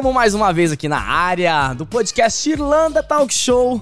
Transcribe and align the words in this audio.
Tamo 0.00 0.14
mais 0.14 0.32
uma 0.32 0.50
vez 0.50 0.72
aqui 0.72 0.88
na 0.88 0.98
área 0.98 1.74
do 1.74 1.84
podcast 1.84 2.48
Irlanda 2.48 3.02
Talk 3.02 3.34
Show. 3.34 3.78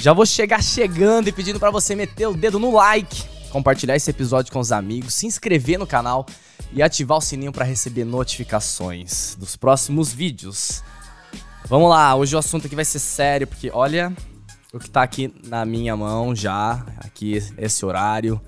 Já 0.00 0.14
vou 0.14 0.24
chegar 0.24 0.62
chegando 0.62 1.28
e 1.28 1.32
pedindo 1.32 1.60
para 1.60 1.70
você 1.70 1.94
meter 1.94 2.26
o 2.26 2.32
dedo 2.32 2.58
no 2.58 2.74
like, 2.74 3.22
compartilhar 3.50 3.94
esse 3.94 4.08
episódio 4.08 4.50
com 4.50 4.58
os 4.58 4.72
amigos, 4.72 5.12
se 5.12 5.26
inscrever 5.26 5.78
no 5.78 5.86
canal 5.86 6.24
e 6.72 6.82
ativar 6.82 7.18
o 7.18 7.20
sininho 7.20 7.52
para 7.52 7.66
receber 7.66 8.02
notificações 8.02 9.36
dos 9.38 9.54
próximos 9.54 10.10
vídeos. 10.10 10.82
Vamos 11.66 11.90
lá, 11.90 12.14
hoje 12.14 12.34
o 12.34 12.38
assunto 12.38 12.66
aqui 12.66 12.74
vai 12.74 12.86
ser 12.86 13.00
sério, 13.00 13.46
porque 13.46 13.70
olha 13.74 14.10
o 14.72 14.78
que 14.78 14.88
tá 14.88 15.02
aqui 15.02 15.34
na 15.44 15.66
minha 15.66 15.94
mão 15.94 16.34
já, 16.34 16.82
aqui 16.96 17.44
esse 17.58 17.84
horário. 17.84 18.40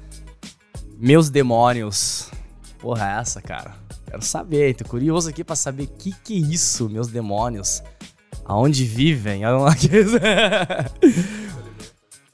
Meus 0.97 1.29
demônios. 1.29 2.31
Porra 2.79 3.11
é 3.11 3.21
essa, 3.21 3.43
cara? 3.43 3.84
Quero 4.15 4.25
saber, 4.25 4.77
tô 4.77 4.85
curioso 4.85 5.29
aqui 5.29 5.43
para 5.43 5.57
saber 5.57 5.85
o 5.85 5.89
que 5.89 6.13
que 6.23 6.35
é 6.35 6.37
isso, 6.37 6.89
meus 6.89 7.09
demônios. 7.09 7.83
Aonde 8.45 8.85
vivem? 8.85 9.43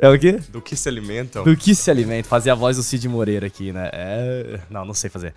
É 0.03 0.09
o 0.09 0.19
quê? 0.19 0.41
Do 0.49 0.63
que 0.63 0.75
se 0.75 0.89
alimentam? 0.89 1.45
Do 1.45 1.55
que 1.55 1.75
se 1.75 1.91
alimenta? 1.91 2.27
Fazer 2.27 2.49
a 2.49 2.55
voz 2.55 2.79
do 2.79 2.83
Cid 2.83 3.07
Moreira 3.07 3.47
aqui, 3.47 3.71
né? 3.71 3.91
É... 3.93 4.61
Não, 4.71 4.83
não 4.83 4.95
sei 4.95 5.11
fazer. 5.11 5.35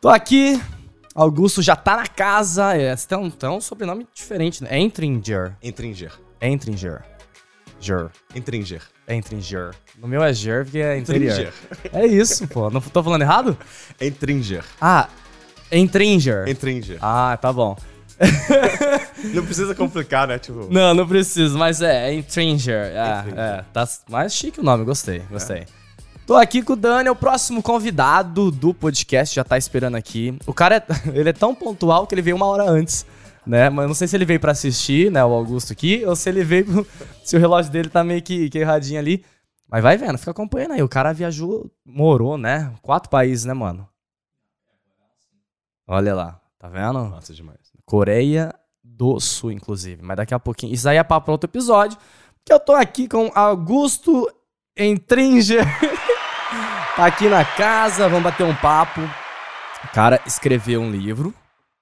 Tô 0.00 0.08
aqui, 0.08 0.58
Augusto 1.14 1.60
já 1.60 1.76
tá 1.76 1.98
na 1.98 2.06
casa. 2.06 2.74
É, 2.74 2.96
tem, 2.96 3.18
um, 3.18 3.30
um 3.54 3.60
sobrenome 3.60 4.08
diferente, 4.14 4.64
né? 4.64 4.78
Entringer. 4.78 5.54
Entringer. 5.62 6.12
Entringer. 6.40 7.04
Ger. 7.78 8.10
Entringer. 8.34 8.82
Entringer. 9.06 9.74
No 9.98 10.08
meu 10.08 10.22
é 10.22 10.32
Ger, 10.32 10.64
porque 10.64 10.78
é 10.78 10.96
interior. 10.96 11.52
É 11.92 12.06
isso, 12.06 12.48
pô. 12.48 12.70
Não 12.70 12.80
tô 12.80 13.02
falando 13.02 13.20
errado? 13.20 13.56
Entringer. 14.00 14.64
Ah, 14.80 15.10
Entringer. 15.72 16.48
Entringer. 16.48 16.98
Ah, 17.00 17.38
tá 17.40 17.52
bom. 17.52 17.76
não 19.32 19.44
precisa 19.44 19.74
complicar, 19.74 20.28
né? 20.28 20.38
Tipo... 20.38 20.68
Não, 20.70 20.92
não 20.92 21.06
preciso, 21.06 21.56
mas 21.58 21.80
é, 21.80 22.10
é 22.10 22.14
Entringer. 22.14 22.92
É, 22.92 23.24
é, 23.34 23.64
tá 23.72 23.88
mais 24.08 24.34
chique 24.34 24.60
o 24.60 24.62
nome, 24.62 24.84
gostei, 24.84 25.20
gostei. 25.30 25.58
É. 25.58 25.80
Tô 26.30 26.36
aqui 26.36 26.62
com 26.62 26.74
o 26.74 26.76
Dani, 26.76 27.08
o 27.08 27.16
próximo 27.16 27.62
convidado 27.62 28.52
do 28.52 28.72
podcast, 28.72 29.34
já 29.34 29.42
tá 29.42 29.58
esperando 29.58 29.96
aqui. 29.96 30.38
O 30.46 30.54
cara, 30.54 30.76
é, 30.76 30.84
ele 31.18 31.30
é 31.30 31.32
tão 31.32 31.54
pontual 31.54 32.06
que 32.06 32.14
ele 32.14 32.22
veio 32.22 32.36
uma 32.36 32.46
hora 32.46 32.62
antes, 32.62 33.04
né? 33.44 33.68
Mas 33.68 33.88
não 33.88 33.94
sei 33.94 34.06
se 34.06 34.16
ele 34.16 34.24
veio 34.24 34.38
para 34.38 34.52
assistir, 34.52 35.10
né, 35.10 35.24
o 35.24 35.32
Augusto 35.32 35.72
aqui, 35.72 36.04
ou 36.06 36.14
se 36.14 36.28
ele 36.28 36.44
veio, 36.44 36.86
se 37.24 37.36
o 37.36 37.40
relógio 37.40 37.72
dele 37.72 37.88
tá 37.88 38.04
meio 38.04 38.22
que, 38.22 38.48
que 38.48 38.58
erradinho 38.58 39.00
ali. 39.00 39.24
Mas 39.68 39.82
vai 39.82 39.96
vendo, 39.96 40.18
fica 40.18 40.30
acompanhando 40.30 40.74
aí. 40.74 40.82
O 40.82 40.88
cara 40.88 41.12
viajou, 41.12 41.70
morou, 41.84 42.38
né? 42.38 42.72
Quatro 42.82 43.10
países, 43.10 43.44
né, 43.44 43.54
mano? 43.54 43.89
Olha 45.92 46.14
lá, 46.14 46.40
tá 46.56 46.68
vendo? 46.68 47.04
Massa 47.06 47.34
demais. 47.34 47.58
Coreia 47.84 48.54
do 48.80 49.18
Sul, 49.18 49.50
inclusive. 49.50 50.00
Mas 50.00 50.18
daqui 50.18 50.32
a 50.32 50.38
pouquinho. 50.38 50.72
Isso 50.72 50.88
aí 50.88 50.96
é 50.96 51.02
papo 51.02 51.24
para 51.24 51.32
outro 51.32 51.50
episódio. 51.50 51.98
Que 52.44 52.52
eu 52.52 52.60
tô 52.60 52.74
aqui 52.74 53.08
com 53.08 53.28
Augusto 53.34 54.32
Entringer. 54.78 55.64
tá 56.94 57.06
aqui 57.06 57.28
na 57.28 57.44
casa, 57.44 58.08
vamos 58.08 58.22
bater 58.22 58.44
um 58.44 58.54
papo. 58.54 59.00
O 59.00 59.88
cara 59.92 60.22
escreveu 60.24 60.80
um 60.80 60.92
livro, 60.92 61.34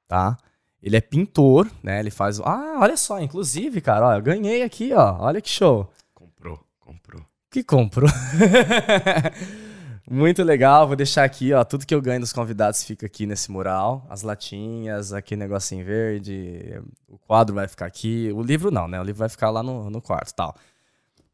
tá? 0.08 0.38
Ele 0.82 0.96
é 0.96 1.02
pintor, 1.02 1.70
né? 1.82 2.00
Ele 2.00 2.10
faz. 2.10 2.40
Ah, 2.40 2.78
olha 2.80 2.96
só, 2.96 3.20
inclusive, 3.20 3.82
cara, 3.82 4.06
ó, 4.06 4.14
eu 4.14 4.22
ganhei 4.22 4.62
aqui, 4.62 4.90
ó. 4.94 5.18
Olha 5.20 5.42
que 5.42 5.50
show. 5.50 5.92
Comprou, 6.14 6.58
comprou. 6.80 7.22
Que 7.50 7.62
comprou? 7.62 8.08
Muito 10.10 10.42
legal, 10.42 10.86
vou 10.86 10.96
deixar 10.96 11.24
aqui, 11.24 11.52
ó, 11.52 11.62
tudo 11.62 11.84
que 11.84 11.94
eu 11.94 12.00
ganho 12.00 12.20
dos 12.20 12.32
convidados 12.32 12.82
fica 12.82 13.04
aqui 13.04 13.26
nesse 13.26 13.50
mural, 13.50 14.06
as 14.08 14.22
latinhas, 14.22 15.12
aqui 15.12 15.36
negocinho 15.36 15.84
verde, 15.84 16.80
o 17.06 17.18
quadro 17.18 17.54
vai 17.54 17.68
ficar 17.68 17.84
aqui, 17.84 18.30
o 18.32 18.40
livro 18.42 18.70
não, 18.70 18.88
né? 18.88 18.98
O 18.98 19.04
livro 19.04 19.18
vai 19.18 19.28
ficar 19.28 19.50
lá 19.50 19.62
no, 19.62 19.90
no 19.90 20.00
quarto, 20.00 20.34
tal. 20.34 20.56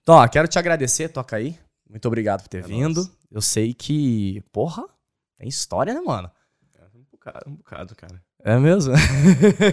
Então, 0.03 0.17
ó, 0.17 0.27
quero 0.27 0.49
te 0.49 0.59
agradecer, 0.59 1.09
toca 1.09 1.37
aí. 1.37 1.57
Muito 1.89 2.07
obrigado 2.09 2.43
por 2.43 2.49
ter 2.49 2.65
é 2.65 2.67
vindo. 2.67 2.99
Nossa. 2.99 3.13
Eu 3.31 3.41
sei 3.41 3.73
que, 3.73 4.43
porra, 4.51 4.85
tem 5.39 5.49
história, 5.49 5.95
né, 5.95 6.01
mano? 6.01 6.29
É 6.77 6.83
um 6.97 7.05
bocado, 7.13 7.45
um 7.47 7.55
bocado, 7.55 7.95
cara. 7.95 8.21
É 8.41 8.59
mesmo? 8.59 8.93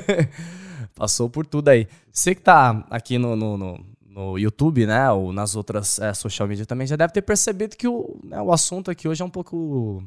Passou 0.93 1.27
por 1.27 1.45
tudo 1.45 1.69
aí. 1.69 1.87
Você 2.11 2.35
que 2.35 2.41
tá 2.41 2.85
aqui 2.89 3.17
no, 3.17 3.35
no, 3.35 3.57
no 3.57 3.85
no 4.11 4.37
YouTube, 4.37 4.85
né, 4.85 5.09
ou 5.09 5.31
nas 5.31 5.55
outras 5.55 5.97
é, 5.97 6.13
social 6.13 6.47
media 6.47 6.65
também, 6.65 6.85
já 6.85 6.97
deve 6.97 7.13
ter 7.13 7.21
percebido 7.21 7.77
que 7.77 7.87
o, 7.87 8.19
né, 8.23 8.41
o 8.41 8.51
assunto 8.51 8.91
aqui 8.91 9.07
hoje 9.07 9.21
é 9.21 9.25
um 9.25 9.29
pouco 9.29 10.03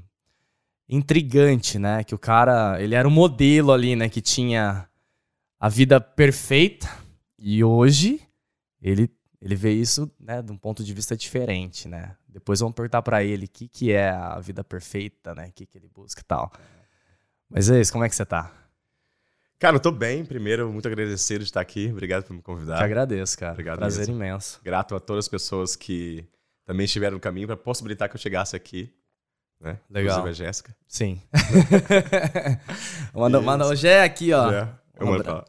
intrigante, 0.87 1.79
né? 1.79 2.05
Que 2.05 2.15
o 2.15 2.19
cara, 2.19 2.81
ele 2.83 2.95
era 2.95 3.09
um 3.09 3.11
modelo 3.11 3.73
ali, 3.73 3.97
né, 3.97 4.09
que 4.09 4.21
tinha 4.21 4.87
a 5.59 5.69
vida 5.69 6.01
perfeita 6.01 6.89
e 7.39 7.65
hoje 7.65 8.21
ele 8.81 9.11
ele 9.41 9.57
vê 9.57 9.73
isso, 9.73 10.11
né, 10.19 10.41
de 10.41 10.51
um 10.51 10.57
ponto 10.57 10.83
de 10.83 10.95
vista 10.95 11.15
diferente, 11.15 11.87
né? 11.87 12.17
Depois 12.27 12.61
vamos 12.61 12.75
perguntar 12.75 13.03
para 13.03 13.23
ele 13.23 13.45
o 13.45 13.49
que 13.49 13.69
que 13.69 13.93
é 13.93 14.09
a 14.09 14.41
vida 14.41 14.65
perfeita, 14.65 15.35
né? 15.35 15.49
O 15.49 15.53
que 15.53 15.67
que 15.67 15.77
ele 15.77 15.87
busca 15.87 16.23
e 16.23 16.25
tal. 16.25 16.51
Mas 17.51 17.69
é 17.69 17.79
isso, 17.79 17.93
como 17.93 18.05
é 18.05 18.09
que 18.09 18.17
você 18.17 18.25
tá? 18.25 18.51
Cara, 19.59 19.77
eu 19.77 19.81
tô 19.81 19.91
bem. 19.91 20.25
Primeiro, 20.25 20.71
muito 20.73 20.87
agradecido 20.87 21.41
de 21.41 21.47
estar 21.47 21.61
aqui. 21.61 21.89
Obrigado 21.91 22.25
por 22.25 22.35
me 22.35 22.43
convidar. 22.43 22.79
Eu 22.79 22.85
agradeço, 22.85 23.39
cara. 23.39 23.53
Obrigado 23.53 23.79
Prazer 23.79 24.07
mesmo. 24.07 24.15
imenso. 24.15 24.61
Grato 24.63 24.95
a 24.95 25.01
todas 25.01 25.25
as 25.25 25.29
pessoas 25.29 25.77
que 25.77 26.27
também 26.65 26.85
estiveram 26.85 27.15
no 27.15 27.21
caminho 27.21 27.47
para 27.47 27.57
possibilitar 27.57 28.09
que 28.09 28.17
eu 28.17 28.21
chegasse 28.21 28.57
aqui. 28.57 28.93
Né? 29.61 29.79
Legal. 29.89 30.19
Inclusive 30.19 30.29
a 30.29 30.47
Jéssica. 30.47 30.77
Sim. 30.87 31.23
manda, 33.15 33.41
manda 33.41 33.67
o 33.67 33.75
Gé 33.75 34.03
aqui, 34.03 34.33
ó. 34.33 34.51
É, 34.51 34.69
eu 34.99 35.07
mando 35.07 35.25
pra 35.25 35.45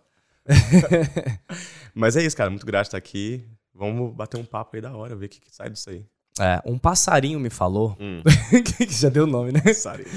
Mas 1.93 2.15
é 2.15 2.23
isso, 2.23 2.37
cara. 2.37 2.49
Muito 2.49 2.65
grato 2.65 2.83
de 2.83 2.87
estar 2.89 2.97
aqui. 2.97 3.45
Vamos 3.73 4.13
bater 4.15 4.39
um 4.39 4.45
papo 4.45 4.75
aí 4.75 4.81
da 4.81 4.95
hora, 4.95 5.15
ver 5.15 5.25
o 5.25 5.29
que, 5.29 5.41
que 5.41 5.53
sai 5.53 5.69
disso 5.69 5.89
aí. 5.89 6.05
É, 6.39 6.61
um 6.65 6.77
passarinho 6.77 7.39
me 7.39 7.49
falou. 7.49 7.97
Hum. 7.99 8.21
que 8.77 8.87
já 8.89 9.09
deu 9.09 9.23
o 9.23 9.27
nome, 9.27 9.51
né? 9.51 9.61
Passarinho. 9.61 10.09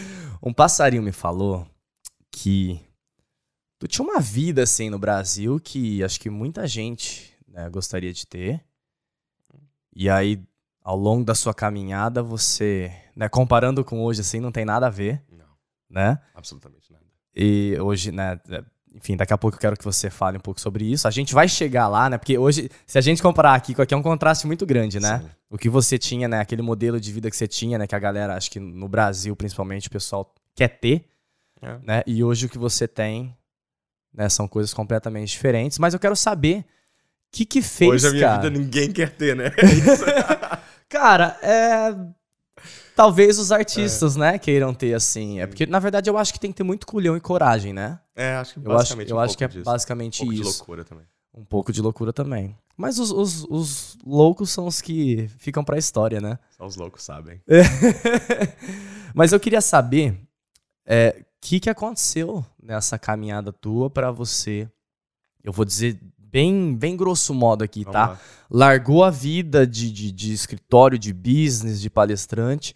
Um 0.43 0.53
passarinho 0.53 1.03
me 1.03 1.13
falou 1.13 1.67
que 2.31 2.81
Tu 3.79 3.87
tinha 3.87 4.05
uma 4.05 4.21
vida 4.21 4.63
assim 4.63 4.91
no 4.91 4.99
Brasil 4.99 5.61
que 5.61 6.03
acho 6.03 6.19
que 6.19 6.29
muita 6.29 6.67
gente 6.67 7.33
né, 7.47 7.69
gostaria 7.71 8.13
de 8.13 8.27
ter. 8.27 8.61
E 9.95 10.09
aí, 10.09 10.43
ao 10.83 10.97
longo 10.97 11.25
da 11.25 11.35
sua 11.35 11.55
caminhada, 11.55 12.23
você, 12.23 12.93
né, 13.15 13.29
comparando 13.29 13.85
com 13.85 14.03
hoje, 14.03 14.21
assim, 14.21 14.41
não 14.41 14.53
tem 14.53 14.65
nada 14.65 14.87
a 14.87 14.91
ver. 14.91 15.23
Não. 15.31 15.47
Né? 15.89 16.19
Absolutamente 16.35 16.93
nada. 16.93 17.05
E 17.35 17.77
hoje, 17.81 18.11
né, 18.11 18.41
é, 18.49 18.65
enfim, 18.95 19.17
daqui 19.17 19.33
a 19.33 19.39
pouco 19.39 19.57
eu 19.57 19.61
quero 19.61 19.77
que 19.77 19.85
você 19.85 20.11
fale 20.11 20.37
um 20.37 20.41
pouco 20.41 20.61
sobre 20.61 20.85
isso. 20.85 21.07
A 21.07 21.11
gente 21.11 21.33
vai 21.33 21.49
chegar 21.49 21.89
lá, 21.89 22.11
né? 22.11 22.19
Porque 22.19 22.37
hoje, 22.37 22.71
se 22.87 22.99
a 22.99 23.01
gente 23.01 23.23
comparar 23.23 23.55
aqui 23.55 23.75
com 23.75 23.83
aqui, 23.83 23.95
é 23.95 23.97
um 23.97 24.03
contraste 24.03 24.47
muito 24.47 24.67
grande, 24.67 24.99
né? 24.99 25.21
Sim. 25.21 25.31
O 25.51 25.59
que 25.59 25.69
você 25.69 25.99
tinha, 25.99 26.27
né? 26.27 26.41
Aquele 26.41 26.63
modelo 26.63 27.01
de 27.01 27.13
vida 27.13 27.31
que 27.31 27.37
você 27.37 27.47
tinha, 27.47 27.79
né? 27.79 27.87
Que 27.87 27.95
a 27.95 27.99
galera, 27.99 28.35
acho 28.35 28.51
que 28.51 28.59
no 28.59 28.89
Brasil, 28.89 29.35
principalmente, 29.37 29.89
o 29.89 29.91
pessoal 29.91 30.35
quer 30.55 30.69
ter. 30.69 31.05
É. 31.63 31.79
Né? 31.83 32.03
E 32.07 32.23
hoje 32.25 32.47
o 32.47 32.49
que 32.49 32.59
você 32.59 32.89
tem 32.89 33.37
né? 34.13 34.29
São 34.29 34.49
coisas 34.49 34.75
completamente 34.75 35.31
diferentes. 35.31 35.79
Mas 35.79 35.95
eu 35.95 36.01
quero 36.01 36.17
saber 36.17 36.61
o 36.61 36.65
que 37.33 37.45
que 37.45 37.63
fez, 37.63 37.91
Hoje 37.91 38.07
a 38.09 38.11
minha 38.11 38.27
cara? 38.29 38.43
vida 38.43 38.59
ninguém 38.59 38.91
quer 38.91 39.11
ter, 39.11 39.37
né? 39.37 39.53
Cara, 40.89 41.39
é... 41.43 41.95
Talvez 42.97 43.39
os 43.39 43.53
artistas, 43.53 44.17
é. 44.17 44.19
né, 44.19 44.39
queiram 44.39 44.75
ter 44.75 44.93
assim. 44.93 45.39
É 45.39 45.47
porque, 45.47 45.67
na 45.67 45.79
verdade, 45.79 46.11
eu 46.11 46.19
acho 46.19 46.33
que 46.33 46.41
tem 46.41 46.51
que 46.51 46.57
ter 46.57 46.65
muito 46.65 46.85
culhão 46.85 47.17
e 47.17 47.21
coragem, 47.21 47.73
né? 47.73 48.01
É, 48.17 48.35
acho 48.35 48.55
que 48.55 48.67
eu 48.67 48.77
acho, 48.77 49.01
eu 49.01 49.17
um 49.17 49.21
acho 49.21 49.39
que 49.39 49.45
é 49.45 49.49
disso. 49.49 49.65
basicamente 49.65 50.21
um 50.21 50.27
pouco 50.27 50.35
isso. 50.35 50.43
de 50.43 50.59
loucura 50.59 50.85
também. 50.85 51.05
Um 51.33 51.45
pouco 51.45 51.73
de 51.73 51.81
loucura 51.81 52.13
também. 52.13 52.57
Mas 52.77 52.99
os, 52.99 53.13
os, 53.13 53.45
os 53.45 53.99
loucos 54.05 54.51
são 54.51 54.67
os 54.67 54.81
que 54.81 55.29
ficam 55.39 55.63
pra 55.63 55.79
história, 55.79 56.21
né? 56.21 56.41
Só 56.57 56.67
os 56.67 56.75
loucos 56.75 57.05
sabem. 57.05 57.41
Mas 59.15 59.33
eu 59.33 59.39
queria 59.39 59.61
saber 59.61 60.21
é, 60.85 61.23
que, 61.41 61.61
que 61.61 61.71
aconteceu 61.71 62.45
nessa 62.63 62.99
caminhada 62.99 63.53
tua 63.53 63.89
para 63.89 64.11
você? 64.11 64.69
Eu 65.43 65.53
vou 65.53 65.65
dizer 65.65 65.99
bem, 66.19 66.75
bem 66.77 66.97
grosso 66.97 67.33
modo 67.33 67.65
aqui, 67.65 67.85
Vamos 67.85 67.93
tá? 67.93 68.09
Lá. 68.09 68.21
Largou 68.51 69.05
a 69.05 69.11
vida 69.11 69.67
de, 69.67 69.91
de, 69.91 70.13
de, 70.13 70.33
escritório, 70.33 70.99
de 70.99 71.13
business, 71.13 71.81
de 71.81 71.89
palestrante 71.89 72.75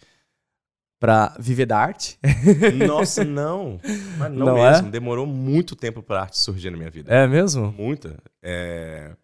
para 0.99 1.35
viver 1.39 1.65
da 1.65 1.77
arte? 1.77 2.17
Nossa, 2.87 3.23
não. 3.23 3.79
Mas 4.17 4.31
não, 4.31 4.45
não 4.47 4.57
é? 4.57 4.71
mesmo. 4.71 4.87
É? 4.87 4.91
Demorou 4.91 5.25
muito 5.25 5.75
tempo 5.75 6.01
para 6.01 6.21
arte 6.21 6.37
surgir 6.37 6.69
na 6.69 6.77
minha 6.77 6.89
vida. 6.89 7.13
É 7.13 7.27
mesmo? 7.27 7.71
Muita. 7.71 8.17
É... 8.41 9.15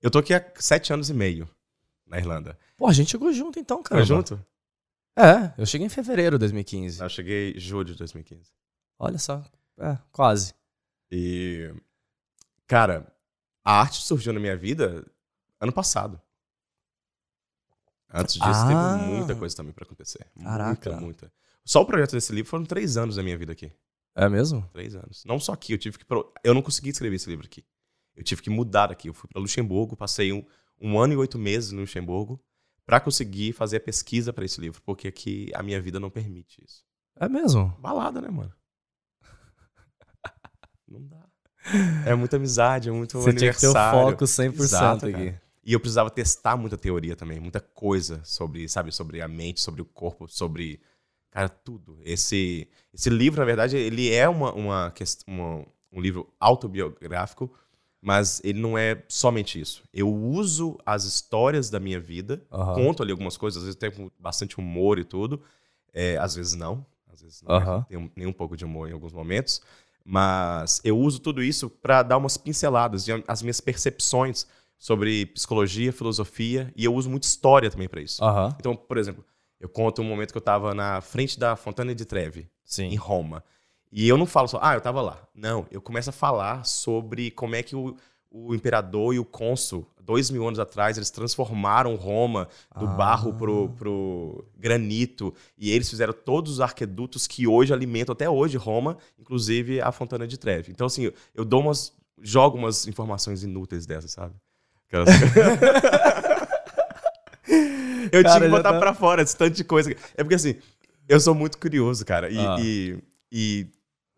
Eu 0.00 0.10
tô 0.10 0.18
aqui 0.18 0.32
há 0.32 0.44
sete 0.56 0.92
anos 0.92 1.10
e 1.10 1.14
meio 1.14 1.48
na 2.06 2.18
Irlanda. 2.18 2.58
Pô, 2.76 2.86
a 2.86 2.92
gente 2.92 3.10
chegou 3.10 3.32
junto 3.32 3.58
então, 3.58 3.82
cara. 3.82 4.00
Foi 4.00 4.06
junto? 4.06 4.42
É, 5.16 5.52
eu 5.58 5.66
cheguei 5.66 5.86
em 5.86 5.90
fevereiro 5.90 6.36
de 6.36 6.40
2015. 6.40 7.02
Eu 7.02 7.08
cheguei 7.08 7.52
em 7.52 7.58
julho 7.58 7.86
de 7.86 7.96
2015. 7.96 8.52
Olha 8.98 9.18
só, 9.18 9.44
é, 9.78 9.96
quase. 10.12 10.54
E, 11.10 11.72
cara, 12.66 13.06
a 13.64 13.80
arte 13.80 14.02
surgiu 14.02 14.32
na 14.32 14.40
minha 14.40 14.56
vida 14.56 15.06
ano 15.60 15.72
passado. 15.72 16.20
Antes 18.12 18.34
disso, 18.36 18.48
ah, 18.64 18.66
teve 18.68 19.06
muita 19.06 19.34
coisa 19.36 19.54
também 19.56 19.72
para 19.72 19.84
acontecer. 19.84 20.26
Caraca. 20.42 20.90
Muita, 20.90 21.00
muita. 21.00 21.32
Só 21.64 21.82
o 21.82 21.86
projeto 21.86 22.12
desse 22.12 22.32
livro 22.32 22.48
foram 22.50 22.64
três 22.64 22.96
anos 22.96 23.16
da 23.16 23.22
minha 23.22 23.36
vida 23.36 23.52
aqui. 23.52 23.70
É 24.14 24.28
mesmo? 24.28 24.66
Três 24.72 24.94
anos. 24.96 25.22
Não 25.26 25.38
só 25.38 25.52
aqui, 25.52 25.74
eu 25.74 25.78
tive 25.78 25.98
que. 25.98 26.04
pro- 26.04 26.32
Eu 26.42 26.54
não 26.54 26.62
consegui 26.62 26.88
escrever 26.88 27.16
esse 27.16 27.28
livro 27.28 27.44
aqui. 27.46 27.64
Eu 28.16 28.24
tive 28.24 28.40
que 28.42 28.50
mudar 28.50 28.86
daqui. 28.88 29.08
Eu 29.08 29.14
fui 29.14 29.28
para 29.28 29.40
Luxemburgo, 29.40 29.94
passei 29.96 30.32
um, 30.32 30.44
um 30.80 30.98
ano 30.98 31.12
e 31.12 31.16
oito 31.16 31.38
meses 31.38 31.70
no 31.70 31.82
Luxemburgo 31.82 32.42
para 32.86 32.98
conseguir 32.98 33.52
fazer 33.52 33.76
a 33.76 33.80
pesquisa 33.80 34.32
para 34.32 34.44
esse 34.46 34.58
livro, 34.60 34.80
porque 34.82 35.06
aqui 35.08 35.52
a 35.54 35.62
minha 35.62 35.80
vida 35.80 36.00
não 36.00 36.08
permite 36.10 36.64
isso. 36.64 36.82
É 37.20 37.28
mesmo? 37.28 37.68
Balada, 37.78 38.20
né, 38.22 38.30
mano? 38.30 38.52
Não 40.88 41.02
dá. 41.06 41.24
É 42.06 42.14
muita 42.14 42.36
amizade, 42.36 42.88
é 42.88 42.92
muito 42.92 43.18
Você 43.20 43.32
tinha 43.32 43.52
que 43.52 43.60
ter 43.60 43.66
o 43.66 43.70
aniversário. 43.70 44.10
foco 44.12 44.24
100% 44.26 44.62
Exato, 44.62 45.06
aqui. 45.06 45.12
cara. 45.12 45.42
E 45.64 45.72
eu 45.72 45.80
precisava 45.80 46.08
testar 46.10 46.56
muita 46.56 46.78
teoria 46.78 47.14
também, 47.14 47.38
muita 47.38 47.60
coisa 47.60 48.22
sobre, 48.24 48.66
sabe, 48.68 48.90
sobre 48.90 49.20
a 49.20 49.28
mente, 49.28 49.60
sobre 49.60 49.82
o 49.82 49.84
corpo, 49.84 50.26
sobre, 50.26 50.80
cara, 51.30 51.48
tudo. 51.48 51.98
Esse, 52.04 52.66
esse 52.94 53.10
livro, 53.10 53.38
na 53.40 53.44
verdade, 53.44 53.76
ele 53.76 54.10
é 54.10 54.26
uma, 54.28 54.52
uma, 54.54 54.94
uma- 55.26 55.66
um 55.92 56.00
livro 56.00 56.32
autobiográfico, 56.40 57.52
mas 58.00 58.40
ele 58.44 58.60
não 58.60 58.78
é 58.78 59.02
somente 59.08 59.60
isso. 59.60 59.82
Eu 59.92 60.08
uso 60.14 60.78
as 60.86 61.04
histórias 61.04 61.68
da 61.68 61.80
minha 61.80 62.00
vida, 62.00 62.42
Aham. 62.50 62.74
conto 62.74 63.02
ali 63.02 63.10
algumas 63.12 63.36
coisas, 63.36 63.58
às 63.62 63.64
vezes 63.64 63.78
tem 63.78 64.10
bastante 64.18 64.58
humor 64.58 64.98
e 64.98 65.04
tudo, 65.04 65.42
é, 65.92 66.16
às 66.18 66.34
vezes 66.34 66.54
não, 66.54 66.86
às 67.12 67.20
vezes 67.20 67.42
não 67.42 67.54
Aham. 67.56 67.84
tem 67.88 67.98
um- 67.98 68.10
nem 68.16 68.26
um 68.26 68.32
pouco 68.32 68.56
de 68.56 68.64
humor 68.64 68.88
em 68.88 68.92
alguns 68.92 69.12
momentos, 69.12 69.60
mas 70.10 70.80
eu 70.82 70.98
uso 70.98 71.18
tudo 71.18 71.42
isso 71.42 71.68
para 71.68 72.02
dar 72.02 72.16
umas 72.16 72.38
pinceladas 72.38 73.06
e 73.06 73.24
as 73.28 73.42
minhas 73.42 73.60
percepções 73.60 74.46
sobre 74.78 75.26
psicologia, 75.26 75.92
filosofia, 75.92 76.72
e 76.74 76.86
eu 76.86 76.94
uso 76.94 77.10
muito 77.10 77.24
história 77.24 77.70
também 77.70 77.86
para 77.86 78.00
isso. 78.00 78.24
Aham. 78.24 78.56
Então, 78.58 78.74
por 78.74 78.96
exemplo, 78.96 79.22
eu 79.60 79.68
conto 79.68 80.00
um 80.00 80.06
momento 80.06 80.32
que 80.32 80.38
eu 80.38 80.40
estava 80.40 80.74
na 80.74 81.02
frente 81.02 81.38
da 81.38 81.56
Fontana 81.56 81.94
di 81.94 82.06
Trevi, 82.06 82.40
em 82.40 82.48
Sim. 82.64 82.94
Roma. 82.96 83.44
E 83.92 84.08
eu 84.08 84.16
não 84.16 84.24
falo 84.24 84.48
só, 84.48 84.58
ah, 84.62 84.72
eu 84.72 84.80
tava 84.80 85.02
lá. 85.02 85.28
Não, 85.34 85.66
eu 85.70 85.82
começo 85.82 86.08
a 86.08 86.12
falar 86.12 86.64
sobre 86.64 87.30
como 87.30 87.54
é 87.54 87.62
que 87.62 87.76
o, 87.76 87.94
o 88.30 88.54
imperador 88.54 89.14
e 89.14 89.18
o 89.18 89.24
cônsul, 89.24 89.86
dois 90.00 90.30
mil 90.30 90.46
anos 90.46 90.58
atrás, 90.58 90.96
eles 90.96 91.10
transformaram 91.10 91.94
Roma 91.96 92.48
do 92.78 92.86
Ah. 92.86 92.90
barro 92.94 93.32
pro, 93.34 93.68
pro 93.70 94.44
granito. 94.56 95.34
E 95.56 95.70
eles 95.70 95.88
fizeram 95.88 96.12
todos 96.12 96.52
os 96.54 96.60
arquedutos 96.60 97.26
que 97.26 97.46
hoje 97.46 97.72
alimentam 97.72 98.12
até 98.12 98.28
hoje 98.28 98.56
Roma, 98.56 98.96
inclusive 99.18 99.80
a 99.80 99.90
Fontana 99.92 100.26
de 100.26 100.38
Trevi. 100.38 100.70
Então, 100.72 100.86
assim, 100.86 101.10
eu, 101.34 101.44
dou 101.44 101.60
umas. 101.60 101.92
jogo 102.20 102.58
umas 102.58 102.86
informações 102.86 103.42
inúteis 103.44 103.86
dessas, 103.86 104.10
sabe? 104.12 104.34
Aquelas- 104.88 105.08
eu 108.12 108.22
tinha 108.22 108.22
Cara, 108.22 108.40
que 108.44 108.50
já 108.50 108.56
botar 108.56 108.72
tá- 108.72 108.78
pra 108.78 108.94
fora 108.94 109.22
esse 109.22 109.36
tanto 109.36 109.54
de 109.56 109.64
coisa. 109.64 109.90
É 110.16 110.22
porque 110.22 110.34
assim, 110.34 110.56
eu 111.08 111.20
sou 111.20 111.34
muito 111.34 111.58
curioso, 111.58 112.04
cara. 112.04 112.28
E, 112.30 112.38
Ah. 112.38 112.56
e, 112.60 112.98
e 113.32 113.66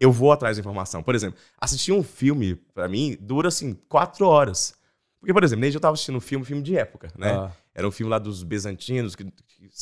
eu 0.00 0.10
vou 0.10 0.32
atrás 0.32 0.56
da 0.56 0.60
informação. 0.60 1.02
Por 1.02 1.14
exemplo, 1.14 1.38
assistir 1.60 1.92
um 1.92 2.02
filme, 2.02 2.54
pra 2.56 2.88
mim, 2.88 3.16
dura 3.20 3.48
assim, 3.48 3.74
quatro 3.88 4.26
horas. 4.26 4.74
Porque, 5.20 5.32
por 5.34 5.44
exemplo, 5.44 5.60
desde 5.60 5.76
eu 5.76 5.80
tava 5.80 5.92
assistindo 5.94 6.16
um 6.16 6.20
filme, 6.20 6.42
um 6.42 6.46
filme 6.46 6.62
de 6.62 6.76
época, 6.76 7.12
né? 7.16 7.30
Ah. 7.32 7.52
Era 7.74 7.86
um 7.86 7.90
filme 7.90 8.10
lá 8.10 8.18
dos 8.18 8.42
bizantinos 8.42 9.14
que, 9.14 9.30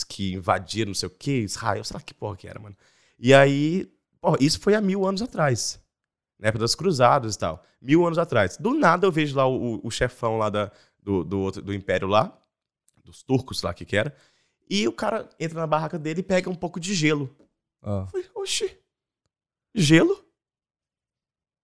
que 0.09 0.33
invadiram 0.35 0.89
não 0.89 0.95
sei 0.95 1.07
o 1.07 1.11
quê, 1.11 1.39
Israel, 1.43 1.85
sei 1.85 1.95
lá 1.95 2.01
que 2.01 2.13
porra 2.13 2.37
que 2.37 2.49
era, 2.49 2.59
mano. 2.59 2.77
E 3.19 3.33
aí, 3.33 3.89
porra, 4.21 4.37
isso 4.41 4.59
foi 4.61 4.75
há 4.75 4.81
mil 4.81 5.07
anos 5.07 5.23
atrás. 5.23 5.81
Na 6.39 6.49
época 6.49 6.61
das 6.61 6.75
cruzadas 6.75 7.37
e 7.37 7.39
tal. 7.39 7.65
Mil 7.81 8.05
anos 8.05 8.19
atrás. 8.19 8.57
Do 8.57 8.75
nada 8.75 9.07
eu 9.07 9.13
vejo 9.13 9.37
lá 9.37 9.47
o, 9.47 9.81
o- 9.85 9.91
chefão 9.91 10.37
lá 10.39 10.51
da, 10.51 10.71
do, 11.01 11.23
do, 11.25 11.39
outro- 11.41 11.63
do 11.63 11.73
império 11.73 12.09
lá, 12.09 12.37
dos 13.05 13.23
turcos 13.23 13.63
lá 13.63 13.73
que 13.73 13.85
que 13.85 13.97
era, 13.97 14.15
e 14.69 14.87
o 14.87 14.93
cara 14.93 15.29
entra 15.41 15.59
na 15.61 15.67
barraca 15.67 15.99
dele 15.99 16.21
e 16.21 16.23
pega 16.25 16.51
um 16.51 16.55
pouco 16.55 16.79
de 16.81 16.95
gelo. 16.95 17.35
Ah. 17.83 18.03
Eu 18.03 18.07
falei, 18.09 18.27
oxi, 18.35 18.77
gelo? 19.81 20.25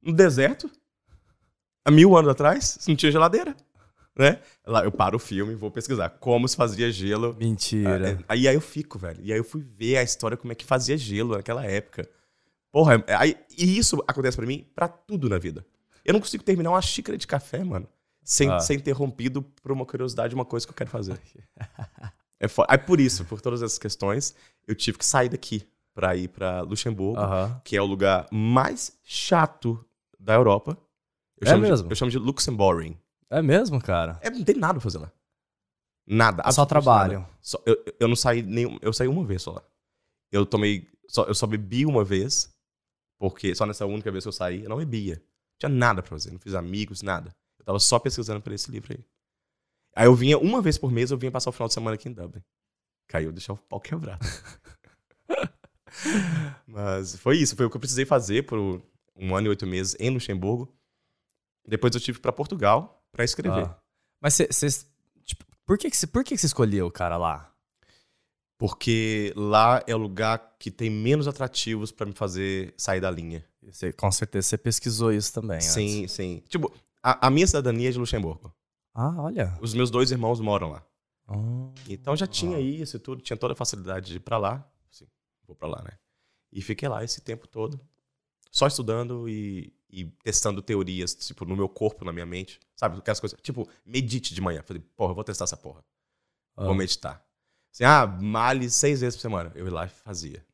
No 0.03 0.13
deserto? 0.13 0.71
Há 1.85 1.91
mil 1.91 2.17
anos 2.17 2.31
atrás? 2.31 2.79
Não 2.87 2.97
tinha 2.97 3.13
geladeira. 3.13 3.57
Né? 4.17 4.41
Lá 4.65 4.85
eu 4.85 4.93
paro 4.93 5.17
o 5.17 5.21
filme 5.21 5.53
e 5.53 5.57
vou 5.57 5.71
pesquisar 5.71 6.09
como 6.09 6.47
se 6.49 6.57
fazia 6.57 6.91
gelo. 6.91 7.35
Mentira. 7.39 8.11
É, 8.13 8.19
Aí, 8.29 8.47
aí 8.47 8.55
eu 8.55 8.61
fico, 8.61 8.99
velho. 8.99 9.21
E 9.23 9.33
aí 9.33 9.39
eu 9.39 9.45
fui 9.45 9.61
ver 9.63 9.97
a 9.97 10.03
história, 10.03 10.37
como 10.37 10.53
é 10.53 10.55
que 10.55 10.65
fazia 10.65 10.97
gelo 10.97 11.37
naquela 11.37 11.65
época. 11.65 12.09
Porra, 12.71 13.03
é- 13.07 13.15
aí, 13.15 13.37
e 13.59 13.77
isso 13.77 14.03
acontece 14.07 14.37
pra 14.37 14.47
mim 14.47 14.67
pra 14.75 14.87
tudo 14.89 15.29
na 15.29 15.39
vida. 15.39 15.67
Eu 16.05 16.13
não 16.13 16.21
consigo 16.21 16.45
terminar 16.45 16.71
uma 16.71 16.83
xícara 16.83 17.19
de 17.19 17.27
café, 17.27 17.65
mano, 17.65 17.89
sem 18.23 18.51
Ah. 18.51 18.61
ser 18.61 18.75
interrompido 18.75 19.43
por 19.43 19.73
uma 19.73 19.85
curiosidade, 19.87 20.35
uma 20.35 20.45
coisa 20.45 20.67
que 20.67 20.71
eu 20.73 20.77
quero 20.77 20.91
fazer. 20.91 21.19
É 22.41 22.47
Aí 22.69 22.77
por 22.79 23.01
isso, 23.01 23.25
por 23.25 23.41
todas 23.41 23.63
essas 23.63 23.79
questões, 23.79 24.35
eu 24.67 24.75
tive 24.75 24.99
que 24.99 25.07
sair 25.07 25.31
daqui 25.31 25.67
pra 25.95 26.17
ir 26.17 26.29
pra 26.29 26.61
Luxemburgo, 26.63 27.21
que 27.65 27.77
é 27.77 27.81
o 27.81 27.87
lugar 27.87 28.27
mais 28.33 28.99
chato 29.03 29.83
da 30.19 30.35
Europa. 30.35 30.77
Eu 31.41 31.47
É 31.47 31.51
chamo 31.51 31.63
mesmo? 31.63 31.89
De, 31.89 31.93
eu 31.93 31.97
chamo 31.97 32.11
de 32.11 32.19
Luxemboring. 32.19 32.99
É 33.31 33.41
mesmo, 33.41 33.81
cara? 33.81 34.19
É, 34.23 34.31
não 34.31 34.45
tem 34.45 34.57
nada 34.57 34.75
pra 34.75 34.81
fazer 34.83 34.99
lá. 34.99 35.11
Nada. 36.07 36.51
Só 36.53 36.67
trabalho. 36.67 37.21
nada. 37.21 37.31
Só- 37.41 37.63
eu, 37.65 37.83
eu 38.01 38.09
não 38.09 38.17
saí 38.17 38.43
nenhum. 38.43 38.79
Eu 38.83 38.93
saí 38.93 39.09
uma 39.09 39.25
vez 39.25 39.43
só 39.43 39.53
lá. 39.53 39.63
Eu 40.31 40.45
tomei. 40.45 40.87
Só, 41.09 41.25
eu 41.25 41.35
só 41.35 41.47
bebi 41.47 41.87
uma 41.87 42.05
vez. 42.05 42.53
Porque 43.19 43.55
só 43.55 43.65
nessa 43.65 43.87
única 43.87 44.11
vez 44.13 44.25
que 44.25 44.29
eu 44.29 44.33
saí, 44.33 44.65
eu 44.65 44.69
não 44.69 44.77
bebia. 44.77 45.15
Não 45.17 45.59
tinha 45.61 45.69
nada 45.71 46.03
pra 46.03 46.11
fazer. 46.11 46.31
Não 46.33 46.39
fiz 46.39 46.55
amigos, 46.55 47.01
nada. 47.03 47.35
Eu 47.59 47.65
tava 47.65 47.79
só 47.79 47.99
pesquisando 47.99 48.41
por 48.43 48.53
esse 48.53 48.71
livro 48.71 48.93
aí. 48.93 49.05
Aí 49.97 50.07
eu 50.07 50.15
vinha 50.15 50.37
uma 50.39 50.61
vez 50.61 50.77
por 50.77 50.91
mês, 50.91 51.11
eu 51.11 51.17
vinha 51.19 51.31
passar 51.33 51.51
o 51.51 51.53
final 51.53 51.69
de 51.69 51.75
semana 51.75 51.95
aqui 51.95 52.09
em 52.09 52.13
Dublin. 52.13 52.43
Caiu, 53.09 53.31
deixar 53.33 53.53
o 53.53 53.57
pau 53.57 53.81
quebrado. 53.81 54.21
Mas 56.67 57.17
foi 57.17 57.39
isso, 57.39 57.57
foi 57.57 57.67
o 57.67 57.71
que 57.71 57.77
eu 57.77 57.81
precisei 57.81 58.05
fazer 58.05 58.45
por 58.45 58.59
um 59.17 59.35
ano 59.35 59.47
e 59.47 59.51
oito 59.51 59.67
meses 59.67 59.97
em 59.99 60.11
Luxemburgo. 60.11 60.75
Depois 61.67 61.95
eu 61.95 62.01
tive 62.01 62.19
pra 62.19 62.33
Portugal 62.33 63.03
pra 63.11 63.25
escrever. 63.25 63.65
Ah. 63.65 63.79
Mas 64.21 64.35
você. 64.35 64.69
Tipo, 65.25 65.45
por 65.65 65.79
que, 65.79 65.91
você, 65.91 66.07
por 66.07 66.25
que, 66.25 66.37
que 66.37 66.47
escolheu 66.47 66.87
o 66.87 66.91
cara 66.91 67.17
lá? 67.17 67.51
Porque 68.59 69.33
lá 69.37 69.83
é 69.87 69.95
o 69.95 69.99
lugar 69.99 70.57
que 70.59 70.71
tem 70.71 70.91
menos 70.91 71.27
atrativos 71.27 71.91
pra 71.91 72.07
me 72.07 72.13
fazer 72.13 72.75
sair 72.77 73.01
da 73.01 73.11
linha. 73.11 73.45
Você, 73.63 73.93
com 73.93 74.11
certeza 74.13 74.49
você 74.49 74.59
pesquisou 74.59 75.13
isso 75.13 75.33
também. 75.33 75.57
antes. 75.57 75.69
Sim, 75.69 76.07
sim. 76.07 76.43
Tipo, 76.49 76.73
a, 77.03 77.27
a 77.27 77.31
minha 77.31 77.47
cidadania 77.47 77.89
é 77.89 77.93
de 77.93 77.99
Luxemburgo. 77.99 78.55
Ah, 78.95 79.15
olha. 79.23 79.59
Os 79.61 79.75
meus 79.75 79.91
dois 79.91 80.11
irmãos 80.11 80.41
moram 80.41 80.71
lá. 80.71 80.83
Ah. 81.27 81.35
Então 81.89 82.15
já 82.15 82.27
tinha 82.27 82.61
isso 82.61 82.97
e 82.97 83.01
tudo, 83.01 83.23
tinha 83.23 83.37
toda 83.37 83.55
a 83.55 83.57
facilidade 83.57 84.07
de 84.07 84.17
ir 84.17 84.21
pra 84.21 84.39
lá. 84.39 84.67
Vou 85.47 85.57
pra 85.57 85.69
lá, 85.69 85.83
né? 85.83 85.99
E 86.53 86.63
fiquei 86.63 86.89
lá 86.89 87.03
esse 87.03 87.21
tempo 87.21 87.47
todo, 87.49 87.81
só 88.51 88.67
estudando 88.67 89.29
e, 89.29 89.73
e 89.91 90.05
testando 90.23 90.63
teorias, 90.63 91.15
tipo, 91.15 91.45
no 91.45 91.57
meu 91.57 91.69
corpo, 91.69 92.05
na 92.05 92.13
minha 92.13 92.27
mente. 92.27 92.61
Sabe, 92.77 92.99
aquelas 92.99 93.21
coisas. 93.21 93.39
Tipo, 93.43 93.69
medite 93.85 94.35
de 94.35 94.41
manhã. 94.41 94.63
Falei, 94.63 94.83
porra, 94.97 95.11
eu 95.11 95.15
vou 95.15 95.25
testar 95.25 95.45
essa 95.45 95.57
porra. 95.57 95.85
Ah. 96.57 96.65
Vou 96.67 96.75
meditar. 96.75 97.25
Assim, 97.73 97.85
ah, 97.85 98.07
male 98.07 98.71
seis 98.71 99.01
vezes 99.01 99.17
por 99.17 99.23
semana. 99.23 99.51
Eu 99.57 99.67
ia 99.67 99.73
lá 99.73 99.87
e 99.87 99.89
fazia. 99.89 100.47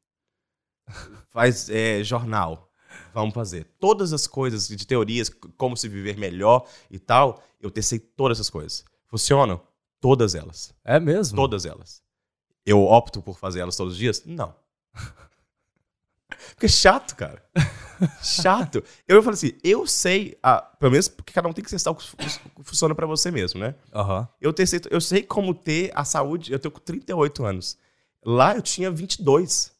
Faz 1.28 1.68
é, 1.68 2.02
jornal. 2.02 2.70
Vamos 3.12 3.34
fazer. 3.34 3.64
Todas 3.78 4.12
as 4.12 4.26
coisas 4.26 4.68
de 4.68 4.86
teorias, 4.86 5.28
como 5.56 5.76
se 5.76 5.88
viver 5.88 6.16
melhor 6.16 6.66
e 6.90 6.98
tal, 6.98 7.42
eu 7.60 7.70
testei 7.70 7.98
todas 7.98 8.38
essas 8.38 8.50
coisas. 8.50 8.84
Funcionam? 9.06 9.60
Todas 10.00 10.34
elas. 10.34 10.74
É 10.82 10.98
mesmo? 10.98 11.36
Todas 11.36 11.66
elas. 11.66 12.02
Eu 12.64 12.82
opto 12.82 13.22
por 13.22 13.38
fazer 13.38 13.60
elas 13.60 13.76
todos 13.76 13.92
os 13.92 13.98
dias? 13.98 14.24
Não. 14.24 14.54
Porque 16.54 16.66
é 16.66 16.68
chato, 16.68 17.16
cara. 17.16 17.42
Chato. 18.22 18.82
Eu 19.06 19.22
falei 19.22 19.34
assim, 19.34 19.52
eu 19.62 19.86
sei, 19.86 20.38
ah, 20.42 20.60
pelo 20.60 20.92
menos 20.92 21.08
porque 21.08 21.32
cada 21.32 21.48
um 21.48 21.52
tem 21.52 21.64
que 21.64 21.70
testar 21.70 21.90
o 21.90 21.94
que 21.94 22.06
funciona 22.62 22.94
pra 22.94 23.06
você 23.06 23.30
mesmo, 23.30 23.60
né? 23.60 23.74
Aham. 23.94 24.28
Eu, 24.40 24.52
testei, 24.52 24.80
eu 24.90 25.00
sei 25.00 25.22
como 25.22 25.54
ter 25.54 25.90
a 25.94 26.04
saúde. 26.04 26.52
Eu 26.52 26.58
tenho 26.58 26.72
38 26.72 27.44
anos. 27.44 27.78
Lá 28.24 28.54
eu 28.54 28.62
tinha 28.62 28.90
22. 28.90 29.72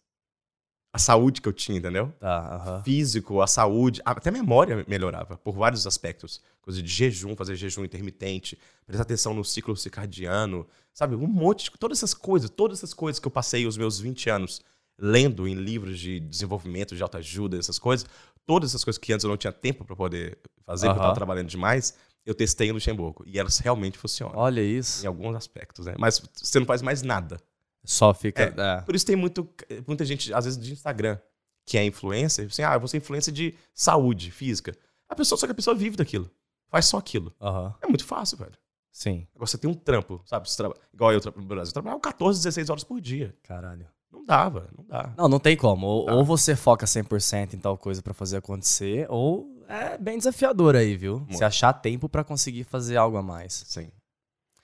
A 0.92 0.98
saúde 0.98 1.40
que 1.40 1.48
eu 1.48 1.52
tinha, 1.52 1.78
entendeu? 1.78 2.12
Tá, 2.18 2.56
aham. 2.56 2.82
Físico, 2.82 3.40
a 3.40 3.46
saúde, 3.46 4.02
até 4.04 4.28
a 4.28 4.32
memória 4.32 4.84
melhorava 4.88 5.36
por 5.36 5.54
vários 5.54 5.86
aspectos. 5.86 6.42
Coisa 6.60 6.82
de 6.82 6.88
jejum, 6.88 7.36
fazer 7.36 7.54
jejum 7.54 7.84
intermitente, 7.84 8.58
prestar 8.84 9.02
atenção 9.02 9.32
no 9.32 9.44
ciclo 9.44 9.76
circadiano, 9.76 10.66
sabe? 10.92 11.14
Um 11.14 11.28
monte 11.28 11.64
de. 11.64 11.78
Todas 11.78 11.98
essas 11.98 12.12
coisas, 12.12 12.50
todas 12.50 12.78
essas 12.78 12.92
coisas 12.92 13.20
que 13.20 13.26
eu 13.26 13.30
passei 13.30 13.66
os 13.66 13.76
meus 13.76 14.00
20 14.00 14.30
anos 14.30 14.62
lendo 15.00 15.48
em 15.48 15.54
livros 15.54 15.98
de 15.98 16.20
desenvolvimento, 16.20 16.94
de 16.94 17.02
autoajuda, 17.02 17.58
essas 17.58 17.78
coisas, 17.78 18.06
todas 18.46 18.70
essas 18.70 18.84
coisas 18.84 18.98
que 18.98 19.12
antes 19.12 19.24
eu 19.24 19.30
não 19.30 19.36
tinha 19.36 19.52
tempo 19.52 19.84
para 19.84 19.96
poder 19.96 20.38
fazer, 20.64 20.86
porque 20.86 20.98
eu 20.98 21.02
estava 21.02 21.14
trabalhando 21.14 21.48
demais, 21.48 21.94
eu 22.26 22.34
testei 22.34 22.68
em 22.68 22.72
Luxemburgo. 22.72 23.24
E 23.26 23.38
elas 23.38 23.58
realmente 23.58 23.96
funcionam. 23.98 24.36
Olha 24.36 24.60
isso. 24.60 25.04
Em 25.04 25.08
alguns 25.08 25.34
aspectos, 25.34 25.86
né? 25.86 25.94
Mas 25.98 26.20
você 26.34 26.58
não 26.58 26.66
faz 26.66 26.82
mais 26.82 27.02
nada. 27.02 27.38
Só 27.82 28.12
fica. 28.12 28.42
É. 28.42 28.54
é. 28.56 28.80
Por 28.82 28.94
isso 28.94 29.06
tem 29.06 29.16
muito, 29.16 29.48
muita 29.86 30.04
gente, 30.04 30.32
às 30.34 30.44
vezes, 30.44 30.60
de 30.60 30.72
Instagram, 30.72 31.18
que 31.64 31.78
é 31.78 31.84
influencer, 31.84 32.46
assim, 32.46 32.62
ah, 32.62 32.74
eu 32.74 32.80
vou 32.80 32.88
ser 32.88 32.98
influencer 32.98 33.32
de 33.32 33.54
saúde 33.74 34.30
física. 34.30 34.76
A 35.08 35.14
pessoa, 35.14 35.38
só 35.38 35.46
que 35.46 35.52
a 35.52 35.54
pessoa 35.54 35.74
vive 35.74 35.96
daquilo. 35.96 36.30
Faz 36.68 36.86
só 36.86 36.98
aquilo. 36.98 37.34
É 37.82 37.86
muito 37.86 38.04
fácil, 38.04 38.36
velho. 38.36 38.52
Sim. 38.92 39.26
Agora 39.34 39.46
você 39.46 39.56
tem 39.58 39.70
um 39.70 39.74
trampo, 39.74 40.20
sabe? 40.26 40.48
Você 40.48 40.56
traba- 40.56 40.76
Igual 40.92 41.12
eu 41.12 41.20
no 41.36 41.42
Brasil, 41.44 41.70
eu 41.70 41.72
trabalho 41.72 41.98
14, 42.00 42.40
16 42.40 42.70
horas 42.70 42.84
por 42.84 43.00
dia. 43.00 43.34
Caralho. 43.42 43.86
Não 44.12 44.24
dava, 44.24 44.68
não 44.76 44.84
dá. 44.84 45.12
Não, 45.16 45.28
não 45.28 45.38
tem 45.40 45.56
como. 45.56 45.86
Ou, 45.86 46.06
Tá. 46.06 46.14
ou 46.14 46.24
você 46.24 46.56
foca 46.56 46.86
100% 46.86 47.54
em 47.54 47.58
tal 47.58 47.76
coisa 47.78 48.02
pra 48.02 48.12
fazer 48.14 48.38
acontecer, 48.38 49.06
ou 49.08 49.64
é 49.68 49.96
bem 49.98 50.18
desafiador 50.18 50.74
aí, 50.76 50.96
viu? 50.96 51.18
Muito. 51.20 51.36
Você 51.36 51.44
achar 51.44 51.72
tempo 51.72 52.08
pra 52.08 52.24
conseguir 52.24 52.64
fazer 52.64 52.96
algo 52.96 53.16
a 53.16 53.22
mais, 53.22 53.64
Sim. 53.66 53.90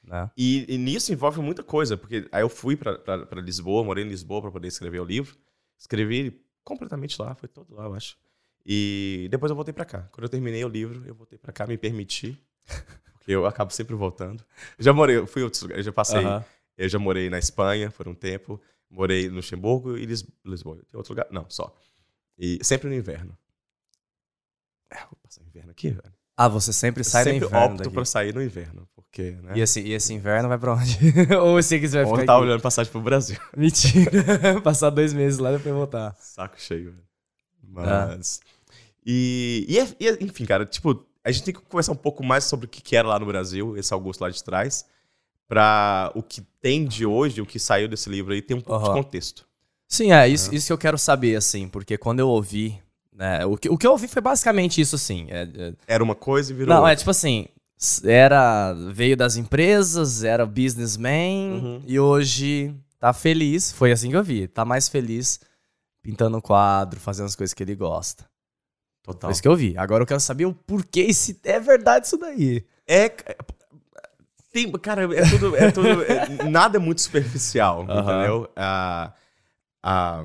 né? 0.05 0.31
E, 0.37 0.67
e 0.75 0.79
nisso 0.79 1.13
envolve 1.13 1.41
muita 1.41 1.63
coisa, 1.63 1.97
porque 1.97 2.29
aí 2.33 2.43
eu 2.43 2.49
fui 2.49 2.77
pra 2.77 2.99
Lisboa, 3.41 3.85
morei 3.85 4.05
em 4.05 4.09
Lisboa 4.09 4.43
pra 4.43 4.51
poder 4.51 4.69
escrever 4.69 5.01
o 5.01 5.05
livro. 5.05 5.37
Escrevi 5.79 6.41
completamente 6.65 7.21
lá, 7.21 7.35
foi 7.35 7.49
todo 7.49 7.75
lá, 7.75 7.85
eu 7.85 7.95
acho. 7.95 8.17
E 8.65 9.29
depois 9.31 9.51
eu 9.51 9.55
voltei 9.57 9.73
pra 9.73 9.85
cá. 9.85 10.09
Quando 10.11 10.25
eu 10.25 10.29
terminei 10.29 10.65
o 10.65 10.69
livro, 10.69 11.05
eu 11.07 11.15
voltei 11.15 11.39
pra 11.39 11.53
cá, 11.53 11.67
me 11.67 11.79
permiti. 11.79 12.37
Porque 13.19 13.31
eu 13.33 13.47
acabo 13.47 13.73
sempre 13.73 13.95
voltando. 13.95 14.45
Eu 14.79 14.85
já 14.85 14.93
morei, 14.93 15.17
eu 15.17 15.27
fui 15.27 15.43
outros 15.43 15.63
lugares, 15.63 15.87
eu 15.87 15.91
já 15.91 15.95
passei. 15.95 16.25
Aham. 16.25 16.45
Eu 16.77 16.89
já 16.89 16.99
morei 16.99 17.31
na 17.31 17.39
Espanha 17.39 17.91
por 17.91 18.07
um 18.07 18.15
tempo, 18.15 18.61
morei 18.91 19.29
no 19.29 19.37
Luxemburgo 19.37 19.97
e 19.97 20.07
Lis- 20.07 20.27
Lisboa. 20.45 20.77
Tem 20.77 20.97
outro 20.99 21.13
lugar? 21.13 21.27
Não, 21.31 21.47
só. 21.49 21.75
E 22.39 22.59
sempre 22.63 22.89
no 22.89 22.95
inverno. 22.95 23.37
É, 24.91 24.99
vou 25.01 25.19
passar 25.23 25.43
inverno 25.45 25.71
aqui, 25.71 25.91
velho. 25.91 26.13
Ah, 26.37 26.49
você 26.49 26.71
sempre 26.73 27.03
sai 27.03 27.25
sempre 27.25 27.41
no 27.41 27.47
inverno 27.47 27.67
opto 27.67 27.83
daqui. 27.85 27.95
pra 27.95 28.05
sair 28.05 28.35
no 28.35 28.43
inverno, 28.43 28.87
porque, 28.95 29.31
né? 29.43 29.53
E, 29.57 29.61
esse, 29.61 29.81
e 29.81 29.93
esse 29.95 30.13
inverno 30.13 30.49
vai 30.51 30.59
pra 30.59 30.75
onde? 30.75 30.99
ou 31.41 31.59
esse 31.59 31.81
que 31.81 31.89
você 31.89 31.97
vai 31.97 32.05
Ontem 32.05 32.11
ficar 32.13 32.23
eu 32.23 32.27
tava 32.27 32.39
aqui? 32.41 32.49
olhando 32.49 32.61
passagem 32.63 32.93
pro 32.93 33.01
Brasil. 33.01 33.39
Mentira. 33.57 34.61
Passar 34.63 34.91
dois 34.91 35.15
meses 35.15 35.39
lá 35.39 35.51
e 35.53 35.57
depois 35.57 35.75
voltar. 35.75 36.15
Saco 36.21 36.61
cheio, 36.61 36.93
velho. 36.93 37.07
Mas. 37.63 38.41
E, 39.05 39.65
e, 39.69 39.79
é- 39.79 39.97
e 39.99 40.09
é- 40.09 40.19
enfim, 40.23 40.45
cara, 40.45 40.67
tipo, 40.67 41.07
a 41.25 41.31
gente 41.33 41.45
tem 41.45 41.55
que 41.55 41.61
conversar 41.63 41.93
um 41.93 41.97
pouco 41.97 42.23
mais 42.23 42.45
sobre 42.45 42.67
o 42.67 42.69
que, 42.69 42.83
que 42.83 42.95
era 42.97 43.09
lá 43.09 43.19
no 43.19 43.27
Brasil, 43.27 43.75
esse 43.77 43.93
Augusto 43.95 44.21
lá 44.21 44.29
de 44.29 44.45
trás, 44.45 44.85
pra 45.49 46.11
o 46.15 46.23
que 46.23 46.41
tem 46.61 46.85
de 46.87 47.07
hoje, 47.07 47.41
o 47.41 47.47
que 47.47 47.59
saiu 47.59 47.89
desse 47.89 48.09
livro 48.11 48.33
aí, 48.33 48.43
ter 48.43 48.55
um 48.55 48.61
pouco 48.61 48.85
Aham. 48.85 48.95
de 48.95 49.03
contexto. 49.05 49.47
Sim, 49.89 50.13
é 50.13 50.27
isso, 50.29 50.53
isso 50.55 50.67
que 50.67 50.73
eu 50.73 50.79
quero 50.79 50.99
saber, 50.99 51.37
assim, 51.37 51.69
porque 51.69 51.97
quando 51.97 52.19
eu 52.21 52.29
ouvi, 52.29 52.81
né, 53.13 53.47
o 53.47 53.57
que, 53.57 53.69
o 53.69 53.79
que 53.79 53.87
eu 53.87 53.93
ouvi 53.93 54.09
foi 54.09 54.21
basicamente 54.21 54.81
isso, 54.81 54.97
assim. 54.97 55.27
é- 55.31 55.49
é- 55.57 55.73
Era 55.87 56.03
uma 56.03 56.15
coisa 56.17 56.53
e 56.53 56.57
virou. 56.57 56.69
não, 56.75 56.79
é 56.87 56.91
outra. 56.91 56.97
tipo 56.97 57.11
assim, 57.11 57.47
era, 58.05 58.73
veio 58.93 59.17
das 59.17 59.37
empresas, 59.37 60.25
era 60.25 60.45
businessman, 60.45 61.53
Uhum. 61.63 61.83
e 61.87 62.01
hoje 62.01 62.75
tá 62.99 63.13
feliz, 63.13 63.71
foi 63.73 63.93
assim 63.93 64.11
que 64.11 64.17
eu 64.17 64.25
vi, 64.25 64.49
tá 64.49 64.65
mais 64.65 64.89
feliz 64.89 65.39
pintando 66.03 66.41
quadro, 66.43 66.99
fazendo 67.01 67.27
as 67.27 67.37
coisas 67.37 67.55
que 67.55 67.63
ele 67.63 67.75
gosta. 67.77 68.25
Total. 69.05 69.29
Foi 69.29 69.33
isso 69.33 69.43
que 69.43 69.47
eu 69.49 69.55
vi. 69.57 69.77
Agora 69.79 70.03
eu 70.03 70.07
quero 70.07 70.19
saber 70.21 70.47
o 70.47 70.53
porquê 70.55 71.13
se 71.15 71.39
é 71.45 71.61
verdade 71.61 72.07
isso 72.07 72.17
daí. 72.17 72.65
É. 72.89 73.09
Tem, 74.57 74.73
cara, 74.73 75.03
é 75.15 75.29
tudo. 75.29 75.55
É 75.55 75.71
tudo 75.71 75.87
é- 76.05 76.49
nada 76.49 76.79
é 76.79 76.81
muito 76.81 77.03
superficial, 77.03 77.83
Aham. 77.87 78.01
entendeu? 78.01 78.51
Ah, 78.57 79.13
ah, 79.83 80.25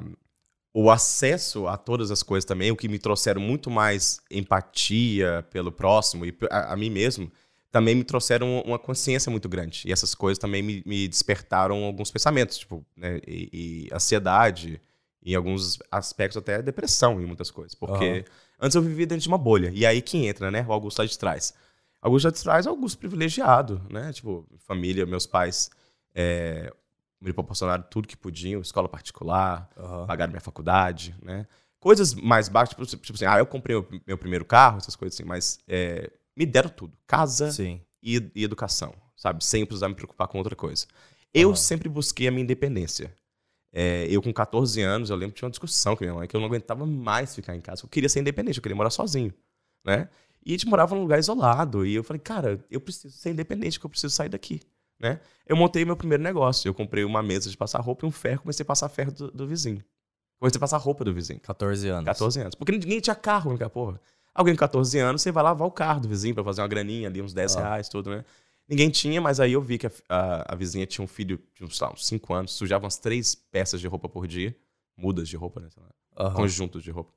o 0.73 0.89
acesso 0.89 1.67
a 1.67 1.75
todas 1.75 2.11
as 2.11 2.23
coisas 2.23 2.45
também, 2.45 2.71
o 2.71 2.77
que 2.77 2.88
me 2.88 2.97
trouxeram 2.97 3.41
muito 3.41 3.69
mais 3.69 4.21
empatia 4.31 5.45
pelo 5.51 5.69
próximo 5.69 6.25
e 6.25 6.33
a, 6.50 6.71
a 6.71 6.77
mim 6.77 6.89
mesmo, 6.89 7.29
também 7.69 7.93
me 7.93 8.05
trouxeram 8.05 8.61
uma 8.61 8.79
consciência 8.79 9.29
muito 9.29 9.50
grande. 9.50 9.83
E 9.85 9.91
essas 9.91 10.15
coisas 10.15 10.39
também 10.39 10.63
me, 10.63 10.81
me 10.85 11.09
despertaram 11.09 11.83
alguns 11.83 12.09
pensamentos, 12.09 12.57
tipo, 12.57 12.85
né, 12.95 13.19
e, 13.27 13.88
e 13.89 13.93
ansiedade, 13.93 14.79
em 15.21 15.35
alguns 15.35 15.77
aspectos 15.91 16.38
até 16.38 16.61
depressão 16.61 17.19
em 17.21 17.25
muitas 17.25 17.51
coisas. 17.51 17.75
Porque 17.75 18.05
Aham. 18.05 18.23
antes 18.61 18.75
eu 18.75 18.81
vivia 18.81 19.05
dentro 19.05 19.23
de 19.23 19.27
uma 19.27 19.38
bolha. 19.38 19.71
E 19.75 19.85
aí 19.85 20.01
que 20.01 20.25
entra, 20.25 20.50
né? 20.50 20.65
O 20.67 20.71
Augusto 20.71 21.00
lá 21.00 21.05
de 21.05 21.19
trás. 21.19 21.53
Augusto 22.01 22.25
lá 22.25 22.31
de 22.31 22.41
trás 22.41 22.65
é 22.65 22.70
um 22.70 22.74
Augusto 22.74 22.98
privilegiado, 22.98 23.81
né? 23.89 24.12
Tipo, 24.12 24.46
família, 24.60 25.05
meus 25.05 25.27
pais 25.27 25.70
é, 26.15 26.74
me 27.22 27.31
proporcionaram 27.31 27.84
tudo 27.84 28.08
que 28.08 28.17
podiam, 28.17 28.62
escola 28.62 28.89
particular, 28.89 29.70
pagaram 30.08 30.31
minha 30.31 30.41
faculdade, 30.41 31.15
né? 31.22 31.46
Coisas 31.79 32.13
mais 32.13 32.50
baixas, 32.50 32.75
tipo, 32.75 32.86
tipo 32.86 33.13
assim, 33.13 33.25
ah, 33.25 33.38
eu 33.39 33.46
comprei 33.46 33.75
meu, 33.75 33.88
meu 34.05 34.17
primeiro 34.17 34.46
carro, 34.46 34.77
essas 34.77 34.96
coisas 34.96 35.15
assim, 35.15 35.27
mas 35.27 35.60
é, 35.67 36.12
me 36.36 36.46
deram 36.46 36.70
tudo. 36.70 36.98
Casa 37.08 37.51
Sim. 37.51 37.81
e, 38.01 38.31
e 38.36 38.43
educação, 38.43 38.93
sabe? 39.15 39.43
Sem 39.43 39.65
precisar 39.65 39.89
me 39.89 39.96
preocupar 39.96 40.27
com 40.27 40.38
outra 40.38 40.55
coisa. 40.55 40.86
Eu 41.34 41.50
Aham. 41.50 41.55
sempre 41.55 41.89
busquei 41.89 42.27
a 42.27 42.31
minha 42.31 42.43
independência. 42.43 43.13
É, 43.74 44.05
eu, 44.10 44.22
com 44.22 44.34
14 44.34 44.81
anos, 44.81 45.10
eu 45.10 45.15
lembro 45.15 45.34
que 45.34 45.39
tinha 45.39 45.48
uma 45.48 45.51
discussão 45.51 45.96
com 45.96 46.03
minha 46.03 46.13
mãe, 46.13 46.27
que 46.27 46.36
eu 46.36 46.39
não 46.39 46.48
aguentava 46.48 46.86
mais 46.86 47.34
ficar 47.34 47.55
em 47.55 47.62
casa. 47.62 47.84
Eu 47.86 47.89
queria 47.89 48.10
ser 48.10 48.20
independente, 48.20 48.58
eu 48.58 48.62
queria 48.62 48.75
morar 48.75 48.89
sozinho, 48.89 49.34
né? 49.86 50.10
E 50.45 50.50
a 50.50 50.57
gente 50.57 50.67
morava 50.67 50.95
num 50.95 51.01
lugar 51.01 51.19
isolado. 51.19 51.86
E 51.86 51.93
eu 51.95 52.03
falei, 52.03 52.19
cara, 52.19 52.63
eu 52.69 52.81
preciso 52.81 53.15
ser 53.15 53.31
independente, 53.31 53.79
que 53.79 53.86
eu 53.86 53.89
preciso 53.89 54.13
sair 54.13 54.29
daqui, 54.29 54.62
né? 55.00 55.19
Eu 55.45 55.55
montei 55.55 55.83
meu 55.86 55.95
primeiro 55.95 56.24
negócio. 56.24 56.67
Eu 56.67 56.74
comprei 56.74 57.03
uma 57.03 57.21
mesa 57.21 57.50
de 57.50 57.57
passar 57.57 57.79
roupa 57.81 58.05
e 58.05 58.10
um 58.10 58.12
ferro. 58.12 58.41
Comecei 58.41 58.63
a 58.63 58.65
passar 58.65 58.89
ferro 58.89 59.12
do, 59.12 59.31
do 59.31 59.48
vizinho. 59.48 59.83
Comecei 60.39 60.57
a 60.57 60.60
passar 60.60 60.77
roupa 60.77 61.03
do 61.05 61.13
vizinho. 61.13 61.39
14 61.39 61.88
anos. 61.89 62.05
14 62.05 62.39
anos. 62.41 62.55
Porque 62.55 62.71
ninguém 62.71 63.00
tinha 63.00 63.15
carro 63.15 63.51
naquela 63.51 63.69
porra. 63.69 64.00
Alguém 64.33 64.55
com 64.55 64.60
14 64.60 64.98
anos, 64.98 65.21
você 65.21 65.31
vai 65.31 65.43
lavar 65.43 65.67
o 65.67 65.71
carro 65.71 66.00
do 66.01 66.07
vizinho 66.07 66.33
pra 66.33 66.43
fazer 66.43 66.62
uma 66.62 66.67
graninha 66.67 67.07
ali, 67.10 67.21
uns 67.21 67.33
10 67.33 67.57
Ah. 67.57 67.60
reais, 67.62 67.89
tudo, 67.89 68.10
né? 68.10 68.24
Ninguém 68.67 68.89
tinha, 68.89 69.19
mas 69.19 69.39
aí 69.41 69.51
eu 69.51 69.62
vi 69.62 69.77
que 69.77 69.86
a, 69.88 69.91
a- 70.07 70.53
a 70.53 70.55
vizinha 70.55 70.86
tinha 70.88 71.03
um 71.03 71.07
filho 71.07 71.38
de 71.53 71.65
uns, 71.65 71.77
lá, 71.79 71.91
uns 71.91 72.07
5 72.07 72.33
anos, 72.33 72.53
sujava 72.53 72.86
umas 72.86 72.98
3 72.98 73.36
peças 73.36 73.81
de 73.81 73.88
roupa 73.88 74.07
por 74.07 74.25
dia, 74.25 74.55
mudas 74.95 75.27
de 75.27 75.36
roupa, 75.36 75.60
né? 75.60 75.67
Aham. 76.17 76.33
conjuntos 76.36 76.81
de 76.81 76.89
roupa 76.91 77.12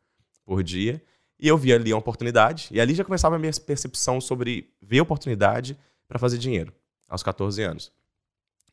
por 0.45 0.63
dia. 0.65 1.01
E 1.45 1.49
eu 1.49 1.59
vi 1.59 1.75
ali 1.75 1.93
uma 1.93 1.99
oportunidade, 1.99 2.69
e 2.71 2.81
ali 2.81 2.95
já 2.95 3.05
começava 3.05 3.37
a 3.37 3.39
minha 3.39 3.53
percepção 3.53 4.19
sobre 4.19 4.73
ver 4.81 5.03
oportunidade 5.03 5.79
pra 6.09 6.19
fazer 6.19 6.39
dinheiro, 6.39 6.73
aos 7.07 7.23
14 7.23 7.63
anos. 7.63 7.93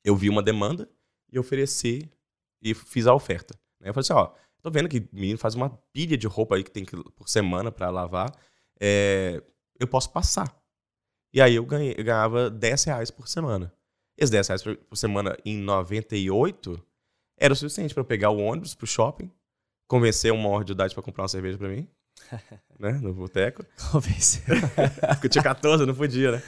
Eu 0.02 0.16
vi 0.16 0.30
uma 0.30 0.42
demanda 0.42 0.90
e 1.30 1.38
ofereci 1.38 2.10
e 2.62 2.74
fiz 2.74 3.08
a 3.08 3.14
oferta. 3.14 3.60
né? 3.78 3.90
Eu 3.90 3.94
falei 3.94 4.06
assim, 4.06 4.14
ó, 4.14 4.32
tô 4.62 4.72
vendo 4.72 4.88
que 4.88 5.00
o 5.00 5.10
menino 5.12 5.38
faz 5.38 5.54
uma 5.54 5.70
pilha 5.92 6.18
de 6.18 6.28
roupa 6.28 6.56
aí 6.56 6.64
que 6.64 6.72
tem 6.72 6.86
que, 6.86 6.96
por 6.96 7.28
semana 7.28 7.74
pra 7.74 7.90
lavar, 7.90 8.34
é, 8.80 9.44
eu 9.78 9.86
posso 9.86 10.10
passar. 10.10 10.58
E 11.34 11.42
aí 11.42 11.56
eu, 11.56 11.66
ganhei, 11.66 11.94
eu 11.98 12.06
ganhava 12.06 12.50
10 12.50 12.86
reais 12.86 13.12
por 13.12 13.28
semana. 13.28 13.74
Esses 14.18 14.30
10 14.30 14.48
reais 14.48 14.64
por, 14.64 14.96
semana 14.96 15.38
em 15.44 15.58
98 15.58 16.82
era 17.36 17.52
o 17.52 17.56
suficiente 17.58 17.94
pra 17.94 18.00
eu 18.00 18.06
pegar 18.06 18.30
o 18.30 18.40
ônibus 18.40 18.74
pro 18.74 18.88
shopping, 18.88 19.30
convencer 19.90 20.32
uma 20.32 20.44
maior 20.44 20.64
de 20.64 20.72
idade 20.72 20.94
pra 20.94 21.04
comprar 21.04 21.24
uma 21.24 21.28
cerveja 21.28 21.58
pra 21.58 21.68
mim, 21.68 21.86
né, 22.80 22.92
no 23.02 23.14
boteco. 23.14 23.64
Convenceu. 23.92 24.44
Porque 25.10 25.28
eu 25.28 25.30
tinha 25.30 25.44
14, 25.44 25.84
eu 25.84 25.88
não 25.88 25.96
podia, 25.96 26.32
né? 26.34 26.44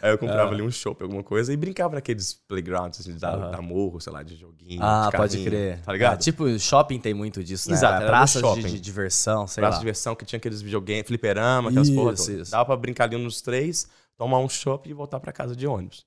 Aí 0.00 0.10
eu 0.10 0.18
comprava 0.18 0.50
Ah. 0.50 0.54
ali 0.54 0.62
um 0.62 0.70
chopp, 0.70 1.00
alguma 1.02 1.22
coisa, 1.22 1.52
e 1.52 1.56
brincava 1.56 1.94
naqueles 1.94 2.34
playgrounds, 2.34 2.98
assim, 2.98 3.16
da, 3.16 3.34
Aham. 3.34 3.50
da 3.52 3.62
morro, 3.62 4.00
sei 4.00 4.12
lá, 4.12 4.24
de 4.24 4.34
joguinho, 4.34 4.82
Ah, 4.82 5.08
de 5.10 5.16
pode 5.16 5.44
crer. 5.44 5.78
Tá 5.82 5.92
ligado? 5.92 6.14
Ah, 6.14 6.16
tipo, 6.16 6.58
shopping 6.58 6.98
tem 6.98 7.14
muito 7.14 7.42
disso, 7.44 7.68
né? 7.70 7.76
Exato, 7.76 8.04
Praças 8.06 8.42
de, 8.42 8.48
shopping. 8.48 8.62
de 8.66 8.80
diversão, 8.80 9.46
sei 9.46 9.60
Praça 9.60 9.74
lá. 9.74 9.78
de 9.78 9.80
diversão 9.84 10.16
que 10.16 10.24
tinha 10.24 10.38
aqueles 10.38 10.60
videogames, 10.60 11.06
fliperama, 11.06 11.70
aquelas 11.70 11.88
porra 11.88 12.14
Isso, 12.14 12.32
isso. 12.32 12.50
Dava 12.50 12.64
pra 12.66 12.76
brincar 12.76 13.04
ali 13.04 13.16
nos 13.16 13.40
três, 13.40 13.86
tomar 14.16 14.40
um 14.40 14.48
chopp 14.48 14.90
e 14.90 14.92
voltar 14.92 15.20
pra 15.20 15.30
casa 15.32 15.54
de 15.54 15.68
ônibus. 15.68 16.04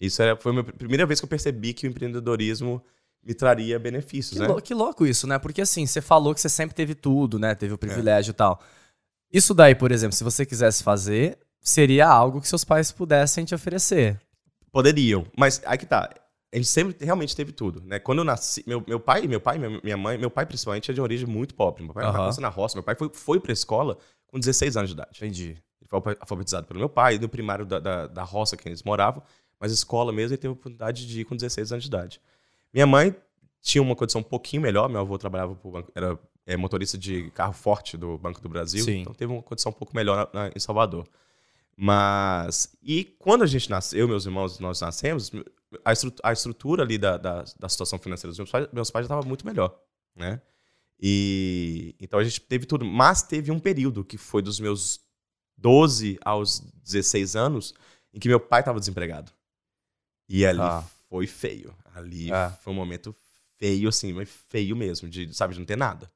Isso 0.00 0.22
era, 0.22 0.36
foi 0.36 0.50
a 0.50 0.52
minha 0.52 0.64
primeira 0.64 1.04
vez 1.04 1.18
que 1.18 1.24
eu 1.24 1.28
percebi 1.28 1.72
que 1.74 1.84
o 1.86 1.90
empreendedorismo 1.90 2.80
me 3.26 3.34
traria 3.34 3.78
benefícios, 3.78 4.40
Que, 4.40 4.46
né? 4.46 4.60
que 4.60 4.72
louco 4.72 5.04
isso, 5.04 5.26
né? 5.26 5.36
Porque 5.38 5.60
assim, 5.60 5.84
você 5.84 6.00
falou 6.00 6.32
que 6.32 6.40
você 6.40 6.48
sempre 6.48 6.76
teve 6.76 6.94
tudo, 6.94 7.38
né? 7.38 7.50
É. 7.50 7.54
Teve 7.54 7.74
o 7.74 7.78
privilégio 7.78 8.30
e 8.30 8.34
tal. 8.34 8.60
Isso 9.32 9.52
daí, 9.52 9.74
por 9.74 9.90
exemplo, 9.90 10.16
se 10.16 10.22
você 10.22 10.46
quisesse 10.46 10.84
fazer, 10.84 11.36
seria 11.60 12.06
algo 12.06 12.40
que 12.40 12.48
seus 12.48 12.64
pais 12.64 12.92
pudessem 12.92 13.44
te 13.44 13.54
oferecer. 13.54 14.20
Poderiam, 14.70 15.26
mas 15.36 15.60
aí 15.66 15.76
que 15.76 15.86
tá. 15.86 16.08
A 16.54 16.56
gente 16.56 16.68
sempre 16.68 17.04
realmente 17.04 17.34
teve 17.34 17.50
tudo, 17.50 17.82
né? 17.84 17.98
Quando 17.98 18.18
eu 18.18 18.24
nasci, 18.24 18.62
meu, 18.64 18.82
meu 18.86 19.00
pai, 19.00 19.26
meu 19.26 19.40
pai, 19.40 19.58
minha 19.58 19.96
mãe, 19.96 20.16
meu 20.16 20.30
pai 20.30 20.46
principalmente 20.46 20.90
é 20.90 20.94
de 20.94 21.00
origem 21.00 21.26
muito 21.26 21.54
pobre. 21.54 21.82
Meu 21.82 21.92
pai 21.92 22.04
Aham. 22.04 22.26
nasceu 22.26 22.40
na 22.40 22.48
roça, 22.48 22.76
meu 22.76 22.84
pai 22.84 22.94
foi, 22.94 23.10
foi 23.12 23.40
pra 23.40 23.52
escola 23.52 23.98
com 24.28 24.38
16 24.38 24.76
anos 24.76 24.90
de 24.90 24.94
idade. 24.94 25.10
Entendi. 25.16 25.50
Ele 25.80 25.88
foi 25.88 26.16
alfabetizado 26.20 26.66
pelo 26.66 26.78
meu 26.78 26.88
pai, 26.88 27.18
no 27.18 27.28
primário 27.28 27.66
da, 27.66 27.80
da, 27.80 28.06
da 28.06 28.22
roça 28.22 28.56
que 28.56 28.68
eles 28.68 28.84
moravam, 28.84 29.20
mas 29.58 29.72
escola 29.72 30.12
mesmo 30.12 30.34
ele 30.34 30.38
teve 30.38 30.48
a 30.48 30.52
oportunidade 30.52 31.06
de 31.06 31.20
ir 31.20 31.24
com 31.24 31.34
16 31.34 31.72
anos 31.72 31.84
de 31.84 31.88
idade. 31.88 32.20
Minha 32.76 32.86
mãe 32.86 33.16
tinha 33.62 33.80
uma 33.80 33.96
condição 33.96 34.20
um 34.20 34.24
pouquinho 34.24 34.60
melhor, 34.60 34.86
meu 34.90 35.00
avô 35.00 35.16
trabalhava 35.16 35.54
pro 35.54 35.70
banco, 35.70 35.90
era 35.94 36.18
é, 36.44 36.58
motorista 36.58 36.98
de 36.98 37.30
carro 37.30 37.54
forte 37.54 37.96
do 37.96 38.18
Banco 38.18 38.38
do 38.38 38.50
Brasil, 38.50 38.84
Sim. 38.84 39.00
então 39.00 39.14
teve 39.14 39.32
uma 39.32 39.42
condição 39.42 39.70
um 39.70 39.74
pouco 39.74 39.96
melhor 39.96 40.28
na- 40.34 40.42
na- 40.48 40.52
em 40.54 40.58
Salvador. 40.60 41.08
Mas, 41.74 42.76
e 42.82 43.04
quando 43.18 43.42
a 43.44 43.46
gente 43.46 43.70
nasceu, 43.70 44.00
eu 44.00 44.08
meus 44.08 44.26
irmãos, 44.26 44.58
nós 44.58 44.80
nascemos, 44.82 45.32
a, 45.84 45.92
estru- 45.94 46.14
a 46.22 46.32
estrutura 46.34 46.82
ali 46.82 46.98
da, 46.98 47.16
da, 47.16 47.44
da 47.58 47.68
situação 47.68 47.98
financeira 47.98 48.28
dos 48.30 48.38
meus 48.38 48.50
pais, 48.50 48.68
meus 48.72 48.90
pais 48.90 49.04
já 49.06 49.14
estava 49.14 49.26
muito 49.26 49.46
melhor, 49.46 49.74
né? 50.14 50.40
E 51.00 51.94
então 51.98 52.18
a 52.20 52.24
gente 52.24 52.42
teve 52.42 52.66
tudo, 52.66 52.84
mas 52.84 53.22
teve 53.22 53.50
um 53.50 53.58
período 53.58 54.04
que 54.04 54.18
foi 54.18 54.42
dos 54.42 54.60
meus 54.60 55.00
12 55.56 56.18
aos 56.22 56.60
16 56.84 57.34
anos 57.36 57.74
em 58.12 58.18
que 58.20 58.28
meu 58.28 58.38
pai 58.40 58.60
estava 58.60 58.78
desempregado. 58.78 59.32
E 60.28 60.44
ali 60.46 60.60
Ah. 60.60 60.84
Foi 61.08 61.26
feio. 61.26 61.74
Ali 61.94 62.32
É. 62.32 62.50
foi 62.62 62.72
um 62.72 62.76
momento 62.76 63.14
feio, 63.58 63.88
assim, 63.88 64.12
mas 64.12 64.28
feio 64.48 64.76
mesmo, 64.76 65.08
de, 65.08 65.32
sabe, 65.34 65.54
de 65.54 65.60
não 65.60 65.66
ter 65.66 65.76
nada. 65.76 66.10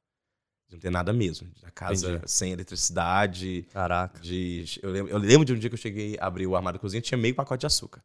De 0.69 0.75
não 0.77 0.81
ter 0.81 0.91
nada 0.91 1.13
mesmo. 1.13 1.51
A 1.63 1.71
casa 1.71 2.11
Entendi. 2.13 2.31
sem 2.31 2.53
eletricidade, 2.53 3.67
Caraca. 3.73 4.21
de, 4.21 4.65
eu, 4.83 4.91
lembro, 4.91 5.13
eu 5.13 5.19
lembro 5.19 5.45
de 5.45 5.53
um 5.53 5.59
dia 5.59 5.69
que 5.71 5.75
eu 5.75 5.79
cheguei 5.79 6.17
a 6.21 6.27
abrir 6.27 6.47
o 6.47 6.55
armário 6.55 6.79
da 6.79 6.81
cozinha 6.81 7.01
tinha 7.01 7.19
meio 7.19 7.35
pacote 7.35 7.61
de 7.61 7.67
açúcar. 7.67 8.03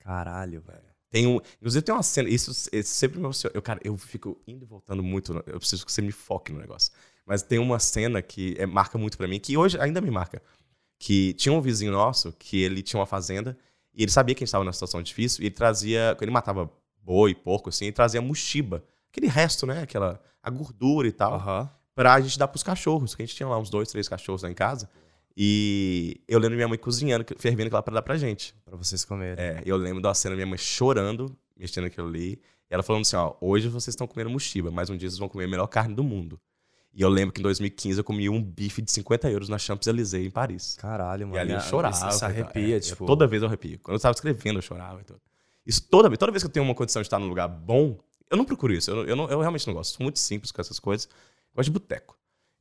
Caralho, 0.00 0.60
velho. 0.60 0.84
Tem 1.10 1.26
um, 1.26 1.36
inclusive 1.58 1.82
tem 1.82 1.94
uma 1.94 2.02
cena, 2.02 2.28
isso, 2.28 2.50
isso 2.72 2.94
sempre 2.94 3.18
me. 3.18 3.26
Eu, 3.54 3.62
cara, 3.62 3.80
eu 3.82 3.96
fico 3.96 4.40
indo 4.46 4.64
e 4.64 4.66
voltando 4.68 5.02
muito, 5.02 5.32
eu 5.46 5.58
preciso 5.58 5.86
que 5.86 5.92
você 5.92 6.02
me 6.02 6.12
foque 6.12 6.52
no 6.52 6.58
negócio. 6.58 6.92
Mas 7.24 7.42
tem 7.42 7.58
uma 7.58 7.78
cena 7.78 8.20
que 8.20 8.54
é, 8.58 8.66
marca 8.66 8.98
muito 8.98 9.16
pra 9.16 9.26
mim, 9.26 9.38
que 9.40 9.56
hoje 9.56 9.78
ainda 9.80 10.00
me 10.00 10.10
marca. 10.10 10.42
Que 10.98 11.32
tinha 11.34 11.52
um 11.52 11.60
vizinho 11.60 11.92
nosso, 11.92 12.32
que 12.32 12.60
ele 12.60 12.82
tinha 12.82 12.98
uma 13.00 13.06
fazenda, 13.06 13.56
e 13.96 14.02
ele 14.02 14.10
sabia 14.10 14.34
que 14.34 14.40
a 14.40 14.44
gente 14.44 14.48
estava 14.48 14.62
numa 14.62 14.72
situação 14.72 15.02
difícil, 15.02 15.42
e 15.42 15.46
ele 15.46 15.54
trazia, 15.54 16.16
ele 16.20 16.30
matava 16.30 16.70
boi, 17.02 17.34
porco, 17.34 17.70
assim, 17.70 17.86
ele 17.86 17.92
trazia 17.92 18.20
mochiba. 18.20 18.84
Aquele 19.10 19.26
resto, 19.28 19.66
né, 19.66 19.82
aquela, 19.82 20.20
a 20.42 20.50
gordura 20.50 21.08
e 21.08 21.12
tal 21.12 21.34
Aham. 21.34 21.70
pra 21.94 22.20
gente 22.20 22.38
dar 22.38 22.48
pros 22.48 22.62
cachorros, 22.62 23.14
que 23.14 23.22
a 23.22 23.26
gente 23.26 23.34
tinha 23.34 23.48
lá 23.48 23.58
uns 23.58 23.70
dois, 23.70 23.88
três 23.88 24.08
cachorros 24.08 24.42
lá 24.42 24.50
em 24.50 24.54
casa. 24.54 24.88
E 25.36 26.20
eu 26.26 26.38
lembro 26.38 26.56
minha 26.56 26.68
mãe 26.68 26.78
cozinhando, 26.78 27.24
fervendo 27.38 27.68
aquilo 27.68 27.76
lá 27.76 27.82
pra 27.82 27.94
dar 27.94 28.02
pra 28.02 28.16
gente. 28.16 28.54
Pra 28.64 28.76
vocês 28.76 29.04
comerem. 29.04 29.42
É, 29.42 29.62
eu 29.66 29.76
lembro 29.76 30.02
da 30.02 30.14
cena 30.14 30.34
minha 30.34 30.46
mãe 30.46 30.58
chorando, 30.58 31.36
mexendo 31.56 31.84
aquilo 31.84 32.08
ali. 32.08 32.40
E 32.70 32.74
ela 32.74 32.82
falando 32.82 33.02
assim, 33.02 33.16
ó, 33.16 33.34
hoje 33.40 33.68
vocês 33.68 33.92
estão 33.92 34.06
comendo 34.06 34.30
mochiba, 34.30 34.70
mas 34.70 34.88
um 34.90 34.96
dia 34.96 35.08
vocês 35.08 35.18
vão 35.18 35.28
comer 35.28 35.44
a 35.44 35.48
melhor 35.48 35.66
carne 35.66 35.94
do 35.94 36.02
mundo. 36.02 36.40
E 36.96 37.02
eu 37.02 37.10
lembro 37.10 37.32
que 37.34 37.40
em 37.40 37.42
2015 37.42 37.98
eu 38.00 38.02
comi 38.04 38.26
um 38.30 38.42
bife 38.42 38.80
de 38.80 38.90
50 38.90 39.30
euros 39.30 39.50
na 39.50 39.58
Champs-Élysées, 39.58 40.26
em 40.26 40.30
Paris. 40.30 40.76
Caralho, 40.80 41.26
mano. 41.26 41.36
E 41.36 41.38
ali 41.40 41.52
eu 41.52 41.60
chorava. 41.60 42.08
Isso, 42.08 42.24
arrepia, 42.24 42.78
É, 42.78 42.80
tipo. 42.80 43.04
Toda 43.04 43.26
vez 43.26 43.42
eu 43.42 43.48
arrepio. 43.48 43.78
Quando 43.82 43.96
eu 43.96 44.00
tava 44.00 44.14
escrevendo, 44.14 44.56
eu 44.58 44.62
chorava. 44.62 45.00
e 45.02 45.04
tudo. 45.04 45.20
Isso 45.66 45.82
toda 45.90 46.08
vez, 46.08 46.18
toda 46.18 46.32
vez 46.32 46.42
que 46.42 46.46
eu 46.46 46.52
tenho 46.52 46.64
uma 46.64 46.74
condição 46.74 47.02
de 47.02 47.06
estar 47.06 47.18
num 47.18 47.28
lugar 47.28 47.48
bom, 47.48 47.98
eu 48.30 48.36
não 48.38 48.46
procuro 48.46 48.72
isso. 48.72 48.90
Eu, 48.90 49.04
eu, 49.04 49.14
não- 49.14 49.28
eu 49.28 49.40
realmente 49.40 49.66
não 49.66 49.74
gosto. 49.74 49.94
Sou 49.94 50.02
muito 50.04 50.18
simples 50.18 50.50
com 50.50 50.58
essas 50.60 50.80
coisas. 50.80 51.04
Eu 51.06 51.56
gosto 51.56 51.66
de 51.66 51.72
boteco. 51.72 52.16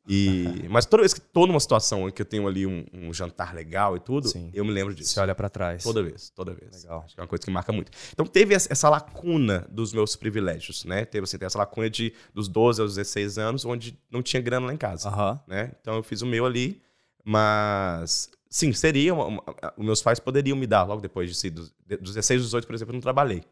E, 0.07 0.67
mas 0.69 0.85
toda 0.85 1.01
vez 1.01 1.13
que 1.15 1.19
tô 1.19 1.47
numa 1.47 1.59
situação 1.59 2.07
em 2.07 2.11
que 2.11 2.21
eu 2.21 2.25
tenho 2.25 2.47
ali 2.47 2.65
um, 2.67 2.85
um 2.93 3.11
jantar 3.13 3.55
legal 3.55 3.97
e 3.97 3.99
tudo, 3.99 4.27
Sim. 4.27 4.51
eu 4.53 4.63
me 4.63 4.71
lembro 4.71 4.93
disso. 4.93 5.13
Você 5.13 5.19
olha 5.19 5.33
pra 5.33 5.49
trás. 5.49 5.81
Toda 5.83 6.03
vez, 6.03 6.29
toda 6.29 6.53
vez. 6.53 6.83
Legal. 6.83 7.01
Acho 7.05 7.15
que 7.15 7.19
é 7.19 7.23
uma 7.23 7.27
coisa 7.27 7.43
que 7.43 7.49
marca 7.49 7.71
muito. 7.73 7.91
Então 8.13 8.25
teve 8.25 8.53
essa 8.53 8.87
lacuna 8.87 9.67
dos 9.69 9.93
meus 9.93 10.15
privilégios, 10.15 10.85
né? 10.85 11.05
Teve 11.05 11.23
assim, 11.23 11.37
tem 11.39 11.47
essa 11.47 11.57
lacuna 11.57 11.89
de 11.89 12.13
dos 12.33 12.47
12 12.47 12.81
aos 12.81 12.95
16 12.95 13.37
anos, 13.39 13.65
onde 13.65 13.97
não 14.11 14.21
tinha 14.21 14.41
grana 14.41 14.67
lá 14.67 14.73
em 14.73 14.77
casa 14.77 15.09
né? 15.47 15.71
Então 15.81 15.95
eu 15.95 16.03
fiz 16.03 16.21
o 16.21 16.25
meu 16.27 16.45
ali, 16.45 16.81
mas 17.23 18.29
sim, 18.49 18.71
seria 18.73 19.13
uma, 19.13 19.25
uma- 19.25 19.43
os 19.75 19.85
meus 19.85 20.01
pais 20.01 20.19
poderiam 20.19 20.55
me 20.55 20.67
dar 20.67 20.83
logo 20.83 21.01
depois 21.01 21.35
de, 21.41 21.49
dos, 21.49 21.73
dos 21.99 22.13
16 22.13 22.41
aos 22.41 22.47
18, 22.49 22.67
por 22.67 22.75
exemplo, 22.75 22.91
eu 22.91 22.95
não 22.95 23.01
trabalhei. 23.01 23.43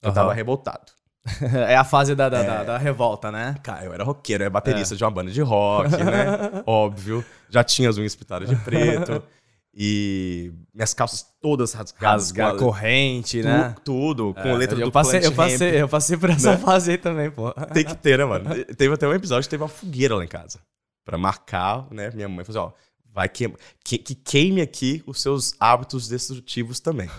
Eu 0.00 0.08
Aham. 0.10 0.14
tava 0.14 0.32
revoltado. 0.32 0.92
é 1.68 1.76
a 1.76 1.84
fase 1.84 2.14
da, 2.14 2.28
da, 2.28 2.42
da- 2.42 2.64
da 2.64 2.78
revolta, 2.78 3.30
né? 3.32 3.56
Cara, 3.62 3.84
eu 3.84 3.92
era 3.92 4.04
roqueiro, 4.04 4.42
eu 4.42 4.46
era 4.46 4.50
baterista 4.50 4.94
É. 4.94 4.96
de 4.96 5.04
uma 5.04 5.10
banda 5.10 5.30
de 5.30 5.40
rock, 5.42 5.90
né? 5.96 6.62
Óbvio. 6.66 7.24
Já 7.50 7.62
tinha 7.64 7.88
as 7.88 7.98
unhas 7.98 8.14
pintadas 8.14 8.48
de 8.48 8.56
preto. 8.56 9.22
E 9.78 10.52
minhas 10.72 10.94
calças 10.94 11.26
todas 11.38 11.74
rasgadas. 11.74 12.22
Rasgar 12.30 12.56
corrente, 12.56 13.42
tu- 13.42 13.44
né? 13.46 13.74
Tudo, 13.84 14.32
com 14.32 14.40
É, 14.48 14.54
letra 14.56 14.78
eu 14.80 14.86
do 14.86 14.90
passei, 14.90 15.20
eu 15.22 15.32
passei, 15.32 15.82
eu 15.82 15.86
passei 15.86 16.16
por 16.16 16.30
essa 16.30 16.52
Né? 16.52 16.56
fase 16.56 16.92
aí 16.92 16.96
também, 16.96 17.30
pô. 17.30 17.52
Tem 17.74 17.84
que 17.84 17.94
ter, 17.94 18.16
né, 18.16 18.24
mano? 18.24 18.48
Teve 18.74 18.94
até 18.94 19.06
um 19.06 19.12
episódio 19.12 19.42
que 19.46 19.50
teve 19.50 19.62
uma 19.62 19.68
fogueira 19.68 20.16
lá 20.16 20.24
em 20.24 20.28
casa. 20.28 20.60
Pra 21.04 21.18
marcar, 21.18 21.86
né? 21.90 22.10
Minha 22.14 22.26
mãe 22.26 22.42
falou 22.42 22.68
assim, 22.68 22.74
ó, 22.74 23.12
vai 23.12 23.28
que, 23.28 23.52
que, 23.84 23.98
que 23.98 24.14
queime 24.14 24.62
aqui 24.62 25.02
os 25.06 25.20
seus 25.20 25.52
hábitos 25.60 26.08
destrutivos 26.08 26.80
também. 26.80 27.10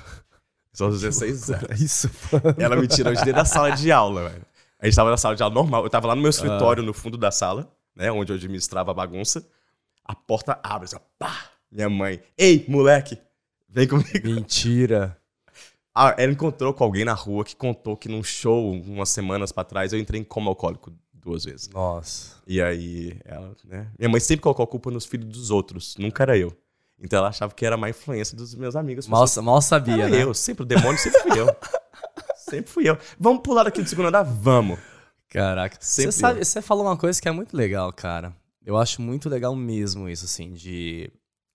São 0.77 0.89
os 0.89 1.01
16 1.01 1.49
anos. 1.49 1.81
Isso, 1.81 2.07
Ela 2.55 2.75
me 2.75 2.87
tirou 2.87 3.11
de 3.11 3.17
dentro 3.21 3.33
da 3.33 3.45
sala 3.45 3.71
de 3.71 3.91
aula, 3.91 4.29
velho. 4.29 4.45
A 4.79 4.85
gente 4.85 4.95
tava 4.95 5.09
na 5.09 5.17
sala 5.17 5.35
de 5.35 5.41
aula 5.41 5.55
normal. 5.55 5.83
Eu 5.83 5.89
tava 5.89 6.05
lá 6.05 6.13
no 6.13 6.21
meu 6.21 6.29
escritório, 6.29 6.83
no 6.83 6.93
fundo 6.93 7.17
da 7.17 7.31
sala, 7.31 7.67
né? 7.95 8.11
Onde 8.11 8.31
eu 8.31 8.35
administrava 8.35 8.91
a 8.91 8.93
bagunça. 8.93 9.43
A 10.05 10.13
porta 10.13 10.59
abre, 10.61 10.85
assim, 10.85 10.97
pá! 11.17 11.45
Minha 11.71 11.89
mãe, 11.89 12.21
ei, 12.37 12.63
moleque, 12.69 13.17
vem 13.67 13.87
comigo. 13.87 14.21
Mentira. 14.23 15.17
Ah, 15.95 16.13
ela 16.15 16.31
encontrou 16.31 16.71
com 16.75 16.83
alguém 16.83 17.03
na 17.03 17.13
rua 17.13 17.43
que 17.43 17.55
contou 17.55 17.97
que 17.97 18.07
num 18.07 18.21
show, 18.21 18.71
umas 18.71 19.09
semanas 19.09 19.51
pra 19.51 19.63
trás, 19.63 19.93
eu 19.93 19.99
entrei 19.99 20.21
em 20.21 20.23
coma 20.23 20.51
alcoólico 20.51 20.93
duas 21.11 21.43
vezes. 21.43 21.69
Nossa. 21.69 22.35
E 22.45 22.61
aí, 22.61 23.19
ela, 23.25 23.55
né? 23.65 23.87
Minha 23.97 24.09
mãe 24.09 24.19
sempre 24.19 24.43
colocou 24.43 24.63
a 24.63 24.67
culpa 24.67 24.91
nos 24.91 25.07
filhos 25.07 25.27
dos 25.27 25.49
outros, 25.49 25.97
nunca 25.97 26.21
era 26.21 26.37
eu. 26.37 26.55
Então 26.99 27.19
ela 27.19 27.29
achava 27.29 27.53
que 27.53 27.65
era 27.65 27.77
má 27.77 27.89
influência 27.89 28.35
dos 28.35 28.55
meus 28.55 28.75
amigos. 28.75 29.07
Mal, 29.07 29.25
mal 29.43 29.61
sabia, 29.61 30.05
era 30.05 30.09
né? 30.09 30.23
eu, 30.23 30.33
sempre, 30.33 30.63
o 30.63 30.65
demônio 30.65 30.97
sempre 30.97 31.21
fui 31.21 31.39
eu. 31.39 31.55
sempre 32.35 32.71
fui 32.71 32.89
eu. 32.89 32.97
Vamos 33.19 33.41
pular 33.43 33.63
daqui 33.63 33.81
do 33.81 33.87
segundo 33.89 34.07
andar? 34.07 34.23
Vamos. 34.23 34.79
Caraca. 35.29 35.77
Você 35.79 36.03
Sempre 36.03 36.11
sabe, 36.13 36.45
você 36.45 36.61
falou 36.61 36.85
uma 36.85 36.97
coisa 36.97 37.21
que 37.21 37.27
é 37.27 37.31
muito 37.31 37.55
legal, 37.55 37.91
cara. 37.93 38.33
Eu 38.65 38.77
acho 38.77 39.01
muito 39.01 39.29
legal 39.29 39.55
mesmo 39.55 40.09
isso, 40.09 40.25
assim, 40.25 40.53
de 40.53 41.11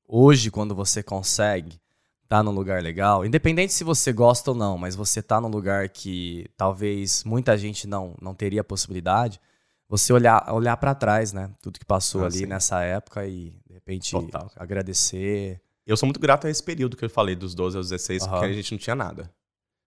hoje, 0.07 0.51
quando 0.51 0.75
você 0.75 1.03
consegue 1.03 1.81
tá 2.29 2.43
num 2.43 2.51
lugar 2.51 2.83
legal, 2.83 3.27
independente 3.27 3.75
se 3.75 3.85
você 3.85 4.11
gosta 4.11 4.53
ou 4.53 4.57
não, 4.57 4.79
mas 4.79 4.97
você 4.97 5.21
tá 5.21 5.39
num 5.39 5.49
lugar 5.51 5.91
que 5.91 6.47
talvez 6.57 7.23
muita 7.25 7.59
gente 7.59 7.87
não, 7.87 8.15
não 8.23 8.35
teria 8.35 8.65
possibilidade, 8.65 9.39
você 9.87 10.15
olhar, 10.15 10.51
olhar 10.51 10.75
para 10.79 10.95
trás, 10.95 11.35
né? 11.35 11.51
Tudo 11.61 11.79
que 11.79 11.85
passou 11.85 12.23
Ah, 12.23 12.29
ali 12.29 12.39
sim. 12.39 12.47
nessa 12.47 12.81
época 12.83 13.27
e, 13.27 13.53
de 13.73 13.77
repente, 13.77 14.11
Total, 14.11 14.51
agradecer. 14.57 15.59
Eu 15.87 15.97
sou 15.97 16.07
muito 16.07 16.21
grato 16.21 16.47
a 16.47 16.51
esse 16.51 16.63
período 16.63 16.97
que 16.97 17.05
eu 17.05 17.11
falei, 17.11 17.35
dos 17.35 17.55
12 17.55 17.77
aos 17.79 17.89
16, 17.89 18.23
Aham. 18.23 18.31
porque 18.31 18.47
a 18.47 18.53
gente 18.53 18.73
não 18.73 18.79
tinha 18.79 18.95
nada. 18.95 19.33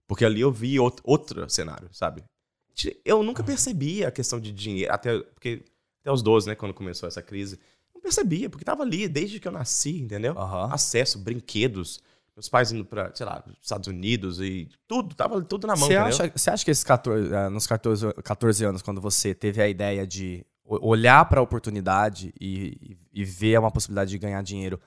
Porque 0.08 0.26
ali 0.26 0.42
eu 0.42 0.52
vi 0.52 0.80
outro, 0.80 1.04
outro 1.08 1.48
cenário, 1.50 1.88
sabe? 1.92 2.24
Eu 3.06 3.24
nunca 3.24 3.44
percebia 3.44 4.08
a 4.08 4.12
questão 4.12 4.40
de 4.40 4.52
dinheiro, 4.52 4.92
até, 4.92 5.20
porque, 5.20 5.64
até 6.02 6.12
os 6.12 6.22
12, 6.22 6.48
né, 6.48 6.56
quando 6.56 6.74
começou 6.74 7.08
essa 7.08 7.22
crise. 7.22 7.60
Não 7.94 8.02
percebia, 8.02 8.50
porque 8.50 8.66
tava 8.66 8.84
ali 8.84 9.08
desde 9.08 9.40
que 9.40 9.48
eu 9.48 9.52
nasci, 9.52 10.00
entendeu? 10.02 10.38
Aham. 10.38 10.74
Acesso, 10.74 11.20
brinquedos, 11.20 12.02
meus 12.36 12.50
pais 12.50 12.72
indo 12.72 12.84
pra, 12.84 13.14
sei 13.16 13.26
lá, 13.26 13.44
Estados 13.62 13.88
Unidos 13.88 14.42
e 14.42 14.68
tudo, 14.88 15.16
tava 15.16 15.42
tudo 15.44 15.68
na 15.68 15.76
mão, 15.76 15.88
Você 15.88 15.96
acha, 15.96 16.32
você 16.36 16.50
acha 16.50 16.66
que 16.66 16.72
esses 16.72 16.84
14, 16.84 17.34
eh, 17.34 17.50
nos 17.50 17.66
14, 17.66 18.14
14 18.24 18.66
anos, 18.66 18.82
quando 18.82 19.00
você 19.00 19.34
teve 19.34 19.62
a 19.62 19.70
ideia 19.70 20.06
de 20.06 20.46
olhar 20.66 21.24
para 21.26 21.40
a 21.40 21.44
oportunidade 21.44 22.34
e, 22.40 22.98
e- 23.14 23.22
e 23.22 23.24
ver 23.26 23.60
uma 23.60 23.72
possibilidade 23.72 24.10
de 24.12 24.18
ganhar 24.18 24.42
dinheiro, 24.42 24.80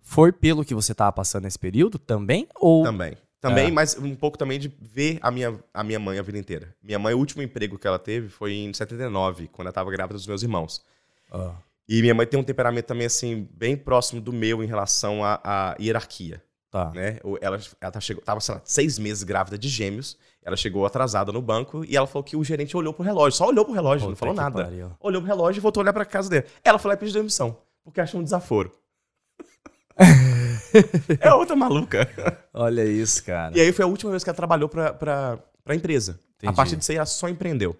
foi 0.00 0.32
pelo 0.32 0.64
que 0.64 0.74
você 0.74 0.92
estava 0.92 1.12
passando 1.12 1.44
nesse 1.44 1.58
período 1.58 1.98
também? 1.98 2.46
Ou 2.56 2.82
Também. 2.84 3.16
Também, 3.40 3.68
É. 3.68 3.70
mas 3.70 3.96
um 3.98 4.14
pouco 4.16 4.36
também 4.38 4.58
de 4.58 4.72
ver 4.80 5.18
a 5.20 5.30
minha, 5.30 5.56
a 5.72 5.84
minha 5.84 6.00
mãe 6.00 6.18
a 6.18 6.22
vida 6.22 6.38
inteira. 6.38 6.74
Minha 6.82 6.98
mãe, 6.98 7.14
o 7.14 7.18
último 7.18 7.42
emprego 7.42 7.78
que 7.78 7.86
ela 7.86 7.98
teve 7.98 8.28
foi 8.28 8.54
em 8.54 8.72
79, 8.72 9.46
quando 9.48 9.66
ela 9.66 9.72
tava 9.74 9.90
grávida 9.90 10.14
dos 10.14 10.26
meus 10.26 10.42
irmãos. 10.42 10.82
Ah, 11.30 11.54
E 11.88 12.00
minha 12.00 12.14
mãe 12.14 12.26
tem 12.26 12.40
um 12.40 12.42
temperamento 12.42 12.86
também, 12.86 13.06
assim, 13.06 13.46
bem 13.52 13.76
próximo 13.76 14.20
do 14.20 14.32
meu 14.32 14.64
em 14.64 14.66
relação 14.66 15.22
à, 15.22 15.38
à 15.44 15.76
hierarquia, 15.78 16.42
tá. 16.84 16.90
né? 16.90 17.18
Ela, 17.40 17.60
ela 17.80 17.90
tá, 17.90 18.00
chegou, 18.00 18.22
tava, 18.22 18.40
sei 18.40 18.54
lá, 18.54 18.60
seis 18.64 18.98
meses 18.98 19.22
grávida 19.22 19.58
de 19.58 19.68
gêmeos, 19.68 20.16
ela 20.42 20.56
chegou 20.56 20.86
atrasada 20.86 21.32
no 21.32 21.42
banco 21.42 21.84
e 21.84 21.96
ela 21.96 22.06
falou 22.06 22.22
que 22.22 22.36
o 22.36 22.44
gerente 22.44 22.76
olhou 22.76 22.92
pro 22.92 23.04
relógio, 23.04 23.36
só 23.36 23.48
olhou 23.48 23.64
pro 23.64 23.74
relógio, 23.74 24.06
não 24.06 24.14
Puta 24.14 24.20
falou 24.20 24.34
nada. 24.34 24.64
pariu. 24.64 24.92
Olhou 25.00 25.20
pro 25.20 25.28
relógio 25.28 25.60
e 25.60 25.62
voltou 25.62 25.80
a 25.80 25.82
olhar 25.82 25.92
pra 25.92 26.04
casa 26.04 26.30
dele. 26.30 26.46
Ela 26.62 26.80
lá 26.84 26.94
e 26.94 26.96
pediu 26.96 27.14
demissão, 27.14 27.56
porque 27.84 28.00
achou 28.00 28.20
um 28.20 28.24
desaforo. 28.24 28.72
é 31.20 31.32
outra 31.32 31.56
maluca. 31.56 32.08
Olha 32.52 32.84
isso, 32.84 33.24
cara. 33.24 33.56
E 33.56 33.60
aí 33.60 33.72
foi 33.72 33.84
a 33.84 33.88
última 33.88 34.10
vez 34.10 34.22
que 34.22 34.30
ela 34.30 34.36
trabalhou 34.36 34.68
pra, 34.68 34.92
pra, 34.92 35.38
pra 35.64 35.74
empresa. 35.74 36.20
Entendi. 36.36 36.50
A 36.50 36.52
partir 36.52 36.76
disso 36.76 36.92
aí, 36.92 36.98
ela 36.98 37.06
só 37.06 37.28
empreendeu. 37.28 37.76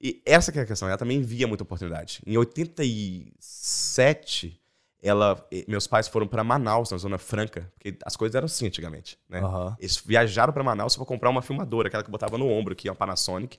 E 0.00 0.22
essa 0.24 0.50
que 0.50 0.58
é 0.58 0.62
a 0.62 0.66
questão, 0.66 0.88
ela 0.88 0.96
também 0.96 1.20
via 1.20 1.46
muita 1.46 1.62
oportunidade. 1.62 2.22
Em 2.26 2.38
87, 2.38 4.58
ela, 5.02 5.42
meus 5.66 5.86
pais 5.86 6.08
foram 6.08 6.26
pra 6.26 6.44
Manaus, 6.44 6.90
na 6.90 6.98
Zona 6.98 7.16
Franca, 7.18 7.70
porque 7.74 7.96
as 8.04 8.16
coisas 8.16 8.34
eram 8.34 8.46
assim 8.46 8.66
antigamente, 8.66 9.18
né? 9.28 9.40
Aham. 9.40 9.76
Eles 9.78 9.96
viajaram 10.04 10.52
pra 10.52 10.62
Manaus 10.62 10.96
pra 10.96 11.04
comprar 11.06 11.30
uma 11.30 11.40
filmadora, 11.42 11.88
aquela 11.88 12.02
que 12.02 12.10
botava 12.10 12.36
no 12.36 12.46
ombro 12.48 12.72
aqui, 12.72 12.88
uma 12.88 12.94
Panasonic. 12.94 13.58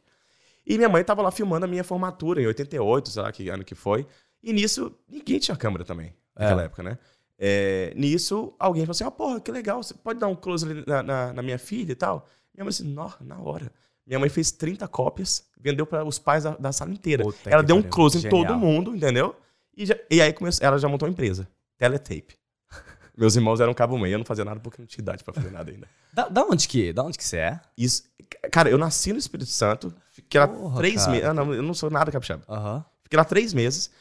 E 0.65 0.77
minha 0.77 0.87
mãe 0.89 1.03
tava 1.03 1.21
lá 1.23 1.31
filmando 1.31 1.65
a 1.65 1.67
minha 1.67 1.83
formatura, 1.83 2.41
em 2.41 2.45
88, 2.47 3.09
sei 3.09 3.21
lá 3.23 3.31
que 3.31 3.49
ano 3.49 3.63
que 3.63 3.73
foi. 3.73 4.05
E 4.43 4.53
nisso, 4.53 4.95
ninguém 5.09 5.39
tinha 5.39 5.57
câmera 5.57 5.83
também, 5.83 6.13
naquela 6.35 6.61
É. 6.61 6.65
época, 6.65 6.83
né? 6.83 6.97
É, 7.43 7.91
nisso, 7.95 8.53
alguém 8.59 8.83
falou 8.83 8.91
assim: 8.91 9.03
ah, 9.03 9.09
porra, 9.09 9.39
que 9.39 9.51
legal, 9.51 9.81
você 9.81 9.95
pode 9.95 10.19
dar 10.19 10.27
um 10.27 10.35
close 10.35 10.63
ali 10.63 10.83
na, 10.85 11.01
na- 11.01 11.33
na 11.33 11.41
minha 11.41 11.57
filha 11.57 11.91
e 11.91 11.95
tal? 11.95 12.27
Minha 12.53 12.65
mãe 12.65 12.69
disse: 12.69 12.83
"Nó, 12.83 13.09
na 13.19 13.39
hora. 13.39 13.71
Minha 14.05 14.19
mãe 14.19 14.29
fez 14.29 14.51
30 14.51 14.87
cópias, 14.87 15.47
vendeu 15.59 15.85
para 15.87 16.03
os 16.05 16.19
pais 16.19 16.43
da, 16.43 16.51
da 16.51 16.71
sala 16.71 16.91
inteira. 16.91 17.23
Puta 17.23 17.49
ela 17.49 17.61
que 17.63 17.67
deu 17.67 17.75
um 17.77 17.81
close 17.81 18.17
em 18.17 18.21
Genial. 18.21 18.45
todo 18.45 18.57
mundo, 18.59 18.95
entendeu? 18.95 19.35
E, 19.75 19.85
já- 19.85 19.97
e 20.09 20.21
aí 20.21 20.33
começou, 20.33 20.65
ela 20.65 20.77
já 20.77 20.87
montou 20.87 21.07
uma 21.07 21.11
empresa, 21.13 21.47
Teletape. 21.77 22.37
Meus 23.17 23.35
irmãos 23.35 23.59
eram 23.59 23.73
cabo 23.73 23.97
meio, 23.97 24.13
eu 24.15 24.19
não 24.19 24.25
fazia 24.25 24.45
nada 24.45 24.59
porque 24.59 24.81
não 24.81 24.87
tinha 24.87 25.01
idade 25.01 25.23
pra 25.23 25.33
fazer 25.33 25.51
nada 25.51 25.71
ainda. 25.71 25.87
Da, 26.13 26.27
da 26.27 26.43
onde 26.43 26.67
que? 26.67 26.91
Da 26.93 27.03
onde 27.03 27.17
que 27.17 27.23
você 27.23 27.37
é? 27.37 27.59
Isso, 27.77 28.03
cara, 28.51 28.69
eu 28.69 28.77
nasci 28.77 29.11
no 29.13 29.19
Espírito 29.19 29.49
Santo, 29.49 29.93
fiquei 30.11 30.39
lá 30.39 30.47
Porra, 30.47 30.77
três 30.77 31.07
meses. 31.07 31.25
Ah, 31.25 31.33
não, 31.33 31.53
eu 31.53 31.63
não 31.63 31.73
sou 31.73 31.89
nada 31.89 32.11
capixaba. 32.11 32.43
Aham. 32.49 32.83
Fiquei 33.03 33.17
lá 33.17 33.23
três 33.25 33.53
meses. 33.53 33.91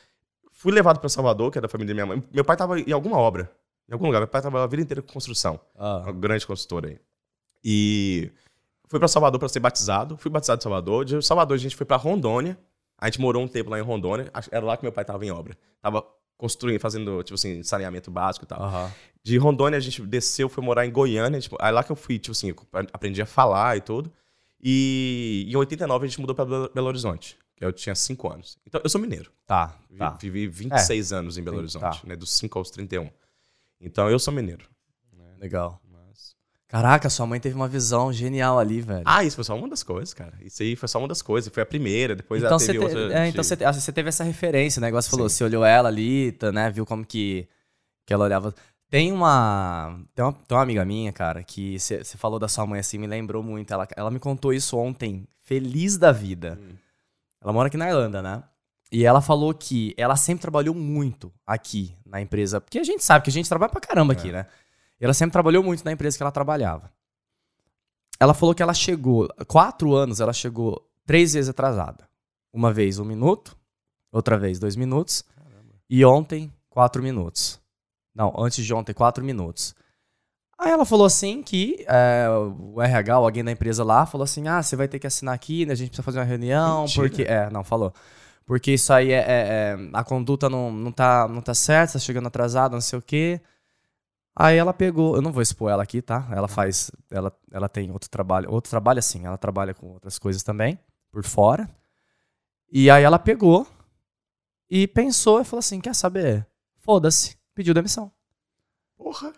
Fui 0.53 0.73
levado 0.73 0.99
pra 1.01 1.09
Salvador, 1.09 1.51
que 1.51 1.59
era 1.59 1.67
da 1.67 1.71
família 1.71 1.95
da 1.95 2.05
minha 2.05 2.07
mãe. 2.17 2.29
Meu 2.33 2.45
pai 2.45 2.57
tava 2.57 2.79
em 2.79 2.93
alguma 2.93 3.17
obra. 3.17 3.51
Em 3.89 3.93
algum 3.93 4.07
lugar. 4.07 4.19
Meu 4.21 4.29
pai 4.29 4.41
trabalhava 4.41 4.67
a 4.67 4.71
vida 4.71 4.83
inteira 4.83 5.01
com 5.03 5.13
construção. 5.13 5.59
Ah. 5.77 5.99
Uma 6.05 6.13
grande 6.13 6.47
construtora 6.47 6.89
aí. 6.91 7.01
E 7.65 8.31
fui 8.89 8.99
pra 8.99 9.09
Salvador 9.09 9.39
pra 9.41 9.49
ser 9.49 9.59
batizado. 9.61 10.17
Fui 10.17 10.31
batizado 10.31 10.61
em 10.61 10.63
Salvador. 10.63 11.05
De 11.05 11.23
Salvador 11.23 11.55
a 11.57 11.59
gente 11.59 11.75
foi 11.75 11.87
pra 11.87 11.97
Rondônia. 11.97 12.59
A 13.01 13.07
gente 13.07 13.21
morou 13.21 13.43
um 13.43 13.49
tempo 13.49 13.71
lá 13.71 13.79
em 13.79 13.83
Rondônia. 13.83 14.31
Era 14.51 14.65
lá 14.65 14.77
que 14.77 14.83
meu 14.85 14.93
pai 14.93 15.05
tava 15.05 15.25
em 15.25 15.31
obra. 15.31 15.57
Tava 15.81 16.05
construindo, 16.37 16.81
fazendo, 16.81 17.23
tipo 17.23 17.35
assim, 17.35 17.63
saneamento 17.63 18.11
básico 18.11 18.45
e 18.45 18.49
tal. 18.49 18.63
Aham. 18.63 18.93
De 19.23 19.37
Rondônia 19.39 19.77
a 19.77 19.81
gente 19.81 20.03
desceu, 20.03 20.49
foi 20.49 20.65
morar 20.65 20.87
em 20.87 20.91
Goiânia. 20.91 21.41
Tipo, 21.41 21.57
aí 21.61 21.73
lá 21.73 21.83
que 21.83 21.93
eu 21.93 21.97
fui, 21.97 22.19
tipo 22.19 22.33
assim, 22.33 22.55
aprendi 22.93 23.21
a 23.23 23.27
falar 23.27 23.77
e 23.77 23.81
tudo. 23.81 24.13
E 24.63 25.47
em 25.49 25.57
89 25.57 26.05
a 26.05 26.09
gente 26.09 26.21
mudou 26.21 26.35
pra 26.35 26.45
Belo 26.45 26.87
Horizonte, 26.87 27.39
que 27.57 27.65
eu 27.65 27.73
tinha 27.73 27.95
5 27.95 28.33
anos. 28.33 28.59
Então, 28.67 28.81
eu 28.85 28.91
sou 28.91 29.01
mineiro. 29.01 29.33
Tá, 29.47 29.75
tá. 29.97 30.11
Vivi 30.21 30.47
26 30.47 31.13
anos 31.13 31.39
em 31.39 31.43
Belo 31.43 31.59
Horizonte, 31.59 32.03
tá. 32.03 32.07
né? 32.07 32.17
Dos 32.17 32.33
5 32.33 32.59
aos 32.59 32.71
31. 32.71 33.11
Então, 33.81 34.11
eu 34.11 34.19
sou 34.19 34.33
mineiro. 34.33 34.69
Legal. 35.39 35.81
Caraca, 36.71 37.11
sua 37.11 37.27
mãe 37.27 37.41
teve 37.41 37.55
uma 37.57 37.67
visão 37.67 38.13
genial 38.13 38.59
ali, 38.59 38.81
velho. 38.81 39.03
Ah, 39.05 39.25
isso 39.25 39.35
foi 39.37 39.45
só 39.45 39.57
uma 39.57 39.69
das 39.69 39.83
coisas, 39.83 40.15
cara. 40.15 40.33
Isso 40.41 40.63
aí 40.63 40.77
foi 40.77 40.89
só 40.89 40.99
uma 41.01 41.09
das 41.09 41.21
coisas. 41.21 41.53
Foi 41.53 41.63
a 41.63 41.67
primeira, 41.67 42.15
depois 42.15 42.41
então 42.43 42.57
ela 42.57 42.61
teve 42.65 42.79
te- 42.79 42.85
outra. 42.85 43.19
é, 43.19 43.29
então 43.29 43.43
você, 43.43 43.57
te- 43.57 43.65
ah, 43.65 43.73
teve 43.73 44.09
essa 44.09 44.23
referência, 44.23 44.81
né? 44.81 44.87
Igual 44.89 45.03
você 45.03 45.11
falou, 45.11 45.29
Sim. 45.29 45.37
você 45.39 45.45
olhou 45.45 45.65
ela 45.65 45.89
ali, 45.89 46.31
tá, 46.33 46.53
né? 46.53 46.71
Viu 46.71 46.87
como 46.87 47.05
que, 47.05 47.49
que 48.07 48.13
ela 48.15 48.25
olhava. 48.25 48.55
Tem 48.89 49.11
uma, 49.13 50.01
tem 50.15 50.25
uma. 50.25 50.33
Tem 50.33 50.57
uma 50.57 50.63
amiga 50.63 50.85
minha, 50.85 51.13
cara, 51.13 51.43
que 51.43 51.79
você 51.79 52.03
falou 52.17 52.39
da 52.39 52.47
sua 52.49 52.65
mãe 52.67 52.79
assim, 52.81 52.99
me 52.99 53.07
lembrou 53.07 53.43
muito. 53.43 53.73
Ela, 53.73 53.89
ela 53.97 54.11
me 54.11 54.21
contou 54.21 54.53
isso 54.53 54.77
ontem, 54.77 55.27
feliz 55.43 55.97
da 55.97 56.13
vida. 56.13 56.57
Hum. 56.61 56.75
Ela 57.43 57.53
mora 57.53 57.67
aqui 57.69 57.77
na 57.77 57.89
Irlanda, 57.89 58.23
né? 58.23 58.43
E 58.93 59.05
ela 59.05 59.21
falou 59.21 59.53
que 59.55 59.95
ela 59.97 60.17
sempre 60.17 60.43
trabalhou 60.43 60.75
muito 60.75 61.33
aqui 61.47 61.95
na 62.07 62.21
empresa. 62.21 62.61
Porque 62.61 62.79
a 62.79 62.85
gente 62.85 63.05
sabe 63.05 63.25
que 63.25 63.31
a 63.31 63.33
gente 63.33 63.49
trabalha 63.49 63.71
pra 63.71 63.81
caramba 63.81 64.13
aqui, 64.13 64.29
É. 64.29 64.33
né? 64.33 64.47
E 65.01 65.05
ela 65.05 65.15
sempre 65.15 65.33
trabalhou 65.33 65.63
muito 65.63 65.85
na 65.85 65.93
empresa 65.93 66.17
que 66.17 66.23
ela 66.23 66.33
trabalhava. 66.33 66.91
Ela 68.19 68.35
falou 68.35 68.55
que 68.55 68.63
ela 68.63 68.75
chegou, 68.75 69.29
quatro 69.47 69.95
anos, 69.95 70.21
ela 70.21 70.33
chegou 70.33 70.87
três 71.07 71.33
vezes 71.33 71.49
atrasada. 71.49 72.09
Uma 72.53 72.73
vez 72.73 72.99
um 72.99 73.05
minuto, 73.05 73.57
outra 74.13 74.37
vez 74.39 74.59
dois 74.59 74.77
minutos, 74.77 75.25
e 75.89 76.05
ontem 76.05 76.53
quatro 76.69 77.03
minutos. 77.03 77.59
Não, 78.15 78.35
antes 78.39 78.65
de 78.65 78.75
ontem, 78.75 78.93
quatro 78.93 79.25
minutos. 79.25 79.75
Aí 80.59 80.71
ela 80.71 80.85
falou 80.85 81.07
assim 81.07 81.43
que 81.43 81.83
é, 81.89 82.27
o 82.29 82.83
RH, 82.83 83.19
ou 83.19 83.25
alguém 83.25 83.43
da 83.43 83.51
empresa 83.51 83.83
lá, 83.83 84.05
falou 84.05 84.25
assim: 84.25 84.47
ah, 84.47 84.63
você 84.63 84.77
vai 84.77 84.87
ter 84.87 84.99
que 84.99 85.07
assinar 85.07 85.35
aqui, 85.35 85.65
né? 85.65 85.73
A 85.73 85.77
gente 85.77 85.89
precisa 85.89 86.03
fazer 86.03 86.19
uma 86.19 86.25
reunião, 86.27 86.83
Mentira. 86.83 87.09
porque. 87.09 87.23
É, 87.23 87.49
não, 87.49 87.65
falou. 87.65 87.95
Porque 88.45 88.73
isso 88.73 88.93
aí 88.93 89.11
é. 89.11 89.19
é- 89.21 89.25
é- 89.27 89.91
a 89.95 90.05
conduta 90.05 90.51
não, 90.51 90.71
não, 90.71 90.93
tá, 90.93 91.27
não 91.29 91.41
tá 91.41 91.55
certa, 91.55 91.95
tá 91.95 91.99
chegando 91.99 92.27
atrasado, 92.27 92.73
não 92.73 92.81
sei 92.81 92.99
o 92.99 93.03
quê. 93.03 93.41
Aí 94.43 94.57
ela 94.57 94.73
pegou, 94.73 95.17
eu 95.17 95.21
não 95.23 95.33
vou 95.33 95.43
expor 95.43 95.71
ela 95.71 95.83
aqui, 95.83 96.01
tá? 96.01 96.27
Ela 96.33 96.49
faz, 96.49 96.91
ela, 97.11 97.31
ela 97.53 97.69
tem 97.69 97.91
outro 97.91 98.09
trabalho, 98.09 98.51
outro 98.51 98.71
trabalho 98.71 98.99
assim, 98.99 99.27
ela 99.27 99.37
trabalha 99.37 99.75
com 99.75 99.89
outras 99.89 100.19
coisas 100.19 100.43
também, 100.43 100.79
por 101.13 101.23
fora. 101.25 101.69
E 102.73 102.91
aí 102.91 103.03
ela 103.03 103.19
pegou 103.19 103.67
e 104.71 104.87
pensou 104.89 105.41
e 105.41 105.45
falou 105.45 105.59
assim, 105.59 105.79
quer 105.79 105.95
saber? 105.95 106.47
Foda-se, 106.79 107.37
pediu 107.55 107.75
demissão. 107.75 108.11
Porra. 108.97 109.33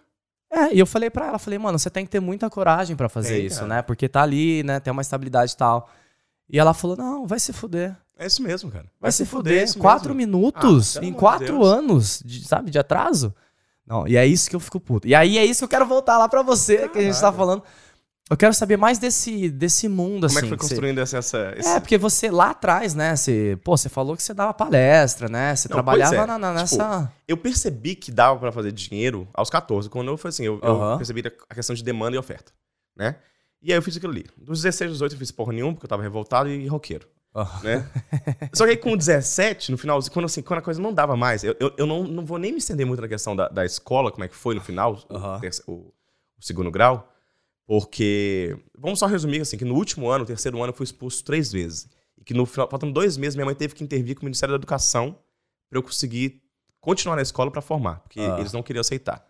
É, 0.48 0.72
e 0.72 0.78
eu 0.78 0.86
falei 0.86 1.10
pra 1.10 1.26
ela, 1.26 1.38
falei, 1.38 1.58
mano, 1.58 1.78
você 1.80 1.90
tem 1.90 2.04
que 2.04 2.10
ter 2.10 2.20
muita 2.20 2.48
coragem 2.48 2.94
pra 2.94 3.08
fazer 3.08 3.36
Tem, 3.38 3.46
isso, 3.46 3.66
né? 3.66 3.82
Porque 3.82 4.08
tá 4.08 4.22
ali, 4.22 4.62
né, 4.62 4.78
tem 4.78 4.92
uma 4.92 5.02
estabilidade 5.02 5.52
e 5.52 5.56
tal. 5.56 5.88
E 6.48 6.58
ela 6.60 6.74
falou, 6.74 6.96
não, 6.96 7.26
vai 7.26 7.40
se 7.40 7.52
fuder. 7.52 7.96
É 8.16 8.26
isso 8.26 8.40
mesmo, 8.42 8.70
cara. 8.70 8.86
Vai, 9.00 9.10
se 9.10 9.22
é 9.24 9.26
fuder. 9.26 9.64
isso 9.64 9.78
Quatro 9.80 10.14
mesmo. 10.14 10.30
minutos 10.30 10.96
Ah, 10.96 11.04
em 11.04 11.12
quatro 11.12 11.58
Deus. 11.58 11.66
anos, 11.66 12.22
de, 12.24 12.44
sabe, 12.46 12.70
de 12.70 12.78
atraso. 12.78 13.34
Não, 13.86 14.06
e 14.06 14.16
é 14.16 14.26
isso 14.26 14.48
que 14.48 14.56
eu 14.56 14.60
fico 14.60 14.78
puto. 14.80 15.06
E 15.08 15.14
aí 15.14 15.38
é 15.38 15.44
isso 15.44 15.60
que 15.60 15.64
eu 15.64 15.68
quero 15.68 15.86
voltar 15.86 16.16
lá 16.18 16.28
pra 16.28 16.42
você, 16.42 16.88
que 16.88 16.98
a 16.98 17.02
gente 17.02 17.14
tá 17.14 17.20
Caralho. 17.22 17.36
falando. 17.36 17.62
Eu 18.30 18.36
quero 18.36 18.54
saber 18.54 18.78
mais 18.78 18.98
desse, 18.98 19.50
desse 19.50 19.88
mundo, 19.88 20.24
assim. 20.24 20.36
Como 20.36 20.38
é 20.38 20.42
que 20.42 20.48
foi 20.48 20.56
que 20.56 20.64
você- 20.64 20.74
construindo 20.74 20.98
essa. 21.00 21.18
essa 21.18 21.52
esse- 21.56 21.68
É, 21.68 21.80
porque 21.80 21.98
você 21.98 22.30
lá 22.30 22.50
atrás, 22.50 22.94
né, 22.94 23.14
você, 23.14 23.58
pô, 23.62 23.76
você 23.76 23.88
falou 23.88 24.16
que 24.16 24.22
você 24.22 24.32
dava 24.32 24.54
palestra, 24.54 25.28
né? 25.28 25.54
Você 25.54 25.68
Não, 25.68 25.74
trabalhava 25.74 26.14
é. 26.14 26.26
na, 26.26 26.38
na- 26.38 26.64
Tipo, 26.64 26.76
nessa. 26.78 27.12
Eu 27.28 27.36
percebi 27.36 27.94
que 27.94 28.10
dava 28.10 28.38
pra 28.38 28.52
fazer 28.52 28.72
dinheiro 28.72 29.28
aos 29.34 29.50
14, 29.50 29.90
quando 29.90 30.08
eu 30.08 30.16
foi 30.16 30.28
assim, 30.30 30.44
eu, 30.44 30.58
eu 30.62 30.70
Aham. 30.82 30.96
percebi 30.96 31.22
a 31.50 31.54
questão 31.54 31.74
de 31.74 31.82
demanda 31.82 32.16
e 32.16 32.18
oferta, 32.18 32.52
né? 32.96 33.16
E 33.60 33.70
aí 33.72 33.76
eu 33.78 33.82
fiz 33.82 33.96
aquilo 33.96 34.12
ali. 34.12 34.24
Dos 34.38 34.62
16 34.62 34.88
aos 34.90 34.94
18 34.98 35.12
eu 35.14 35.18
fiz 35.18 35.30
porra 35.30 35.52
nenhuma, 35.52 35.74
porque 35.74 35.84
eu 35.84 35.90
tava 35.90 36.02
revoltado 36.02 36.48
e 36.48 36.66
roqueiro, 36.68 37.06
Ah. 37.34 37.60
né? 37.62 37.88
Só 38.52 38.64
que 38.64 38.70
aí 38.72 38.76
com 38.76 38.96
17, 38.96 39.70
no 39.72 39.78
final, 39.78 39.98
quando, 40.10 40.26
assim, 40.26 40.42
quando 40.42 40.58
a 40.58 40.62
coisa 40.62 40.80
não 40.80 40.92
dava 40.92 41.16
mais, 41.16 41.42
eu, 41.42 41.56
eu, 41.58 41.72
eu 41.78 41.86
não, 41.86 42.04
não 42.04 42.24
vou 42.26 42.38
nem 42.38 42.52
me 42.52 42.58
estender 42.58 42.84
muito 42.86 43.00
na 43.00 43.08
questão 43.08 43.34
da, 43.34 43.48
da 43.48 43.64
escola, 43.64 44.10
como 44.12 44.24
é 44.24 44.28
que 44.28 44.34
foi 44.36 44.54
no 44.54 44.60
final, 44.60 44.98
o 45.08 45.16
Aham. 45.16 45.40
terce- 45.40 45.62
o, 45.66 45.72
o 45.72 45.92
segundo 46.40 46.70
grau, 46.70 47.08
porque, 47.66 48.56
vamos 48.76 48.98
só 48.98 49.06
resumir 49.06 49.40
assim, 49.40 49.56
que 49.56 49.64
no 49.64 49.74
último 49.74 50.08
ano, 50.10 50.24
o 50.24 50.26
terceiro 50.26 50.58
ano, 50.58 50.72
eu 50.72 50.76
fui 50.76 50.84
expulso 50.84 51.24
três 51.24 51.50
vezes. 51.52 51.88
E 52.18 52.24
que 52.24 52.34
no 52.34 52.44
final, 52.44 52.68
faltando 52.68 52.92
dois 52.92 53.16
meses, 53.16 53.34
minha 53.36 53.46
mãe 53.46 53.54
teve 53.54 53.74
que 53.74 53.82
intervir 53.82 54.14
com 54.16 54.22
o 54.22 54.24
Ministério 54.26 54.52
da 54.52 54.56
Educação 54.56 55.16
para 55.70 55.78
eu 55.78 55.82
conseguir 55.82 56.42
continuar 56.80 57.16
na 57.16 57.22
escola 57.22 57.50
para 57.50 57.62
formar, 57.62 58.00
porque 58.00 58.20
Ah. 58.20 58.36
eles 58.38 58.52
não 58.52 58.62
queriam 58.62 58.80
aceitar. 58.80 59.24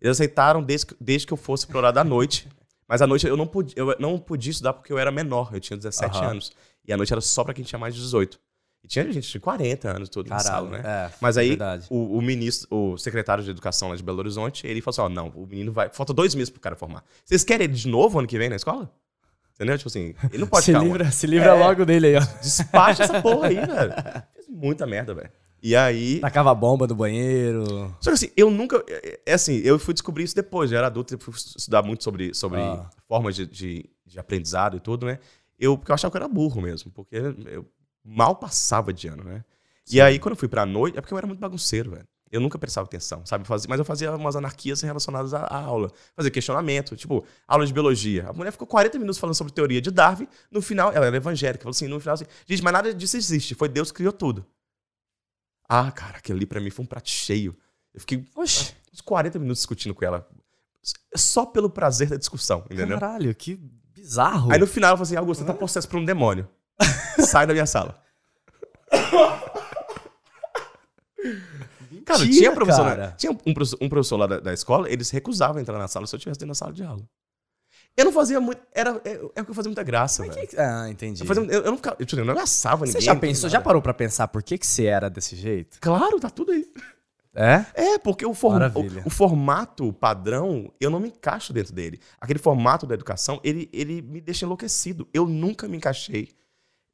Eles 0.00 0.16
aceitaram 0.16 0.62
desde, 0.62 0.86
que- 0.88 0.96
desde 1.00 1.26
que 1.26 1.32
eu 1.32 1.36
fosse 1.38 1.66
pro 1.66 1.78
horário 1.78 1.94
da 1.94 2.04
noite, 2.04 2.48
mas 2.86 3.00
à 3.00 3.06
noite 3.06 3.26
eu 3.26 3.36
não, 3.36 3.46
podia, 3.46 3.74
eu 3.78 3.96
não 3.98 4.18
podia 4.18 4.50
estudar 4.50 4.72
porque 4.74 4.92
eu 4.92 4.98
era 4.98 5.10
menor, 5.10 5.50
eu 5.54 5.60
tinha 5.60 5.76
17 5.76 6.18
Aham. 6.18 6.30
anos. 6.32 6.52
E 6.86 6.92
a 6.92 6.96
noite 6.96 7.12
era 7.12 7.20
só 7.20 7.42
para 7.44 7.52
quem 7.54 7.64
tinha 7.64 7.78
mais 7.78 7.94
de 7.94 8.00
18. 8.00 8.38
E 8.84 8.88
tinha 8.88 9.10
gente 9.12 9.30
de 9.32 9.40
40 9.40 9.90
anos 9.96 10.08
todo 10.08 10.28
Caralho, 10.28 10.46
sala, 10.46 10.70
né? 10.70 10.82
é, 10.84 11.10
Mas 11.20 11.36
aí, 11.36 11.48
verdade. 11.50 11.86
o, 11.90 12.18
o 12.18 12.22
ministro, 12.22 12.68
o 12.70 12.96
secretário 12.96 13.42
de 13.42 13.50
educação 13.50 13.88
lá 13.88 13.96
de 13.96 14.02
Belo 14.02 14.18
Horizonte, 14.18 14.66
ele 14.66 14.80
falou 14.80 14.92
assim: 15.06 15.12
ó, 15.12 15.14
não, 15.14 15.28
o 15.30 15.46
menino 15.46 15.72
vai. 15.72 15.88
Falta 15.90 16.12
dois 16.14 16.34
meses 16.34 16.50
pro 16.50 16.60
cara 16.60 16.76
formar. 16.76 17.02
Vocês 17.24 17.42
querem 17.42 17.64
ele 17.64 17.74
de 17.74 17.88
novo 17.88 18.18
ano 18.18 18.28
que 18.28 18.38
vem 18.38 18.48
na 18.48 18.56
escola? 18.56 18.90
Entendeu? 19.54 19.76
Tipo 19.78 19.88
assim, 19.88 20.14
ele 20.30 20.38
não 20.38 20.46
pode 20.46 20.66
se 20.66 20.72
ficar. 20.72 20.84
livra, 20.84 21.10
se 21.10 21.26
livra 21.26 21.48
É. 21.48 21.52
logo 21.54 21.84
dele 21.86 22.08
aí, 22.08 22.16
ó. 22.16 22.20
Despacha 22.42 23.04
essa 23.04 23.22
porra 23.22 23.48
aí, 23.48 23.54
velho. 23.56 23.92
Fez 24.34 24.46
muita 24.48 24.86
merda, 24.86 25.14
velho. 25.14 25.30
E 25.62 25.74
aí. 25.74 26.20
Tacava 26.20 26.54
bomba 26.54 26.86
no 26.86 26.94
banheiro. 26.94 27.64
Só 28.00 28.10
que 28.10 28.14
assim, 28.14 28.30
eu 28.36 28.50
nunca. 28.50 28.84
É 28.86 29.20
é 29.26 29.32
assim, 29.32 29.56
eu 29.64 29.78
fui 29.78 29.94
descobrir 29.94 30.22
isso 30.24 30.36
depois, 30.36 30.70
já 30.70 30.76
era 30.78 30.86
adulto, 30.86 31.14
eu 31.14 31.18
fui 31.18 31.34
estudar 31.34 31.82
muito 31.82 32.04
sobre, 32.04 32.32
sobre 32.34 32.60
Ah. 32.60 32.88
formas 33.08 33.34
de, 33.34 33.46
de, 33.46 33.90
de 34.06 34.18
aprendizado 34.20 34.76
e 34.76 34.80
tudo, 34.80 35.06
né? 35.06 35.18
Eu, 35.58 35.76
porque 35.78 35.90
eu 35.90 35.94
achava 35.94 36.10
que 36.10 36.16
eu 36.16 36.22
era 36.22 36.28
burro 36.28 36.60
mesmo, 36.60 36.90
porque 36.90 37.16
eu 37.16 37.66
mal 38.04 38.36
passava 38.36 38.92
de 38.92 39.08
ano, 39.08 39.24
né? 39.24 39.44
E 39.90 40.00
aí, 40.00 40.18
quando 40.18 40.32
eu 40.34 40.38
fui 40.38 40.48
pra 40.48 40.66
noite, 40.66 40.98
é 40.98 41.00
porque 41.00 41.14
eu 41.14 41.18
era 41.18 41.26
muito 41.26 41.38
bagunceiro, 41.38 41.90
velho. 41.90 42.06
Eu 42.30 42.40
nunca 42.40 42.58
prestava 42.58 42.86
atenção, 42.86 43.24
sabe? 43.24 43.46
Fazia- 43.46 43.68
mas 43.68 43.78
eu 43.78 43.84
fazia 43.84 44.14
umas 44.14 44.34
anarquias 44.34 44.80
relacionadas 44.82 45.32
à, 45.32 45.42
à 45.44 45.58
aula. 45.62 45.92
Fazia 46.14 46.30
questionamento, 46.30 46.96
tipo, 46.96 47.24
aula 47.46 47.64
de 47.64 47.72
biologia. 47.72 48.28
A 48.28 48.32
mulher 48.32 48.50
ficou 48.50 48.66
40 48.66 48.98
minutos 48.98 49.18
falando 49.18 49.36
sobre 49.36 49.52
teoria 49.52 49.80
de 49.80 49.92
Darwin. 49.92 50.26
No 50.50 50.60
final, 50.60 50.92
ela 50.92 51.06
era 51.06 51.16
evangélica. 51.16 51.62
Falou 51.62 51.70
assim, 51.70 51.86
no 51.86 52.00
final, 52.00 52.14
assim, 52.14 52.24
gente, 52.44 52.62
mas 52.64 52.72
nada 52.72 52.92
disso 52.92 53.16
existe. 53.16 53.54
Foi 53.54 53.68
Deus 53.68 53.92
que 53.92 53.98
criou 53.98 54.12
tudo. 54.12 54.44
Ah, 55.68 55.90
cara, 55.92 56.18
aquele 56.18 56.38
ali 56.40 56.46
pra 56.46 56.60
mim 56.60 56.70
foi 56.70 56.84
um 56.84 56.88
prato 56.88 57.08
cheio. 57.08 57.56
Eu 57.94 58.00
fiquei 58.00 58.24
Oxe, 58.34 58.74
uns 58.92 59.00
40 59.00 59.38
minutos 59.38 59.60
discutindo 59.60 59.94
com 59.94 60.04
ela. 60.04 60.28
Só 61.14 61.46
pelo 61.46 61.70
prazer 61.70 62.08
da 62.08 62.16
discussão, 62.16 62.64
entendeu? 62.66 62.98
caralho, 63.00 63.34
que 63.34 63.58
bizarro. 63.96 64.52
Aí 64.52 64.58
no 64.58 64.66
final 64.66 64.88
ela 64.90 64.96
falou 64.96 65.06
assim: 65.06 65.16
Augusto, 65.16 65.40
você 65.40 65.46
tá 65.46 65.54
possesso 65.54 65.88
por 65.88 65.98
um 65.98 66.04
demônio. 66.04 66.48
Sai 67.26 67.46
da 67.46 67.52
minha 67.52 67.66
sala. 67.66 68.00
Cara, 72.04 72.20
Mentira, 72.20 72.38
tinha 72.38 72.52
professor, 72.52 72.84
cara. 72.84 73.14
tinha 73.18 73.32
um 73.32 73.52
professor, 73.54 73.78
um 73.80 73.88
professor 73.88 74.16
lá 74.16 74.26
da, 74.28 74.38
da 74.40 74.52
escola, 74.54 74.88
eles 74.88 75.10
recusavam 75.10 75.60
entrar 75.60 75.76
na 75.78 75.88
sala 75.88 76.06
se 76.06 76.14
eu 76.14 76.18
estivesse 76.18 76.38
dentro 76.38 76.50
da 76.50 76.54
sala 76.54 76.72
de 76.72 76.84
aula. 76.84 77.02
Eu 77.96 78.04
não 78.04 78.12
fazia 78.12 78.38
muito. 78.40 78.60
Era, 78.72 79.00
é, 79.04 79.18
é 79.34 79.42
que 79.44 79.50
eu 79.50 79.54
fazia 79.54 79.70
muita 79.70 79.82
graça, 79.82 80.28
que- 80.28 80.56
Ah, 80.60 80.88
entendi. 80.88 81.22
Eu, 81.22 81.26
fazia- 81.26 81.42
eu- 81.44 81.62
eu 81.62 81.70
não 81.70 81.76
ficava. 81.76 81.96
Eu, 81.98 82.06
tipo, 82.06 82.20
eu 82.20 82.24
não 82.26 82.32
ameaçava 82.32 82.84
ninguém. 82.84 83.00
Você 83.00 83.04
já 83.04 83.16
pensou, 83.16 83.48
já 83.50 83.60
parou 83.60 83.80
pra 83.82 83.94
pensar 83.94 84.28
por 84.28 84.42
que, 84.42 84.56
que 84.58 84.66
você 84.66 84.84
era 84.84 85.08
desse 85.08 85.34
jeito? 85.34 85.78
Claro, 85.80 86.20
tá 86.20 86.28
tudo 86.30 86.52
aí. 86.52 86.66
É? 87.38 87.66
É, 87.74 87.98
porque 87.98 88.24
o, 88.24 88.32
form- 88.32 88.56
o, 89.04 89.08
o 89.08 89.10
formato 89.10 89.92
padrão, 89.92 90.72
eu 90.80 90.88
não 90.88 90.98
me 90.98 91.08
encaixo 91.08 91.52
dentro 91.52 91.74
dele. 91.74 92.00
Aquele 92.18 92.38
formato 92.38 92.86
da 92.86 92.94
educação, 92.94 93.38
ele, 93.44 93.68
ele 93.72 94.00
me 94.00 94.20
deixa 94.22 94.46
enlouquecido. 94.46 95.06
Eu 95.12 95.26
nunca 95.26 95.68
me 95.68 95.76
encaixei 95.76 96.30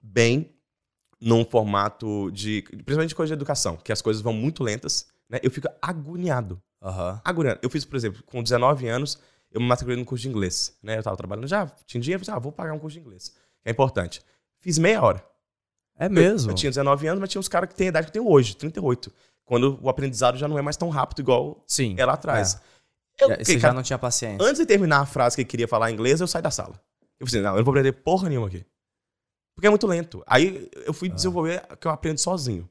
bem 0.02 0.50
num 1.20 1.44
formato 1.44 2.30
de. 2.32 2.62
Principalmente 2.62 3.10
de 3.10 3.14
coisa 3.14 3.28
de 3.30 3.38
educação, 3.38 3.76
que 3.76 3.92
as 3.92 4.02
coisas 4.02 4.20
vão 4.20 4.32
muito 4.32 4.64
lentas, 4.64 5.06
né? 5.30 5.38
Eu 5.42 5.50
fico 5.50 5.68
agoniado. 5.80 6.60
Aham. 6.82 7.20
Agoniado. 7.24 7.60
Eu 7.62 7.70
fiz, 7.70 7.84
por 7.84 7.94
exemplo, 7.94 8.22
com 8.24 8.42
19 8.42 8.88
anos, 8.88 9.18
eu 9.52 9.60
me 9.60 9.66
matriculei 9.68 9.96
no 9.96 10.04
curso 10.04 10.22
de 10.22 10.28
inglês. 10.28 10.76
Né? 10.82 10.98
Eu 10.98 11.02
tava 11.04 11.16
trabalhando 11.16 11.46
já, 11.46 11.66
tinha 11.86 12.00
dinheiro, 12.00 12.24
falei, 12.24 12.36
ah, 12.36 12.40
vou 12.40 12.50
pagar 12.50 12.72
um 12.72 12.78
curso 12.80 12.94
de 12.98 13.00
inglês. 13.00 13.32
É 13.64 13.70
importante. 13.70 14.20
Fiz 14.58 14.76
meia 14.78 15.00
hora. 15.00 15.24
É 15.96 16.06
Eu- 16.06 16.10
mesmo. 16.10 16.50
Eu, 16.50 16.54
tinha 16.56 16.70
19 16.70 17.06
anos, 17.06 17.20
mas 17.20 17.30
tinha 17.30 17.38
uns 17.38 17.46
caras 17.48 17.68
que 17.68 17.76
têm 17.76 17.86
a 17.86 17.90
idade 17.90 18.06
que 18.10 18.18
eu 18.18 18.22
tenho 18.24 18.28
hoje, 18.34 18.56
38. 18.56 19.12
Quando 19.52 19.78
o 19.82 19.90
aprendizado 19.90 20.38
já 20.38 20.48
não 20.48 20.58
é 20.58 20.62
mais 20.62 20.78
tão 20.78 20.88
rápido 20.88 21.20
igual 21.20 21.62
Sim. 21.66 21.94
lá 21.98 22.14
atrás. 22.14 22.58
É. 23.20 23.24
Eu, 23.24 23.28
Você 23.44 23.54
já 23.58 23.60
cara, 23.60 23.74
não 23.74 23.82
tinha 23.82 23.98
paciência. 23.98 24.42
Antes 24.42 24.58
de 24.58 24.64
terminar 24.64 25.00
a 25.00 25.04
frase 25.04 25.36
que 25.36 25.42
ele 25.42 25.48
queria 25.50 25.68
falar 25.68 25.90
em 25.90 25.92
inglês, 25.92 26.22
eu 26.22 26.26
saí 26.26 26.40
da 26.40 26.50
sala. 26.50 26.72
Eu 27.20 27.26
falei, 27.26 27.40
assim, 27.40 27.44
não, 27.44 27.50
eu 27.52 27.56
não 27.58 27.64
vou 27.64 27.72
aprender 27.72 27.92
porra 27.92 28.30
nenhuma 28.30 28.46
aqui. 28.46 28.64
Porque 29.54 29.66
é 29.66 29.70
muito 29.70 29.86
lento. 29.86 30.24
Aí 30.26 30.70
eu 30.86 30.94
fui 30.94 31.10
desenvolver 31.10 31.62
o 31.70 31.76
que 31.76 31.86
eu 31.86 31.90
aprendo 31.90 32.16
sozinho. 32.16 32.66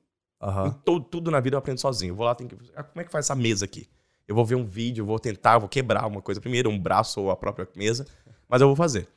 Todo- 0.84 1.06
tudo 1.06 1.30
na 1.30 1.40
vida 1.40 1.54
eu 1.56 1.60
aprendo 1.60 1.78
sozinho. 1.80 2.14
Eu 2.14 2.16
vou 2.16 2.26
lá, 2.26 2.34
tem 2.34 2.48
que. 2.48 2.58
ah, 2.76 2.82
Como 2.82 3.00
é 3.00 3.04
que 3.04 3.12
faz 3.12 3.28
essa 3.28 3.36
mesa 3.36 3.66
aqui? 3.66 3.88
Eu 4.28 4.34
vou 4.34 4.44
ver 4.44 4.56
um 4.56 4.66
vídeo, 4.66 5.04
eu 5.04 5.06
vou 5.06 5.20
tentar, 5.20 5.54
eu 5.54 5.60
vou 5.60 5.70
quebrar 5.70 6.08
uma 6.08 6.20
coisa 6.24 6.42
primeiro, 6.42 6.68
um 6.68 6.80
braço 6.80 7.22
ou 7.22 7.30
a 7.30 7.36
própria 7.36 7.68
mesa, 7.76 8.08
mas 8.50 8.60
eu 8.60 8.66
vou 8.68 8.76
fazer. 8.76 9.08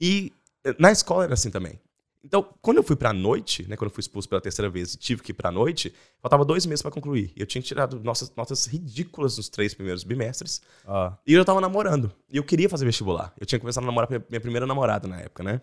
E 0.00 0.32
eh, 0.64 0.74
na 0.78 0.90
escola 0.90 1.24
era 1.24 1.34
assim 1.34 1.50
também. 1.50 1.78
Então, 2.24 2.46
quando 2.60 2.76
eu 2.76 2.82
fui 2.84 2.94
pra 2.94 3.12
noite, 3.12 3.66
né, 3.68 3.76
quando 3.76 3.90
eu 3.90 3.94
fui 3.94 4.00
expulso 4.00 4.28
pela 4.28 4.40
terceira 4.40 4.70
vez 4.70 4.94
e 4.94 4.96
tive 4.96 5.22
que 5.22 5.32
ir 5.32 5.34
pra 5.34 5.50
noite, 5.50 5.92
faltava 6.20 6.44
dois 6.44 6.64
meses 6.66 6.80
pra 6.80 6.90
concluir. 6.90 7.32
Eu 7.36 7.44
tinha 7.46 7.60
tirado 7.60 7.98
nossas 8.00 8.32
notas 8.36 8.66
ridículas 8.66 9.36
nos 9.36 9.48
três 9.48 9.74
primeiros 9.74 10.04
bimestres. 10.04 10.62
Ó. 10.86 11.12
E 11.26 11.32
eu 11.34 11.44
tava 11.44 11.60
namorando. 11.60 12.12
E 12.30 12.36
eu 12.36 12.44
queria 12.44 12.68
fazer 12.68 12.84
vestibular. 12.84 13.34
Eu 13.40 13.44
tinha 13.44 13.58
começado 13.58 13.82
a 13.82 13.86
namorar 13.86 14.08
minha- 14.08 14.40
primeira 14.40 14.66
namorada 14.66 15.08
na 15.08 15.18
época, 15.20 15.42
né? 15.42 15.60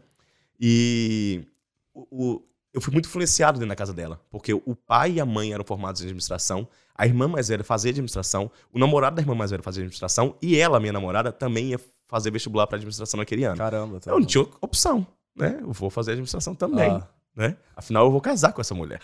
E 0.60 1.45
o, 1.93 2.08
o- 2.36 2.43
eu 2.74 2.82
fui 2.82 2.91
muito 2.93 3.08
influenciado 3.08 3.58
dentro 3.58 3.69
da 3.69 3.76
casa 3.76 3.93
dela. 3.93 4.19
Porque 4.30 4.54
o 4.54 4.76
pai 4.76 5.13
e 5.13 5.19
a 5.22 5.26
mãe 5.26 5.54
eram 5.54 5.63
formados 5.63 6.02
em 6.02 6.06
administração, 6.06 6.67
a 6.93 7.06
irmã 7.06 7.28
mais 7.28 7.48
velha 7.48 7.63
fazia 7.63 7.89
administração, 7.91 8.52
o 8.74 8.78
namorado 8.78 9.15
da 9.15 9.22
irmã 9.22 9.34
mais 9.34 9.50
velha 9.52 9.63
fazia 9.63 9.82
administração, 9.82 10.36
e 10.41 10.58
ela, 10.58 10.80
minha 10.80 10.91
namorada, 10.93 11.32
também 11.32 11.69
ia 11.69 11.80
fazer 12.06 12.32
vestibular 12.32 12.67
para 12.67 12.76
administração 12.76 13.17
naquele 13.17 13.43
ano. 13.45 13.58
Caramba. 13.58 14.00
tá 14.00 14.12
Eu 14.12 14.19
não 14.19 14.26
tinha 14.28 14.45
opção, 14.62 15.08
né? 15.36 15.60
Eu 15.62 15.72
vou 15.72 15.89
fazer 15.89 16.12
administração 16.12 16.54
também, 16.56 16.89
Ah, 16.92 17.08
né? 17.36 17.58
Afinal, 17.76 18.06
eu 18.06 18.12
vou 18.12 18.22
casar 18.22 18.52
com 18.54 18.62
essa 18.62 18.76
mulher. 18.76 19.02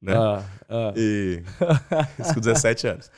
Né? 0.00 0.14
ah, 0.16 0.44
ah. 0.68 0.92
E. 0.96 1.42
Isso 2.18 2.34
com 2.34 2.40
17 2.40 2.86
anos. 2.88 3.10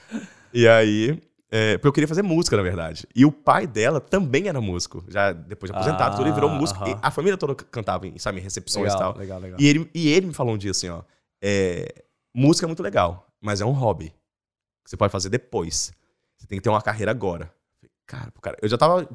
E 0.53 0.69
aí. 0.69 1.21
É, 1.51 1.79
porque 1.79 1.87
eu 1.89 1.93
queria 1.93 2.09
fazer 2.09 2.23
música, 2.23 2.57
na 2.57 2.63
verdade. 2.65 3.07
E 3.15 3.25
o 3.25 3.31
pai 3.31 3.65
dela 3.67 4.01
também 4.01 4.49
era 4.49 4.61
músico. 4.61 5.05
Já 5.07 5.33
depois 5.33 5.71
de 5.71 5.77
aposentado, 5.77 6.15
Ah, 6.15 6.17
tudo, 6.17 6.27
ele 6.27 6.35
virou 6.35 6.51
músico. 6.51 6.85
E 6.89 6.97
a 7.01 7.11
família 7.13 7.37
toda 7.39 7.55
cantava 7.55 8.07
em, 8.09 8.19
sabe, 8.19 8.41
em 8.41 8.43
recepções 8.43 8.91
e 8.91 8.95
Legal, 8.95 9.13
tal. 9.13 9.21
legal, 9.21 9.39
legal. 9.39 9.61
E 9.61 9.67
ele, 9.69 9.89
e 9.95 10.09
ele 10.13 10.27
me 10.27 10.35
falou 10.35 10.55
um 10.55 10.59
dia 10.59 10.73
assim, 10.73 10.89
ó. 10.89 11.03
é, 11.41 12.03
música 12.35 12.67
é 12.67 12.69
muito 12.69 12.83
legal, 12.83 13.29
mas 13.41 13.61
é 13.61 13.65
um 13.65 13.71
hobby. 13.71 14.09
Que 14.83 14.91
você 14.91 14.97
pode 14.97 15.13
fazer 15.13 15.29
depois. 15.29 15.93
Você 16.37 16.47
tem 16.49 16.59
que 16.59 16.63
ter 16.63 16.71
uma 16.71 16.83
carreira 16.83 17.13
agora. 17.13 17.49
Cara, 18.05 18.33
cara, 18.43 18.59
eu 18.61 18.69
já 18.69 18.77
tava 18.77 19.09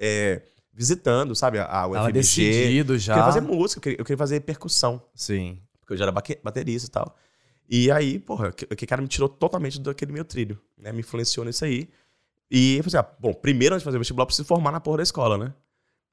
é, 0.00 0.40
visitando, 0.74 1.34
sabe, 1.34 1.58
a, 1.58 1.64
a 1.64 1.68
Tava 1.68 1.88
UFMG. 1.88 2.12
decidido 2.12 2.94
Eu 2.94 2.98
já. 2.98 3.14
queria 3.14 3.26
fazer 3.26 3.40
música, 3.40 3.78
eu 3.78 3.82
queria, 3.82 4.00
eu 4.00 4.04
queria 4.04 4.18
fazer 4.18 4.40
percussão 4.40 5.00
Sim. 5.14 5.58
porque 5.80 5.94
eu 5.94 5.96
já 5.96 6.04
era 6.04 6.12
baterista 6.12 6.88
e 6.88 6.90
tal. 6.90 7.16
E 7.68 7.90
aí, 7.90 8.18
porra, 8.18 8.52
que, 8.52 8.66
que 8.66 8.86
cara 8.86 9.00
me 9.00 9.08
tirou 9.08 9.28
totalmente 9.28 9.80
daquele 9.80 10.12
meu 10.12 10.24
trilho, 10.24 10.60
né? 10.76 10.92
Me 10.92 11.00
influenciou 11.00 11.46
nisso 11.46 11.64
aí. 11.64 11.88
E 12.50 12.76
eu 12.76 12.84
falei 12.84 12.98
assim, 12.98 13.08
ah, 13.08 13.16
bom, 13.18 13.32
primeiro 13.32 13.74
antes 13.74 13.82
de 13.82 13.84
fazer 13.86 13.96
o 13.96 14.00
vestibular, 14.00 14.22
eu 14.24 14.26
preciso 14.26 14.46
formar 14.46 14.70
na 14.70 14.80
porra 14.80 14.98
da 14.98 15.02
escola, 15.02 15.38
né? 15.38 15.54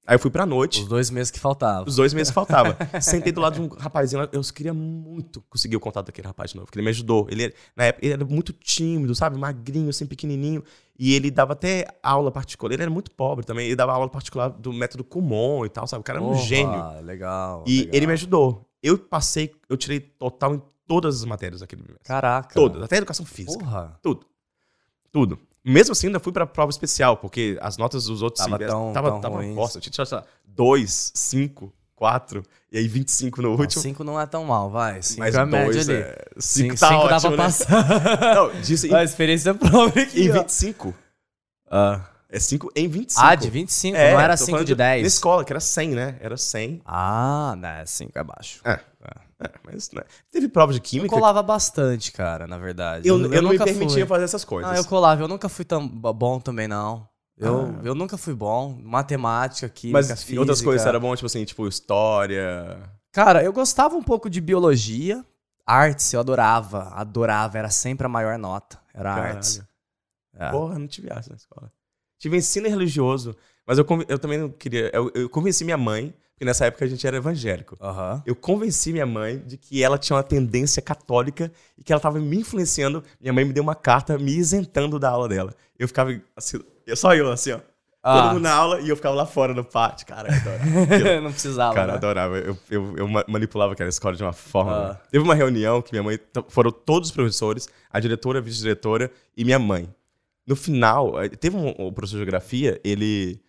Aí 0.06 0.16
eu 0.16 0.20
fui 0.20 0.32
pra 0.32 0.46
noite, 0.48 0.82
Os 0.82 0.88
dois 0.88 1.10
meses 1.12 1.30
que 1.30 1.40
faltavam. 1.40 1.86
os 1.88 1.96
dois 1.96 2.14
meses 2.14 2.34
faltava. 2.34 2.76
Sentei 3.00 3.32
do 3.32 3.40
lado 3.40 3.54
de 3.56 3.62
um 3.62 3.68
rapazinho 3.68 4.22
lá, 4.24 4.30
eu 4.32 4.42
queria 4.42 4.74
muito 4.74 5.42
conseguir 5.50 5.76
o 5.76 5.80
contato 5.80 6.08
daquele 6.08 6.28
rapaz 6.28 6.50
de 6.50 6.56
novo, 6.56 6.66
porque 6.66 6.80
ele 6.80 6.84
me 6.86 6.90
ajudou. 6.90 7.28
Ele, 7.30 7.54
na 7.76 7.86
época, 7.86 8.06
ele 8.06 8.14
era 8.14 8.26
muito 8.26 8.52
tímido, 8.52 9.14
sabe? 9.14 9.38
Magrinho, 9.38 9.90
assim, 9.90 10.06
pequenininho. 10.08 10.64
E 10.98 11.14
ele 11.14 11.30
dava 11.32 11.54
até 11.54 11.86
aula 12.02 12.32
particular. 12.32 12.74
Ele 12.74 12.82
era 12.82 12.92
muito 12.92 13.12
pobre 13.12 13.46
também. 13.46 13.68
Ele 13.68 13.76
dava 13.76 13.94
aula 13.94 14.10
particular 14.10 14.50
do 14.50 14.74
método 14.74 15.04
Kumon 15.04 15.66
e 15.66 15.70
tal, 15.70 15.86
sabe? 15.88 16.02
O 16.02 16.04
cara 16.04 16.18
era 16.20 16.26
um 16.26 16.32
Porra, 16.32 16.42
gênio. 16.44 17.02
Legal. 17.04 17.64
E 17.68 17.80
legal. 17.82 17.96
ele 17.96 18.08
me 18.08 18.14
ajudou. 18.14 18.68
Eu 18.84 18.98
passei, 18.98 19.52
eu 19.70 19.78
tirei 19.78 20.00
total 20.00 20.56
em 20.56 20.62
todas 20.88 21.18
as 21.18 21.26
matérias 21.26 21.62
daquele 21.62 21.84
mês. 21.84 21.98
Caraca. 22.04 22.54
Todas, 22.56 22.82
até 22.82 22.98
educação 22.98 23.26
física. 23.26 23.64
Porra. 23.64 23.98
Tudo. 24.02 24.26
Tudo. 25.12 25.40
Mesmo 25.64 25.92
assim, 25.92 26.08
ainda 26.08 26.20
fui 26.20 26.32
pra 26.32 26.46
prova 26.48 26.70
especial, 26.72 27.18
porque 27.18 27.58
as 27.62 27.78
notas 27.78 28.06
dos 28.06 28.22
outros 28.22 28.44
Tava 28.44 28.58
semestres 28.58 28.72
tão- 28.82 28.94
tava, 28.94 29.12
tão 29.12 29.22
tava 29.22 29.36
ruins. 29.36 29.56
bosta. 29.56 29.78
Eu 29.78 29.82
tinha, 29.82 30.06
lá, 30.12 30.24
2, 30.46 31.12
5, 31.14 31.72
4, 31.96 32.44
e 32.72 32.78
aí 32.80 32.88
25 32.88 33.42
no 33.44 33.52
Não, 33.52 33.60
último. 33.60 33.82
cinco 33.82 34.04
não 34.04 34.20
é 34.20 34.26
tão 34.26 34.44
mal, 34.44 34.70
vai. 34.72 35.02
Cinco 35.04 35.20
mas 35.20 35.36
é 35.36 35.40
a 35.40 35.46
média 35.46 35.82
ali. 35.82 35.94
é, 35.94 36.26
Cinco, 36.40 36.76
cinco 36.76 36.80
tá 36.80 36.88
cinco 36.90 37.02
ótimo, 37.02 37.32
né? 37.32 37.38
passar. 37.38 38.36
Não, 38.36 38.62
disso 38.62 38.88
em, 38.88 38.94
a 38.96 39.04
experiência 39.04 39.54
prova 39.54 40.00
aqui. 40.00 40.24
em 40.24 40.30
ó. 40.32 40.34
25. 40.42 40.96
Ah. 41.70 42.02
É 42.34 42.40
5 42.40 42.72
em 42.76 42.88
25. 42.88 43.28
Ah, 43.28 43.36
de 43.36 43.50
25, 43.50 43.98
É, 43.98 44.14
não 44.14 44.20
era 44.22 44.34
tô 44.38 44.46
5 44.46 44.52
falando 44.52 44.66
de 44.68 44.74
10. 44.74 45.02
Na 45.02 45.08
escola, 45.08 45.44
que 45.44 45.52
era 45.52 45.60
100, 45.60 45.90
né? 45.90 46.16
Era 46.22 46.38
100. 46.38 46.82
Ah, 46.86 47.56
né, 47.58 47.84
5 47.86 48.18
é 48.18 48.24
baixo. 48.24 48.62
É, 48.64 48.80
mas 49.64 49.92
né? 49.92 50.04
teve 50.32 50.48
prova 50.48 50.72
de 50.74 50.80
Eu 50.80 50.84
química. 50.84 51.10
colava 51.10 51.42
bastante, 51.42 52.12
cara, 52.12 52.48
na 52.48 52.58
verdade. 52.58 53.08
Eu, 53.08 53.16
eu, 53.16 53.22
não 53.22 53.30
me 53.30 53.42
nunca 53.42 53.64
permitia 53.66 54.00
fui. 54.00 54.06
fazer 54.06 54.24
essas 54.26 54.44
coisas. 54.46 54.72
Não, 54.72 54.78
eu 54.78 54.86
colava, 54.86 55.22
eu 55.24 55.28
nunca 55.28 55.48
fui 55.50 55.66
tão 55.66 55.88
bo- 55.88 56.14
bom 56.14 56.40
também, 56.40 56.68
não. 56.68 57.08
Eu, 57.38 57.62
Ah. 57.62 57.82
eu 57.84 57.96
nunca 57.96 58.18
fui 58.18 58.34
bom. 58.36 58.80
Matemática, 58.84 59.68
química, 59.70 60.00
Mas 60.00 60.24
física. 60.24 60.40
outras 60.40 60.62
coisas 60.62 60.86
era 60.86 61.00
bom, 61.00 61.16
tipo 61.16 61.26
assim, 61.26 61.44
tipo 61.46 61.68
história. 61.68 62.78
Cara, 63.12 63.44
eu 63.44 63.52
gostava 63.52 63.96
um 63.96 64.04
pouco 64.04 64.30
de 64.30 64.40
biologia. 64.40 65.26
Artes, 65.66 66.12
eu 66.14 66.20
adorava. 66.20 66.90
Adorava, 66.94 67.58
era 67.58 67.70
sempre 67.70 68.06
a 68.06 68.10
maior 68.10 68.38
nota. 68.38 68.80
Era 68.94 69.16
Caralho. 69.16 69.36
artes. 69.36 69.62
É. 70.36 70.50
Porra, 70.52 70.78
não 70.80 70.88
tive 70.88 71.12
arte 71.12 71.30
na 71.30 71.36
escola. 71.36 71.72
Tive 72.20 72.38
ensino 72.38 72.68
religioso, 72.70 73.36
mas 73.66 73.78
eu, 73.78 73.86
eu 74.08 74.20
também 74.20 74.38
não 74.38 74.50
queria. 74.50 74.90
Eu, 74.94 75.12
eu 75.16 75.30
convenci 75.30 75.64
minha 75.66 75.78
mãe, 75.78 76.14
porque 76.42 76.46
nessa 76.48 76.66
época 76.66 76.84
a 76.86 76.88
gente 76.88 77.06
era 77.06 77.18
evangélico. 77.18 77.78
Aham. 77.80 78.24
Eu 78.26 78.36
convenci 78.36 78.92
minha 78.92 79.06
mãe 79.06 79.38
de 79.46 79.58
que 79.58 79.84
ela 79.84 79.96
tinha 79.96 80.16
uma 80.18 80.24
tendência 80.24 80.82
católica 80.82 81.52
e 81.78 81.84
que 81.84 81.94
ela 81.94 82.00
estava 82.00 82.20
me 82.20 82.36
influenciando. 82.36 83.04
Minha 83.22 83.32
mãe 83.32 83.46
me 83.46 83.54
deu 83.54 83.62
uma 83.62 83.76
carta 83.76 84.18
me 84.18 84.32
isentando 84.36 84.98
da 84.98 85.12
aula 85.12 85.30
dela. 85.30 85.54
Eu 85.78 85.88
ficava 85.88 86.20
assim, 86.36 86.60
eu- 86.88 86.96
só 86.98 87.14
eu, 87.14 87.32
assim, 87.32 87.52
ó. 87.52 87.58
Todo 87.58 87.68
Ah. 88.04 88.34
mundo 88.34 88.40
na 88.42 88.52
aula 88.52 88.82
e 88.82 88.90
eu 88.90 88.96
ficava 88.96 89.14
lá 89.14 89.28
fora 89.28 89.54
no 89.54 89.64
pátio. 89.64 90.08
Cara, 90.08 90.30
eu 90.30 90.36
adorava. 90.36 90.66
não 91.22 91.32
precisava, 91.32 91.76
Cara, 91.76 91.88
né? 91.92 91.98
adorava. 92.00 92.38
Eu, 92.40 92.58
eu, 92.72 92.98
eu 92.98 93.08
ma- 93.08 93.26
manipulava 93.28 93.74
aquela 93.74 93.90
escola 93.90 94.16
de 94.16 94.24
uma 94.24 94.34
forma. 94.34 94.94
Ah. 94.94 94.96
Teve 95.12 95.24
uma 95.24 95.36
reunião 95.36 95.80
que 95.80 95.92
minha 95.92 96.02
mãe. 96.02 96.18
Foram 96.50 96.72
todos 96.72 97.10
os 97.10 97.16
professores, 97.16 97.70
a 97.92 98.00
diretora, 98.00 98.40
a 98.40 98.42
vice-diretora 98.42 99.12
e 99.38 99.46
minha 99.46 99.60
mãe. 99.60 99.88
No 100.48 100.56
final, 100.56 101.22
eh, 101.22 101.30
teve 101.30 101.56
um, 101.56 101.70
o 101.78 101.92
professor 101.92 102.16
de 102.18 102.24
geografia, 102.24 102.82
ele 102.84 103.40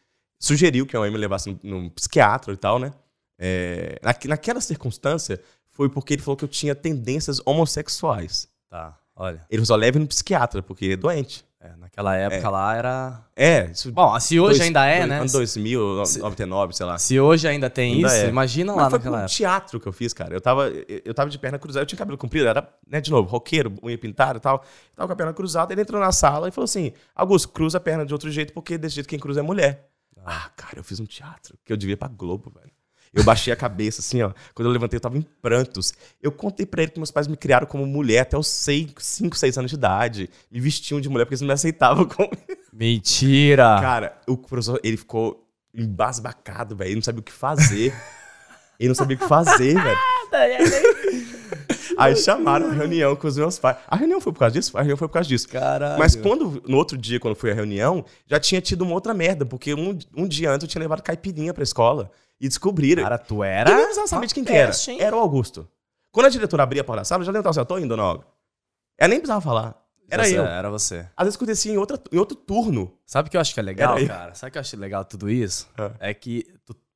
sugeriu 0.43 0.85
que 0.87 0.97
a 0.97 1.01
me 1.01 1.11
levasse 1.17 1.57
num, 1.63 1.89
psiquiatra 1.89 2.53
e 2.53 2.57
tal, 2.57 2.79
né? 2.79 2.93
É, 3.39 3.99
naque- 4.03 4.29
naquela 4.29 4.61
circunstância, 4.61 5.41
foi 5.71 5.89
porque 5.89 6.15
ele 6.15 6.23
falou 6.23 6.37
que 6.37 6.45
eu 6.45 6.49
tinha 6.49 6.75
tendências 6.75 7.41
homossexuais. 7.47 8.49
Tá, 8.69 8.97
olha. 9.17 9.41
Ele 9.49 9.65
só 9.65 9.75
leve 9.77 9.99
no 9.99 10.07
psiquiatra, 10.07 10.63
porque 10.63 10.87
é 10.87 10.97
doente. 10.97 11.45
É, 11.61 11.77
naquela 11.77 12.17
época 12.17 12.51
lá 12.51 12.75
era... 12.75 13.21
É, 13.37 13.67
isso. 13.71 13.93
Bom, 13.93 14.19
se 14.19 14.41
hoje 14.41 14.59
dois- 14.59 14.61
ainda 14.63 14.85
é, 14.85 14.99
dois- 14.99 15.09
né? 15.11 15.19
Ano 15.21 15.31
2000, 15.31 15.81
99, 16.19 16.73
sei 16.75 16.87
lá. 16.87 16.99
Se 16.99 17.21
hoje 17.21 17.47
ainda 17.47 17.71
tem 17.71 17.95
Ainda 17.95 18.09
isso, 18.09 18.17
é. 18.17 18.29
imagina 18.29 18.73
Mas 18.73 18.83
lá 18.83 18.91
foi 18.91 18.99
naquela 18.99 19.19
época. 19.21 19.33
teatro 19.33 19.79
que 19.79 19.87
eu 19.87 19.93
fiz, 19.93 20.13
cara. 20.13 20.35
Eu 20.35 20.41
tava, 20.41 20.69
eu 20.69 21.15
tava 21.15 21.31
de 21.31 21.39
perna 21.39 21.61
cruzada, 21.61 21.83
eu 21.83 21.87
tinha 21.87 21.97
cabelo 21.97 22.19
comprido, 22.19 22.49
era, 22.49 22.69
né, 22.85 23.01
de 23.01 23.13
novo, 23.13 23.29
roqueiro, 23.29 23.73
unha 23.81 23.97
pintada 23.97 24.39
e 24.39 24.41
tal. 24.41 24.57
Eu 24.91 24.97
tava 24.97 25.07
com 25.07 25.13
a 25.13 25.17
perna 25.17 25.33
cruzada, 25.33 25.73
ele 25.73 25.83
entrou 25.83 26.01
na 26.01 26.11
sala 26.11 26.49
e 26.49 26.51
falou 26.51 26.65
assim: 26.65 26.93
Augusto, 27.15 27.49
cruza 27.51 27.79
a 27.79 27.81
perna 27.81 28.05
de 28.05 28.13
outro 28.13 28.29
jeito, 28.29 28.53
porque 28.53 28.77
desse 28.77 28.97
jeito 28.97 29.09
quem 29.09 29.19
cruza 29.21 29.39
é 29.39 29.43
mulher. 29.45 29.89
Ah, 30.25 30.51
cara, 30.57 30.79
eu 30.79 30.85
fiz 30.85 31.01
um 31.01 31.07
teatro 31.07 31.59
que 31.65 31.73
eu 31.73 31.77
devia 31.77 31.95
ir 31.95 31.97
pra 31.97 32.09
Globo, 32.09 32.51
velho. 32.51 32.71
Eu 33.15 33.23
baixei 33.25 33.53
a 33.53 33.57
cabeça, 33.57 34.01
assim, 34.01 34.23
ó. 34.23 34.33
Quando 34.55 34.69
eu 34.69 34.73
levantei, 34.73 34.97
eu 34.97 35.01
tava 35.01 35.19
em 35.19 35.23
prantos. 35.23 35.93
Eu 36.23 36.33
contei 36.33 36.65
pra 36.65 36.83
ele 36.83 36.93
que 36.93 36.99
meus 36.99 37.11
pais 37.11 37.29
me 37.29 37.37
criaram 37.37 37.67
como 37.67 37.85
mulher 37.87 38.21
até 38.21 38.39
os 38.39 38.47
5, 38.49 39.03
6 39.37 39.59
anos 39.59 39.71
de 39.71 39.77
idade. 39.77 40.31
Me 40.51 40.61
vestiam 40.61 40.99
de 40.99 41.11
mulher 41.11 41.27
porque 41.27 41.35
eles 41.35 41.43
não 41.43 41.49
me 41.49 41.53
aceitavam 41.53 42.07
como. 42.07 42.31
Mentira! 42.73 43.79
Cara, 43.83 44.19
o 44.27 44.37
professor, 44.37 44.81
ele 44.83 44.97
ficou 44.97 45.47
embasbacado, 45.75 46.75
velho. 46.75 46.89
Ele 46.89 46.95
não 46.97 47.03
sabia 47.03 47.21
o 47.21 47.25
que 47.25 47.33
fazer. 47.33 47.95
ele 48.81 48.89
não 48.89 48.95
sabia 48.95 49.17
o 49.17 49.21
que 49.21 49.29
fazer, 49.29 49.75
velho. 49.75 49.99
Aí 52.05 52.17
chamaram 52.17 52.69
a 52.69 52.73
reunião 52.73 53.15
com 53.17 53.27
os 53.27 53.37
meus 53.37 53.59
pais. 53.59 53.77
A 53.87 53.97
reunião 53.97 54.21
foi 54.21 54.33
por 54.33 54.39
causa 54.41 54.53
disso? 54.55 54.77
A 54.77 54.81
reunião 54.81 54.97
foi 54.97 55.09
por 55.09 55.15
causa 55.15 55.29
disso. 55.29 55.49
Caralho. 55.49 55.99
Mas 55.99 56.15
quando, 56.17 56.63
no 56.67 56.77
outro 56.77 56.97
dia, 56.99 57.19
quando 57.21 57.35
foi 57.35 57.51
a 57.51 57.55
reunião, 57.55 58.05
já 58.27 58.39
tinha 58.41 58.61
tido 58.61 58.83
uma 58.83 58.95
outra 58.95 59.13
merda, 59.15 59.45
porque 59.47 59.75
um, 59.75 59.99
um 60.17 60.27
dia 60.27 60.51
antes 60.51 60.65
eu 60.65 60.69
tinha 60.69 60.81
levado 60.83 61.03
caipirinha 61.03 61.53
pra 61.55 61.63
escola 61.63 62.11
e 62.41 62.49
descobriram. 62.49 63.03
Cara, 63.03 63.19
tu 63.19 63.37
eu 63.37 63.45
era... 63.45 63.71
nem 63.71 63.79
precisava 63.85 64.09
saber 64.09 64.27
de 64.27 64.35
quem 64.35 64.45
que 64.45 64.53
era. 64.53 64.73
hein? 64.89 64.99
Era 65.01 65.17
o 65.17 65.21
Augusto. 65.21 65.69
Quando 66.11 66.27
a 66.27 66.29
diretora 66.31 66.63
abria 66.63 66.83
a 66.83 66.85
porta 66.85 67.01
da 67.01 67.05
sala, 67.05 67.23
eu 67.23 67.27
já 67.27 67.33
lembro 67.33 67.49
assim, 67.49 67.61
eu 67.61 67.65
tô 67.65 67.79
indo, 67.79 67.89
dona 67.89 68.05
Olga. 68.05 68.25
Ela 68.99 69.09
nem 69.09 69.19
precisava 69.19 69.41
falar. 69.41 69.81
Era 70.11 70.25
Você- 70.25 70.39
eu. 70.39 70.45
Era 70.45 70.69
você. 70.69 71.07
Às 71.17 71.25
vezes 71.25 71.37
acontecia 71.37 71.73
em, 71.73 71.79
outra, 71.79 71.99
em 72.13 72.19
outro 72.19 72.37
turno. 72.37 72.93
Sabe 73.07 73.29
o 73.29 73.31
que 73.31 73.37
eu 73.37 73.41
acho 73.41 73.55
que 73.55 73.61
é 73.61 73.63
legal, 73.63 73.99
eu. 73.99 74.07
cara? 74.07 74.35
Sabe 74.35 74.51
o 74.51 74.53
que 74.53 74.59
eu 74.59 74.61
acho 74.61 74.77
legal 74.77 75.03
de 75.05 75.09
tudo 75.09 75.31
isso? 75.31 75.67
Ah. 75.79 75.91
É 75.99 76.13
que 76.13 76.47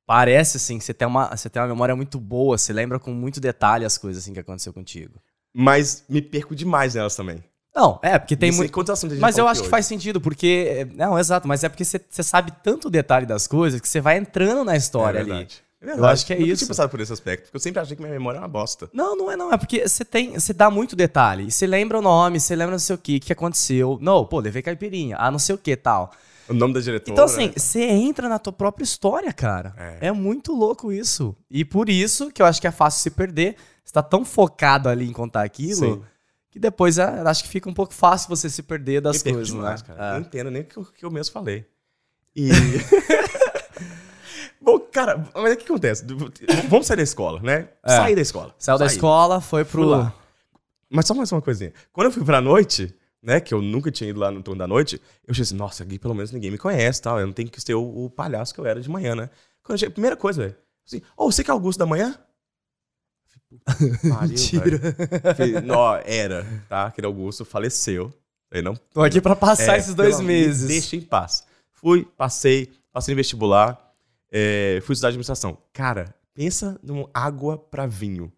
parece, 0.07 0.55
assim, 0.55 0.79
que 0.79 0.85
você 0.85 0.93
tem, 0.93 1.07
uma, 1.07 1.35
você 1.35 1.49
tem 1.49 1.61
uma 1.61 1.67
memória 1.67 1.95
muito 1.95 2.17
boa, 2.19 2.57
você 2.57 2.71
lembra 2.71 2.97
com 2.97 3.11
muito 3.11 3.41
detalhe 3.41 3.83
as 3.85 3.97
coisas, 3.97 4.23
assim, 4.23 4.33
que 4.33 4.39
aconteceu 4.39 4.71
contigo. 4.73 5.21
Mas 5.53 6.05
me 6.07 6.21
perco 6.21 6.55
demais 6.55 6.95
nelas 6.95 7.15
também. 7.15 7.43
Não, 7.75 7.99
é, 8.01 8.17
porque 8.17 8.35
tem 8.35 8.51
muito... 8.51 8.71
Quantos 8.71 8.89
assuntos 8.89 9.13
a 9.13 9.15
gente 9.15 9.21
Mas 9.21 9.37
eu 9.37 9.47
acho 9.47 9.61
que 9.61 9.67
aqui 9.67 9.71
faz 9.71 9.85
sentido, 9.85 10.19
porque... 10.19 10.65
é, 10.69 10.85
Não, 10.85 11.19
exato, 11.19 11.47
mas 11.47 11.63
é 11.63 11.69
porque 11.69 11.85
você, 11.85 11.99
sabe 12.23 12.51
tanto 12.63 12.89
detalhe 12.89 13.25
das 13.25 13.45
coisas 13.45 13.79
que 13.79 13.87
você 13.87 14.01
vai 14.01 14.17
entrando 14.17 14.63
na 14.63 14.71
hoje? 14.71 14.79
história 14.79 15.19
é 15.19 15.21
ali. 15.21 15.47
É 15.79 15.85
verdade. 15.85 16.01
Eu 16.01 16.05
acho 16.05 16.25
que 16.25 16.33
é 16.33 16.37
Nunca 16.37 16.51
isso. 16.51 16.59
tinha 16.59 16.69
passado 16.69 16.89
por 16.89 16.99
esse 17.01 17.13
aspecto, 17.13 17.43
porque 17.43 17.57
eu 17.57 17.61
sempre 17.61 17.79
achei 17.79 17.95
que 17.95 18.01
minha 18.01 18.11
memória 18.13 18.37
é 18.37 18.41
uma 18.41 18.47
bosta. 18.47 18.89
Não, 18.91 19.15
não 19.15 19.31
é 19.31 19.35
não. 19.37 19.53
É 19.53 19.57
porque 19.57 19.87
você 19.87 20.03
tem. 20.03 20.33
Você 20.33 20.51
dá 20.51 20.71
muito 20.71 20.95
detalhe. 20.95 21.51
Você 21.51 21.67
lembra 21.67 21.99
o 21.99 22.01
nome, 22.01 22.39
você 22.39 22.55
lembra 22.55 22.71
não 22.71 22.79
sei 22.79 22.95
o 22.95 22.97
que, 22.97 23.19
que 23.19 23.31
aconteceu. 23.31 23.99
Não, 24.01 24.25
pô, 24.25 24.39
levei 24.39 24.63
caipirinha. 24.63 25.17
Ah, 25.19 25.29
não 25.29 25.37
sei 25.37 25.53
o 25.53 25.57
que 25.57 25.75
tal. 25.75 26.11
O 26.49 26.53
nome 26.53 26.73
da 26.73 26.79
diretora. 26.79 27.11
Então, 27.11 27.25
assim, 27.25 27.51
você 27.55 27.83
entra 27.83 28.29
na 28.29 28.39
tua 28.39 28.53
própria 28.53 28.83
história, 28.83 29.31
cara. 29.33 29.73
É. 29.77 30.07
É. 30.07 30.11
muito 30.11 30.53
louco 30.53 30.91
isso. 30.91 31.35
E 31.49 31.65
por 31.65 31.89
isso 31.89 32.31
que 32.31 32.41
eu 32.41 32.45
acho 32.45 32.61
que 32.61 32.67
é 32.67 32.71
fácil 32.71 33.01
se 33.01 33.11
perder. 33.11 33.55
Você 33.83 33.93
tá 33.93 34.03
tão 34.03 34.25
focado 34.25 34.89
ali 34.89 35.07
em 35.07 35.13
contar 35.13 35.43
aquilo 35.43 35.75
Sim. 35.75 36.03
que 36.49 36.59
depois 36.59 36.97
é, 36.97 37.03
acho 37.03 37.43
que 37.43 37.49
fica 37.49 37.69
um 37.69 37.73
pouco 37.73 37.93
fácil 37.93 38.29
você 38.29 38.49
se 38.49 38.61
perder 38.61 39.01
das 39.01 39.23
coisas, 39.23 39.47
demais, 39.47 39.81
né? 39.81 39.87
cara. 39.87 40.05
É. 40.05 40.13
não 40.13 40.21
entendo 40.21 40.51
nem 40.51 40.61
o 40.61 40.65
que 40.65 40.77
eu, 40.77 40.85
que 40.85 41.05
eu 41.05 41.11
mesmo 41.11 41.33
falei. 41.33 41.65
E. 42.35 42.49
Bom, 44.59 44.79
cara, 44.79 45.25
mas 45.33 45.53
o 45.53 45.57
que 45.57 45.63
acontece? 45.63 46.05
Vamos 46.67 46.87
sair 46.87 46.97
da 46.97 47.03
escola, 47.03 47.39
né? 47.41 47.69
É. 47.83 47.95
Sair 47.95 48.15
da 48.15 48.21
escola. 48.21 48.53
Saiu 48.59 48.77
da 48.77 48.85
escola, 48.85 49.39
foi 49.39 49.63
pro. 49.63 50.11
Mas 50.89 51.05
só 51.05 51.13
mais 51.13 51.31
uma 51.31 51.41
coisinha. 51.41 51.73
Quando 51.93 52.07
eu 52.07 52.11
fui 52.11 52.23
pra 52.23 52.41
noite, 52.41 52.93
né? 53.27 53.41
Que 53.41 53.53
eu 53.53 53.61
nunca 53.61 53.91
tinha 53.91 54.09
ido 54.09 54.21
lá 54.21 54.31
no 54.31 54.41
turno 54.41 54.57
da 54.57 54.65
noite, 54.65 55.01
eu 55.27 55.33
assim, 55.33 55.53
nossa, 55.53 55.83
aqui 55.83 55.99
pelo 55.99 56.15
menos 56.15 56.31
ninguém 56.31 56.49
me 56.49 56.57
conhece 56.57 57.01
tal. 57.01 57.19
Eu 57.19 57.27
não 57.27 57.33
tenho 57.33 57.49
que 57.49 57.59
ser 57.59 57.73
o, 57.73 58.05
o 58.05 58.09
palhaço 58.09 58.53
que 58.53 58.59
eu 58.61 58.65
era 58.65 58.79
de 58.79 58.89
manhã, 58.89 59.15
né? 59.15 59.29
Quando 59.61 59.73
eu 59.73 59.79
cheguei, 59.79 59.91
primeira 59.91 60.15
coisa, 60.15 60.43
velho. 60.43 60.55
Assim, 60.87 61.01
ô, 61.17 61.29
você 61.29 61.43
que 61.43 61.51
é 61.51 61.53
Augusto 61.53 61.77
da 61.77 61.85
manhã? 61.85 62.17
Pariu, 64.09 64.29
Mentira. 64.29 64.79
Falei, 65.35 65.59
Não, 65.59 65.95
era, 66.05 66.45
tá? 66.69 66.85
Aquele 66.85 67.05
Augusto 67.05 67.43
faleceu. 67.43 68.13
Ele 68.49 68.61
não 68.61 68.75
Tô 68.75 69.01
aqui 69.01 69.19
pra 69.19 69.35
passar 69.35 69.75
É, 69.75 69.79
esses 69.79 69.93
dois 69.93 70.21
meses. 70.21 70.61
Me 70.61 70.69
deixa 70.69 70.95
em 70.95 71.01
paz. 71.01 71.45
Fui, 71.69 72.07
passei, 72.15 72.71
passei 72.93 73.13
no 73.13 73.17
vestibular, 73.17 73.93
é, 74.31 74.79
fui 74.83 74.93
estudar 74.93 75.09
administração. 75.09 75.57
Cara, 75.73 76.15
pensa 76.33 76.79
numa 76.81 77.09
água 77.13 77.57
pra 77.57 77.85
vinho. 77.85 78.31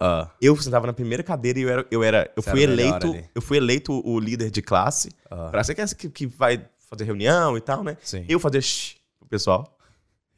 Ah, 0.00 0.30
Eu 0.40 0.56
sentava 0.56 0.86
na 0.86 0.92
primeira 0.94 1.22
cadeira 1.22 1.58
e 1.58 1.62
eu 1.62 1.68
era, 1.68 1.86
eu 1.90 2.02
era, 2.02 2.32
eu 2.34 2.42
Você 2.42 2.50
fui 2.50 2.62
era 2.62 2.72
eleito, 2.72 3.16
eu 3.34 3.42
fui 3.42 3.56
eleito 3.58 4.02
o 4.08 4.18
líder 4.18 4.50
de 4.50 4.62
classe. 4.62 5.10
ah. 5.30 5.48
Pra 5.50 5.62
ser 5.62 5.74
que, 5.74 6.08
que 6.08 6.26
vai 6.26 6.64
fazer 6.88 7.04
reunião 7.04 7.56
e 7.56 7.60
tal, 7.60 7.84
né? 7.84 7.96
Sim. 8.02 8.24
Eu 8.28 8.40
fazer 8.40 8.62
shh 8.62 8.96
pro 9.18 9.28
pessoal. 9.28 9.76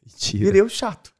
Mentira. 0.05 0.43
Virei 0.45 0.61
o 0.61 0.69
chato. 0.69 1.13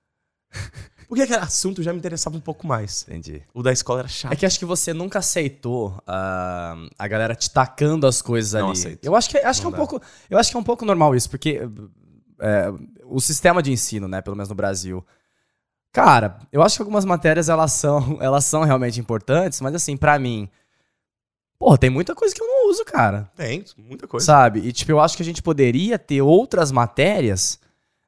Porque 1.07 1.21
aquele 1.21 1.39
assunto 1.39 1.83
já 1.83 1.93
me 1.93 1.99
interessava 1.99 2.35
um 2.35 2.39
pouco 2.41 2.65
mais. 2.65 3.03
Entendi. 3.07 3.43
O 3.53 3.61
da 3.61 3.71
escola 3.71 3.99
era 3.99 4.07
chato. 4.07 4.33
É 4.33 4.35
que 4.35 4.45
acho 4.45 4.57
que 4.57 4.65
você 4.65 4.93
nunca 4.93 5.19
aceitou 5.19 5.95
ah, 6.07 6.75
a 6.97 7.07
galera 7.07 7.35
te 7.35 7.49
tacando 7.51 8.07
as 8.07 8.21
coisas 8.21 8.53
Não 8.59 8.69
ali. 8.71 8.79
aceito. 8.79 9.05
Eu 9.05 9.15
acho 9.15 9.29
que, 9.29 9.37
acho 9.37 9.61
que 9.61 9.67
é 9.67 9.69
Não 9.69 9.77
um 9.77 9.79
dá. 9.79 9.87
pouco, 9.87 10.01
eu 10.29 10.37
acho 10.39 10.49
que 10.49 10.57
é 10.57 10.59
um 10.59 10.63
pouco 10.63 10.85
normal 10.85 11.15
isso, 11.15 11.29
porque 11.29 11.61
é, 12.39 12.73
o 13.05 13.19
sistema 13.21 13.61
de 13.61 13.71
ensino, 13.71 14.07
né, 14.07 14.21
pelo 14.21 14.35
menos 14.35 14.49
no 14.49 14.55
Brasil, 14.55 15.05
cara, 15.93 16.39
eu 16.51 16.61
acho 16.61 16.75
que 16.75 16.81
algumas 16.81 17.05
matérias 17.05 17.47
elas 17.47 17.71
são, 17.71 18.17
elas 18.19 18.43
são 18.43 18.63
realmente 18.63 18.99
importantes, 18.99 19.61
mas 19.61 19.73
assim, 19.75 19.95
pra 19.95 20.19
mim, 20.19 20.49
porra, 21.57 21.77
tem 21.77 21.89
muita 21.89 22.13
coisa 22.13 22.35
que 22.35 22.41
eu 22.41 22.47
não 22.47 22.69
uso, 22.69 22.83
cara. 22.83 23.31
Tem, 23.35 23.63
muita 23.77 24.07
coisa. 24.07 24.25
Sabe? 24.25 24.59
E, 24.59 24.73
tipo, 24.73 24.91
eu 24.91 24.99
acho 24.99 25.15
que 25.15 25.23
a 25.23 25.25
gente 25.25 25.41
poderia 25.41 25.97
ter 25.97 26.21
outras 26.21 26.71
matérias, 26.71 27.59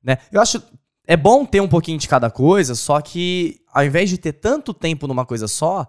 né? 0.03 0.17
Eu 0.31 0.41
acho. 0.41 0.61
É 1.07 1.15
bom 1.15 1.45
ter 1.45 1.61
um 1.61 1.67
pouquinho 1.67 1.99
de 1.99 2.07
cada 2.07 2.31
coisa, 2.31 2.73
só 2.73 2.99
que 2.99 3.61
ao 3.71 3.85
invés 3.85 4.09
de 4.09 4.17
ter 4.17 4.33
tanto 4.33 4.73
tempo 4.73 5.05
numa 5.05 5.23
coisa 5.23 5.47
só, 5.47 5.85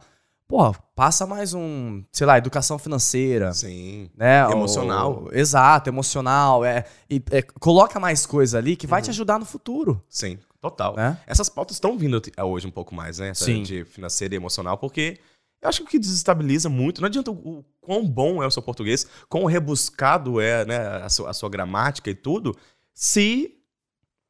pô, 0.46 0.74
passa 0.94 1.26
mais 1.26 1.54
um, 1.54 2.04
sei 2.12 2.26
lá, 2.26 2.36
educação 2.36 2.78
financeira, 2.78 3.50
Sim. 3.54 4.10
né? 4.14 4.42
Emocional. 4.50 5.24
O- 5.24 5.34
exato, 5.34 5.88
emocional. 5.88 6.66
É, 6.66 6.84
e, 7.08 7.22
é, 7.30 7.40
coloca 7.40 7.98
mais 7.98 8.26
coisa 8.26 8.58
ali 8.58 8.76
que 8.76 8.86
vai 8.86 9.00
te 9.00 9.08
ajudar 9.08 9.38
no 9.38 9.46
futuro, 9.46 10.02
Sim, 10.06 10.38
total. 10.70 10.94
né? 10.96 11.18
Essas 11.26 11.48
pautas 11.48 11.76
estão 11.76 11.96
vindo 11.98 12.20
hoje 12.44 12.66
um 12.66 12.70
pouco 12.70 12.94
mais, 12.94 13.18
né? 13.18 13.28
Essa 13.28 13.44
Sim. 13.46 13.62
de 13.62 13.84
financeira 13.84 14.34
e 14.34 14.36
emocional, 14.36 14.76
porque 14.78 15.18
eu 15.62 15.68
acho 15.68 15.78
que 15.80 15.84
o 15.84 15.88
que 15.88 15.98
desestabiliza 15.98 16.68
muito, 16.68 17.00
não 17.00 17.06
adianta 17.06 17.30
o, 17.30 17.34
o 17.60 17.64
quão 17.80 18.06
bom 18.06 18.42
é 18.42 18.46
o 18.46 18.50
seu 18.50 18.62
português, 18.62 19.06
quão 19.28 19.44
rebuscado 19.44 20.40
é 20.40 20.64
né, 20.64 20.76
a, 21.02 21.08
sua, 21.08 21.30
a 21.30 21.32
sua 21.34 21.48
gramática 21.48 22.10
e 22.10 22.14
tudo, 22.14 22.54
se 22.94 23.52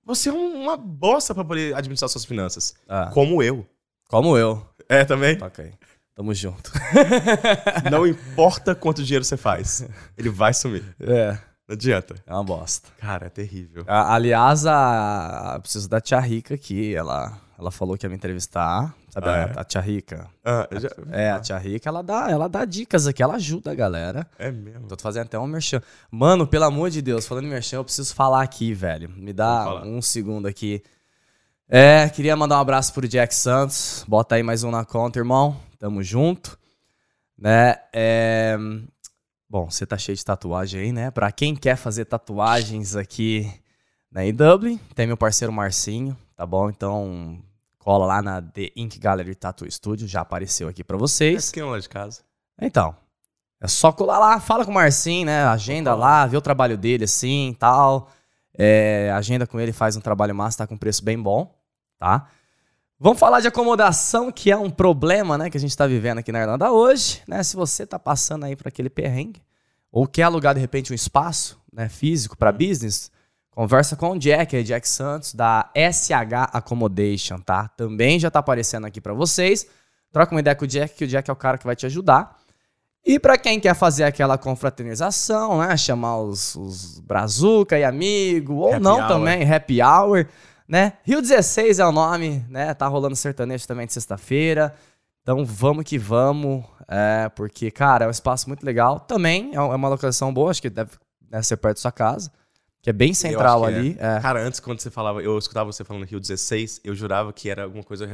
você 0.04 0.28
é 0.28 0.32
um- 0.32 0.62
uma 0.62 0.76
bosta 0.76 1.34
pra 1.34 1.44
poder 1.44 1.74
administrar 1.74 2.08
suas 2.08 2.24
finanças. 2.24 2.74
Ah, 2.88 3.10
Como 3.12 3.42
eu. 3.42 3.66
como 4.08 4.36
eu. 4.38 4.64
É, 4.88 5.04
também. 5.04 5.36
Ok. 5.42 5.72
Tamo 6.14 6.32
junto. 6.32 6.70
Não 7.90 8.06
importa 8.06 8.74
quanto 8.74 9.02
dinheiro 9.02 9.24
você 9.24 9.36
faz, 9.36 9.86
ele 10.16 10.30
vai 10.30 10.54
sumir. 10.54 10.82
É, 11.00 11.36
Não 11.68 11.74
adianta. 11.74 12.14
é 12.26 12.32
uma 12.32 12.44
bosta. 12.44 12.88
Cara, 12.98 13.26
é 13.26 13.28
terrível. 13.28 13.84
A- 13.88 14.14
Aliás, 14.14 14.64
a, 14.66 15.54
a- 15.54 15.60
preciso 15.60 15.88
da 15.88 16.00
tia 16.00 16.20
Rica 16.20 16.54
aqui. 16.54 16.94
Ela, 16.94 17.36
ela 17.58 17.70
falou 17.72 17.96
que 17.98 18.06
ia 18.06 18.10
me 18.10 18.14
entrevistar. 18.16 18.94
Sabe 19.10 19.28
Ah, 19.28 19.32
a, 19.32 19.38
é? 19.38 19.52
a 19.56 19.64
tia 19.64 19.80
Rica? 19.80 20.28
Ah, 20.44 20.68
eu 20.70 20.80
já- 20.80 20.90
É, 21.10 21.30
a 21.32 21.40
tia 21.40 21.58
Rica, 21.58 21.88
ela 21.88 22.02
dá, 22.02 22.30
ela 22.30 22.48
dá 22.48 22.64
dicas 22.64 23.06
aqui, 23.08 23.22
ela 23.22 23.34
ajuda 23.34 23.72
a 23.72 23.74
galera. 23.74 24.26
É 24.38 24.52
mesmo. 24.52 24.86
Tô 24.86 24.96
fazendo 25.00 25.24
até 25.24 25.38
um 25.38 25.46
merchan. 25.46 25.80
Mano, 26.10 26.46
pelo 26.46 26.64
amor 26.66 26.88
de 26.90 27.02
Deus, 27.02 27.26
falando 27.26 27.46
em 27.46 27.50
merchan, 27.50 27.76
eu 27.76 27.84
preciso 27.84 28.14
falar 28.14 28.42
aqui, 28.42 28.72
velho. 28.72 29.08
Me 29.10 29.32
dá 29.32 29.82
um 29.84 30.00
segundo 30.00 30.46
aqui. 30.46 30.82
É, 31.68 32.08
queria 32.10 32.36
mandar 32.36 32.58
um 32.58 32.60
abraço 32.60 32.92
pro 32.94 33.08
Jack 33.08 33.34
Santos. 33.34 34.04
Bota 34.06 34.36
aí 34.36 34.42
mais 34.44 34.62
um 34.62 34.70
na 34.70 34.84
conta, 34.84 35.18
irmão. 35.18 35.56
Tamo 35.80 36.00
junto. 36.02 36.56
Né? 37.36 37.74
É... 37.92 38.56
Bom, 39.48 39.70
você 39.70 39.86
tá 39.86 39.96
cheio 39.96 40.16
de 40.16 40.24
tatuagem 40.24 40.80
aí, 40.80 40.92
né? 40.92 41.10
Pra 41.10 41.30
quem 41.30 41.54
quer 41.54 41.76
fazer 41.76 42.04
tatuagens 42.04 42.96
aqui 42.96 43.48
na 44.10 44.22
Dublin, 44.32 44.76
tem 44.94 45.06
meu 45.06 45.16
parceiro 45.16 45.52
Marcinho, 45.52 46.16
tá 46.34 46.44
bom? 46.44 46.68
Então, 46.68 47.40
cola 47.78 48.06
lá 48.06 48.20
na 48.20 48.42
The 48.42 48.72
Ink 48.74 48.98
Gallery 48.98 49.36
Tattoo 49.36 49.70
Studio, 49.70 50.08
já 50.08 50.22
apareceu 50.22 50.68
aqui 50.68 50.82
pra 50.82 50.96
vocês. 50.96 51.44
Esquema 51.44 51.70
lá 51.70 51.78
de 51.78 51.88
casa. 51.88 52.22
Então, 52.60 52.96
é 53.60 53.68
só 53.68 53.92
colar 53.92 54.18
lá, 54.18 54.40
fala 54.40 54.64
com 54.64 54.72
o 54.72 54.74
Marcinho, 54.74 55.26
né? 55.26 55.44
Agenda 55.44 55.94
lá, 55.94 56.26
vê 56.26 56.36
o 56.36 56.42
trabalho 56.42 56.76
dele 56.76 57.04
assim 57.04 57.54
tal. 57.56 58.10
É, 58.58 59.12
agenda 59.14 59.46
com 59.46 59.60
ele, 59.60 59.72
faz 59.72 59.96
um 59.96 60.00
trabalho 60.00 60.34
massa, 60.34 60.58
tá 60.58 60.66
com 60.66 60.76
preço 60.76 61.04
bem 61.04 61.20
bom, 61.22 61.54
tá? 61.98 62.28
Vamos 62.98 63.18
falar 63.18 63.40
de 63.40 63.48
acomodação, 63.48 64.32
que 64.32 64.50
é 64.50 64.56
um 64.56 64.70
problema, 64.70 65.36
né, 65.36 65.50
que 65.50 65.56
a 65.58 65.60
gente 65.60 65.76
tá 65.76 65.86
vivendo 65.86 66.18
aqui 66.18 66.32
na 66.32 66.40
Irlanda 66.40 66.72
hoje, 66.72 67.22
né? 67.28 67.42
Se 67.42 67.54
você 67.54 67.86
tá 67.86 67.98
passando 67.98 68.44
aí 68.44 68.56
por 68.56 68.66
aquele 68.68 68.88
perrengue, 68.88 69.42
ou 69.92 70.06
quer 70.06 70.22
alugar 70.22 70.54
de 70.54 70.60
repente 70.60 70.92
um 70.92 70.94
espaço, 70.94 71.60
né, 71.70 71.90
físico 71.90 72.38
para 72.38 72.50
business, 72.50 73.10
conversa 73.50 73.96
com 73.96 74.12
o 74.12 74.18
Jack, 74.18 74.56
aí, 74.56 74.64
Jack 74.64 74.88
Santos, 74.88 75.34
da 75.34 75.70
SH 75.74 76.48
Accommodation, 76.54 77.38
tá? 77.38 77.68
Também 77.68 78.18
já 78.18 78.30
tá 78.30 78.38
aparecendo 78.38 78.86
aqui 78.86 78.98
para 78.98 79.12
vocês. 79.12 79.66
Troca 80.10 80.34
uma 80.34 80.40
ideia 80.40 80.56
com 80.56 80.64
o 80.64 80.68
Jack, 80.68 80.94
que 80.94 81.04
o 81.04 81.08
Jack 81.08 81.28
é 81.28 81.32
o 81.32 81.36
cara 81.36 81.58
que 81.58 81.66
vai 81.66 81.76
te 81.76 81.84
ajudar. 81.84 82.38
E 83.04 83.20
para 83.20 83.36
quem 83.36 83.60
quer 83.60 83.74
fazer 83.74 84.04
aquela 84.04 84.38
confraternização, 84.38 85.58
né? 85.58 85.76
Chamar 85.76 86.18
os, 86.18 86.56
os 86.56 86.98
brazuca 87.00 87.78
e 87.78 87.84
amigo, 87.84 88.54
ou 88.54 88.72
Happy 88.72 88.82
não 88.82 88.96
hour. 88.96 89.08
também, 89.08 89.54
happy 89.54 89.82
hour, 89.82 90.26
né? 90.68 90.94
Rio 91.04 91.20
16 91.20 91.78
é 91.78 91.86
o 91.86 91.92
nome, 91.92 92.44
né? 92.48 92.74
Tá 92.74 92.86
rolando 92.86 93.14
sertanejo 93.16 93.66
também 93.66 93.86
de 93.86 93.92
sexta-feira. 93.92 94.74
Então 95.22 95.44
vamos 95.44 95.84
que 95.84 95.98
vamos, 95.98 96.64
é, 96.86 97.28
porque, 97.34 97.70
cara, 97.70 98.04
é 98.04 98.08
um 98.08 98.12
espaço 98.12 98.48
muito 98.48 98.64
legal. 98.64 99.00
Também 99.00 99.50
é 99.54 99.60
uma 99.60 99.88
localização 99.88 100.32
boa, 100.32 100.50
acho 100.50 100.62
que 100.62 100.70
deve, 100.70 100.90
deve 101.20 101.44
ser 101.44 101.56
perto 101.56 101.76
da 101.78 101.80
sua 101.82 101.90
casa, 101.90 102.30
que 102.80 102.88
é 102.90 102.92
bem 102.92 103.12
central 103.12 103.62
que 103.62 103.66
ali. 103.66 103.96
é. 103.98 104.20
Cara, 104.20 104.40
antes, 104.40 104.60
quando 104.60 104.78
você 104.80 104.88
falava, 104.88 105.20
eu 105.20 105.36
escutava 105.36 105.72
você 105.72 105.82
falando 105.82 106.04
Rio 106.04 106.20
16, 106.20 106.80
eu 106.84 106.94
jurava 106.94 107.32
que 107.32 107.50
era 107.50 107.64
alguma 107.64 107.82
coisa 107.82 108.06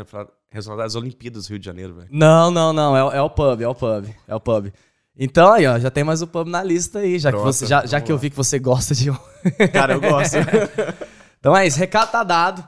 relacionada 0.50 0.84
às 0.86 0.94
Olimpíadas 0.94 1.44
do 1.46 1.50
Rio 1.50 1.58
de 1.58 1.66
Janeiro, 1.66 1.94
velho. 1.94 2.08
Não, 2.10 2.50
não, 2.50 2.72
não, 2.72 2.96
é, 2.96 3.04
o- 3.04 3.12
é 3.12 3.20
o 3.20 3.28
pub, 3.28 3.60
é 3.60 3.68
o 3.68 3.74
pub, 3.74 4.06
é 4.26 4.34
o 4.34 4.40
pub. 4.40 4.72
Então 5.14 5.52
aí, 5.52 5.66
ó, 5.66 5.78
já 5.78 5.90
tem 5.90 6.02
mais 6.02 6.22
o 6.22 6.26
pub 6.26 6.48
na 6.48 6.62
lista 6.62 7.00
aí, 7.00 7.18
já 7.18 7.30
que, 7.30 7.36
Pronto, 7.36 7.52
você, 7.52 7.66
já, 7.66 7.84
já 7.84 8.00
que 8.00 8.10
eu 8.10 8.16
vi 8.16 8.30
que 8.30 8.36
você 8.36 8.58
gosta 8.58 8.94
de 8.94 9.10
um. 9.10 9.16
Cara, 9.70 9.92
eu 9.92 10.00
gosto. 10.00 10.36
Então 11.42 11.56
é 11.56 11.66
isso, 11.66 11.76
recado 11.76 12.08
tá 12.12 12.22
dado. 12.22 12.64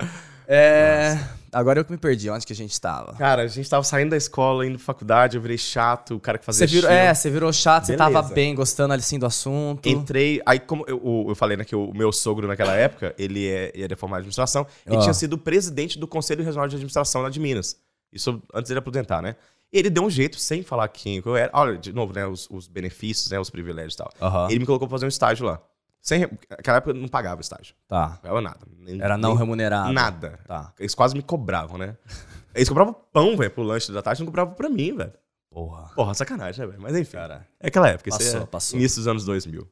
É, 0.48 1.16
Agora 1.52 1.78
eu 1.78 1.84
que 1.84 1.92
me 1.92 1.96
perdi, 1.96 2.28
onde 2.28 2.44
que 2.44 2.52
a 2.52 2.56
gente 2.56 2.78
tava? 2.80 3.12
Cara, 3.14 3.42
a 3.42 3.46
gente 3.46 3.70
tava 3.70 3.84
saindo 3.84 4.10
da 4.10 4.16
escola, 4.16 4.66
indo 4.66 4.76
pra 4.76 4.84
faculdade, 4.86 5.36
eu 5.36 5.40
virei 5.40 5.56
chato, 5.56 6.16
o 6.16 6.20
cara 6.20 6.36
que 6.38 6.44
Você 6.44 6.46
fazia 6.46 6.66
virou, 6.66 6.90
estilo. 6.90 7.08
é, 7.08 7.14
você 7.14 7.30
virou 7.30 7.52
chato, 7.52 7.84
você 7.86 7.96
Beleza. 7.96 8.12
tava 8.12 8.34
bem, 8.34 8.52
gostando 8.56 8.92
assim 8.92 9.16
do 9.16 9.24
assunto. 9.26 9.88
Entrei, 9.88 10.42
aí 10.44 10.58
como 10.58 10.84
eu, 10.88 11.26
eu- 11.28 11.34
falei, 11.36 11.56
né, 11.56 11.64
que 11.64 11.76
o 11.76 11.92
meu 11.94 12.10
sogro 12.10 12.48
naquela 12.48 12.74
época, 12.74 13.14
ele 13.16 13.46
é, 13.48 13.70
ele 13.72 13.84
era 13.84 13.96
formado 13.96 14.18
em 14.18 14.22
administração, 14.22 14.66
e 14.90 14.96
Ah. 14.96 14.98
tinha 14.98 15.14
sido 15.14 15.38
presidente 15.38 15.96
do 15.96 16.08
Conselho 16.08 16.42
Regional 16.44 16.66
de 16.66 16.74
Administração 16.74 17.22
lá 17.22 17.30
de 17.30 17.38
Minas. 17.38 17.76
Isso 18.12 18.42
antes 18.52 18.68
dele 18.68 18.80
aposentar, 18.80 19.22
né? 19.22 19.36
Ele 19.72 19.88
deu 19.88 20.02
um 20.04 20.10
jeito, 20.10 20.36
sem 20.40 20.64
falar 20.64 20.88
quem 20.88 21.22
eu 21.24 21.36
era. 21.36 21.50
Olha, 21.54 21.78
de 21.78 21.92
novo, 21.92 22.12
né, 22.12 22.26
os, 22.26 22.48
os 22.50 22.66
benefícios, 22.66 23.30
né, 23.30 23.38
os 23.38 23.48
privilégios 23.50 23.94
e 23.94 23.98
tal. 23.98 24.10
Aham, 24.20 24.48
Ele 24.50 24.58
me 24.58 24.66
colocou 24.66 24.88
pra 24.88 24.96
fazer 24.96 25.04
um 25.06 25.08
estágio 25.08 25.46
lá. 25.46 25.60
Sem, 26.06 26.20
naquela 26.50 26.76
época 26.76 26.90
eu 26.90 27.00
não 27.00 27.08
pagava 27.08 27.40
estágio. 27.40 27.74
tá. 27.88 28.10
Não 28.10 28.16
pagava 28.18 28.40
nada. 28.42 28.58
Nem- 28.78 29.00
Era 29.00 29.16
não 29.16 29.30
nem- 29.30 29.38
remunerado. 29.38 29.90
Nada. 29.90 30.38
Tá. 30.46 30.70
Eles 30.78 30.94
quase 30.94 31.16
me 31.16 31.22
cobravam, 31.22 31.78
né? 31.78 31.96
Eles 32.54 32.68
cobravam 32.68 32.94
pão, 33.12 33.36
velho, 33.38 33.50
pro 33.50 33.62
lanche 33.62 33.90
da 33.90 34.02
tarde, 34.02 34.20
não 34.20 34.26
cobravam 34.26 34.54
pra 34.54 34.68
mim, 34.68 34.94
velho. 34.94 35.14
Porra. 35.50 35.90
Porra, 35.94 36.12
sacanagem, 36.14 36.60
né, 36.60 36.66
velho? 36.72 36.82
Mas 36.82 36.94
enfim. 36.94 37.12
Cara. 37.16 37.46
É 37.58 37.68
aquela 37.68 37.88
época, 37.88 38.10
Passou, 38.10 38.42
é 38.42 38.46
passou. 38.46 38.78
início 38.78 38.98
dos 38.98 39.08
anos 39.08 39.24
2000. 39.24 39.66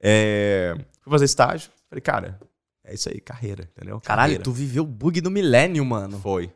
É, 0.00 0.74
fui 1.00 1.10
fazer 1.10 1.24
estágio, 1.26 1.70
falei, 1.88 2.00
cara, 2.00 2.40
é 2.84 2.94
isso 2.94 3.08
aí, 3.08 3.20
carreira, 3.20 3.68
entendeu? 3.76 4.00
Caralho, 4.00 4.22
Carreira. 4.26 4.42
tu 4.42 4.52
viveu 4.52 4.84
o 4.84 4.86
bug 4.86 5.20
do 5.20 5.30
milênio, 5.30 5.84
mano. 5.84 6.18
Foi. 6.18 6.52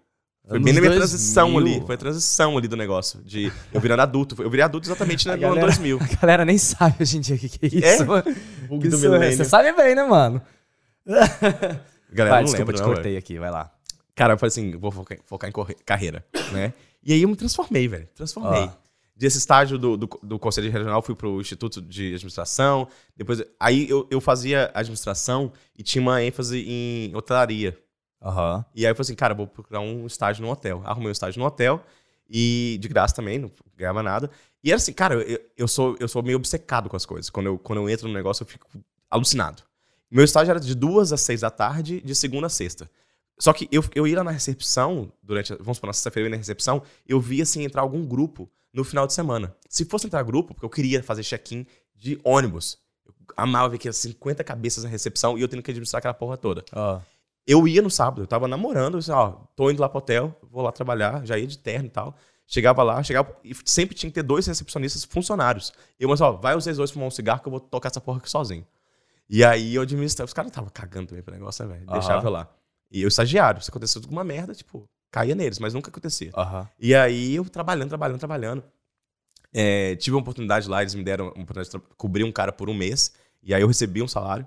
Foi 0.49 0.59
bem 0.59 0.73
na 0.73 0.81
minha 0.81 0.91
2000. 0.93 0.97
transição 0.99 1.59
ali, 1.59 1.81
foi 1.85 1.95
a 1.95 1.99
transição 1.99 2.57
ali 2.57 2.67
do 2.69 2.77
negócio, 2.77 3.21
de 3.23 3.53
eu 3.73 3.81
virando 3.81 4.01
adulto. 4.01 4.43
Eu 4.43 4.49
virei 4.51 4.65
adulto 4.65 4.89
exatamente 4.89 5.27
no 5.27 5.33
A 5.33 5.35
ano 5.35 5.43
galera- 5.43 5.61
2000. 5.67 5.99
A 6.03 6.17
galera 6.21 6.45
nem 6.45 6.57
sabe 6.59 6.97
hoje 7.01 7.19
em 7.19 7.21
dia 7.21 7.37
o 7.37 7.39
que, 7.39 7.49
que 7.49 7.67
é 7.67 7.95
isso, 7.95 8.03
É? 8.03 8.05
mano. 8.07 8.37
Bug 8.69 8.89
Isso 8.89 8.97
do 8.99 9.07
é- 9.07 9.11
milênio. 9.11 9.37
Você 9.37 9.45
sabe 9.45 9.73
bem, 9.73 9.95
né, 9.95 10.05
mano? 10.05 10.41
Galera, 11.07 12.31
Vai, 12.37 12.41
não 12.43 12.45
desculpa, 12.45 12.59
lembra, 12.59 12.75
te 12.75 12.79
não, 12.81 12.87
cortei 12.87 13.13
velho. 13.13 13.19
aqui, 13.19 13.39
vai 13.39 13.51
lá. 13.51 13.71
Cara, 14.15 14.35
eu 14.35 14.39
falei 14.39 14.49
assim, 14.49 14.77
vou 14.77 14.91
focar, 14.91 15.19
focar 15.25 15.51
em 15.51 15.53
carreira, 15.85 16.25
né? 16.53 16.73
E 17.05 17.13
aí 17.13 17.23
eu 17.23 17.29
me 17.29 17.37
transformei, 17.37 17.87
velho. 17.87 18.09
Transformei. 18.15 18.65
Ah. 18.65 18.77
Desse 19.15 19.39
estágio 19.39 19.79
do, 19.79 19.97
do, 19.97 20.09
do 20.23 20.39
Conselho 20.39 20.71
Regional, 20.71 21.03
fui 21.03 21.15
pro 21.15 21.41
Instituto 21.41 21.81
de 21.83 22.15
Administração. 22.15 22.87
Depois, 23.17 23.43
aí 23.59 23.89
eu, 23.89 24.07
eu 24.11 24.21
fazia 24.21 24.71
administração 24.75 25.53
e 25.77 25.83
tinha 25.83 26.01
uma 26.01 26.23
ênfase 26.23 26.65
em 26.67 27.15
hotelaria. 27.17 27.77
Aham. 28.21 28.65
E 28.75 28.85
aí 28.85 28.91
eu 28.91 28.95
falei 28.95 29.07
assim, 29.07 29.15
cara, 29.15 29.35
vou 29.35 29.47
procurar 29.47 29.81
um 29.81 30.07
estágio 30.07 30.45
no 30.45 30.51
hotel. 30.51 30.83
Arrumei 30.85 31.09
um 31.09 31.13
estágio 31.13 31.39
no 31.41 31.47
hotel 31.47 31.83
e 32.29 32.79
de 32.81 32.89
graça 32.89 33.15
também, 33.15 33.39
não 33.39 33.51
ganhava 33.77 34.03
nada. 34.03 34.31
E 34.63 34.71
era 34.71 34.77
assim, 34.77 34.93
cara, 34.93 35.15
eu, 35.15 35.41
eu 35.57 35.69
sou, 35.69 35.97
eu 36.01 36.09
sou 36.09 36.23
meio 36.23 36.37
obcecado 36.37 36.89
com 36.89 36.97
as 36.97 37.07
coisas. 37.07 37.31
Quando 37.31 37.47
eu, 37.47 37.59
quando 37.59 37.81
eu 37.81 37.89
entro 37.89 38.09
no 38.09 38.15
negócio, 38.15 38.43
eu 38.43 38.47
fico 38.47 38.67
alucinado. 39.11 39.63
Meu 40.11 40.25
estágio 40.25 40.51
era 40.51 40.61
de 40.61 40.75
duas 40.75 41.13
às 41.13 41.21
seis 41.21 41.41
da 41.41 41.51
tarde, 41.51 42.01
de 42.01 42.15
segunda 42.15 42.47
a 42.47 42.51
sexta. 42.51 42.91
Só 43.39 43.53
que 43.53 43.69
eu, 43.71 43.85
eu 43.95 44.07
ia 44.07 44.17
lá 44.17 44.25
na 44.25 44.31
recepção, 44.31 45.13
durante, 45.23 45.55
vamos 45.55 45.77
supor, 45.77 45.87
na 45.87 45.93
sexta-feira 45.93 46.27
eu 46.27 46.31
ia 46.31 46.37
na 46.37 46.37
recepção, 46.37 46.83
eu 47.07 47.21
via, 47.21 47.45
assim, 47.45 47.63
entrar 47.63 47.83
algum 47.83 48.05
grupo 48.05 48.51
no 48.73 48.83
final 48.83 49.07
de 49.07 49.13
semana. 49.13 49.55
Se 49.69 49.85
fosse 49.85 50.07
entrar 50.07 50.23
grupo, 50.25 50.55
porque 50.55 50.67
eu 50.67 50.71
queria 50.71 51.03
fazer 51.03 51.23
check-in 51.23 51.65
de 51.95 52.19
ônibus. 52.25 52.79
Eu 53.07 53.15
amava 53.37 53.69
ver 53.69 53.79
que 53.79 53.83
tinha 53.83 53.93
50 53.93 54.43
cabeças 54.43 54.83
na 54.83 54.91
recepção 54.91 55.39
e 55.39 55.43
eu 55.43 55.49
tendo 55.49 55.63
que 55.63 55.71
administrar 55.71 55.99
aquela 55.99 56.15
porra 56.15 56.37
toda. 56.37 56.65
Ó. 56.73 57.01
Eu 57.49 57.67
ia 57.67 57.81
no 57.81 57.91
sábado, 57.91 58.21
eu 58.21 58.27
tava 58.27 58.47
namorando, 58.47 58.95
eu 58.95 58.99
disse, 58.99 59.11
ó, 59.11 59.31
tô 59.57 59.71
indo 59.71 59.81
lá 59.81 59.89
pro 59.89 60.01
hotel, 60.01 60.39
vou 60.51 60.63
lá 60.63 60.71
trabalhar, 60.71 61.25
já 61.25 61.39
ia 61.39 61.47
de 61.47 61.57
terno 61.57 61.87
e 61.87 61.91
tal. 61.91 62.15
Chegava 62.47 62.83
lá, 62.83 63.03
chegava 63.03 63.35
e 63.43 63.57
sempre 63.65 63.97
tinha 63.97 64.11
que 64.11 64.15
ter 64.15 64.23
dois 64.23 64.47
recepcionistas 64.47 65.03
funcionários. 65.05 65.73
Eu, 65.99 66.11
mas 66.11 66.21
ó, 66.21 66.33
vai 66.33 66.55
vocês 66.55 66.77
dois 66.77 66.91
fumar 66.91 67.09
um 67.09 67.11
cigarro 67.11 67.41
que 67.41 67.49
eu 67.49 67.51
vou 67.51 67.61
tocar 67.61 67.89
essa 67.89 68.03
porra 68.03 68.19
aqui 68.19 68.29
sozinho. 68.29 68.67
E 69.31 69.43
aí 69.43 69.75
eu 69.75 69.83
administrava, 69.83 70.27
os 70.27 70.35
caras 70.35 70.51
estavam 70.51 70.69
cagando 70.69 71.09
também 71.09 71.23
pro 71.23 71.33
negócio, 71.33 71.65
né, 71.65 71.75
velho? 71.75 71.89
Aham. 71.89 71.99
Deixava 71.99 72.27
eu 72.27 72.31
lá. 72.31 72.51
E 72.91 73.01
eu 73.01 73.09
estagiário, 73.09 73.63
se 73.63 73.71
acontecesse 73.71 73.99
alguma 73.99 74.23
merda, 74.23 74.55
tipo, 74.55 74.87
caía 75.11 75.35
neles, 75.35 75.59
mas 75.59 75.73
nunca 75.73 75.91
acontecia. 75.91 76.31
Aham. 76.37 76.69
E 76.79 76.95
aí 76.95 77.35
eu 77.35 77.45
trabalhando, 77.47 77.89
trabalhando, 77.89 78.19
trabalhando. 78.19 78.63
É, 79.55 79.97
tive 79.97 80.15
uma 80.15 80.21
oportunidade 80.21 80.69
lá, 80.69 80.83
eles 80.83 80.95
me 80.95 81.03
deram 81.03 81.27
uma 81.27 81.43
oportunidade 81.43 81.71
de 81.71 81.79
cobrir 81.97 82.25
um 82.25 82.33
cara 82.33 82.53
por 82.53 82.69
um 82.69 82.75
mês. 82.75 83.15
E 83.43 83.55
aí 83.55 83.63
eu 83.63 83.69
recebi 83.69 84.03
um 84.03 84.09
salário, 84.09 84.47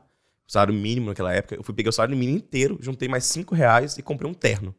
salário 0.51 0.73
mínimo 0.73 1.07
naquela 1.07 1.33
época. 1.33 1.55
Eu 1.55 1.63
fui 1.63 1.73
peguei 1.73 1.89
o 1.89 1.93
salário 1.93 2.15
mínimo 2.15 2.37
inteiro, 2.37 2.77
juntei 2.81 3.07
mais 3.07 3.23
cinco 3.23 3.55
reais 3.55 3.97
e 3.97 4.01
comprei 4.01 4.29
um 4.29 4.33
terno. 4.33 4.75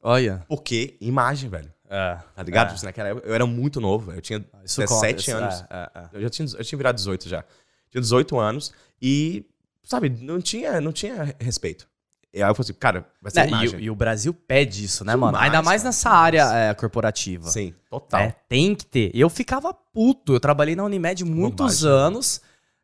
Olha. 0.00 0.44
Porque 0.48 0.96
imagem, 1.00 1.50
velho. 1.50 1.72
É. 1.88 2.18
Tá 2.34 2.42
ligado? 2.44 2.80
É. 2.80 2.84
Naquela 2.84 3.08
época 3.08 3.26
eu 3.26 3.34
era 3.34 3.44
muito 3.44 3.80
novo, 3.80 4.06
velho. 4.06 4.18
Eu 4.18 4.22
tinha 4.22 4.44
Isso 4.64 4.80
17 4.80 5.32
conta, 5.32 5.44
anos. 5.44 5.64
É, 5.68 5.76
é, 5.76 5.98
é. 5.98 6.08
Eu 6.12 6.22
já 6.22 6.30
tinha, 6.30 6.48
eu 6.56 6.64
tinha 6.64 6.76
virado 6.76 6.94
18 6.94 7.28
já. 7.28 7.44
Tinha 7.90 8.00
18 8.00 8.38
anos 8.38 8.72
e, 9.02 9.44
sabe, 9.82 10.08
não 10.08 10.40
tinha, 10.40 10.80
não 10.80 10.92
tinha 10.92 11.34
respeito. 11.40 11.88
E 12.32 12.40
aí 12.40 12.48
eu 12.48 12.54
falei 12.54 12.70
assim, 12.70 12.78
cara, 12.78 13.04
vai 13.20 13.32
ser 13.32 13.50
Né, 13.50 13.64
e, 13.64 13.84
e 13.86 13.90
o 13.90 13.96
Brasil 13.96 14.32
pede 14.32 14.84
isso, 14.84 15.04
né, 15.04 15.14
Demais, 15.14 15.32
mano? 15.32 15.44
Ainda 15.44 15.60
mais 15.60 15.82
nessa 15.82 16.10
área 16.10 16.48
é, 16.54 16.72
corporativa. 16.74 17.48
Sim, 17.48 17.74
total. 17.90 18.20
É, 18.20 18.36
tem 18.48 18.76
que 18.76 18.86
ter. 18.86 19.10
Eu 19.12 19.28
ficava 19.28 19.74
puto. 19.74 20.34
Eu 20.34 20.38
trabalhei 20.38 20.76
na 20.76 20.84
Unimed 20.84 21.24
muitos 21.24 21.82
Bobagem, 21.82 21.88
né? 21.88 22.06
anos. 22.06 22.40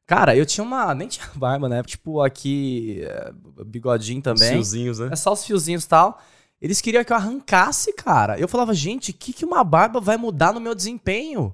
Cara, 0.06 0.36
eu 0.36 0.46
tinha 0.46 0.62
uma. 0.64 0.94
Nem 0.94 1.08
tinha 1.08 1.26
barba, 1.34 1.68
né? 1.68 1.82
Tipo, 1.82 2.22
aqui, 2.22 3.00
é, 3.02 3.32
bigodinho 3.64 4.18
Os 4.18 4.24
também. 4.24 4.52
fiozinhos, 4.52 4.98
né? 5.00 5.08
É 5.12 5.16
só 5.16 5.32
os 5.32 5.44
fiozinhos 5.44 5.84
e 5.84 5.88
tal. 5.88 6.20
Eles 6.60 6.80
queriam 6.80 7.04
que 7.04 7.12
eu 7.12 7.16
arrancasse, 7.16 7.92
cara. 7.92 8.38
Eu 8.38 8.48
falava, 8.48 8.72
gente, 8.72 9.10
o 9.10 9.14
que, 9.14 9.32
que 9.32 9.44
uma 9.44 9.62
barba 9.62 10.00
vai 10.00 10.16
mudar 10.16 10.52
no 10.54 10.60
meu 10.60 10.74
desempenho? 10.74 11.52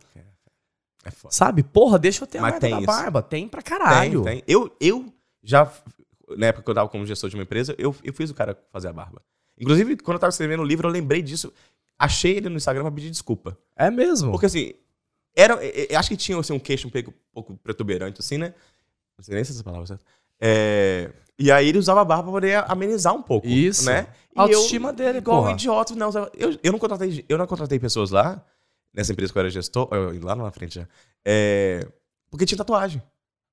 É 1.04 1.10
foda. 1.10 1.34
Sabe? 1.34 1.62
Porra, 1.64 1.98
deixa 1.98 2.22
eu 2.22 2.28
ter 2.28 2.38
a 2.38 2.42
Mas 2.42 2.52
merda 2.52 2.60
tem 2.66 2.70
da 2.70 2.78
isso. 2.78 2.86
barba. 2.86 3.22
Tem 3.22 3.48
pra 3.48 3.62
caralho. 3.62 4.22
Tem, 4.22 4.34
tem. 4.36 4.44
Eu, 4.46 4.70
eu 4.80 5.12
já, 5.42 5.68
na 6.36 6.46
época 6.46 6.62
que 6.64 6.70
eu 6.70 6.74
tava 6.74 6.88
como 6.88 7.04
gestor 7.04 7.28
de 7.28 7.34
uma 7.36 7.42
empresa, 7.42 7.74
eu, 7.76 7.94
eu 8.04 8.12
fiz 8.12 8.30
o 8.30 8.34
cara 8.34 8.56
fazer 8.70 8.88
a 8.88 8.92
barba. 8.92 9.20
Inclusive, 9.58 9.96
quando 9.96 10.14
eu 10.16 10.20
tava 10.20 10.30
escrevendo 10.30 10.60
o 10.60 10.66
livro, 10.66 10.86
eu 10.86 10.92
lembrei 10.92 11.20
disso. 11.20 11.52
Achei 11.98 12.36
ele 12.36 12.48
no 12.48 12.56
Instagram 12.56 12.82
pra 12.82 12.92
pedir 12.92 13.10
desculpa. 13.10 13.58
É 13.74 13.90
mesmo. 13.90 14.30
Porque 14.30 14.46
assim, 14.46 14.72
era, 15.34 15.54
eu- 15.64 15.86
eu 15.90 15.98
acho 15.98 16.08
que 16.08 16.16
tinha 16.16 16.38
assim, 16.38 16.52
um 16.52 16.58
queixo 16.58 16.86
um 16.88 16.90
pouco, 16.90 17.10
um 17.10 17.14
pouco 17.32 17.56
protuberante, 17.56 18.20
assim, 18.20 18.38
né? 18.38 18.54
Não 19.16 19.24
sei 19.24 19.34
nem 19.34 19.44
se 19.44 19.52
essa 19.52 19.62
palavra 19.64 19.84
é 19.84 19.86
certa. 19.88 20.04
É, 20.40 21.10
e 21.38 21.50
aí 21.52 21.68
ele 21.68 21.78
usava 21.78 22.00
a 22.00 22.04
barba 22.04 22.24
pra 22.24 22.32
poder 22.32 22.64
amenizar 22.70 23.14
um 23.14 23.22
pouco. 23.22 23.46
Isso. 23.46 23.84
Né? 23.86 24.06
E 24.34 24.40
autoestima 24.40 24.92
dele, 24.92 25.18
igual 25.18 25.38
um 25.38 25.42
porra. 25.42 25.52
idiota. 25.52 25.94
Não, 25.94 26.10
eu, 26.34 26.58
eu, 26.62 26.72
não 26.72 26.78
contratei, 26.78 27.24
eu 27.28 27.38
não 27.38 27.46
contratei 27.46 27.78
pessoas 27.78 28.10
lá, 28.10 28.44
nessa 28.92 29.12
empresa 29.12 29.32
que 29.32 29.38
eu 29.38 29.40
era 29.40 29.50
gestor, 29.50 29.88
eu- 29.92 30.22
lá 30.24 30.34
na 30.34 30.50
frente 30.50 30.74
já, 30.76 30.88
é, 31.24 31.86
porque 32.30 32.44
tinha 32.46 32.58
tatuagem. 32.58 33.02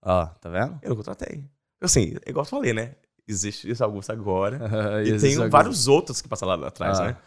Ó, 0.02 0.26
tá 0.26 0.50
vendo? 0.50 0.80
Eu 0.82 0.90
não 0.90 0.96
contratei. 0.96 1.44
Assim, 1.82 2.16
igual 2.26 2.44
eu 2.46 2.50
falei, 2.50 2.74
né? 2.74 2.96
Existe 3.28 3.70
esse 3.70 3.84
Augusto 3.84 4.12
agora. 4.12 4.60
E 5.06 5.20
tem 5.20 5.36
vários 5.50 5.88
outros 5.88 6.22
que 6.22 6.28
passam 6.28 6.48
lá 6.48 6.68
atrás, 6.68 7.00
Ah. 7.00 7.06
né? 7.08 7.18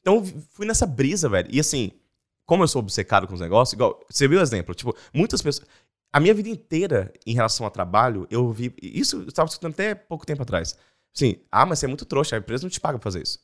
Então, 0.00 0.24
fui 0.50 0.66
nessa 0.66 0.86
brisa, 0.86 1.28
velho. 1.28 1.48
E 1.52 1.60
assim, 1.60 1.92
como 2.46 2.62
eu 2.62 2.68
sou 2.68 2.80
obcecado 2.80 3.26
com 3.26 3.34
os 3.34 3.40
negócios, 3.40 3.72
igual, 3.72 4.00
você 4.08 4.26
viu 4.26 4.38
o 4.38 4.42
exemplo, 4.42 4.74
tipo, 4.74 4.96
muitas 5.12 5.40
pessoas. 5.40 5.66
A 6.12 6.20
minha 6.20 6.34
vida 6.34 6.48
inteira, 6.48 7.12
em 7.26 7.34
relação 7.34 7.64
ao 7.64 7.70
trabalho, 7.70 8.26
eu 8.30 8.52
vi. 8.52 8.74
Isso 8.82 9.16
eu 9.16 9.28
estava 9.28 9.48
escutando 9.48 9.72
até 9.72 9.94
pouco 9.94 10.26
tempo 10.26 10.42
atrás. 10.42 10.76
Assim, 11.14 11.36
ah, 11.50 11.64
mas 11.64 11.78
você 11.78 11.86
é 11.86 11.88
muito 11.88 12.04
trouxa, 12.04 12.36
a 12.36 12.38
empresa 12.38 12.64
não 12.64 12.70
te 12.70 12.80
paga 12.80 12.98
pra 12.98 13.04
fazer 13.04 13.22
isso. 13.22 13.38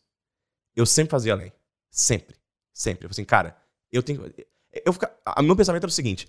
Eu 0.76 0.84
sempre 0.84 1.10
fazia 1.10 1.32
além. 1.32 1.52
Sempre. 1.90 2.36
Sempre. 2.72 3.06
Eu 3.06 3.08
falei 3.08 3.12
assim, 3.12 3.24
cara, 3.24 3.56
eu 3.90 4.02
tenho. 4.02 4.22
Eu 4.84 4.92
fica, 4.92 5.10
a, 5.24 5.42
meu 5.42 5.56
pensamento 5.56 5.84
era 5.84 5.88
o 5.88 5.92
seguinte: 5.92 6.28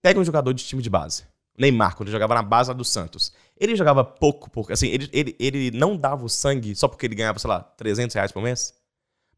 pega 0.00 0.20
um 0.20 0.24
jogador 0.24 0.52
de 0.52 0.64
time 0.64 0.82
de 0.82 0.90
base. 0.90 1.24
Neymar, 1.58 1.96
quando 1.96 2.08
ele 2.08 2.12
jogava 2.12 2.34
na 2.34 2.42
base 2.42 2.70
lá 2.70 2.74
do 2.74 2.84
Santos. 2.84 3.32
Ele 3.58 3.76
jogava 3.76 4.02
pouco, 4.04 4.50
porque 4.50 4.72
assim, 4.72 4.88
ele, 4.88 5.08
ele, 5.12 5.36
ele 5.38 5.70
não 5.70 5.96
dava 5.96 6.24
o 6.24 6.28
sangue 6.28 6.74
só 6.74 6.88
porque 6.88 7.06
ele 7.06 7.14
ganhava, 7.14 7.38
sei 7.38 7.48
lá, 7.48 7.60
300 7.60 8.14
reais 8.14 8.32
por 8.32 8.42
mês. 8.42 8.74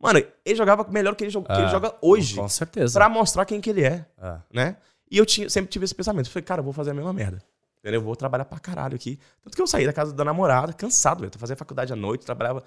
Mano, 0.01 0.22
ele 0.45 0.55
jogava 0.57 0.86
melhor 0.90 1.14
que 1.14 1.24
ele, 1.24 1.30
joga- 1.30 1.47
que 1.47 1.61
ele 1.61 1.68
É, 1.68 1.70
joga 1.70 1.95
hoje. 2.03 2.36
Com 2.36 2.49
certeza. 2.49 2.99
Pra 2.99 3.09
mostrar 3.09 3.45
quem 3.45 3.61
que 3.61 3.70
ele 3.70 3.84
é, 3.84 4.05
É. 4.18 4.38
né? 4.53 4.76
E 5.11 5.16
eu 5.18 5.24
tinha, 5.24 5.49
sempre 5.49 5.70
tive 5.70 5.84
esse 5.84 5.95
pensamento. 5.95 6.26
Eu 6.26 6.32
falei, 6.32 6.45
cara, 6.45 6.61
eu 6.61 6.64
vou 6.64 6.72
fazer 6.72 6.90
a 6.90 6.95
mesma 6.95 7.12
merda. 7.12 7.42
Entendeu? 7.78 8.01
Eu 8.01 8.05
vou 8.05 8.16
trabalhar 8.16 8.45
pra 8.47 8.59
caralho 8.59 8.95
aqui. 8.97 9.18
Tanto 9.42 9.55
que 9.55 9.62
eu 9.62 9.66
saí 9.66 9.84
da 9.86 9.92
casa 9.92 10.12
da 10.12 10.24
namorada, 10.24 10.72
cansado, 10.72 11.20
velho. 11.20 11.32
Fazia 11.38 11.55
faculdade 11.57 11.92
à 11.92 11.97
noite, 11.97 12.24
trabalhava 12.24 12.61
o 12.61 12.64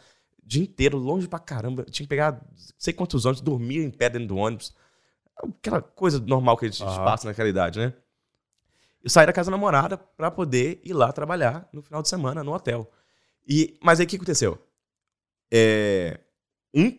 dia 0.47 0.63
inteiro, 0.63 0.97
longe 0.97 1.28
pra 1.28 1.39
caramba. 1.39 1.84
Tinha 1.84 2.05
que 2.05 2.09
pegar 2.09 2.39
sei 2.78 2.93
quantos 2.93 3.25
ônibus, 3.25 3.41
dormia 3.41 3.84
em 3.84 3.89
pé 3.91 4.09
dentro 4.09 4.28
do 4.30 4.38
ônibus. 4.38 4.73
Aquela 5.59 5.82
coisa 5.82 6.19
normal 6.19 6.55
que 6.57 6.65
a 6.65 6.69
gente 6.69 6.84
Aham. 6.84 7.03
passa 7.03 7.28
naquela 7.28 7.49
idade, 7.49 7.80
né? 7.80 7.93
Eu 9.03 9.09
saí 9.09 9.25
da 9.25 9.34
casa 9.34 9.49
da 9.49 9.57
namorada 9.57 9.97
pra 9.97 10.30
poder 10.32 10.82
ir 10.84 10.93
lá 10.93 11.11
trabalhar 11.11 11.67
no 11.73 11.82
final 11.82 12.01
de 12.01 12.09
semana 12.09 12.43
no 12.43 12.53
hotel. 12.53 12.89
E, 13.47 13.78
mas 13.82 13.99
aí 13.99 14.05
o 14.05 14.09
que 14.09 14.15
aconteceu? 14.17 14.57
É, 15.51 16.19
um, 16.74 16.95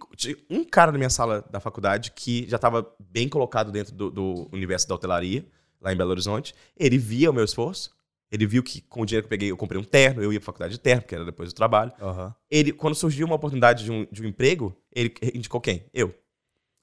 um 0.51 0.65
cara 0.65 0.91
na 0.93 0.99
minha 0.99 1.11
sala 1.11 1.45
da 1.51 1.61
faculdade 1.61 2.13
que 2.13 2.49
já 2.49 2.57
estava 2.57 2.91
bem 2.99 3.29
colocado 3.29 3.71
dentro 3.71 3.95
do, 3.95 4.11
do 4.11 4.49
universo 4.53 4.89
da 4.89 4.95
hotelaria, 4.95 5.47
lá 5.81 5.93
em 5.93 5.97
Belo 5.97 6.11
Horizonte. 6.11 6.55
Ele 6.77 6.99
via 6.99 7.31
o 7.31 7.35
meu 7.35 7.45
esforço. 7.45 7.97
Ele 8.31 8.47
viu 8.47 8.63
que 8.63 8.83
com 8.83 9.01
o 9.01 9.07
dinheiro 9.07 9.23
que 9.23 9.27
eu 9.27 9.31
peguei, 9.31 9.51
eu 9.51 9.57
comprei 9.57 9.81
um 9.81 9.85
terno, 9.85 10.23
eu 10.23 10.31
ia 10.33 10.39
pra 10.39 10.47
faculdade 10.47 10.75
de 10.75 10.81
terno, 10.81 11.03
que 11.03 11.15
era 11.15 11.25
depois 11.25 11.51
do 11.51 11.57
trabalho. 11.57 11.93
Aham. 12.01 12.35
Ele, 12.51 12.73
quando 12.73 12.95
surgiu 12.95 13.27
uma 13.27 13.37
oportunidade 13.37 13.85
de 13.85 13.91
um, 13.91 14.07
de 14.13 14.23
um 14.23 14.27
emprego, 14.27 14.77
ele 14.95 15.15
indicou 15.35 15.61
quem? 15.61 15.87
Eu. 15.95 16.15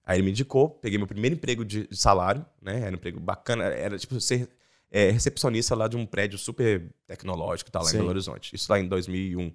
Aí 0.04 0.18
ele 0.18 0.24
me 0.24 0.32
indicou, 0.32 0.70
peguei 0.70 0.98
meu 0.98 1.08
primeiro 1.08 1.36
emprego 1.36 1.64
de, 1.64 1.88
de 1.88 1.98
salário, 1.98 2.44
né? 2.62 2.82
Era 2.82 2.92
um 2.92 2.96
emprego 2.96 3.20
bacana, 3.20 3.64
era 3.66 3.98
tipo 3.98 4.20
ser 4.20 4.50
é, 4.90 5.12
recepcionista 5.12 5.76
lá 5.76 5.88
de 5.88 5.98
um 5.98 6.06
prédio 6.06 6.38
super 6.38 6.92
tecnológico, 7.06 7.72
tal, 7.72 7.84
lá 7.84 7.90
Sim. 7.90 7.98
em 7.98 8.00
Belo 8.00 8.10
Horizonte. 8.10 8.56
Isso 8.56 8.72
lá 8.72 8.80
em 8.80 8.88
2001, 8.88 9.52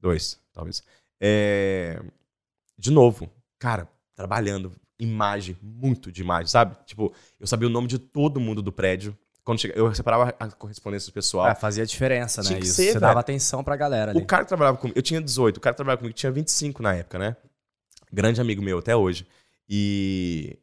2, 0.00 0.40
talvez. 0.52 0.82
É, 1.20 2.00
de 2.80 2.90
novo, 2.90 3.30
cara, 3.58 3.86
trabalhando, 4.16 4.72
imagem, 4.98 5.54
muito 5.62 6.10
de 6.10 6.22
imagem, 6.22 6.46
sabe? 6.46 6.74
Tipo, 6.86 7.12
eu 7.38 7.46
sabia 7.46 7.68
o 7.68 7.70
nome 7.70 7.86
de 7.86 7.98
todo 7.98 8.40
mundo 8.40 8.62
do 8.62 8.72
prédio. 8.72 9.16
Quando 9.44 9.60
chega, 9.60 9.74
eu 9.76 9.94
separava 9.94 10.34
a 10.38 10.48
correspondência 10.48 11.10
do 11.10 11.14
pessoal. 11.14 11.46
É, 11.48 11.54
fazia 11.54 11.84
diferença, 11.84 12.42
né? 12.42 12.58
Isso. 12.58 12.74
ser, 12.74 12.82
Você 12.84 12.88
velho. 12.92 13.00
dava 13.00 13.20
atenção 13.20 13.62
pra 13.62 13.76
galera 13.76 14.12
ali. 14.12 14.20
O 14.20 14.24
cara 14.24 14.44
que 14.44 14.48
trabalhava 14.48 14.78
comigo, 14.78 14.98
eu 14.98 15.02
tinha 15.02 15.20
18, 15.20 15.58
o 15.58 15.60
cara 15.60 15.74
que 15.74 15.76
trabalhava 15.76 15.98
comigo 15.98 16.14
tinha 16.16 16.32
25 16.32 16.82
na 16.82 16.94
época, 16.94 17.18
né? 17.18 17.36
Grande 18.10 18.40
amigo 18.40 18.62
meu 18.62 18.78
até 18.78 18.96
hoje. 18.96 19.26
E 19.68 20.58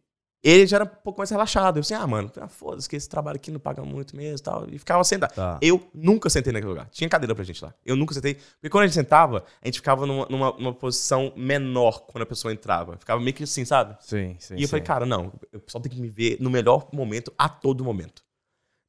ele 0.50 0.66
já 0.66 0.78
era 0.78 0.86
um 0.86 0.88
pouco 0.88 1.20
mais 1.20 1.30
relaxado. 1.30 1.78
Eu 1.78 1.82
assim, 1.82 1.94
ah, 1.94 2.08
mano, 2.08 2.32
ah, 2.40 2.48
foda-se 2.48 2.88
que 2.88 2.96
esse 2.96 3.10
trabalho 3.10 3.36
aqui 3.36 3.52
não 3.52 3.60
paga 3.60 3.84
muito 3.84 4.16
mesmo 4.16 4.38
e 4.38 4.42
tal. 4.42 4.70
E 4.70 4.78
ficava 4.78 5.04
sentado. 5.04 5.34
Tá. 5.34 5.60
Eu 5.62 5.90
nunca 5.94 6.30
sentei 6.30 6.54
naquele 6.54 6.70
lugar. 6.70 6.88
Tinha 6.90 7.10
cadeira 7.10 7.36
pra 7.36 7.44
gente 7.44 7.64
lá. 7.64 7.74
Eu 7.86 7.96
nunca 7.96 8.14
sentei. 8.14 8.36
Porque 8.36 8.70
quando 8.70 8.84
a 8.84 8.88
gente 8.88 8.96
sentava, 8.96 9.44
a 9.62 9.68
gente 9.68 9.80
ficava 9.80 10.06
numa, 10.06 10.26
numa, 10.30 10.52
numa 10.54 10.74
posição 10.74 11.34
menor 11.36 12.02
quando 12.08 12.22
a 12.22 12.26
pessoa 12.26 12.54
entrava. 12.54 12.98
Ficava 12.98 13.20
meio 13.20 13.34
que 13.34 13.44
assim, 13.44 13.66
sabe? 13.66 13.98
Sim, 14.00 14.36
sim. 14.40 14.56
e 14.56 14.64
eu 14.64 14.70
falei, 14.70 14.86
cara, 14.86 15.06
não, 15.06 15.34
o 15.54 15.60
pessoal 15.60 15.82
tem 15.82 15.92
que 15.92 16.00
me 16.00 16.08
ver 16.08 16.38
no 16.40 16.50
melhor 16.50 16.88
momento, 16.94 17.34
a 17.38 17.50
todo 17.50 17.84
momento. 17.84 18.24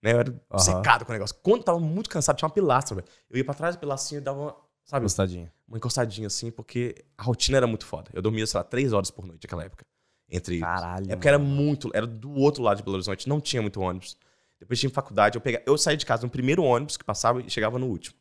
Né? 0.02 0.12
Eu 0.12 0.20
era 0.20 0.30
Aham. 0.52 0.58
secado 0.60 1.04
com 1.04 1.10
o 1.10 1.14
negócio. 1.14 1.36
Quando 1.42 1.58
eu 1.58 1.64
tava 1.64 1.80
muito 1.80 2.08
cansado, 2.08 2.36
tinha 2.36 2.46
uma 2.46 2.54
pilastra, 2.54 2.94
velho. 2.94 3.08
Eu 3.28 3.36
ia 3.36 3.44
pra 3.44 3.54
trás 3.54 3.74
da 3.74 3.80
pilastrinha 3.80 4.20
e 4.20 4.22
dava 4.22 4.38
uma, 4.38 4.56
sabe, 4.84 5.02
Gostadinho. 5.02 5.50
uma 5.66 5.76
encostadinha 5.76 6.28
assim, 6.28 6.50
porque 6.50 6.94
a 7.16 7.22
rotina 7.24 7.56
era 7.56 7.66
muito 7.66 7.84
foda. 7.84 8.10
Eu 8.12 8.22
dormia, 8.22 8.46
sei 8.46 8.58
lá, 8.58 8.64
três 8.64 8.92
horas 8.92 9.10
por 9.10 9.26
noite 9.26 9.44
naquela 9.44 9.64
época. 9.64 9.84
Entre. 10.30 10.60
Caralho. 10.60 11.06
É 11.10 11.16
porque 11.16 11.28
era 11.28 11.38
muito. 11.38 11.90
Era 11.94 12.06
do 12.06 12.30
outro 12.32 12.62
lado 12.62 12.76
de 12.78 12.82
Belo 12.82 12.94
Horizonte, 12.96 13.28
não 13.28 13.40
tinha 13.40 13.62
muito 13.62 13.80
ônibus. 13.80 14.16
Depois 14.60 14.78
tinha 14.78 14.90
faculdade, 14.90 15.36
eu 15.36 15.40
pegava, 15.40 15.62
eu 15.66 15.78
saía 15.78 15.96
de 15.96 16.04
casa 16.04 16.24
no 16.24 16.30
primeiro 16.30 16.62
ônibus 16.64 16.96
que 16.96 17.04
passava 17.04 17.40
e 17.40 17.48
chegava 17.48 17.78
no 17.78 17.86
último. 17.86 18.16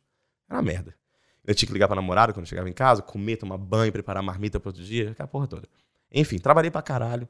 Era 0.48 0.58
uma 0.58 0.62
merda. 0.62 0.94
Eu 1.44 1.54
tinha 1.54 1.66
que 1.66 1.72
ligar 1.72 1.88
pra 1.88 1.96
namorada 1.96 2.32
quando 2.32 2.44
eu 2.44 2.48
chegava 2.48 2.68
em 2.68 2.72
casa, 2.72 3.02
comer, 3.02 3.36
tomar 3.36 3.56
banho, 3.58 3.90
preparar 3.92 4.22
marmita 4.22 4.60
pro 4.60 4.68
outro 4.68 4.82
dia, 4.84 5.10
aquela 5.10 5.26
porra 5.26 5.46
toda. 5.48 5.68
Enfim, 6.12 6.38
trabalhei 6.38 6.70
pra 6.70 6.80
caralho 6.82 7.28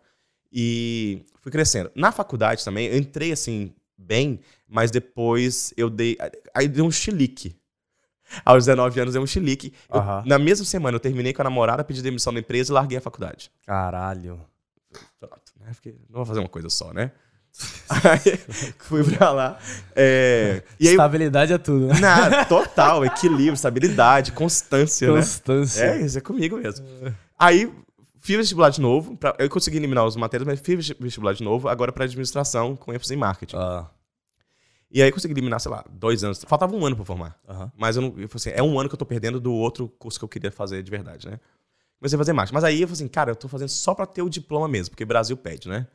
e 0.52 1.24
fui 1.40 1.50
crescendo. 1.50 1.90
Na 1.94 2.12
faculdade 2.12 2.64
também, 2.64 2.86
eu 2.88 2.98
entrei 2.98 3.32
assim, 3.32 3.72
bem, 3.96 4.40
mas 4.68 4.90
depois 4.90 5.72
eu 5.76 5.88
dei. 5.88 6.16
Aí 6.54 6.68
deu 6.68 6.84
um 6.84 6.90
chilique. 6.90 7.56
Aos 8.44 8.66
19 8.66 9.00
anos 9.00 9.14
deu 9.14 9.22
um 9.22 9.26
chilique. 9.26 9.72
Eu- 9.90 10.00
Aham. 10.00 10.22
na 10.26 10.38
mesma 10.38 10.64
semana 10.66 10.96
eu 10.96 11.00
terminei 11.00 11.32
com 11.32 11.40
a 11.40 11.44
namorada, 11.44 11.82
pedi 11.82 12.02
demissão 12.02 12.32
da 12.32 12.40
empresa 12.40 12.70
e 12.72 12.74
larguei 12.74 12.98
a 12.98 13.00
faculdade. 13.00 13.50
Caralho. 13.64 14.38
Pronto, 15.20 15.52
né? 15.60 15.70
Porque 15.74 15.90
não 16.08 16.16
vou 16.18 16.26
fazer 16.26 16.40
uma 16.40 16.48
coisa 16.48 16.68
só, 16.70 16.92
né? 16.92 17.10
Aí 17.88 18.36
fui 18.78 19.02
pra 19.16 19.30
lá. 19.32 19.58
É, 19.96 20.62
e 20.78 20.86
aí, 20.86 20.94
Estabilidade 20.94 21.52
é 21.52 21.58
tudo, 21.58 21.86
né? 21.88 21.98
na, 21.98 22.44
total, 22.44 23.04
equilíbrio, 23.04 23.54
estabilidade, 23.54 24.32
constância, 24.32 25.08
né? 25.10 25.14
Constância. 25.20 25.84
É, 25.84 26.00
isso 26.02 26.18
é 26.18 26.20
comigo 26.20 26.58
mesmo. 26.58 26.86
Aí 27.38 27.72
fiz 28.20 28.36
vestibular 28.36 28.70
de 28.70 28.80
novo. 28.80 29.16
pra- 29.16 29.34
eu 29.38 29.48
consegui 29.48 29.78
eliminar 29.78 30.04
os 30.04 30.14
matérias, 30.14 30.46
mas 30.46 30.60
fiz 30.60 30.88
vestibular 31.00 31.32
de 31.32 31.42
novo, 31.42 31.68
agora 31.68 31.90
pra 31.90 32.04
administração 32.04 32.76
com 32.76 32.92
ênfase 32.92 33.14
em 33.14 33.16
marketing. 33.16 33.56
Ah, 33.56 33.88
E 34.90 35.02
aí 35.02 35.08
eu 35.08 35.12
consegui 35.12 35.32
eliminar, 35.34 35.58
sei 35.60 35.70
lá, 35.72 35.84
dois 35.90 36.22
anos. 36.22 36.44
Faltava 36.46 36.76
um 36.76 36.84
ano 36.86 36.96
pra 36.96 37.04
formar. 37.04 37.36
aham. 37.48 37.72
Mas 37.76 37.96
eu 37.96 38.02
não. 38.02 38.08
Eu 38.18 38.28
falei 38.28 38.36
assim, 38.36 38.50
é 38.50 38.62
um 38.62 38.78
ano 38.78 38.88
que 38.88 38.94
eu 38.94 38.98
tô 38.98 39.06
perdendo 39.06 39.40
do 39.40 39.52
outro 39.52 39.88
curso 39.98 40.18
que 40.18 40.24
eu 40.24 40.28
queria 40.28 40.52
fazer 40.52 40.82
de 40.82 40.90
verdade, 40.90 41.26
né? 41.28 41.40
Comecei 41.98 42.16
a 42.16 42.18
fazer 42.18 42.32
marketing. 42.32 42.54
Mas 42.54 42.64
aí 42.64 42.80
eu 42.82 42.86
falei 42.88 42.94
assim, 43.02 43.08
cara, 43.08 43.30
eu 43.32 43.36
tô 43.36 43.48
fazendo 43.48 43.68
só 43.70 43.94
pra 43.94 44.06
ter 44.06 44.22
o 44.22 44.28
diploma 44.28 44.68
mesmo, 44.68 44.90
porque 44.92 45.04
o 45.04 45.06
Brasil 45.06 45.36
pede, 45.36 45.68
né? 45.68 45.86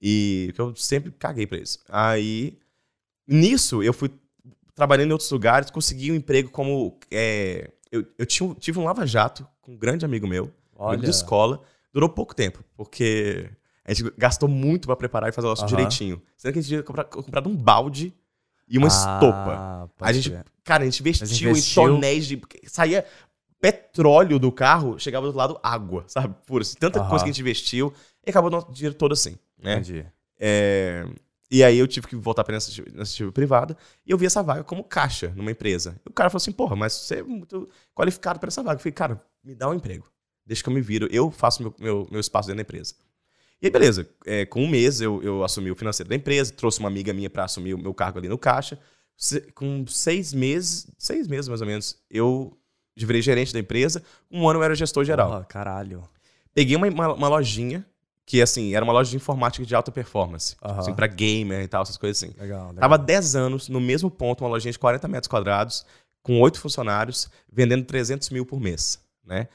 E 0.00 0.52
que 0.54 0.60
eu 0.60 0.74
sempre 0.76 1.10
caguei 1.10 1.46
pra 1.46 1.58
isso. 1.58 1.80
Aí, 1.88 2.56
nisso, 3.26 3.82
eu 3.82 3.92
fui 3.92 4.10
trabalhando 4.74 5.08
em 5.08 5.12
outros 5.12 5.30
lugares, 5.30 5.70
consegui 5.70 6.12
um 6.12 6.14
emprego 6.14 6.50
como. 6.50 6.98
é, 7.10 7.70
eu 7.90 8.04
eu 8.18 8.24
tinha, 8.26 8.54
tive 8.54 8.78
um 8.78 8.84
lava-jato 8.84 9.46
com 9.60 9.72
um 9.72 9.76
grande 9.76 10.04
amigo 10.04 10.26
meu, 10.26 10.44
amigo 10.44 10.54
Olha. 10.76 10.98
de 10.98 11.10
escola. 11.10 11.60
Durou 11.92 12.08
pouco 12.08 12.34
tempo, 12.34 12.62
porque 12.76 13.50
a 13.84 13.92
gente 13.92 14.12
gastou 14.16 14.48
muito 14.48 14.86
pra 14.86 14.94
preparar 14.94 15.30
e 15.30 15.32
fazer 15.32 15.46
o 15.46 15.50
nosso 15.50 15.62
Aham. 15.62 15.68
direitinho. 15.70 16.22
Sendo 16.36 16.52
que 16.52 16.58
a 16.58 16.62
gente 16.62 16.68
tinha 16.68 16.82
compra- 16.82 17.04
comprado 17.04 17.48
um 17.48 17.56
balde 17.56 18.14
e 18.68 18.76
uma 18.78 18.86
Ah, 18.86 18.90
estopa. 18.90 19.90
A 20.00 20.12
gente, 20.12 20.30
cara, 20.62 20.82
a 20.82 20.86
gente 20.86 21.00
investiu, 21.00 21.50
investiu. 21.50 21.82
em 21.82 21.86
tonéis 21.94 22.26
de. 22.26 22.40
Saía 22.66 23.04
petróleo 23.60 24.38
do 24.38 24.52
carro, 24.52 24.98
chegava 24.98 25.22
do 25.24 25.28
outro 25.28 25.38
lado 25.38 25.60
água, 25.62 26.04
sabe? 26.06 26.34
Pura. 26.46 26.62
assim, 26.62 26.76
tanta 26.78 27.00
Aham. 27.00 27.08
coisa 27.08 27.24
que 27.24 27.30
a 27.30 27.32
gente 27.32 27.40
investiu 27.40 27.92
e 28.26 28.30
acabou 28.30 28.48
o 28.48 28.52
nosso 28.52 28.72
dinheiro 28.72 28.94
todo 28.94 29.12
assim, 29.12 29.36
né? 29.58 29.74
Entendi. 29.74 30.06
É, 30.38 31.04
e 31.50 31.64
aí 31.64 31.78
eu 31.78 31.88
tive 31.88 32.06
que 32.06 32.14
voltar 32.16 32.44
pra 32.44 32.54
iniciativa, 32.54 32.88
iniciativa 32.88 33.32
privada 33.32 33.76
e 34.06 34.10
eu 34.10 34.18
vi 34.18 34.26
essa 34.26 34.42
vaga 34.42 34.62
como 34.62 34.84
caixa 34.84 35.32
numa 35.34 35.50
empresa. 35.50 36.00
E 36.06 36.08
o 36.08 36.12
cara 36.12 36.30
falou 36.30 36.38
assim: 36.38 36.52
porra, 36.52 36.76
mas 36.76 36.92
você 36.92 37.16
é 37.16 37.22
muito 37.22 37.68
qualificado 37.94 38.38
pra 38.38 38.48
essa 38.48 38.62
vaga. 38.62 38.76
Eu 38.76 38.80
falei, 38.82 38.92
cara, 38.92 39.22
me 39.42 39.54
dá 39.54 39.68
um 39.68 39.74
emprego. 39.74 40.06
Deixa 40.46 40.62
que 40.62 40.68
eu 40.68 40.72
me 40.72 40.80
viro, 40.80 41.08
eu 41.10 41.30
faço 41.30 41.62
meu, 41.62 41.74
meu, 41.78 42.08
meu 42.10 42.20
espaço 42.20 42.46
dentro 42.48 42.58
da 42.58 42.62
empresa. 42.62 42.94
E 43.60 43.66
aí, 43.66 43.72
beleza. 43.72 44.08
É, 44.24 44.46
com 44.46 44.62
um 44.62 44.68
mês 44.68 45.00
eu, 45.00 45.20
eu 45.22 45.42
assumi 45.42 45.70
o 45.70 45.74
financeiro 45.74 46.08
da 46.08 46.14
empresa, 46.14 46.52
trouxe 46.52 46.78
uma 46.78 46.88
amiga 46.88 47.12
minha 47.12 47.28
pra 47.28 47.44
assumir 47.44 47.74
o 47.74 47.78
meu 47.78 47.92
cargo 47.92 48.18
ali 48.18 48.28
no 48.28 48.38
caixa. 48.38 48.78
Se- 49.16 49.40
com 49.52 49.84
seis 49.88 50.32
meses, 50.32 50.86
seis 50.96 51.26
meses 51.26 51.48
mais 51.48 51.60
ou 51.60 51.66
menos, 51.66 51.96
eu 52.08 52.56
virei 53.06 53.22
gerente 53.22 53.52
da 53.52 53.58
empresa. 53.58 54.02
Um 54.30 54.48
ano 54.48 54.58
eu 54.60 54.64
era 54.64 54.74
gestor 54.74 55.04
geral. 55.04 55.30
Porra, 55.30 55.44
caralho. 55.44 56.02
Peguei 56.54 56.76
uma, 56.76 56.88
uma, 56.88 57.12
uma 57.14 57.28
lojinha, 57.28 57.84
que 58.26 58.42
assim, 58.42 58.74
era 58.74 58.84
uma 58.84 58.92
loja 58.92 59.10
de 59.10 59.16
informática 59.16 59.64
de 59.64 59.74
alta 59.74 59.90
performance. 59.90 60.56
Aham. 60.62 60.80
Assim, 60.80 60.94
pra 60.94 61.06
gamer 61.06 61.62
e 61.62 61.68
tal, 61.68 61.82
essas 61.82 61.96
coisas 61.96 62.22
assim. 62.22 62.34
Legal, 62.38 62.68
legal. 62.68 62.80
Tava 62.80 62.98
10 62.98 63.36
anos 63.36 63.68
no 63.68 63.80
mesmo 63.80 64.10
ponto, 64.10 64.44
uma 64.44 64.50
lojinha 64.50 64.72
de 64.72 64.78
40 64.78 65.08
metros 65.08 65.28
quadrados, 65.28 65.86
com 66.22 66.40
oito 66.40 66.60
funcionários, 66.60 67.30
vendendo 67.50 67.84
300 67.84 68.28
mil 68.30 68.44
por 68.44 68.60
mês, 68.60 69.00
né? 69.24 69.48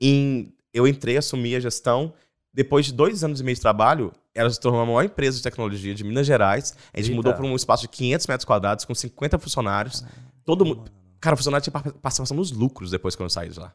Em, 0.00 0.54
eu 0.72 0.86
entrei, 0.88 1.16
assumi 1.16 1.54
a 1.54 1.60
gestão. 1.60 2.14
Depois 2.52 2.86
de 2.86 2.92
dois 2.92 3.24
anos 3.24 3.40
e 3.40 3.44
meio 3.44 3.56
de 3.56 3.60
trabalho, 3.60 4.12
ela 4.34 4.48
se 4.48 4.60
tornou 4.60 4.80
a 4.80 4.86
maior 4.86 5.04
empresa 5.04 5.36
de 5.36 5.42
tecnologia 5.42 5.94
de 5.94 6.04
Minas 6.04 6.26
Gerais. 6.26 6.74
A 6.92 6.98
gente 6.98 7.08
Eita. 7.08 7.16
mudou 7.16 7.34
para 7.34 7.44
um 7.44 7.54
espaço 7.56 7.82
de 7.82 7.88
500 7.88 8.26
metros 8.26 8.44
quadrados, 8.44 8.84
com 8.84 8.94
50 8.94 9.38
funcionários. 9.38 10.04
Todo 10.44 10.64
mundo... 10.64 10.90
Cara, 11.24 11.34
o 11.34 11.36
funcionário 11.38 11.62
tinha 11.64 11.72
pa- 11.72 11.80
participação 12.02 12.36
nos 12.36 12.50
lucros 12.52 12.90
depois 12.90 13.16
que 13.16 13.22
eu 13.22 13.30
saí 13.30 13.48
de 13.48 13.58
lá. 13.58 13.74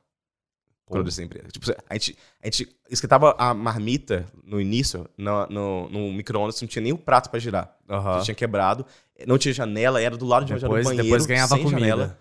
Quando 0.86 1.00
eu 1.00 1.04
dessa 1.04 1.22
empresa. 1.24 1.48
Tipo, 1.50 1.66
a 1.90 1.94
gente, 1.94 2.18
a 2.42 2.48
gente 2.48 2.76
esquentava 2.90 3.36
a 3.38 3.54
marmita 3.54 4.26
no 4.44 4.60
início, 4.62 5.08
no, 5.18 5.46
no, 5.48 5.90
no 5.90 6.14
micro-ondas, 6.14 6.60
não 6.62 6.68
tinha 6.68 6.82
nem 6.82 6.92
o 6.94 6.98
prato 6.98 7.30
para 7.30 7.40
girar. 7.40 7.76
Já 7.88 8.22
tinha 8.22 8.36
quebrado. 8.36 8.86
Não 9.28 9.38
tinha 9.38 9.54
janela, 9.54 10.02
era 10.02 10.16
do 10.18 10.26
lado 10.26 10.46
de 10.46 10.54
onde 10.54 10.64
era 10.64 10.72
o 10.72 10.76
Depois, 10.76 10.86
banheiro. 10.88 11.04
depois 11.08 11.26
ganhava 11.26 11.56
sem 11.56 11.64
comida. 11.64 11.80
janela. 11.82 12.20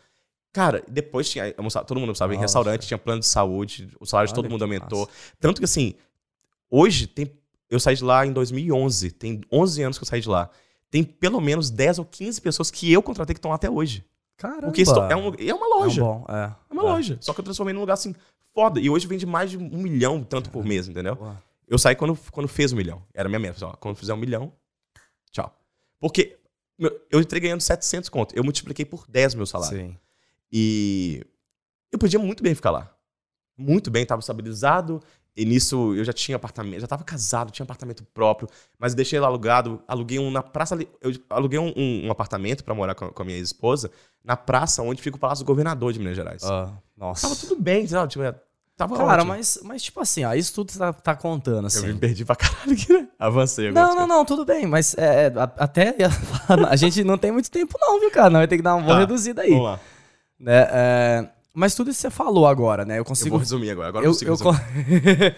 Cara, 0.53 0.83
depois 0.89 1.29
tinha. 1.31 1.55
almoçava- 1.57 1.85
todo 1.87 2.01
mundo 2.01 2.15
sabe, 2.15 2.35
em 2.35 2.39
restaurante 2.39 2.87
tinha 2.87 2.99
plano 2.99 3.21
de 3.21 3.27
saúde, 3.27 3.89
o 4.01 4.07
salário 4.07 4.29
de 4.29 4.35
todo 4.35 4.45
Olha 4.47 4.53
mundo 4.53 4.63
aumentou. 4.63 5.01
massa. 5.07 5.13
Tanto 5.39 5.61
que 5.61 5.65
assim, 5.67 5.95
hoje 6.71 7.07
tem. 7.07 7.31
Eu 7.71 7.79
saí 7.79 7.95
de 7.97 8.03
lá 8.05 8.25
em 8.27 8.33
2011, 8.33 9.11
tem 9.13 9.43
11 9.53 9.83
anos 9.83 9.99
que 9.99 10.05
eu 10.05 10.09
saí 10.09 10.21
de 10.23 10.29
lá. 10.29 10.49
Tem 10.91 11.05
pelo 11.05 11.39
menos 11.41 11.71
10 11.71 11.99
ou 11.99 12.05
15 12.05 12.41
pessoas 12.41 12.71
que 12.71 12.91
eu 12.91 13.03
contratei 13.03 13.35
que 13.35 13.39
estão 13.39 13.51
lá 13.51 13.57
até 13.57 13.69
hoje. 13.71 14.05
Caramba. 14.39 14.67
Porque 14.69 14.83
isso 14.83 14.95
é, 14.95 15.17
um, 15.17 15.35
é 15.37 15.53
uma 15.53 15.67
loja. 15.67 16.01
É 16.01 16.05
um 16.05 16.07
bom, 16.07 16.27
é. 16.29 16.55
É 16.71 16.73
uma 16.73 16.83
loja. 16.83 17.19
Só 17.21 17.35
que 17.35 17.41
eu 17.41 17.45
transformei 17.45 17.75
num 17.75 17.81
lugar 17.81 17.95
assim, 17.95 18.15
foda. 18.55 18.81
E 18.81 18.89
hoje 18.89 19.07
vende 19.07 19.27
mais 19.27 19.51
de 19.51 19.59
um 19.59 19.79
milhão 19.79 20.23
tanto 20.23 20.49
por 20.49 20.65
mês, 20.65 20.89
entendeu? 20.89 21.17
Porra. 21.17 21.43
Eu 21.67 21.77
saí 21.77 21.95
quando, 21.95 22.17
quando 22.31 22.49
fez 22.49 22.73
um 22.73 22.77
milhão. 22.77 23.03
Era 23.13 23.29
a 23.29 23.29
minha 23.29 23.41
meta. 23.41 23.67
Ó, 23.67 23.73
quando 23.75 23.97
fizer 23.97 24.15
um 24.15 24.17
milhão, 24.17 24.53
tchau. 25.31 25.55
Porque 26.01 26.39
meu, 26.79 26.99
eu 27.11 27.21
entrei 27.21 27.41
ganhando 27.41 27.61
700 27.61 28.09
conto. 28.09 28.35
Eu 28.35 28.45
multipliquei 28.45 28.85
por 28.85 29.05
10 29.09 29.35
meu 29.35 29.45
salário. 29.45 29.77
Sim. 29.77 29.99
E 30.51 31.27
eu 31.91 31.99
podia 31.99 32.19
muito 32.19 32.43
bem 32.43 32.55
ficar 32.55 32.71
lá. 32.71 32.95
Muito 33.57 33.91
bem, 33.91 34.05
estava 34.05 34.21
estabilizado. 34.21 35.03
E 35.41 35.45
nisso 35.45 35.95
eu 35.95 36.05
já 36.05 36.13
tinha 36.13 36.35
apartamento, 36.35 36.81
já 36.81 36.85
estava 36.87 37.05
casado, 37.05 37.53
tinha 37.53 37.63
apartamento 37.63 38.03
próprio, 38.13 38.49
mas 38.77 38.93
eu 38.93 38.97
deixei 38.97 39.21
lá 39.21 39.29
alugado. 39.29 39.81
Aluguei 39.87 40.19
um 40.19 40.33
na 40.33 40.43
praça 40.43 40.75
ali. 40.75 40.89
Eu 41.01 41.13
aluguei 41.31 41.59
um, 41.61 41.73
um- 41.77 42.07
um 42.07 42.11
apartamento 42.11 42.65
para 42.65 42.75
morar 42.75 42.95
com, 42.97 43.09
com 43.11 43.23
a 43.23 43.25
minha 43.25 43.39
esposa 43.39 43.89
na 44.25 44.37
praça 44.37 44.83
onde 44.83 45.01
fica 45.01 45.17
o 45.17 45.21
Palácio 45.21 45.45
do 45.45 45.47
Governador 45.47 45.93
de 45.93 46.01
Minas 46.01 46.17
Gerais. 46.17 46.43
Ah, 46.43 46.73
nossa. 46.97 47.23
Tava 47.29 47.39
tudo 47.39 47.55
bem, 47.55 47.87
sabe? 47.87 48.09
Tipo, 48.11 48.25
é, 48.25 48.35
tava 48.77 48.97
Cara, 48.97 49.13
ótimo. 49.23 49.29
mas, 49.29 49.61
mas 49.63 49.83
tipo 49.83 50.01
assim, 50.01 50.25
ó, 50.25 50.35
isso 50.35 50.53
tudo 50.53 50.77
tá, 50.77 50.93
tá 50.93 51.15
contando, 51.15 51.61
Eu 51.63 51.67
assim. 51.67 51.87
me 51.87 51.95
perdi 51.95 52.25
pra 52.25 52.35
caralho 52.35 52.73
aqui, 52.73 52.93
né? 52.93 53.07
Avancei 53.17 53.69
agora. 53.69 53.87
Não, 53.87 53.95
não, 53.95 54.07
não, 54.09 54.25
tudo 54.25 54.45
bem, 54.45 54.67
mas 54.67 54.97
é, 54.99 55.27
é, 55.27 55.33
a- 55.39 55.53
até 55.57 55.95
a 56.69 56.75
gente 56.75 57.05
não 57.05 57.17
tem 57.17 57.31
muito 57.31 57.49
tempo 57.49 57.77
não, 57.81 58.01
viu, 58.01 58.11
cara? 58.11 58.29
Não 58.29 58.41
vai 58.41 58.49
ter 58.49 58.57
que 58.57 58.63
dar 58.63 58.75
uma 58.75 58.83
boa 58.83 58.95
Tá, 58.95 59.01
reduzida 59.01 59.43
aí. 59.43 59.51
Vamos 59.51 59.65
lá. 59.65 59.81
Né? 60.41 60.69
É, 60.71 61.29
mas 61.59 61.75
tudo 61.75 61.91
isso 61.91 61.99
que 61.99 62.03
você 62.03 62.11
falou 62.11 62.47
agora, 62.47 62.85
né? 62.85 62.95
Eu 62.95 62.99
Eu 62.99 63.05
consigo 63.05 63.31
vou 63.31 63.39
resumir 63.39 63.71
agora. 63.71 63.89
Agora 63.89 64.05
eu, 64.05 64.11
eu 64.11 64.13
consigo 64.13 64.33
eu, 64.33 64.39
con- 64.39 64.55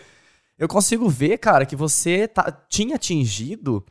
eu 0.59 0.69
consigo 0.69 1.09
ver, 1.09 1.39
cara, 1.39 1.65
que 1.67 1.75
você 1.75 2.29
tá- 2.29 2.51
tinha 2.69 2.97
atingido 2.97 3.85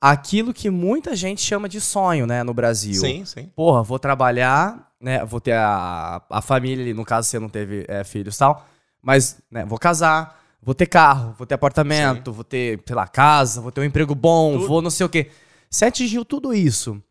aquilo 0.00 0.52
que 0.52 0.68
muita 0.70 1.14
gente 1.16 1.40
chama 1.40 1.68
de 1.68 1.80
sonho, 1.80 2.26
né, 2.26 2.42
no 2.42 2.52
Brasil. 2.52 2.94
Sim, 3.00 3.24
sim. 3.24 3.50
Porra, 3.56 3.82
vou 3.82 3.98
trabalhar, 3.98 4.92
né, 5.00 5.24
vou 5.24 5.40
ter 5.40 5.52
a, 5.54 6.22
a 6.28 6.42
família 6.42 6.84
ali, 6.84 6.92
no 6.94 7.04
caso 7.04 7.28
você 7.28 7.38
não 7.38 7.48
teve 7.48 7.84
é, 7.88 8.04
filhos 8.04 8.36
e 8.36 8.38
tal, 8.38 8.66
mas, 9.02 9.38
né, 9.50 9.64
vou 9.64 9.78
casar, 9.78 10.38
vou 10.62 10.74
ter 10.74 10.86
carro, 10.86 11.34
vou 11.38 11.46
ter 11.46 11.54
apartamento, 11.54 12.32
vou 12.32 12.44
ter, 12.44 12.82
sei 12.86 12.96
lá, 12.96 13.06
casa, 13.06 13.60
vou 13.60 13.72
ter 13.72 13.80
um 13.80 13.84
emprego 13.84 14.14
bom, 14.14 14.54
Tudo. 14.54 14.66
vou 14.68 14.82
não 14.82 14.90
sei 14.90 15.06
o 15.06 15.08
quê. 15.08 15.30
Você 15.70 15.86
atingiu 15.86 16.24
tudo 16.24 16.52
isso. 16.54 17.02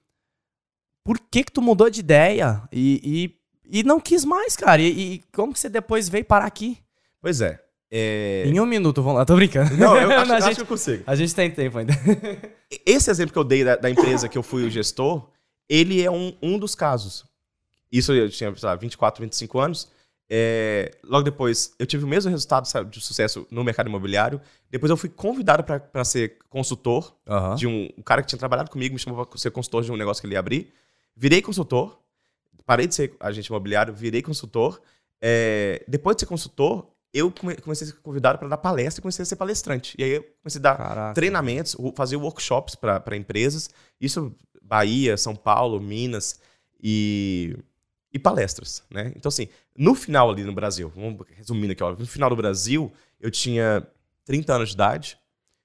Por 1.04 1.20
que 1.20 1.44
que 1.44 1.52
tu 1.52 1.62
mudou 1.62 1.90
de 1.90 2.00
ideia 2.00 2.62
e, 2.72 3.02
e, 3.04 3.43
e 3.70 3.84
não 3.84 4.00
quis 4.00 4.26
mais, 4.26 4.56
cara? 4.56 4.82
E, 4.82 5.16
e 5.16 5.24
como 5.34 5.54
que 5.54 5.60
você 5.60 5.70
depois 5.70 6.10
veio 6.10 6.26
parar 6.26 6.46
aqui? 6.46 6.78
Pois 7.22 7.42
é. 7.42 7.60
é... 7.90 8.44
Em 8.46 8.60
um 8.60 8.66
minuto, 8.66 9.02
vamos 9.02 9.20
lá, 9.20 9.26
tô 9.26 9.36
brincando. 9.36 9.76
Não, 9.78 9.96
eu 9.96 10.12
acho, 10.20 10.32
a, 10.32 10.38
acho 10.38 10.48
gente, 10.48 10.56
que 10.56 10.62
eu 10.62 10.68
consigo. 10.68 11.04
a 11.06 11.16
gente 11.16 11.34
tem 11.34 11.50
tempo 11.50 11.78
ainda. 11.78 11.94
Esse 12.86 13.10
exemplo 13.10 13.34
que 13.34 13.40
eu 13.40 13.44
dei 13.44 13.64
da, 13.64 13.76
da 13.76 13.90
empresa 13.90 14.28
que 14.28 14.38
eu 14.38 14.44
fui 14.44 14.66
o 14.66 14.70
gestor, 14.70 15.30
ele 15.70 16.02
é 16.02 16.12
um, 16.12 16.36
um 16.42 16.60
dos 16.60 16.76
casos. 16.76 17.26
Isso 17.92 18.12
eu 18.12 18.30
tinha, 18.30 18.56
sei 18.56 18.68
lá, 18.68 18.76
24, 18.76 19.22
25 19.22 19.60
anos. 19.60 19.92
É, 20.30 20.92
logo 21.04 21.24
depois, 21.24 21.76
eu 21.78 21.86
tive 21.86 22.06
o 22.06 22.08
mesmo 22.08 22.32
resultado 22.32 22.68
sabe, 22.68 22.90
de 22.90 23.00
sucesso 23.00 23.46
no 23.52 23.64
mercado 23.64 23.88
imobiliário. 23.88 24.42
Depois 24.70 24.90
eu 24.90 24.98
fui 24.98 25.10
convidado 25.10 25.64
para 25.64 26.04
ser 26.04 26.38
consultor 26.50 27.16
de 27.56 27.68
um, 27.68 27.90
um 27.98 28.02
cara 28.02 28.22
que 28.22 28.28
tinha 28.28 28.40
trabalhado 28.40 28.72
comigo, 28.72 28.94
me 28.94 29.00
chamou 29.00 29.26
para 29.26 29.38
ser 29.38 29.52
consultor 29.52 29.84
de 29.84 29.92
um 29.92 29.96
negócio 29.96 30.22
que 30.22 30.28
ele 30.28 30.34
ia 30.34 30.40
abrir. 30.40 30.74
Virei 31.16 31.42
consultor, 31.42 32.00
parei 32.66 32.88
de 32.88 32.96
ser 32.96 33.16
agente 33.20 33.48
imobiliário, 33.48 33.94
virei 33.94 34.22
consultor. 34.22 34.82
É, 35.22 35.84
depois 35.88 36.16
de 36.16 36.22
ser 36.22 36.26
consultor, 36.26 36.90
eu 37.14 37.32
come- 37.32 37.56
comecei 37.58 37.88
a 37.88 37.92
ser 37.92 37.98
convidado 37.98 38.40
para 38.40 38.48
dar 38.48 38.58
palestra 38.58 39.00
e 39.00 39.04
comecei 39.04 39.24
a 39.24 39.26
ser 39.26 39.36
palestrante. 39.36 39.96
E 40.00 40.04
aí 40.04 40.12
eu 40.12 40.24
comecei 40.42 40.60
a 40.60 40.64
dar 40.64 40.78
Caraca. 40.78 41.14
treinamentos, 41.14 41.76
fazer 41.96 42.16
workshops 42.16 42.76
para 42.76 43.16
empresas. 43.16 43.70
Isso, 44.02 44.36
Bahia, 44.62 45.16
São 45.18 45.36
Paulo, 45.36 45.80
Minas 45.80 46.40
e, 46.82 47.56
e 48.12 48.20
palestras, 48.20 48.84
né? 48.90 49.14
Então, 49.16 49.30
assim, 49.30 49.48
no 49.78 49.94
final 49.96 50.30
ali 50.30 50.44
no 50.44 50.54
Brasil, 50.54 50.92
vamos 50.96 51.26
resumindo 51.36 51.72
aqui, 51.74 51.84
ó, 51.84 51.92
no 51.92 52.06
final 52.06 52.30
do 52.30 52.36
Brasil, 52.36 52.92
eu 53.20 53.30
tinha 53.32 53.86
30 54.26 54.54
anos 54.56 54.70
de 54.70 54.76
idade, 54.76 55.18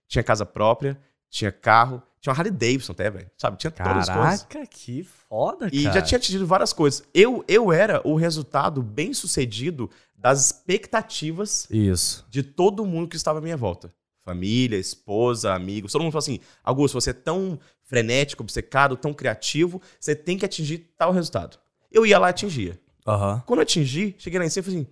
tinha 0.07 0.23
casa 0.23 0.45
própria, 0.47 0.99
tinha 1.31 1.51
carro, 1.51 2.03
tinha 2.21 2.33
uma 2.33 2.39
Harley 2.39 2.53
Davidson 2.53 2.93
até, 2.93 3.11
velho, 3.11 3.31
sabe? 3.37 3.57
Tinha 3.57 3.71
todas 3.71 4.09
as 4.09 4.17
coisas. 4.17 4.43
Caraca, 4.43 4.67
que 4.67 5.03
foda, 5.05 5.69
E 5.73 5.85
cara. 5.85 5.95
já 5.95 6.03
tinha 6.03 6.19
atingido 6.19 6.47
várias 6.47 6.73
coisas. 6.73 7.03
Eu, 7.15 7.45
eu 7.47 7.73
era 7.73 8.01
o 8.07 8.15
resultado 8.17 8.83
bem 8.83 9.15
sucedido 9.15 9.91
das 10.17 10.47
expectativas 10.47 11.67
Isso. 11.71 12.27
de 12.29 12.43
todo 12.43 12.85
mundo 12.85 13.09
que 13.09 13.17
estava 13.17 13.39
à 13.39 13.43
minha 13.43 13.57
volta. 13.57 13.93
Família, 14.25 14.77
esposa, 14.77 15.55
amigos. 15.55 15.93
Todo 15.93 16.03
mundo 16.03 16.13
falou 16.13 16.19
assim: 16.23 16.41
Augusto, 16.63 17.01
você 17.01 17.11
é 17.11 17.15
tão 17.15 17.59
frenético, 17.85 18.43
obcecado, 18.43 18.97
tão 18.97 19.15
criativo, 19.15 19.81
você 19.99 20.15
tem 20.15 20.37
que 20.37 20.45
atingir 20.45 20.93
tal 20.99 21.13
resultado. 21.13 21.59
Eu 21.91 22.05
ia 22.05 22.19
lá 22.19 22.27
e 22.29 22.31
atingia. 22.31 22.79
Aham. 23.07 23.43
Quando 23.47 23.61
eu 23.61 23.63
atingi, 23.63 24.15
cheguei 24.19 24.39
lá 24.39 24.45
em 24.45 24.51
cima 24.51 24.61
e 24.61 24.65
falei 24.71 24.81
assim: 24.83 24.91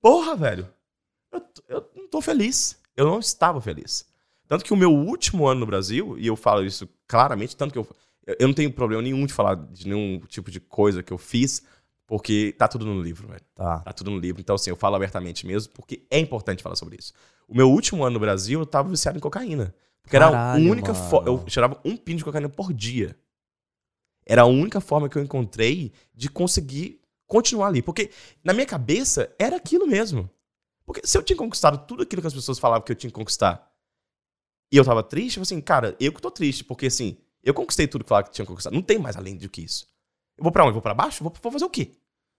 porra, 0.00 0.36
velho, 0.36 0.68
eu, 1.32 1.42
eu 1.68 1.90
não 1.96 2.08
tô 2.08 2.20
feliz. 2.20 2.78
Eu 2.96 3.06
não 3.06 3.18
estava 3.18 3.60
feliz. 3.60 4.06
Tanto 4.48 4.64
que 4.64 4.72
o 4.72 4.76
meu 4.76 4.90
último 4.90 5.46
ano 5.46 5.60
no 5.60 5.66
Brasil, 5.66 6.18
e 6.18 6.26
eu 6.26 6.34
falo 6.34 6.64
isso 6.64 6.88
claramente, 7.06 7.54
tanto 7.54 7.72
que 7.72 7.78
eu, 7.78 7.86
eu 8.26 8.48
não 8.48 8.54
tenho 8.54 8.72
problema 8.72 9.02
nenhum 9.02 9.26
de 9.26 9.32
falar 9.32 9.54
de 9.54 9.86
nenhum 9.86 10.20
tipo 10.20 10.50
de 10.50 10.58
coisa 10.58 11.02
que 11.02 11.12
eu 11.12 11.18
fiz, 11.18 11.62
porque 12.06 12.54
tá 12.56 12.66
tudo 12.66 12.86
no 12.86 13.02
livro, 13.02 13.28
velho. 13.28 13.42
Tá. 13.54 13.80
Tá 13.80 13.92
tudo 13.92 14.10
no 14.10 14.18
livro. 14.18 14.40
Então, 14.40 14.56
assim, 14.56 14.70
eu 14.70 14.76
falo 14.76 14.96
abertamente 14.96 15.46
mesmo, 15.46 15.74
porque 15.74 16.06
é 16.10 16.18
importante 16.18 16.62
falar 16.62 16.76
sobre 16.76 16.96
isso. 16.98 17.12
O 17.46 17.54
meu 17.54 17.70
último 17.70 18.02
ano 18.02 18.14
no 18.14 18.20
Brasil, 18.20 18.58
eu 18.58 18.66
tava 18.66 18.88
viciado 18.88 19.18
em 19.18 19.20
cocaína. 19.20 19.74
Porque 20.02 20.16
era 20.16 20.28
a 20.28 20.30
Caralho, 20.30 20.70
única 20.70 20.94
forma. 20.94 21.28
Eu 21.28 21.44
cheirava 21.46 21.78
um 21.84 21.94
pino 21.94 22.16
de 22.16 22.24
cocaína 22.24 22.48
por 22.48 22.72
dia. 22.72 23.14
Era 24.24 24.42
a 24.42 24.46
única 24.46 24.80
forma 24.80 25.10
que 25.10 25.18
eu 25.18 25.22
encontrei 25.22 25.92
de 26.14 26.30
conseguir 26.30 27.02
continuar 27.26 27.66
ali. 27.66 27.82
Porque 27.82 28.10
na 28.42 28.54
minha 28.54 28.64
cabeça 28.64 29.30
era 29.38 29.56
aquilo 29.56 29.86
mesmo. 29.86 30.30
Porque 30.86 31.02
se 31.04 31.18
eu 31.18 31.22
tinha 31.22 31.36
conquistado 31.36 31.86
tudo 31.86 32.02
aquilo 32.02 32.22
que 32.22 32.28
as 32.28 32.32
pessoas 32.32 32.58
falavam 32.58 32.82
que 32.82 32.92
eu 32.92 32.96
tinha 32.96 33.10
que 33.10 33.14
conquistar 33.14 33.67
e 34.70 34.76
eu 34.76 34.84
tava 34.84 35.02
triste, 35.02 35.38
eu 35.38 35.44
falei 35.44 35.56
assim, 35.56 35.60
cara, 35.60 35.96
eu 35.98 36.12
que 36.12 36.20
tô 36.20 36.30
triste. 36.30 36.64
Porque 36.64 36.86
assim, 36.86 37.16
eu 37.42 37.54
conquistei 37.54 37.86
tudo 37.86 38.04
que 38.04 38.08
falavam 38.08 38.28
que 38.30 38.34
tinha 38.34 38.46
conquistado. 38.46 38.74
Não 38.74 38.82
tem 38.82 38.98
mais 38.98 39.16
além 39.16 39.36
do 39.36 39.48
que 39.48 39.62
isso. 39.62 39.86
Eu 40.36 40.42
vou 40.42 40.52
pra 40.52 40.62
onde? 40.62 40.70
Eu 40.70 40.74
vou 40.74 40.82
pra 40.82 40.94
baixo? 40.94 41.22
Vou, 41.22 41.32
vou 41.42 41.52
fazer 41.52 41.64
o 41.64 41.70
quê? 41.70 41.92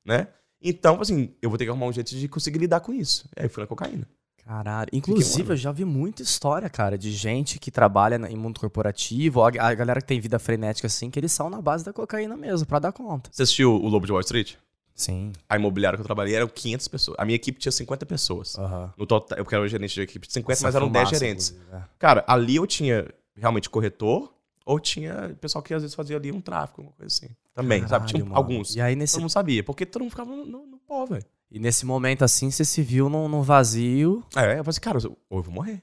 Né? 0.06 0.28
Então, 0.62 1.00
assim, 1.02 1.34
eu 1.42 1.50
vou 1.50 1.58
ter 1.58 1.66
que 1.66 1.70
arrumar 1.70 1.88
um 1.88 1.94
jeito 1.94 2.16
de 2.16 2.28
conseguir 2.28 2.60
lidar 2.60 2.82
com 2.82 2.94
isso. 2.94 3.28
Aí 3.36 3.48
fui 3.50 3.64
na 3.64 3.68
cocaína. 3.68 4.08
Caralho. 4.44 4.90
Inclusive, 4.92 5.54
eu 5.54 5.58
já 5.58 5.72
vi 5.72 5.86
muita 5.86 6.24
história, 6.24 6.70
cara, 6.70 6.98
de 6.98 7.12
gente 7.12 7.60
que 7.60 7.70
trabalha 7.70 8.16
em 8.28 8.36
mundo 8.36 8.60
corporativo, 8.60 9.44
a, 9.44 9.48
a 9.48 9.74
galera 9.74 10.02
que 10.02 10.08
tem 10.08 10.20
vida 10.20 10.40
frenética 10.40 10.88
assim, 10.88 11.10
que 11.10 11.20
eles 11.20 11.32
são 11.32 11.50
na 11.50 11.62
base 11.62 11.86
da 11.86 11.94
cocaína 11.94 12.36
mesmo, 12.36 12.66
pra 12.66 12.80
dar 12.80 12.92
conta. 12.92 13.30
Você 13.32 13.44
assistiu 13.44 13.72
o 13.72 13.88
Lobo 13.88 14.08
de 14.08 14.12
Wall 14.12 14.22
Street? 14.22 14.56
Sim. 15.02 15.32
A 15.48 15.56
imobiliária 15.56 15.96
que 15.98 16.02
eu 16.02 16.06
trabalhei 16.06 16.36
eram 16.36 16.48
500 16.48 16.88
pessoas. 16.90 17.18
A 17.20 17.26
minha 17.26 17.36
equipe 17.36 17.58
tinha 17.60 17.72
50 17.72 18.06
pessoas. 18.06 18.58
Aham. 18.58 18.94
No 18.98 19.06
total, 19.06 19.38
eu 19.38 19.46
quero 19.46 19.68
gerente 19.68 19.94
de 19.94 20.02
equipe 20.02 20.28
de 20.28 20.34
50, 20.34 20.52
Essa 20.54 20.64
mas 20.68 20.76
eram 20.76 20.90
10 20.92 21.08
fumaça, 21.08 21.20
gerentes. 21.26 21.50
inclusive, 21.52 21.76
é. 21.78 21.84
Cara, 21.98 22.26
ali 22.28 22.58
eu 22.58 22.68
tinha 22.68 23.08
realmente 23.36 23.70
corretor 23.70 24.34
ou 24.66 24.80
tinha 24.80 25.36
pessoal 25.40 25.64
que 25.64 25.74
às 25.74 25.82
vezes 25.82 25.96
fazia 25.96 26.18
ali 26.18 26.32
um 26.32 26.42
tráfico, 26.42 26.82
uma 26.82 26.92
coisa 26.92 27.08
assim. 27.14 27.30
Também, 27.56 27.88
sabe? 27.88 28.08
Tinha 28.08 28.20
Caralho, 28.22 28.26
mano. 28.26 28.36
alguns. 28.38 28.76
E 28.76 28.82
aí, 28.82 28.96
nesse, 28.96 29.14
Todo 29.14 29.22
mundo 29.22 29.32
sabia, 29.32 29.64
porque 29.64 29.86
todo 29.86 30.02
mundo 30.02 30.12
ficava 30.12 30.30
no, 30.36 30.46
no, 30.46 30.66
no 30.68 30.78
pó, 30.80 31.06
velho. 31.06 31.26
e 31.50 31.60
nesse 31.60 31.86
momento, 31.86 32.24
assim, 32.24 32.52
você 32.52 32.64
se 32.66 32.82
viu 32.82 33.10
num, 33.10 33.28
num 33.28 33.42
vazio. 33.42 34.24
É, 34.36 34.42
eu 34.60 34.64
falei 34.64 34.70
assim, 34.70 34.82
cara, 34.82 35.00
eu- 35.04 35.18
ou 35.30 35.40
eu 35.40 35.44
vou 35.44 35.54
morrer. 35.54 35.82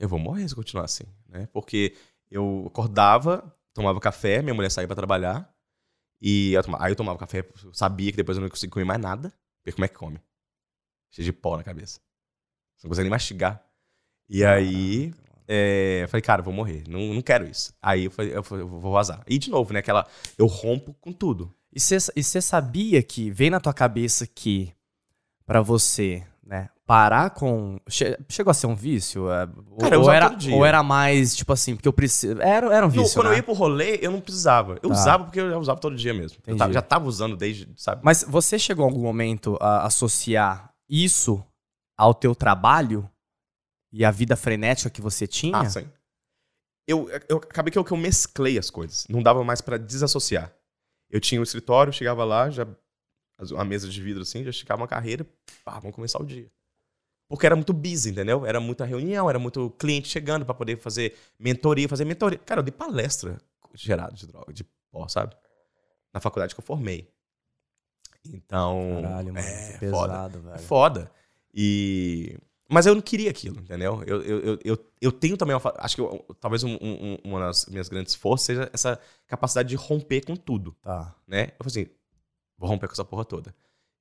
Eu 0.00 0.08
vou 0.08 0.18
morrer 0.18 0.48
se 0.48 0.54
continuar 0.54 0.84
assim, 0.84 1.04
né? 1.28 1.48
Porque 1.52 1.94
eu 2.30 2.64
acordava, 2.68 3.54
tomava 3.74 3.98
café, 4.00 4.40
minha 4.42 4.54
mulher 4.54 4.70
saía 4.70 4.86
pra 4.86 4.96
trabalhar. 4.96 5.52
E 6.20 6.52
eu 6.52 6.62
tomava, 6.62 6.84
aí 6.84 6.92
eu 6.92 6.96
tomava 6.96 7.18
café, 7.18 7.46
eu 7.64 7.72
sabia 7.72 8.10
que 8.10 8.16
depois 8.16 8.36
eu 8.36 8.40
não 8.40 8.46
ia 8.46 8.50
conseguir 8.50 8.72
comer 8.72 8.84
mais 8.84 9.00
nada. 9.00 9.32
Porque 9.62 9.72
como 9.72 9.84
é 9.84 9.88
que 9.88 9.94
come? 9.94 10.20
Cheio 11.10 11.24
de 11.24 11.32
pó 11.32 11.56
na 11.56 11.64
cabeça. 11.64 12.00
Você 12.76 12.86
não 12.86 12.90
consegue 12.90 13.04
nem 13.04 13.10
mastigar. 13.10 13.62
E 14.28 14.44
aí, 14.44 15.12
é, 15.46 16.00
eu 16.02 16.08
falei, 16.08 16.22
cara, 16.22 16.40
eu 16.40 16.44
vou 16.44 16.52
morrer. 16.52 16.84
Não, 16.86 17.14
não 17.14 17.22
quero 17.22 17.48
isso. 17.48 17.72
Aí 17.80 18.04
eu 18.04 18.10
falei, 18.10 18.36
eu 18.36 18.42
falei, 18.42 18.64
eu 18.64 18.68
vou 18.68 18.92
vazar. 18.92 19.22
E 19.26 19.38
de 19.38 19.50
novo, 19.50 19.72
né? 19.72 19.80
Aquela. 19.80 20.06
Eu 20.36 20.46
rompo 20.46 20.94
com 21.00 21.12
tudo. 21.12 21.52
E 21.72 21.80
você 21.80 21.96
e 22.14 22.22
você 22.22 22.40
sabia 22.40 23.02
que 23.02 23.30
veio 23.30 23.50
na 23.50 23.60
tua 23.60 23.72
cabeça 23.72 24.26
que 24.26 24.72
pra 25.46 25.62
você, 25.62 26.26
né, 26.42 26.68
parar 26.88 27.30
com. 27.30 27.78
che- 27.88 28.18
chegou 28.30 28.50
a 28.50 28.54
ser 28.54 28.66
um 28.66 28.74
vício? 28.74 29.30
É, 29.30 29.46
Cara, 29.78 29.94
eu 29.94 30.00
ou, 30.00 30.06
usava 30.08 30.16
era, 30.16 30.36
ou 30.56 30.64
era 30.64 30.82
mais, 30.82 31.36
tipo 31.36 31.52
assim, 31.52 31.76
porque 31.76 31.86
eu 31.86 31.92
preciso. 31.92 32.40
Era, 32.40 32.74
era 32.74 32.86
um 32.86 32.88
Não, 32.90 33.02
vício. 33.02 33.14
quando 33.14 33.26
né? 33.26 33.34
eu 33.34 33.36
ia 33.36 33.42
pro 33.42 33.52
rolê, 33.52 33.98
eu 34.00 34.10
não 34.10 34.20
precisava. 34.22 34.72
Eu 34.82 34.88
Tá. 34.88 34.94
usava 34.94 35.24
porque 35.24 35.38
eu 35.38 35.50
já 35.50 35.58
usava 35.58 35.78
todo 35.78 35.94
dia 35.94 36.14
mesmo. 36.14 36.38
Eu 36.46 36.56
tava- 36.56 36.72
já 36.72 36.80
tava 36.80 37.06
usando 37.06 37.36
desde, 37.36 37.70
sabe? 37.76 38.00
Mas 38.02 38.24
você 38.26 38.58
chegou 38.58 38.86
em 38.86 38.88
algum 38.88 39.02
momento 39.02 39.58
a 39.60 39.84
associar 39.86 40.72
isso 40.88 41.44
ao 41.96 42.14
teu 42.14 42.34
trabalho 42.34 43.08
e 43.92 44.02
a 44.04 44.10
vida 44.10 44.34
frenética 44.34 44.88
que 44.88 45.02
você 45.02 45.26
tinha? 45.26 45.58
Ah, 45.58 45.68
sim. 45.68 45.86
Eu, 46.88 47.06
eu 47.28 47.36
acabei 47.36 47.70
que 47.70 47.78
eu, 47.78 47.84
que 47.84 47.92
eu 47.92 47.98
mesclei 47.98 48.58
as 48.58 48.70
coisas. 48.70 49.06
Não 49.10 49.22
dava 49.22 49.44
mais 49.44 49.60
pra 49.60 49.76
desassociar. 49.76 50.50
Eu 51.10 51.20
tinha 51.20 51.38
um 51.38 51.44
escritório, 51.44 51.92
chegava 51.92 52.24
lá, 52.24 52.48
já 52.48 52.66
uma 53.52 53.64
mesa 53.64 53.88
de 53.88 54.00
vidro 54.02 54.22
assim, 54.22 54.42
já 54.42 54.50
esticava 54.50 54.80
uma 54.82 54.88
carreira, 54.88 55.26
pá, 55.64 55.78
vamos 55.78 55.94
começar 55.94 56.18
o 56.20 56.24
dia. 56.24 56.50
Porque 57.28 57.44
era 57.46 57.54
muito 57.54 57.72
busy, 57.74 58.10
entendeu? 58.10 58.46
Era 58.46 58.58
muita 58.58 58.84
reunião, 58.86 59.28
era 59.28 59.38
muito 59.38 59.70
cliente 59.72 60.08
chegando 60.08 60.44
pra 60.46 60.54
poder 60.54 60.78
fazer 60.78 61.14
mentoria, 61.38 61.88
fazer 61.88 62.04
mentoria. 62.04 62.38
Cara, 62.38 62.60
eu 62.60 62.64
dei 62.64 62.72
palestra 62.72 63.38
gerado 63.74 64.14
de 64.14 64.26
droga, 64.26 64.52
de 64.52 64.64
pó, 64.90 65.06
sabe? 65.08 65.36
Na 66.12 66.20
faculdade 66.20 66.54
que 66.54 66.60
eu 66.60 66.64
formei. 66.64 67.12
Então, 68.26 69.00
Caralho, 69.02 69.32
mano. 69.34 69.38
é 69.46 69.72
que 69.78 69.90
foda. 69.90 70.08
pesado, 70.12 70.38
É 70.38 70.40
velho. 70.42 70.58
foda. 70.62 71.12
E. 71.54 72.36
Mas 72.70 72.84
eu 72.84 72.94
não 72.94 73.00
queria 73.00 73.30
aquilo, 73.30 73.58
entendeu? 73.60 74.02
Eu, 74.06 74.22
eu, 74.22 74.58
eu, 74.62 74.78
eu, 75.00 75.12
tenho 75.12 75.36
também. 75.38 75.56
uma 75.56 75.74
Acho 75.78 75.94
que 75.94 76.02
eu- 76.02 76.24
talvez 76.38 76.62
um- 76.62 76.76
um- 76.80 77.12
um- 77.14 77.18
uma 77.24 77.40
das 77.40 77.64
minhas 77.66 77.88
grandes 77.88 78.14
forças 78.14 78.44
seja 78.46 78.70
essa 78.74 79.00
capacidade 79.26 79.70
de 79.70 79.74
romper 79.76 80.22
com 80.26 80.36
tudo, 80.36 80.72
Tá. 80.82 81.14
né? 81.26 81.52
Eu 81.58 81.64
falei 81.64 81.84
assim: 81.84 81.86
vou 82.58 82.68
romper 82.68 82.86
com 82.86 82.92
essa 82.92 83.04
porra 83.04 83.24
toda. 83.24 83.54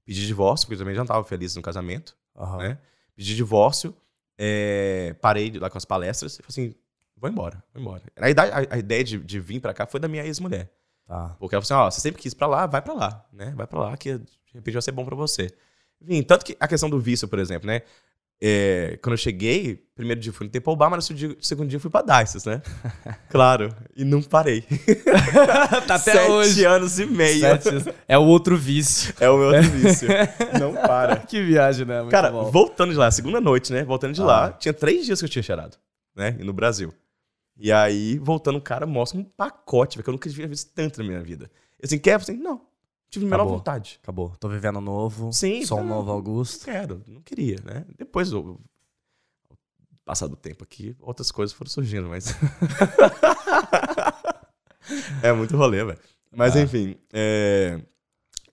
Pedi 0.04 0.26
divórcio, 0.28 0.66
porque 0.68 0.76
eu 0.76 0.80
também 0.80 0.96
já 0.96 1.02
não 1.02 1.08
tava 1.08 1.24
feliz 1.24 1.56
no 1.56 1.62
casamento, 1.62 2.18
Aham. 2.36 2.58
né? 2.58 2.78
Pedi 3.18 3.36
divórcio, 3.36 3.94
é, 4.38 5.14
parei 5.20 5.52
lá 5.60 5.70
com 5.70 5.78
as 5.78 5.84
palestras 5.86 6.34
e 6.40 6.44
falei 6.44 6.48
assim: 6.70 6.76
vou 7.18 7.30
embora, 7.30 7.62
vou 7.74 7.82
embora. 7.82 8.04
A, 8.16 8.30
idade- 8.30 8.52
a- 8.52 8.76
a 8.76 8.78
ideia 8.78 9.04
de, 9.04 9.18
de 9.18 9.40
vir 9.40 9.60
pra 9.60 9.74
cá 9.74 9.86
foi 9.88 10.00
da 10.00 10.08
minha 10.08 10.24
ex-mulher. 10.24 10.72
Tá. 11.06 11.36
Porque 11.40 11.56
ela 11.56 11.64
falou 11.66 11.82
assim, 11.82 11.88
ó, 11.88 11.92
você 11.92 12.00
sempre 12.02 12.22
quis 12.22 12.34
ir 12.34 12.36
pra 12.36 12.48
lá, 12.48 12.66
vai 12.68 12.82
pra 12.82 12.94
lá, 12.94 13.26
né? 13.34 13.54
Vai 13.56 13.66
pra 13.66 13.80
lá 13.80 13.98
que 13.98 14.18
de 14.20 14.26
repente 14.54 14.74
vai 14.74 14.82
ser 14.82 14.92
bom 14.92 15.04
pra 15.04 15.16
você. 15.16 15.50
Enfim, 16.02 16.22
tanto 16.22 16.46
que 16.46 16.56
a 16.60 16.68
questão 16.68 16.90
do 16.90 17.00
vício, 17.00 17.28
por 17.28 17.40
exemplo, 17.40 17.66
né? 17.66 17.82
É, 18.40 19.00
quando 19.02 19.14
eu 19.14 19.18
cheguei, 19.18 19.84
primeiro 19.96 20.22
dia 20.22 20.32
fui 20.32 20.46
no 20.46 20.52
Temple 20.52 20.76
Bar, 20.76 20.92
mas 20.92 21.10
no 21.10 21.36
segundo 21.42 21.68
dia, 21.68 21.80
fui 21.80 21.90
pra 21.90 22.04
Dices, 22.04 22.46
né? 22.46 22.62
claro, 23.30 23.74
e 23.96 24.04
não 24.06 24.22
parei. 24.22 24.62
tá 25.88 25.96
até 25.96 26.12
Sete 26.14 26.30
hoje. 26.32 26.64
anos 26.66 27.00
e 27.00 27.06
meio. 27.08 27.40
Sete- 27.40 27.94
É 28.08 28.16
o 28.18 28.22
outro 28.24 28.56
vício. 28.56 29.14
É 29.20 29.28
o 29.30 29.38
meu 29.38 29.48
outro 29.48 29.64
vício. 29.72 30.08
não 30.60 30.74
para. 30.74 31.16
que 31.18 31.42
viagem, 31.42 31.86
né? 31.86 32.00
Muito 32.02 32.12
Cara, 32.12 32.30
bom. 32.32 32.52
voltando 32.52 32.92
de 32.92 32.98
lá, 32.98 33.10
segunda 33.10 33.42
noite, 33.42 33.74
né? 33.74 33.84
Voltando 33.84 34.14
de 34.14 34.22
Ah. 34.22 34.26
lá, 34.26 34.52
tinha 34.52 34.74
três 34.74 35.06
dias 35.06 35.20
que 35.20 35.26
eu 35.26 35.30
tinha 35.30 35.42
cheirado, 35.44 35.76
né? 36.16 36.36
E 36.40 36.44
no 36.44 36.54
Brasil. 36.54 36.94
E 37.60 37.72
aí, 37.72 38.20
voltando, 38.20 38.58
o 38.58 38.62
cara 38.62 38.86
mostra 38.86 39.20
um 39.20 39.24
pacote, 39.24 39.98
velho, 39.98 40.04
que 40.04 40.10
eu 40.10 40.14
nunca 40.14 40.30
tinha 40.30 40.48
visto 40.48 40.72
tanto 40.76 41.02
na 41.02 41.08
minha 41.08 41.22
vida. 41.22 41.50
Eu 41.80 41.86
assim, 41.88 41.98
quer? 41.98 42.12
Eu 42.12 42.18
assim, 42.18 42.38
não. 42.38 42.62
Tive 43.10 43.26
a 43.26 43.30
menor 43.30 43.42
Acabou. 43.44 43.58
vontade. 43.58 44.00
Acabou. 44.04 44.34
Tô 44.40 44.50
vivendo 44.50 44.82
novo. 44.82 45.32
Sim, 45.32 45.66
Sou 45.66 45.80
um 45.80 45.84
não, 45.84 45.90
novo 45.96 46.08
Não 46.08 46.14
Augusto. 46.16 46.66
quero, 46.66 47.02
não 47.08 47.22
queria, 47.22 47.58
né? 47.64 47.86
Depois, 47.98 48.32
eu, 48.32 48.60
passado 50.04 50.34
o 50.34 50.38
tempo 50.38 50.64
aqui, 50.64 50.96
outras 51.00 51.32
coisas 51.32 51.56
foram 51.56 51.70
surgindo, 51.72 52.10
mas. 52.10 52.36
é 55.24 55.32
muito 55.34 55.56
rolê, 55.58 55.84
velho. 55.84 56.00
Mas 56.32 56.56
Ah. 56.56 56.62
enfim. 56.62 56.96
é, 57.14 57.82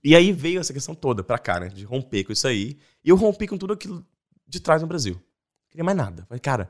E 0.02 0.14
aí 0.14 0.32
veio 0.32 0.60
essa 0.60 0.72
questão 0.72 0.94
toda 0.94 1.24
pra 1.24 1.38
cá, 1.38 1.58
né? 1.58 1.68
De 1.68 1.84
romper 1.84 2.24
com 2.24 2.32
isso 2.32 2.46
aí. 2.46 2.78
E 3.02 3.08
eu 3.08 3.16
rompi 3.16 3.46
com 3.46 3.56
tudo 3.56 3.72
aquilo 3.72 4.04
de 4.46 4.60
trás 4.60 4.82
no 4.82 4.88
Brasil. 4.88 5.14
Não 5.14 5.22
queria 5.70 5.84
mais 5.84 5.96
nada. 5.96 6.24
Falei, 6.28 6.40
cara, 6.40 6.68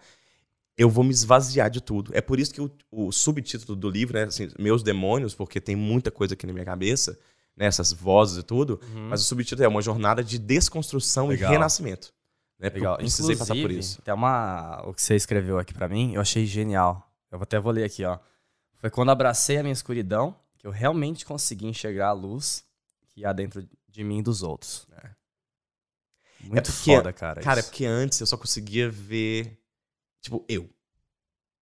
eu 0.79 0.89
vou 0.89 1.03
me 1.05 1.11
esvaziar 1.11 1.69
de 1.69 1.81
tudo. 1.81 2.13
É 2.15 2.21
por 2.21 2.39
isso 2.39 2.55
que 2.55 2.61
o, 2.61 2.71
o 2.91 3.11
subtítulo 3.13 3.75
do 3.77 3.91
livro, 3.91 4.15
né? 4.17 4.25
Assim, 4.25 4.49
Meus 4.59 4.83
Demônios, 4.85 5.35
porque 5.35 5.61
tem 5.61 5.75
muita 5.77 6.11
coisa 6.13 6.35
aqui 6.35 6.47
na 6.47 6.53
minha 6.53 6.65
cabeça, 6.65 7.19
né? 7.57 7.67
Essas 7.67 7.93
vozes 7.93 8.39
e 8.39 8.43
tudo. 8.43 8.81
Mas 9.09 9.21
o 9.21 9.25
subtítulo 9.25 9.65
é 9.65 9.69
uma 9.69 9.83
jornada 9.83 10.23
de 10.25 10.39
desconstrução 10.39 11.29
Legal. 11.29 11.51
e 11.51 11.55
renascimento. 11.55 12.13
Né? 12.59 12.71
Porque 12.71 12.81
Legal. 12.81 12.95
Eu 12.95 12.99
precisei 12.99 13.37
passar 13.37 13.55
por 13.55 13.59
Inclusive, 13.61 13.81
isso. 13.81 14.03
Tem 14.03 14.15
uma. 14.15 14.83
O 14.87 14.95
que 14.95 15.03
você 15.03 15.15
escreveu 15.17 15.59
aqui 15.59 15.75
pra 15.75 15.89
mim, 15.89 16.15
eu 16.15 16.21
achei 16.21 16.47
genial. 16.47 17.11
Eu 17.31 17.43
até 17.43 17.59
vou 17.59 17.73
ler 17.73 17.85
aqui, 17.85 18.05
ó. 18.05 18.19
Foi 18.77 18.91
quando 18.91 19.11
abracei 19.11 19.57
a 19.59 19.63
minha 19.63 19.73
escuridão 19.73 20.37
que 20.59 20.67
eu 20.67 20.71
realmente 20.71 21.25
consegui 21.25 21.67
enxergar 21.67 22.09
a 22.09 22.13
luz 22.13 22.65
que 23.09 23.25
há 23.25 23.33
dentro 23.33 23.67
de 23.89 24.05
mim 24.05 24.19
e 24.19 24.23
dos 24.23 24.43
outros. 24.43 24.87
Muito 26.41 26.71
porque- 26.71 26.95
foda, 26.97 27.13
cara. 27.13 27.41
Cara, 27.41 27.59
é 27.59 27.61
isso. 27.61 27.71
porque 27.71 27.87
antes 27.87 28.21
eu 28.21 28.27
só 28.27 28.37
conseguia 28.37 28.91
ver, 28.91 29.59
tipo, 30.21 30.45
eu. 30.49 30.69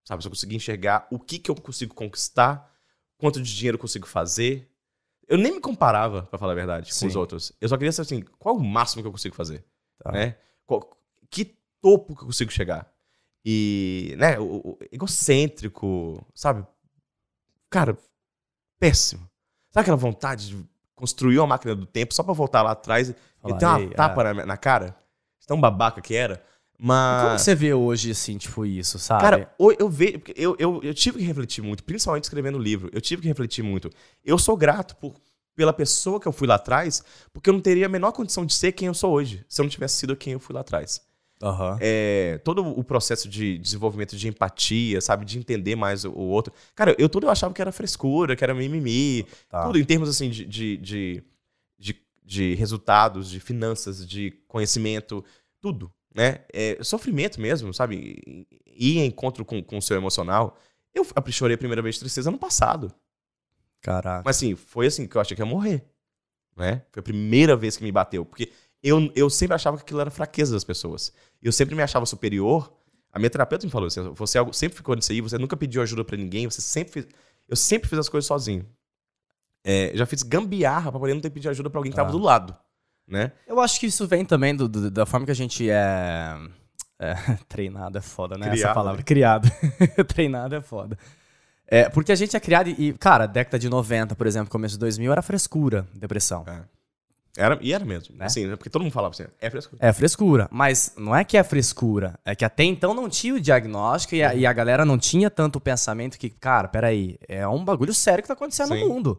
Sabe? 0.04 0.18
Eu 0.18 0.22
só 0.22 0.28
conseguia 0.28 0.56
enxergar 0.56 1.06
o 1.10 1.18
que, 1.18 1.38
que 1.38 1.50
eu 1.50 1.54
consigo 1.54 1.94
conquistar, 1.94 2.68
quanto 3.16 3.40
de 3.40 3.54
dinheiro 3.54 3.76
eu 3.76 3.80
consigo 3.80 4.06
fazer. 4.06 4.68
Eu 5.32 5.38
nem 5.38 5.52
me 5.52 5.60
comparava, 5.60 6.24
pra 6.24 6.38
falar 6.38 6.52
a 6.52 6.54
verdade, 6.54 6.90
com 6.90 6.94
Sim. 6.98 7.06
os 7.06 7.16
outros. 7.16 7.52
Eu 7.60 7.68
só 7.68 7.76
queria 7.78 7.90
saber 7.90 8.04
assim, 8.06 8.22
qual 8.38 8.54
é 8.54 8.58
o 8.58 8.62
máximo 8.62 9.02
que 9.02 9.08
eu 9.08 9.12
consigo 9.12 9.34
fazer? 9.34 9.64
Tá. 9.98 10.12
Né? 10.12 10.36
Qual- 10.66 10.90
que 11.30 11.56
topo 11.80 12.14
que 12.14 12.22
eu 12.22 12.26
consigo 12.26 12.50
chegar? 12.52 12.92
E, 13.44 14.14
né, 14.18 14.38
o, 14.38 14.44
o- 14.72 14.78
egocêntrico, 14.92 16.22
sabe? 16.34 16.66
Cara, 17.70 17.96
péssimo. 18.78 19.22
Sabe 19.70 19.82
aquela 19.82 19.96
vontade 19.96 20.48
de 20.50 20.64
construir 20.94 21.38
uma 21.38 21.46
máquina 21.46 21.74
do 21.74 21.86
tempo 21.86 22.12
só 22.14 22.22
pra 22.22 22.34
voltar 22.34 22.62
lá 22.62 22.72
atrás 22.72 23.08
e 23.08 23.14
ter 23.58 23.64
uma 23.64 23.80
"Ei, 23.80 23.88
tapa 23.90 24.28
é." 24.28 24.34
na, 24.34 24.46
na 24.46 24.56
cara? 24.58 24.94
Tão 25.46 25.58
babaca 25.60 26.00
que 26.02 26.14
era. 26.14 26.44
Como 26.82 26.92
Mas. 26.92 27.42
você 27.42 27.54
vê 27.54 27.72
hoje, 27.72 28.10
assim, 28.10 28.36
tipo, 28.36 28.66
isso, 28.66 28.98
sabe? 28.98 29.22
Cara, 29.22 29.54
eu 29.78 29.88
vejo. 29.88 30.20
Eu, 30.34 30.56
eu, 30.58 30.80
eu 30.82 30.92
tive 30.92 31.18
que 31.18 31.24
refletir 31.24 31.62
muito, 31.62 31.84
principalmente 31.84 32.24
escrevendo 32.24 32.58
o 32.58 32.60
livro. 32.60 32.90
Eu 32.92 33.00
tive 33.00 33.22
que 33.22 33.28
refletir 33.28 33.62
muito. 33.62 33.88
Eu 34.24 34.36
sou 34.36 34.56
grato 34.56 34.96
por, 34.96 35.14
pela 35.54 35.72
pessoa 35.72 36.18
que 36.18 36.26
eu 36.26 36.32
fui 36.32 36.48
lá 36.48 36.56
atrás, 36.56 37.04
porque 37.32 37.48
eu 37.48 37.54
não 37.54 37.60
teria 37.60 37.86
a 37.86 37.88
menor 37.88 38.10
condição 38.10 38.44
de 38.44 38.52
ser 38.52 38.72
quem 38.72 38.88
eu 38.88 38.94
sou 38.94 39.12
hoje, 39.12 39.44
se 39.48 39.60
eu 39.60 39.62
não 39.62 39.70
tivesse 39.70 39.94
sido 39.94 40.16
quem 40.16 40.32
eu 40.32 40.40
fui 40.40 40.54
lá 40.54 40.62
atrás. 40.62 41.00
Aham. 41.40 41.76
é, 41.80 42.38
todo 42.44 42.64
o 42.64 42.84
processo 42.84 43.28
de 43.28 43.58
desenvolvimento 43.58 44.16
de 44.16 44.28
empatia, 44.28 45.00
sabe? 45.00 45.24
De 45.24 45.38
entender 45.38 45.76
mais 45.76 46.04
o, 46.04 46.10
o 46.10 46.28
outro. 46.28 46.52
Cara, 46.74 46.96
eu 46.98 47.08
tudo 47.08 47.26
eu 47.26 47.30
achava 47.30 47.54
que 47.54 47.60
era 47.62 47.70
frescura, 47.70 48.34
que 48.34 48.42
era 48.42 48.54
mimimi. 48.54 49.24
Tá. 49.48 49.66
Tudo 49.66 49.78
em 49.78 49.84
termos, 49.84 50.08
assim, 50.08 50.30
de, 50.30 50.44
de, 50.44 50.76
de, 50.78 51.24
de, 51.78 51.96
de 52.24 52.54
resultados, 52.54 53.30
de 53.30 53.38
finanças, 53.38 54.06
de 54.06 54.32
conhecimento. 54.48 55.24
Tudo, 55.60 55.92
né? 56.14 56.40
É, 56.52 56.78
sofrimento 56.82 57.40
mesmo, 57.40 57.72
sabe? 57.72 58.46
Ir 58.66 58.98
em 58.98 59.06
encontro 59.06 59.44
com, 59.44 59.62
com 59.62 59.78
o 59.78 59.82
seu 59.82 59.96
emocional. 59.96 60.56
Eu 60.94 61.04
chorei 61.30 61.54
a 61.54 61.58
primeira 61.58 61.80
vez 61.82 61.94
de 61.96 62.00
tristeza 62.00 62.28
ano 62.30 62.38
passado. 62.38 62.92
Caraca. 63.80 64.22
Mas 64.24 64.36
assim, 64.36 64.54
foi 64.54 64.86
assim 64.86 65.06
que 65.06 65.16
eu 65.16 65.20
achei 65.20 65.34
que 65.34 65.42
ia 65.42 65.46
morrer. 65.46 65.84
Né? 66.56 66.82
Foi 66.92 67.00
a 67.00 67.02
primeira 67.02 67.56
vez 67.56 67.76
que 67.76 67.82
me 67.82 67.90
bateu. 67.90 68.24
Porque 68.24 68.52
eu, 68.82 69.10
eu 69.14 69.30
sempre 69.30 69.54
achava 69.54 69.76
que 69.76 69.82
aquilo 69.82 70.00
era 70.00 70.10
fraqueza 70.10 70.52
das 70.52 70.64
pessoas. 70.64 71.12
Eu 71.42 71.50
sempre 71.52 71.74
me 71.74 71.82
achava 71.82 72.04
superior. 72.06 72.72
A 73.12 73.18
minha 73.18 73.30
terapeuta 73.30 73.66
me 73.66 73.72
falou 73.72 73.86
assim: 73.86 74.02
você 74.14 74.38
algo- 74.38 74.52
sempre 74.52 74.76
ficou 74.76 74.94
nisso 74.94 75.12
aí, 75.12 75.20
você 75.20 75.38
nunca 75.38 75.56
pediu 75.56 75.82
ajuda 75.82 76.04
pra 76.04 76.16
ninguém, 76.16 76.48
você 76.48 76.60
sempre 76.60 76.92
fez. 76.92 77.06
Eu 77.48 77.56
sempre 77.56 77.88
fiz 77.88 77.98
as 77.98 78.08
coisas 78.08 78.26
sozinho. 78.26 78.66
É, 79.64 79.92
já 79.94 80.04
fiz 80.06 80.22
gambiarra 80.22 80.90
pra 80.90 80.98
poder 81.00 81.14
não 81.14 81.20
ter 81.20 81.30
pedir 81.30 81.48
ajuda 81.48 81.70
pra 81.70 81.78
alguém 81.78 81.90
que 81.92 81.96
tava 81.96 82.08
Ah. 82.08 82.12
do 82.12 82.18
lado. 82.18 82.56
Né? 83.06 83.32
Eu 83.46 83.60
acho 83.60 83.78
que 83.80 83.86
isso 83.86 84.06
vem 84.06 84.24
também 84.24 84.54
do- 84.54 84.68
do- 84.68 84.90
da 84.90 85.04
forma 85.04 85.26
que 85.26 85.32
a 85.32 85.34
gente 85.34 85.68
é, 85.68 86.36
é, 86.98 87.14
treinado, 87.48 87.98
é 87.98 88.00
foda, 88.00 88.36
né? 88.38 88.46
Essa 88.46 88.54
Criado, 88.56 88.74
palavra. 88.74 88.96
né? 88.98 89.02
Criado. 89.04 89.50
treinado 90.08 90.54
é 90.54 90.60
foda. 90.60 90.96
É, 91.66 91.88
porque 91.88 92.12
a 92.12 92.14
gente 92.14 92.36
é 92.36 92.40
criado 92.40 92.68
e, 92.68 92.92
cara, 92.94 93.26
década 93.26 93.58
de 93.58 93.68
90, 93.68 94.14
por 94.14 94.26
exemplo, 94.26 94.50
começo 94.50 94.74
de 94.74 94.80
2000, 94.80 95.10
era 95.12 95.22
frescura, 95.22 95.86
depressão. 95.94 96.44
Era, 97.34 97.58
e 97.62 97.72
era 97.72 97.82
mesmo. 97.84 98.14
Né? 98.14 98.26
Assim, 98.26 98.46
né? 98.46 98.56
porque 98.56 98.68
todo 98.68 98.82
mundo 98.82 98.92
falava 98.92 99.12
assim: 99.14 99.24
é 99.40 99.48
frescura. 99.48 99.78
É 99.80 99.90
frescura. 99.92 100.48
Mas 100.50 100.92
não 100.98 101.16
é 101.16 101.24
que 101.24 101.36
é 101.38 101.42
frescura. 101.42 102.18
É 102.26 102.34
que 102.36 102.44
até 102.44 102.62
então 102.64 102.92
não 102.92 103.08
tinha 103.08 103.34
o 103.34 103.40
diagnóstico 103.40 104.14
e 104.14 104.22
a, 104.22 104.34
e 104.34 104.44
a 104.44 104.52
galera 104.52 104.84
não 104.84 104.98
tinha 104.98 105.30
tanto 105.30 105.56
o 105.56 105.60
pensamento 105.60 106.18
que, 106.18 106.28
cara, 106.28 106.68
peraí, 106.68 107.18
é 107.26 107.48
um 107.48 107.64
bagulho 107.64 107.94
sério 107.94 108.22
que 108.22 108.28
tá 108.28 108.34
acontecendo 108.34 108.74
Sim. 108.74 108.80
no 108.82 108.88
mundo. 108.90 109.18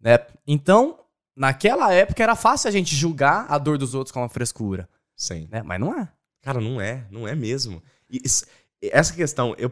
Né? 0.00 0.20
Então, 0.46 1.00
naquela 1.36 1.92
época 1.92 2.22
era 2.22 2.36
fácil 2.36 2.68
a 2.68 2.70
gente 2.72 2.94
julgar 2.94 3.46
a 3.48 3.58
dor 3.58 3.78
dos 3.78 3.94
outros 3.94 4.12
como 4.12 4.24
uma 4.24 4.28
frescura. 4.28 4.88
Sim. 5.16 5.48
Né? 5.50 5.62
Mas 5.62 5.80
não 5.80 5.98
é. 5.98 6.08
Cara, 6.42 6.60
não 6.60 6.80
é, 6.80 7.06
não 7.10 7.26
é 7.26 7.34
mesmo. 7.34 7.82
E 8.10 8.20
isso- 8.24 8.44
essa 8.80 9.12
questão, 9.14 9.54
eu 9.58 9.70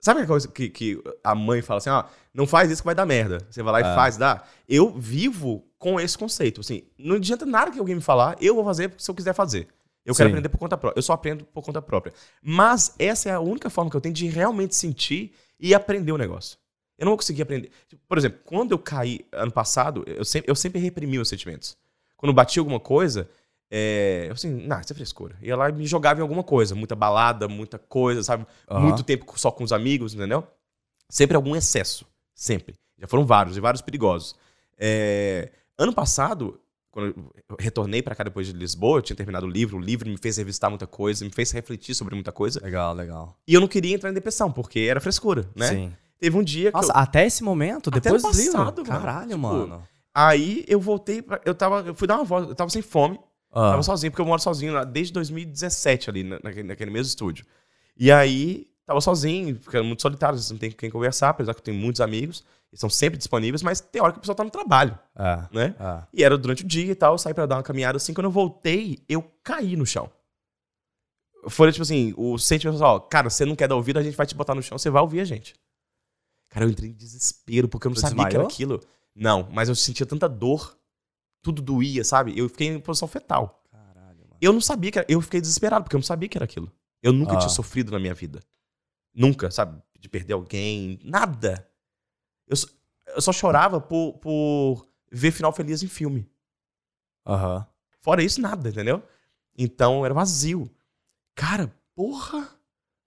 Sabe 0.00 0.20
a 0.20 0.26
coisa 0.28 0.46
que, 0.46 0.68
que 0.70 1.02
a 1.24 1.34
mãe 1.34 1.60
fala 1.60 1.78
assim, 1.78 1.90
ó, 1.90 2.04
não 2.32 2.46
faz 2.46 2.70
isso 2.70 2.82
que 2.82 2.86
vai 2.86 2.94
dar 2.94 3.04
merda. 3.04 3.44
Você 3.50 3.64
vai 3.64 3.72
lá 3.72 3.80
e 3.80 3.82
Ah. 3.84 3.94
faz, 3.96 4.16
dá. 4.16 4.44
Eu 4.68 4.96
vivo 4.96 5.66
com 5.76 5.98
esse 5.98 6.16
conceito, 6.16 6.60
assim, 6.60 6.84
não 6.96 7.16
adianta 7.16 7.44
nada 7.44 7.72
que 7.72 7.80
alguém 7.80 7.96
me 7.96 8.00
falar, 8.00 8.36
eu 8.40 8.54
vou 8.54 8.64
fazer 8.64 8.94
se 8.96 9.10
eu 9.10 9.14
quiser 9.14 9.32
fazer. 9.32 9.66
Eu 10.06 10.14
quero 10.14 10.28
Sim. 10.28 10.34
aprender 10.34 10.48
por 10.50 10.58
conta 10.58 10.76
própria. 10.78 10.96
Eu 10.96 11.02
só 11.02 11.14
aprendo 11.14 11.44
por 11.46 11.64
conta 11.64 11.82
própria. 11.82 12.14
Mas 12.40 12.94
essa 12.96 13.28
é 13.28 13.32
a 13.32 13.40
única 13.40 13.68
forma 13.68 13.90
que 13.90 13.96
eu 13.96 14.00
tenho 14.00 14.14
de 14.14 14.28
realmente 14.28 14.76
sentir 14.76 15.32
e 15.58 15.74
aprender 15.74 16.12
o 16.12 16.16
negócio. 16.16 16.56
Eu 16.98 17.04
não 17.04 17.12
vou 17.12 17.18
conseguir 17.18 17.42
aprender. 17.42 17.70
Por 18.08 18.18
exemplo, 18.18 18.40
quando 18.44 18.72
eu 18.72 18.78
caí 18.78 19.24
ano 19.32 19.52
passado, 19.52 20.02
eu 20.06 20.24
sempre, 20.24 20.50
eu 20.50 20.54
sempre 20.56 20.80
reprimi 20.80 21.18
os 21.18 21.28
sentimentos. 21.28 21.76
Quando 22.16 22.30
eu 22.30 22.34
bati 22.34 22.58
alguma 22.58 22.80
coisa, 22.80 23.30
é, 23.70 24.26
eu 24.28 24.32
assim, 24.32 24.50
não, 24.50 24.80
isso 24.80 24.92
é 24.92 24.96
frescura. 24.96 25.36
Ia 25.40 25.56
lá 25.56 25.68
e 25.68 25.72
me 25.72 25.86
jogava 25.86 26.18
em 26.18 26.22
alguma 26.22 26.42
coisa, 26.42 26.74
muita 26.74 26.96
balada, 26.96 27.46
muita 27.46 27.78
coisa, 27.78 28.22
sabe? 28.24 28.44
Aham. 28.68 28.80
Muito 28.80 29.02
tempo 29.04 29.32
só 29.38 29.50
com 29.52 29.62
os 29.62 29.72
amigos, 29.72 30.12
entendeu? 30.12 30.44
Sempre 31.08 31.36
algum 31.36 31.54
excesso. 31.54 32.04
Sempre. 32.34 32.74
Já 32.98 33.06
foram 33.06 33.24
vários, 33.24 33.56
e 33.56 33.60
vários 33.60 33.80
perigosos. 33.80 34.34
É, 34.76 35.50
ano 35.78 35.92
passado, 35.92 36.60
quando 36.90 37.32
eu 37.48 37.56
retornei 37.58 38.02
pra 38.02 38.14
cá 38.14 38.24
depois 38.24 38.46
de 38.46 38.52
Lisboa, 38.52 38.98
eu 38.98 39.02
tinha 39.02 39.16
terminado 39.16 39.46
o 39.46 39.48
livro, 39.48 39.76
o 39.76 39.80
livro 39.80 40.08
me 40.08 40.16
fez 40.16 40.36
revistar 40.36 40.68
muita 40.68 40.86
coisa, 40.86 41.24
me 41.24 41.30
fez 41.30 41.52
refletir 41.52 41.94
sobre 41.94 42.14
muita 42.14 42.32
coisa. 42.32 42.60
Legal, 42.62 42.94
legal. 42.94 43.36
E 43.46 43.54
eu 43.54 43.60
não 43.60 43.68
queria 43.68 43.94
entrar 43.94 44.10
em 44.10 44.14
depressão, 44.14 44.50
porque 44.50 44.80
era 44.80 45.00
frescura, 45.00 45.48
né? 45.54 45.68
Sim. 45.68 45.92
Teve 46.18 46.36
um 46.36 46.42
dia 46.42 46.70
que 46.72 46.76
Nossa, 46.76 46.92
eu... 46.92 46.96
até 46.96 47.26
esse 47.26 47.42
momento, 47.44 47.88
Até 47.90 48.00
depois 48.00 48.22
do 48.22 48.30
livro? 48.32 48.52
passado, 48.58 48.84
mano. 48.86 49.00
Caralho, 49.00 49.28
Tipo, 49.28 49.38
mano. 49.38 49.88
Aí 50.14 50.64
eu 50.66 50.80
voltei, 50.80 51.22
pra... 51.22 51.40
eu 51.44 51.54
tava, 51.54 51.80
eu 51.86 51.94
fui 51.94 52.08
dar 52.08 52.16
uma 52.16 52.24
volta, 52.24 52.50
eu 52.50 52.54
tava 52.54 52.70
sem 52.70 52.82
fome, 52.82 53.18
Ah, 53.52 53.70
Tava 53.70 53.82
sozinho, 53.82 54.10
porque 54.10 54.20
eu 54.20 54.26
moro 54.26 54.42
sozinho 54.42 54.72
lá 54.74 54.84
desde 54.84 55.12
2017 55.12 56.10
ali, 56.10 56.22
na- 56.24 56.38
naquele, 56.42 56.68
naquele 56.68 56.90
mesmo 56.90 57.08
estúdio. 57.08 57.46
E 57.96 58.10
aí, 58.12 58.66
tava 58.84 59.00
sozinho, 59.00 59.56
ficando 59.60 59.84
muito 59.84 60.02
solitário, 60.02 60.34
às 60.34 60.40
vezes 60.40 60.50
não 60.50 60.58
tem 60.58 60.70
com 60.70 60.76
quem 60.76 60.90
conversar, 60.90 61.30
apesar 61.30 61.54
que 61.54 61.60
eu 61.60 61.64
tenho 61.64 61.76
muitos 61.78 62.00
amigos, 62.00 62.44
eles 62.70 62.80
são 62.80 62.90
sempre 62.90 63.16
disponíveis, 63.16 63.62
mas 63.62 63.80
tem 63.80 64.02
hora 64.02 64.12
que 64.12 64.18
o 64.18 64.20
pessoal 64.20 64.34
tá 64.36 64.44
no 64.44 64.50
trabalho, 64.50 64.98
é, 65.16 65.42
né? 65.52 65.74
é. 65.80 66.02
E 66.12 66.22
era 66.24 66.36
durante 66.36 66.64
o 66.64 66.66
dia 66.66 66.90
e 66.92 66.94
tal, 66.94 67.14
eu 67.14 67.18
saí 67.18 67.32
pra 67.32 67.46
dar 67.46 67.56
uma 67.56 67.62
caminhada 67.62 67.96
assim, 67.96 68.12
quando 68.12 68.26
eu 68.26 68.30
voltei, 68.30 68.98
eu 69.08 69.22
caí 69.42 69.76
no 69.76 69.86
chão. 69.86 70.10
Foi 71.48 71.70
tipo 71.72 71.82
assim, 71.82 72.12
o 72.16 72.36
sentimento 72.38 72.74
pessoal, 72.74 73.00
cara, 73.00 73.30
você 73.30 73.44
não 73.44 73.54
quer 73.56 73.68
dar 73.68 73.76
ouvido, 73.76 73.98
a 73.98 74.02
gente 74.02 74.16
vai 74.16 74.26
te 74.26 74.34
botar 74.34 74.54
no 74.54 74.62
chão, 74.62 74.76
você 74.76 74.90
vai 74.90 75.00
ouvir 75.00 75.20
a 75.20 75.24
gente. 75.24 75.54
Cara, 76.48 76.64
eu 76.64 76.70
entrei 76.70 76.90
em 76.90 76.94
desespero, 76.94 77.68
porque 77.68 77.86
eu 77.86 77.90
não 77.90 77.94
Tu 77.96 78.00
sabia 78.00 78.16
que 78.28 78.36
era 78.36 78.46
desmaiou? 78.46 78.76
aquilo. 78.78 78.80
Não, 79.14 79.48
mas 79.52 79.68
eu 79.68 79.74
sentia 79.74 80.06
tanta 80.06 80.28
dor, 80.28 80.78
tudo 81.42 81.60
doía, 81.60 82.04
sabe? 82.04 82.38
Eu 82.38 82.48
fiquei 82.48 82.68
em 82.68 82.80
posição 82.80 83.06
fetal. 83.08 83.62
Caralho, 83.70 84.20
mano. 84.20 84.36
Eu 84.40 84.52
não 84.52 84.60
sabia 84.60 84.90
que 84.92 84.98
era. 84.98 85.06
Eu 85.10 85.20
fiquei 85.20 85.40
desesperado, 85.40 85.84
porque 85.84 85.96
eu 85.96 85.98
não 85.98 86.04
sabia 86.04 86.28
que 86.28 86.38
era 86.38 86.44
aquilo. 86.44 86.72
Eu 87.02 87.12
nunca 87.12 87.34
Ah. 87.34 87.38
tinha 87.38 87.48
sofrido 87.50 87.92
na 87.92 87.98
minha 87.98 88.14
vida. 88.14 88.40
Nunca, 89.14 89.50
sabe? 89.50 89.80
De 89.98 90.08
perder 90.08 90.32
alguém, 90.34 90.98
nada. 91.04 91.68
Eu, 92.46 92.56
só- 92.56 92.68
eu 93.08 93.20
só 93.20 93.32
chorava 93.32 93.80
por, 93.80 94.14
por 94.18 94.88
ver 95.10 95.30
final 95.32 95.52
feliz 95.52 95.82
em 95.82 95.88
filme. 95.88 96.28
Aham. 97.26 97.66
Fora 98.00 98.22
isso, 98.22 98.40
nada, 98.40 98.68
entendeu? 98.68 99.02
Então 99.56 100.04
era 100.04 100.14
vazio. 100.14 100.70
Cara, 101.34 101.72
porra! 101.94 102.48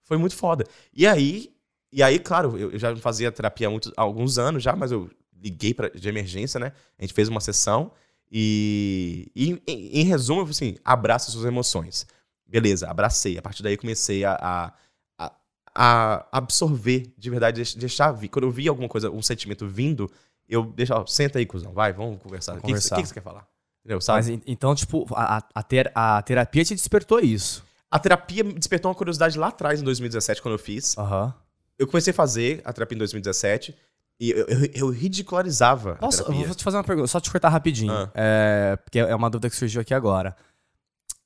Foi 0.02 0.16
muito 0.18 0.36
foda. 0.36 0.64
E 0.92 1.06
aí, 1.06 1.51
e 1.92 2.02
aí, 2.02 2.18
claro, 2.18 2.56
eu 2.58 2.70
eu 2.72 2.78
já 2.78 2.94
fazia 2.96 3.30
terapia 3.30 3.66
há, 3.66 3.70
muitos, 3.70 3.92
há 3.96 4.02
alguns 4.02 4.38
anos 4.38 4.62
já, 4.62 4.74
mas 4.74 4.90
eu 4.92 5.10
liguei 5.42 5.74
pra, 5.74 5.88
de 5.88 6.08
emergência, 6.08 6.58
né? 6.60 6.72
A 6.98 7.02
gente 7.02 7.12
fez 7.14 7.28
uma 7.28 7.40
sessão 7.40 7.92
e, 8.30 9.30
e 9.34 9.50
em, 9.66 10.00
em 10.00 10.04
resumo, 10.04 10.40
eu 10.40 10.46
falei 10.46 10.70
assim: 10.70 10.76
abraça 10.84 11.30
suas 11.30 11.44
emoções. 11.44 12.06
Beleza, 12.46 12.88
abracei. 12.90 13.38
A 13.38 13.42
partir 13.42 13.62
daí 13.62 13.76
comecei 13.76 14.24
a, 14.24 14.72
a, 15.18 15.32
a- 15.74 16.26
absorver 16.32 17.12
de 17.16 17.30
verdade, 17.30 17.56
deix- 17.56 17.74
deixar 17.74 18.12
vir. 18.12 18.28
Quando 18.28 18.44
eu 18.46 18.50
vi 18.50 18.68
alguma 18.68 18.88
coisa, 18.88 19.10
um 19.10 19.22
sentimento 19.22 19.66
vindo, 19.66 20.10
eu 20.48 20.64
deixo, 20.64 20.92
ó, 20.94 21.06
senta 21.06 21.38
aí, 21.38 21.46
cuzão, 21.46 21.72
vai, 21.72 21.92
vamos 21.92 22.20
conversar. 22.22 22.52
O 22.52 22.56
que, 22.56 22.62
que, 22.62 22.66
você- 22.68 22.88
conversar. 22.90 22.96
que 22.96 23.02
que 23.02 23.08
você 23.08 23.14
quer 23.14 23.22
falar? 23.22 23.46
Entendeu? 23.84 23.98
Mas 24.08 24.28
en- 24.28 24.42
então, 24.46 24.74
tipo, 24.74 25.06
a, 25.14 25.42
a- 25.54 25.62
ter- 25.62 25.90
a 25.94 26.20
terapia 26.22 26.64
te 26.64 26.74
despertou 26.74 27.20
isso. 27.20 27.64
A 27.90 27.98
terapia 27.98 28.42
me 28.44 28.52
despertou 28.54 28.90
uma 28.90 28.94
curiosidade 28.94 29.38
lá 29.38 29.48
atrás, 29.48 29.80
em 29.80 29.84
2017, 29.84 30.40
quando 30.40 30.54
eu 30.54 30.58
fiz. 30.58 30.96
Aham. 30.96 31.34
Eu 31.78 31.86
comecei 31.86 32.10
a 32.12 32.14
fazer 32.14 32.60
a 32.64 32.72
terapia 32.72 32.94
em 32.96 32.98
2017 32.98 33.74
e 34.20 34.30
eu, 34.30 34.46
eu- 34.46 34.70
eu 34.74 34.88
ridicularizava 34.90 35.96
Posso, 35.96 36.22
a 36.30 36.34
eu 36.34 36.46
vou 36.46 36.54
te 36.54 36.62
fazer 36.62 36.76
uma 36.76 36.84
pergunta, 36.84 37.08
só 37.08 37.18
te 37.20 37.30
cortar 37.30 37.48
rapidinho. 37.48 37.92
Ah. 37.92 38.10
É, 38.14 38.76
porque 38.84 38.98
é 38.98 39.14
uma 39.14 39.28
dúvida 39.30 39.48
que 39.50 39.56
surgiu 39.56 39.80
aqui 39.80 39.94
agora. 39.94 40.36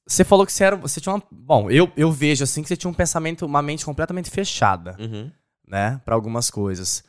Você 0.06 0.22
falou 0.24 0.46
que 0.46 0.52
você 0.52 0.62
era. 0.64 0.76
Você 0.76 1.00
tinha 1.00 1.12
uma. 1.14 1.22
Bom, 1.32 1.68
eu, 1.70 1.90
eu 1.96 2.12
vejo 2.12 2.44
assim 2.44 2.62
que 2.62 2.68
você 2.68 2.76
tinha 2.76 2.88
um 2.90 2.94
pensamento, 2.94 3.44
uma 3.44 3.60
mente 3.60 3.84
completamente 3.84 4.30
fechada, 4.30 4.96
Uhum. 5.00 5.30
né? 5.66 6.00
Pra 6.04 6.14
algumas 6.14 6.48
coisas. 6.48 7.02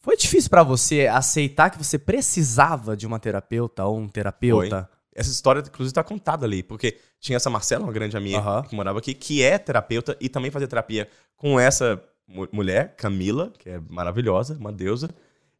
Foi 0.00 0.16
difícil 0.16 0.48
pra 0.48 0.62
você 0.62 1.06
aceitar 1.06 1.68
que 1.70 1.76
você 1.76 1.98
precisava 1.98 2.96
de 2.96 3.06
uma 3.06 3.18
terapeuta 3.18 3.84
ou 3.84 3.98
um 3.98 4.08
terapeuta? 4.08 4.88
Essa 5.14 5.30
história, 5.30 5.60
inclusive, 5.60 5.92
tá 5.92 6.02
contada 6.04 6.46
ali, 6.46 6.62
porque 6.62 6.96
tinha 7.20 7.36
essa 7.36 7.50
Marcela, 7.50 7.84
uma 7.84 7.92
grande 7.92 8.16
amiga 8.16 8.38
Aham. 8.38 8.62
que 8.62 8.74
morava 8.76 9.00
aqui, 9.00 9.12
que 9.12 9.42
é 9.42 9.58
terapeuta 9.58 10.16
e 10.20 10.28
também 10.28 10.50
fazia 10.50 10.68
terapia 10.68 11.08
com 11.36 11.58
essa 11.60 12.02
mulher, 12.52 12.94
Camila, 12.96 13.50
que 13.58 13.70
é 13.70 13.80
maravilhosa, 13.88 14.56
uma 14.58 14.72
deusa. 14.72 15.08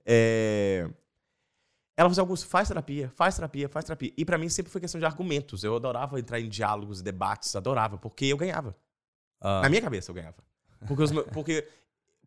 É... 0.05 0.89
Ela 1.97 2.09
assim, 2.11 2.21
Augusto, 2.21 2.47
faz 2.47 2.69
terapia, 2.69 3.11
faz 3.15 3.35
terapia, 3.35 3.69
faz 3.69 3.85
terapia. 3.85 4.13
E 4.17 4.25
pra 4.25 4.39
mim 4.39 4.49
sempre 4.49 4.71
foi 4.71 4.81
questão 4.81 4.99
de 5.01 5.05
argumentos. 5.05 5.65
Eu 5.65 5.75
adorava 5.75 6.19
entrar 6.21 6.39
em 6.39 6.49
diálogos, 6.49 7.03
debates, 7.03 7.57
adorava, 7.57 7.99
porque 7.99 8.27
eu 8.27 8.37
ganhava. 8.37 8.77
Ah, 9.41 9.63
Na 9.63 9.69
minha 9.69 9.83
cabeça 9.83 10.11
eu 10.11 10.15
ganhava. 10.15 10.37
Porque, 10.87 11.03
os 11.03 11.11
porque, 11.33 11.69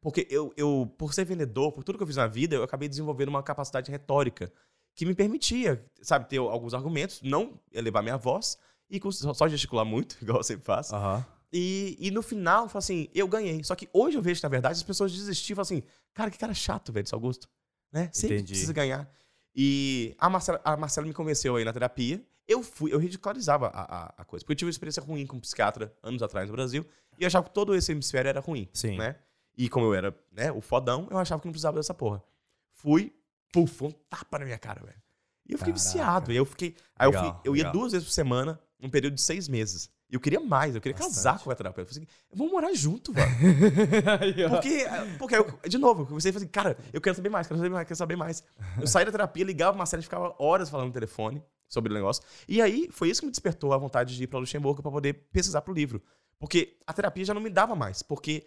porque 0.01 0.27
eu, 0.29 0.53
eu, 0.57 0.93
por 0.97 1.13
ser 1.13 1.23
vendedor, 1.23 1.71
por 1.71 1.85
tudo 1.85 1.97
que 1.97 2.03
eu 2.03 2.07
fiz 2.07 2.17
na 2.17 2.27
vida, 2.27 2.55
eu 2.55 2.63
acabei 2.63 2.89
desenvolvendo 2.89 3.29
uma 3.29 3.41
capacidade 3.41 3.89
retórica 3.89 4.51
que 4.93 5.05
me 5.05 5.15
permitia, 5.15 5.85
sabe, 6.01 6.27
ter 6.27 6.37
alguns 6.37 6.73
argumentos, 6.73 7.21
não 7.21 7.57
elevar 7.71 8.03
minha 8.03 8.17
voz 8.17 8.57
e 8.89 8.99
só 9.11 9.47
gesticular 9.47 9.85
muito, 9.85 10.17
igual 10.21 10.39
eu 10.39 10.43
sempre 10.43 10.65
faço. 10.65 10.93
Aham. 10.93 11.25
E, 11.53 11.97
e 11.99 12.11
no 12.11 12.21
final, 12.21 12.63
eu 12.63 12.69
falo 12.69 12.79
assim, 12.79 13.09
eu 13.13 13.27
ganhei. 13.27 13.63
Só 13.63 13.75
que 13.75 13.89
hoje 13.91 14.17
eu 14.17 14.21
vejo, 14.21 14.39
que, 14.39 14.45
na 14.45 14.49
verdade, 14.49 14.73
as 14.77 14.83
pessoas 14.83 15.11
desistiram, 15.11 15.63
falam 15.63 15.79
assim, 15.79 15.83
cara, 16.13 16.31
que 16.31 16.37
cara 16.37 16.53
chato, 16.53 16.91
velho, 16.93 17.03
esse 17.03 17.13
Augusto. 17.13 17.49
Né? 17.91 18.09
Sempre 18.13 18.37
Entendi. 18.37 18.53
precisa 18.53 18.73
ganhar. 18.73 19.11
E 19.53 20.15
a 20.17 20.29
Marcela, 20.29 20.61
a 20.63 20.77
Marcela 20.77 21.05
me 21.05 21.13
convenceu 21.13 21.55
aí 21.57 21.65
na 21.65 21.73
terapia. 21.73 22.23
Eu 22.47 22.63
fui, 22.63 22.93
eu 22.93 22.97
ridicularizava 22.97 23.67
a, 23.67 23.81
a, 23.81 24.13
a 24.19 24.25
coisa. 24.25 24.43
Porque 24.43 24.53
eu 24.53 24.55
tive 24.55 24.67
uma 24.67 24.71
experiência 24.71 25.03
ruim 25.03 25.25
com 25.25 25.37
um 25.37 25.39
psiquiatra 25.39 25.93
anos 26.01 26.23
atrás 26.23 26.47
no 26.49 26.55
Brasil. 26.55 26.85
E 27.19 27.23
eu 27.23 27.27
achava 27.27 27.45
que 27.47 27.53
todo 27.53 27.75
esse 27.75 27.91
hemisfério 27.91 28.29
era 28.29 28.39
ruim. 28.39 28.69
Sim. 28.73 28.97
Né? 28.97 29.17
E 29.57 29.67
como 29.67 29.85
eu 29.85 29.93
era 29.93 30.15
né, 30.31 30.51
o 30.51 30.61
fodão, 30.61 31.07
eu 31.11 31.17
achava 31.17 31.41
que 31.41 31.47
não 31.47 31.51
precisava 31.51 31.77
dessa 31.77 31.93
porra. 31.93 32.23
Fui, 32.71 33.13
puf, 33.51 33.83
um 33.83 33.91
tapa 33.91 34.39
na 34.39 34.45
minha 34.45 34.57
cara, 34.57 34.81
velho. 34.83 35.01
E 35.47 35.53
eu 35.53 35.57
fiquei 35.57 35.73
Caraca. 35.73 35.73
viciado. 35.73 36.31
Eu 36.31 36.45
fiquei. 36.45 36.75
Aí 36.95 37.07
eu, 37.07 37.11
Legal, 37.11 37.33
fui, 37.33 37.41
eu 37.43 37.55
ia 37.55 37.63
legal. 37.63 37.73
duas 37.73 37.91
vezes 37.91 38.07
por 38.07 38.13
semana, 38.13 38.59
num 38.79 38.89
período 38.89 39.15
de 39.15 39.21
seis 39.21 39.47
meses. 39.47 39.89
Eu 40.11 40.19
queria 40.19 40.39
mais, 40.41 40.75
eu 40.75 40.81
queria 40.81 40.97
Bastante. 40.97 41.15
casar 41.15 41.39
com 41.39 41.49
a 41.49 41.55
terapeuta. 41.55 41.89
Eu 41.89 41.93
falei 41.93 42.07
assim, 42.07 42.27
vamos 42.33 42.51
morar 42.51 42.73
junto, 42.73 43.13
velho. 43.13 43.31
Porque, 44.49 44.85
porque 45.17 45.35
eu, 45.35 45.59
de 45.69 45.77
novo, 45.77 46.01
eu 46.03 46.05
comecei 46.07 46.29
a 46.29 46.33
falar 46.33 46.43
assim, 46.43 46.51
cara, 46.51 46.77
eu 46.91 46.99
quero 46.99 47.15
saber 47.15 47.29
mais, 47.29 47.47
quero 47.47 47.57
saber 47.59 47.69
mais, 47.69 47.87
quero 47.87 47.97
saber 47.97 48.15
mais. 48.17 48.43
Eu 48.79 48.87
saí 48.87 49.05
da 49.05 49.11
terapia, 49.11 49.45
ligava 49.45 49.75
uma 49.75 49.85
série, 49.85 50.01
ficava 50.03 50.35
horas 50.37 50.69
falando 50.69 50.87
no 50.87 50.93
telefone 50.93 51.41
sobre 51.69 51.91
o 51.91 51.95
negócio. 51.95 52.23
E 52.47 52.61
aí, 52.61 52.89
foi 52.91 53.09
isso 53.09 53.21
que 53.21 53.25
me 53.25 53.31
despertou 53.31 53.71
a 53.73 53.77
vontade 53.77 54.15
de 54.17 54.23
ir 54.23 54.27
pra 54.27 54.39
Luxemburgo 54.39 54.81
pra 54.81 54.91
poder 54.91 55.13
pesquisar 55.31 55.61
pro 55.61 55.73
livro. 55.73 56.01
Porque 56.37 56.75
a 56.85 56.91
terapia 56.91 57.23
já 57.23 57.33
não 57.33 57.41
me 57.41 57.49
dava 57.49 57.75
mais, 57.75 58.01
porque 58.01 58.45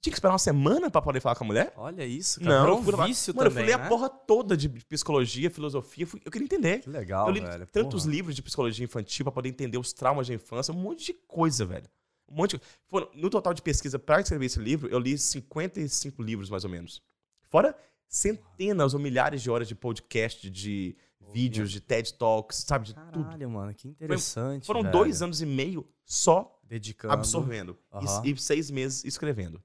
tinha 0.00 0.12
que 0.12 0.16
esperar 0.16 0.32
uma 0.32 0.38
semana 0.38 0.90
pra 0.90 1.00
poder 1.02 1.20
falar 1.20 1.34
com 1.34 1.44
a 1.44 1.46
mulher. 1.46 1.72
Olha 1.76 2.04
isso, 2.04 2.40
cara. 2.40 2.64
Não, 2.64 2.82
fui 2.82 2.94
um 2.94 2.96
lá- 2.96 3.06
vício 3.06 3.34
Mano, 3.34 3.50
também, 3.50 3.62
eu 3.64 3.66
fui 3.68 3.76
ler 3.76 3.78
né? 3.80 3.84
a 3.86 3.88
porra 3.88 4.08
toda 4.08 4.56
de 4.56 4.68
psicologia, 4.68 5.50
filosofia, 5.50 6.06
fui- 6.06 6.20
eu 6.24 6.30
queria 6.30 6.44
entender. 6.44 6.80
Que 6.80 6.90
legal, 6.90 7.26
eu 7.28 7.32
li 7.34 7.40
velho. 7.40 7.66
tantos 7.66 8.02
Porra. 8.04 8.14
livros 8.14 8.34
de 8.36 8.42
psicologia 8.42 8.84
infantil 8.84 9.24
pra 9.24 9.32
poder 9.32 9.48
entender 9.48 9.78
os 9.78 9.92
traumas 9.92 10.28
da 10.28 10.34
infância, 10.34 10.72
um 10.72 10.76
monte 10.76 11.06
de 11.06 11.12
coisa, 11.26 11.64
velho. 11.64 11.86
Um 12.30 12.34
monte 12.36 12.56
de... 12.58 12.62
Foram- 12.86 13.08
no 13.14 13.30
total 13.30 13.54
de 13.54 13.62
pesquisa 13.62 13.98
pra 13.98 14.20
escrever 14.20 14.46
esse 14.46 14.58
livro, 14.60 14.88
eu 14.88 14.98
li 14.98 15.16
55 15.18 16.22
livros, 16.22 16.50
mais 16.50 16.62
ou 16.64 16.70
menos. 16.70 17.00
Fora 17.48 17.74
centenas 18.06 18.94
ou 18.94 19.00
milhares 19.00 19.42
de 19.42 19.50
horas 19.50 19.68
de 19.68 19.74
podcast, 19.74 20.48
de 20.50 20.96
vídeos, 21.32 21.70
de 21.70 21.80
TED 21.80 22.14
Talks, 22.14 22.64
sabe? 22.66 22.86
De 22.86 22.94
tudo. 22.94 23.24
Caralho, 23.24 23.50
mano, 23.50 23.74
que 23.74 23.88
interessante. 23.88 24.66
Foram 24.66 24.80
velho. 24.82 24.92
dois 24.92 25.20
anos 25.22 25.42
e 25.42 25.46
meio 25.46 25.86
só 26.04 26.58
dedicando. 26.62 27.12
absorvendo. 27.14 27.78
E- 27.92 27.96
Aham. 27.96 28.22
E, 28.24 28.36
seis 28.38 28.70
meses 28.70 29.04
escrevendo. 29.04 29.62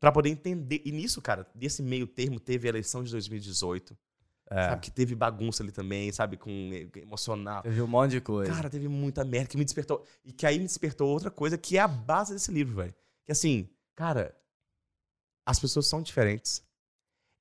Pra 0.00 0.10
poder 0.10 0.30
entender. 0.30 0.80
E 0.84 0.90
nisso, 0.90 1.20
cara, 1.20 1.46
desse 1.54 1.82
meio 1.82 2.06
termo, 2.06 2.40
teve 2.40 2.66
a 2.66 2.70
eleição 2.70 3.04
de 3.04 3.12
2018. 3.12 3.96
É. 4.50 4.70
Sabe? 4.70 4.80
Que 4.80 4.90
teve 4.90 5.14
bagunça 5.14 5.62
ali 5.62 5.70
também, 5.70 6.10
sabe? 6.10 6.36
Com 6.36 6.50
eh, 6.72 6.88
emocional. 7.00 7.62
Teve 7.62 7.80
um 7.82 7.86
monte 7.86 8.12
de 8.12 8.20
coisa. 8.20 8.52
Cara, 8.52 8.68
teve 8.68 8.88
muita 8.88 9.24
merda 9.24 9.48
que 9.48 9.56
me 9.56 9.64
despertou. 9.64 10.04
E 10.24 10.32
que 10.32 10.44
aí 10.46 10.58
me 10.58 10.64
despertou 10.64 11.08
outra 11.08 11.30
coisa 11.30 11.56
que 11.56 11.76
é 11.76 11.80
a 11.80 11.86
base 11.86 12.32
desse 12.32 12.50
livro, 12.50 12.76
velho. 12.76 12.94
Que 13.24 13.32
assim, 13.32 13.68
cara, 13.94 14.34
as 15.46 15.60
pessoas 15.60 15.86
são 15.86 16.02
diferentes. 16.02 16.64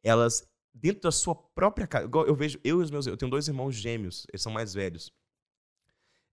Elas, 0.04 0.48
dentro 0.74 1.04
da 1.04 1.12
sua 1.12 1.34
própria 1.34 1.88
casa. 1.88 2.06
igual 2.06 2.28
Eu 2.28 2.36
vejo, 2.36 2.60
eu 2.64 2.80
e 2.80 2.84
os 2.84 2.92
meus. 2.92 3.08
Eu 3.08 3.18
tenho 3.18 3.32
dois 3.32 3.48
irmãos 3.48 3.74
gêmeos, 3.74 4.28
eles 4.30 4.42
são 4.42 4.52
mais 4.52 4.74
velhos. 4.74 5.12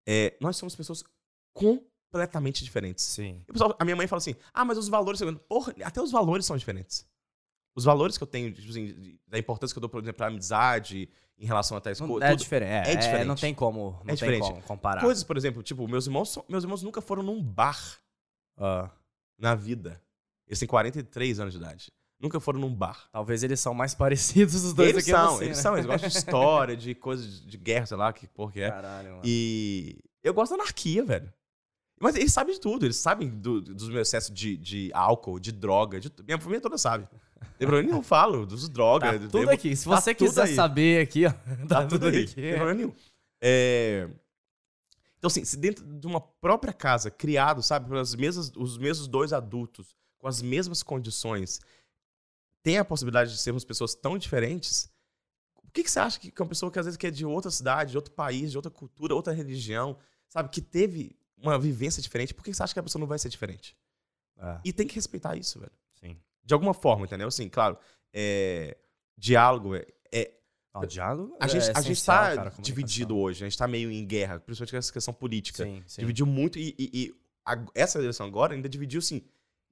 É, 0.06 0.36
nós 0.40 0.56
somos 0.56 0.76
pessoas 0.76 1.02
completamente 2.10 2.64
diferentes. 2.64 3.04
Sim. 3.04 3.42
E 3.48 3.52
pessoal- 3.52 3.76
a 3.78 3.84
minha 3.84 3.96
mãe 3.96 4.06
fala 4.06 4.18
assim: 4.18 4.34
ah, 4.54 4.64
mas 4.64 4.78
os 4.78 4.88
valores. 4.88 5.20
Porra, 5.48 5.74
até 5.84 6.00
os 6.00 6.10
valores 6.10 6.46
são 6.46 6.56
diferentes. 6.56 7.06
Os 7.74 7.84
valores 7.84 8.16
que 8.16 8.22
eu 8.22 8.26
tenho, 8.28 8.52
tipo 8.52 8.70
assim, 8.70 9.18
da 9.26 9.38
importância 9.38 9.74
que 9.74 9.78
eu 9.78 9.82
dou, 9.82 9.90
por 9.90 10.00
exemplo, 10.02 10.16
pra 10.16 10.28
amizade, 10.28 11.10
em 11.38 11.44
relação 11.44 11.76
a 11.76 11.80
tais 11.80 12.00
coisas. 12.00 12.22
é, 12.30 12.34
diferente. 12.34 12.70
É, 12.88 12.90
é 12.90 12.92
é, 12.94 12.96
diferente. 12.96 13.26
não 13.26 13.34
tem 13.34 13.52
como, 13.54 13.90
não 13.90 14.00
É 14.02 14.06
tem 14.06 14.14
diferente. 14.14 14.42
como 14.48 14.62
comparar. 14.62 15.02
Coisas, 15.02 15.22
por 15.22 15.36
exemplo, 15.36 15.62
tipo, 15.62 15.86
meus 15.86 16.06
irmãos, 16.06 16.30
são- 16.32 16.44
meus 16.48 16.64
irmãos 16.64 16.82
nunca 16.82 17.00
foram 17.02 17.22
num 17.22 17.42
bar 17.42 17.98
Ah, 18.58 18.90
na 19.38 19.54
vida. 19.54 20.00
Eles 20.46 20.58
têm 20.58 20.66
43 20.66 21.38
anos 21.38 21.52
de 21.52 21.58
idade. 21.60 21.92
Nunca 22.18 22.40
foram 22.40 22.58
num 22.58 22.74
bar. 22.74 23.10
talvez 23.12 23.42
eles 23.42 23.60
são 23.60 23.74
mais 23.74 23.94
parecidos 24.48 24.54
os 24.64 24.72
dois 24.72 24.88
eles 24.88 25.02
do 25.02 25.04
que 25.04 25.10
são, 25.12 25.36
você, 25.36 25.44
eles 25.44 25.56
né? 25.58 25.62
são, 25.62 25.74
eles 25.74 25.84
gostam 25.84 26.08
de 26.08 26.16
história, 26.16 26.74
de 26.74 26.94
coisas 26.96 27.42
de 27.44 27.58
guerra, 27.58 27.84
sei 27.84 27.96
lá, 27.98 28.10
que 28.14 28.26
porra 28.26 28.52
que 28.52 28.60
é. 28.62 28.70
Caralho, 28.70 29.10
mano. 29.10 29.22
E 29.22 29.98
eu 30.22 30.32
gosto 30.32 30.56
da 30.56 30.62
anarquia, 30.62 31.04
velho. 31.04 31.30
Mas 32.00 32.14
eles 32.14 32.32
sabem 32.32 32.54
de 32.54 32.60
tudo, 32.60 32.84
eles 32.84 32.96
sabem 32.96 33.28
do- 33.28 33.60
dos 33.60 33.88
meus 33.88 34.08
excessos 34.08 34.34
de, 34.34 34.56
de 34.56 34.90
álcool, 34.92 35.40
de 35.40 35.50
droga. 35.50 35.98
De, 35.98 36.10
minha 36.24 36.38
família 36.38 36.60
toda 36.60 36.76
sabe. 36.76 37.08
Tem 37.58 37.66
problema 37.66 37.88
nenhum, 37.90 38.02
falo 38.02 38.44
dos 38.44 38.68
drogas. 38.68 39.20
Tá 39.22 39.28
tudo 39.28 39.48
aqui. 39.50 39.74
Se 39.74 39.84
tá 39.88 39.98
você 40.00 40.14
tudo 40.14 40.28
quiser 40.28 40.42
aí. 40.44 40.54
saber 40.54 41.02
aqui, 41.02 41.24
ó. 41.26 41.32
Tá 41.68 41.86
tudo 41.86 42.06
aí. 42.06 42.12
Não 42.12 42.22
aqui. 42.24 42.34
tem 42.34 42.54
problema 42.54 42.74
nenhum. 42.74 42.94
É, 43.40 44.08
Então, 45.18 45.28
assim, 45.28 45.44
se 45.44 45.56
dentro 45.56 45.84
de 45.86 46.06
uma 46.06 46.20
própria 46.20 46.72
casa, 46.72 47.10
criado, 47.10 47.62
sabe, 47.62 47.88
pelas 47.88 48.14
mesmas, 48.14 48.52
os 48.56 48.76
mesmos 48.76 49.08
dois 49.08 49.32
adultos, 49.32 49.94
com 50.18 50.28
as 50.28 50.42
mesmas 50.42 50.82
condições, 50.82 51.60
tem 52.62 52.76
a 52.78 52.84
possibilidade 52.84 53.30
de 53.32 53.38
sermos 53.38 53.64
pessoas 53.64 53.94
tão 53.94 54.18
diferentes, 54.18 54.90
por 55.62 55.70
que, 55.72 55.82
que 55.82 55.90
você 55.90 55.98
acha 56.00 56.18
que 56.20 56.30
que 56.30 56.42
uma 56.42 56.48
pessoa 56.48 56.70
que 56.70 56.78
às 56.78 56.84
vezes 56.86 56.96
que 56.96 57.06
é 57.06 57.10
de 57.10 57.24
outra 57.24 57.50
cidade, 57.50 57.92
de 57.92 57.96
outro 57.96 58.12
país, 58.12 58.50
de 58.50 58.58
outra 58.58 58.70
cultura, 58.70 59.14
outra 59.14 59.32
religião, 59.32 59.96
sabe, 60.28 60.48
que 60.50 60.60
teve 60.60 61.16
uma 61.36 61.58
vivência 61.58 62.02
diferente, 62.02 62.32
por 62.34 62.42
que 62.44 62.52
você 62.52 62.62
acha 62.62 62.72
que 62.72 62.80
a 62.80 62.82
pessoa 62.82 63.00
não 63.00 63.06
vai 63.06 63.18
ser 63.18 63.28
diferente? 63.28 63.76
É, 64.38 64.58
E 64.64 64.72
tem 64.72 64.86
que 64.86 64.94
respeitar 64.94 65.36
isso, 65.36 65.58
velho. 65.60 65.72
sim. 65.94 66.16
De 66.44 66.54
alguma 66.54 66.72
forma, 66.74 67.04
entendeu? 67.06 67.28
Assim, 67.28 67.48
claro, 67.48 67.76
é, 68.12 68.76
diálogo 69.18 69.74
é, 69.74 69.86
é 70.12 70.32
diálogo 70.86 71.36
a 71.40 71.46
gente, 71.48 71.68
é 71.70 71.72
a 71.74 71.80
gente 71.80 72.04
tá 72.04 72.36
cara, 72.36 72.52
dividido 72.60 73.16
hoje, 73.16 73.42
a 73.44 73.48
gente 73.48 73.56
tá 73.58 73.66
meio 73.66 73.90
em 73.90 74.04
guerra, 74.06 74.38
principalmente 74.38 74.70
com 74.72 74.76
essa 74.76 74.92
questão 74.92 75.14
política. 75.14 75.64
Sim, 75.64 75.82
sim. 75.86 76.00
Dividiu 76.02 76.26
muito 76.26 76.58
e, 76.58 76.74
e- 76.78 76.90
e 76.92 77.14
a- 77.44 77.64
essa 77.74 77.98
eleição 77.98 78.26
agora 78.26 78.54
ainda 78.54 78.68
dividiu, 78.68 78.98
assim, 78.98 79.22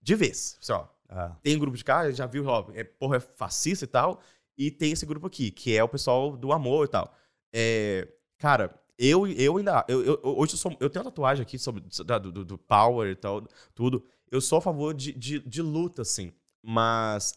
de 0.00 0.14
vez. 0.14 0.56
Assim, 0.62 0.72
ó, 0.72 0.86
É. 1.10 1.30
tem 1.42 1.56
um 1.56 1.58
grupo 1.58 1.76
de 1.76 1.84
cá, 1.84 2.10
já 2.10 2.26
viu, 2.26 2.46
ó, 2.46 2.70
é, 2.72 2.82
porra, 2.84 3.18
é 3.18 3.20
fascista 3.20 3.84
e 3.84 3.88
tal, 3.88 4.20
e 4.56 4.70
tem 4.70 4.92
esse 4.92 5.04
grupo 5.04 5.26
aqui, 5.26 5.50
que 5.50 5.76
é 5.76 5.84
o 5.84 5.88
pessoal 5.88 6.36
do 6.36 6.52
amor 6.52 6.86
e 6.86 6.88
tal. 6.88 7.14
É, 7.52 8.08
cara, 8.38 8.74
eu, 8.98 9.26
eu 9.26 9.56
ainda. 9.56 9.84
Eu, 9.88 10.02
eu- 10.04 10.20
hoje 10.22 10.54
eu, 10.54 10.58
sou, 10.58 10.76
eu 10.80 10.88
tenho 10.90 11.04
tatuagem 11.04 11.42
aqui 11.42 11.58
sobre, 11.58 11.82
da- 12.04 12.18
do, 12.18 12.44
do- 12.44 12.58
power 12.58 13.10
e 13.10 13.16
tal, 13.16 13.46
tudo. 13.74 14.04
Eu 14.30 14.40
sou 14.40 14.58
a 14.58 14.62
favor 14.62 14.92
de, 14.94 15.12
de, 15.12 15.40
de 15.40 15.62
luta, 15.62 16.02
assim. 16.02 16.32
Mas 16.62 17.34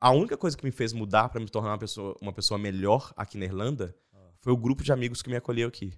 a 0.00 0.10
única 0.10 0.36
coisa 0.36 0.56
que 0.56 0.64
me 0.64 0.70
fez 0.70 0.92
mudar 0.92 1.28
pra 1.28 1.40
me 1.40 1.48
tornar 1.48 1.70
uma 1.70 1.78
pessoa, 1.78 2.16
uma 2.20 2.32
pessoa 2.32 2.58
melhor 2.58 3.12
aqui 3.16 3.38
na 3.38 3.44
Irlanda 3.44 3.94
foi 4.40 4.52
o 4.52 4.56
grupo 4.56 4.82
de 4.84 4.92
amigos 4.92 5.22
que 5.22 5.30
me 5.30 5.36
acolheu 5.36 5.68
aqui. 5.68 5.92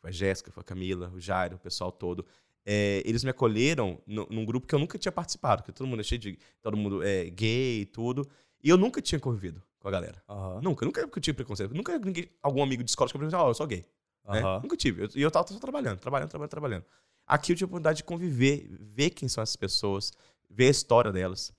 Foi 0.00 0.10
a 0.10 0.12
Jéssica, 0.12 0.50
foi 0.52 0.60
a 0.60 0.64
Camila, 0.64 1.10
o 1.14 1.20
Jairo, 1.20 1.56
o 1.56 1.58
pessoal 1.58 1.90
todo. 1.92 2.24
É, 2.64 3.02
eles 3.04 3.24
me 3.24 3.30
acolheram 3.30 4.00
no- 4.06 4.26
num 4.30 4.44
grupo 4.44 4.66
que 4.66 4.74
eu 4.74 4.78
nunca 4.78 4.98
tinha 4.98 5.10
participado, 5.12 5.62
porque 5.62 5.72
todo 5.72 5.86
mundo 5.86 6.00
é 6.00 6.02
cheio 6.04 6.18
de. 6.20 6.38
Todo 6.62 6.76
mundo 6.76 7.02
é 7.02 7.28
gay 7.30 7.80
e 7.82 7.86
tudo. 7.86 8.26
E 8.62 8.68
eu 8.68 8.76
nunca 8.76 9.00
tinha 9.02 9.18
convivido 9.18 9.62
com 9.78 9.88
a 9.88 9.90
galera. 9.90 10.22
Aham. 10.28 10.60
Nunca, 10.62 10.84
nunca 10.84 11.00
eu 11.00 11.20
tive 11.20 11.34
preconceito. 11.36 11.74
Nunca 11.74 11.98
ninguém, 11.98 12.28
algum 12.42 12.62
amigo 12.62 12.84
de 12.84 12.90
escola 12.90 13.10
que 13.10 13.16
eu 13.16 13.18
perguntei, 13.20 13.38
ó, 13.40 13.48
eu 13.48 13.54
sou 13.54 13.66
gay. 13.66 13.84
Né? 14.28 14.40
Aham. 14.40 14.60
Nunca 14.62 14.76
tive. 14.76 15.08
E 15.14 15.22
eu, 15.22 15.30
tava 15.30 15.46
só 15.48 15.58
trabalhando, 15.58 15.98
trabalhando, 15.98 16.28
trabalhando, 16.28 16.50
trabalhando. 16.50 16.84
Aqui 17.26 17.52
eu 17.52 17.56
tive 17.56 17.64
a 17.64 17.68
oportunidade 17.68 17.98
de 17.98 18.04
conviver, 18.04 18.68
ver 18.80 19.10
quem 19.10 19.28
são 19.28 19.42
essas 19.42 19.56
pessoas, 19.56 20.12
ver 20.48 20.66
a 20.66 20.70
história 20.70 21.12
delas. 21.12 21.52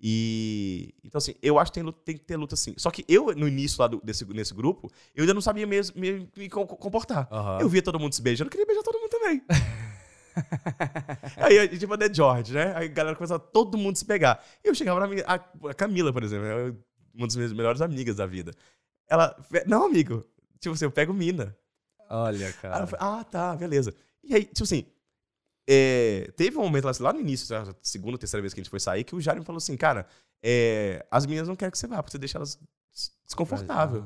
E. 0.00 0.94
Então, 1.02 1.18
assim, 1.18 1.34
eu 1.42 1.58
acho 1.58 1.70
que 1.70 1.76
tem, 1.76 1.82
luta- 1.82 2.00
tem 2.04 2.16
que 2.16 2.24
ter 2.24 2.36
luta 2.36 2.54
assim. 2.54 2.74
Só 2.76 2.90
que 2.90 3.04
eu, 3.08 3.34
no 3.34 3.48
início 3.48 3.80
lá 3.80 3.86
do- 3.88 4.00
desse, 4.04 4.24
nesse 4.26 4.52
grupo, 4.52 4.90
eu 5.14 5.22
ainda 5.22 5.32
não 5.32 5.40
sabia 5.40 5.66
mesmo 5.66 5.98
me, 5.98 6.28
me 6.36 6.48
co- 6.50 6.66
comportar. 6.66 7.26
Aham. 7.32 7.58
Eu 7.62 7.68
via 7.68 7.80
todo 7.82 7.98
mundo 7.98 8.12
se 8.12 8.20
beijando, 8.20 8.48
eu 8.48 8.50
queria 8.50 8.66
beijar 8.66 8.82
todo 8.82 8.98
mundo 8.98 9.08
também. 9.10 9.42
Aí, 11.36 11.56
eu, 11.56 11.78
tipo, 11.78 11.96
The 11.96 12.12
George, 12.12 12.52
né? 12.52 12.72
Aí 12.76 12.86
a 12.86 12.88
galera 12.90 13.16
começava 13.16 13.38
todo 13.40 13.78
mundo 13.78 13.96
se 13.96 14.04
pegar. 14.04 14.44
E 14.64 14.68
eu 14.68 14.74
chegava 14.74 15.00
na 15.00 15.06
minha. 15.06 15.24
A, 15.26 15.34
a 15.70 15.74
Camila, 15.74 16.12
por 16.12 16.22
exemplo, 16.22 16.46
é 16.46 16.74
uma 17.14 17.26
das 17.26 17.36
minhas 17.36 17.52
melhores 17.52 17.80
amigas 17.80 18.16
da 18.16 18.26
vida. 18.26 18.52
Ela. 19.08 19.34
Não, 19.66 19.84
amigo. 19.86 20.24
Tipo 20.60 20.74
assim, 20.74 20.84
eu 20.84 20.90
pego 20.90 21.12
mina. 21.14 21.56
Olha, 22.08 22.46
Aí 22.48 22.52
cara. 22.54 22.82
eu 22.84 22.86
falei, 22.86 23.06
ah, 23.20 23.24
tá, 23.24 23.56
beleza. 23.56 23.94
E 24.22 24.34
aí, 24.34 24.44
tipo 24.44 24.64
assim, 24.64 24.86
é, 25.68 26.30
teve 26.36 26.56
um 26.58 26.62
momento 26.62 26.84
lá, 26.84 26.92
lá 27.00 27.12
no 27.12 27.20
início, 27.20 27.54
lá, 27.54 27.74
segunda, 27.82 28.18
terceira 28.18 28.42
vez 28.42 28.52
que 28.52 28.60
a 28.60 28.62
gente 28.62 28.70
foi 28.70 28.80
sair, 28.80 29.04
que 29.04 29.14
o 29.14 29.20
Jair 29.20 29.38
me 29.38 29.44
falou 29.44 29.58
assim, 29.58 29.76
cara, 29.76 30.06
é, 30.42 31.04
as 31.10 31.24
meninas 31.26 31.48
não 31.48 31.56
querem 31.56 31.70
que 31.72 31.78
você 31.78 31.86
vá, 31.86 32.02
porque 32.02 32.12
você 32.12 32.18
deixa 32.18 32.38
elas 32.38 32.58
des- 32.92 33.12
desconfortável. 33.24 34.04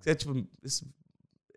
Você 0.00 0.10
é, 0.10 0.14
tipo, 0.14 0.46
esse, 0.62 0.84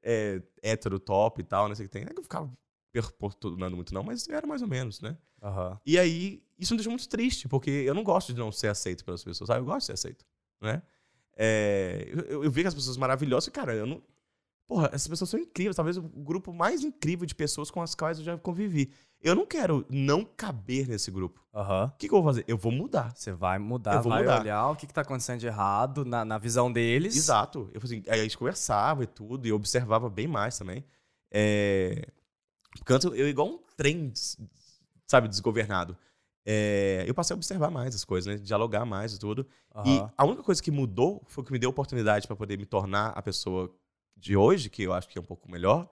é, 0.04 0.42
hétero 0.62 1.00
top 1.00 1.42
e 1.42 1.44
tal, 1.44 1.68
não 1.68 1.76
sei 1.76 1.86
o 1.86 1.90
que 1.90 1.94
tem. 1.94 2.04
Não 2.04 2.12
é 2.12 2.14
que 2.14 2.20
eu 2.20 2.24
ficava 2.24 2.52
perportunando 2.92 3.76
muito 3.76 3.94
não, 3.94 4.04
mas 4.04 4.28
era 4.30 4.46
mais 4.46 4.62
ou 4.62 4.68
menos, 4.68 5.02
né? 5.02 5.18
Aham. 5.42 5.80
E 5.86 5.98
aí, 5.98 6.44
isso 6.58 6.74
me 6.74 6.78
deixou 6.78 6.92
muito 6.92 7.10
triste, 7.10 7.48
porque 7.48 7.70
eu 7.70 7.94
não 7.94 8.04
gosto 8.04 8.32
de 8.34 8.40
não 8.40 8.52
ser 8.52 8.68
aceito 8.68 9.04
pelas 9.04 9.24
pessoas, 9.24 9.48
sabe? 9.48 9.60
Eu 9.62 9.66
gosto 9.66 9.80
de 9.80 9.86
ser 9.88 9.94
aceito, 9.94 10.26
né? 10.62 10.82
É, 11.36 12.08
eu, 12.30 12.44
eu, 12.44 12.52
que 12.52 12.66
as 12.66 12.74
pessoas 12.74 12.96
maravilhosas 12.96 13.48
e, 13.48 13.52
cara, 13.52 13.74
eu 13.74 13.86
não... 13.86 14.02
Porra, 14.68 14.90
essas 14.92 15.08
pessoas 15.08 15.30
são 15.30 15.40
incríveis, 15.40 15.76
talvez 15.76 15.96
o 15.98 16.02
grupo 16.02 16.52
mais 16.52 16.84
incrível 16.84 17.26
de 17.26 17.36
pessoas 17.36 17.70
com 17.70 17.82
as 17.82 17.94
quais 17.94 18.18
eu 18.18 18.24
já 18.26 18.38
convivi. 18.38 18.92
Eu 19.22 19.36
não 19.36 19.46
quero 19.46 19.86
não 19.90 20.26
caber 20.26 20.88
nesse 20.88 21.12
grupo. 21.12 21.40
Aham. 21.54 21.92
O 21.94 21.98
que, 21.98 22.08
que 22.08 22.14
eu 22.14 22.22
vou 22.22 22.32
fazer? 22.32 22.46
Eu 22.48 22.58
vou 22.58 22.72
mudar. 22.72 23.16
Você 23.16 23.32
vai 23.32 23.60
mudar, 23.60 23.96
Eu 23.96 24.02
vou 24.02 24.12
vai 24.12 24.22
mudar. 24.24 24.42
olhar 24.42 24.70
o 24.70 24.76
que, 24.76 24.88
que 24.88 24.94
tá 24.94 25.02
acontecendo 25.02 25.40
de 25.40 25.48
errado 25.48 26.04
na, 26.04 26.26
na 26.26 26.38
visão 26.40 26.72
deles. 26.72 27.16
Exato. 27.16 27.70
Eu, 27.74 27.82
assim, 27.84 28.04
aí 28.08 28.20
a 28.20 28.24
gente 28.24 28.38
conversava 28.38 29.04
e 29.04 29.08
tudo, 29.08 29.46
e 29.46 29.50
eu 29.50 29.56
observava 29.56 30.10
bem 30.10 30.28
mais 30.28 30.58
também. 30.58 30.84
É... 31.32 32.08
Antes 32.90 33.06
eu, 33.06 33.28
igual 33.28 33.48
um 33.48 33.60
trem, 33.78 34.12
sabe, 35.08 35.28
desgovernado. 35.28 35.98
É, 36.48 37.04
Eu 37.08 37.14
passei 37.16 37.34
a 37.34 37.38
observar 37.38 37.72
mais 37.72 37.96
as 37.96 38.06
coisas, 38.06 38.32
né? 38.36 38.40
Dialogar 38.44 38.86
mais 38.86 39.14
e 39.14 39.20
tudo. 39.20 39.48
E 39.86 39.98
Aham. 40.00 40.12
a 40.18 40.26
única 40.26 40.44
coisa 40.44 40.62
que 40.62 40.70
mudou 40.72 41.24
foi 41.28 41.44
que 41.44 41.52
me 41.52 41.58
deu 41.60 41.70
oportunidade 41.70 42.28
para 42.28 42.36
poder 42.36 42.58
me 42.58 42.66
tornar 42.66 43.08
a 43.10 43.22
pessoa 43.22 43.74
de 44.16 44.36
hoje, 44.38 44.70
que 44.70 44.84
eu 44.84 44.94
acho 44.94 45.08
que 45.10 45.18
é 45.18 45.22
um 45.22 45.26
pouco 45.26 45.50
melhor, 45.50 45.90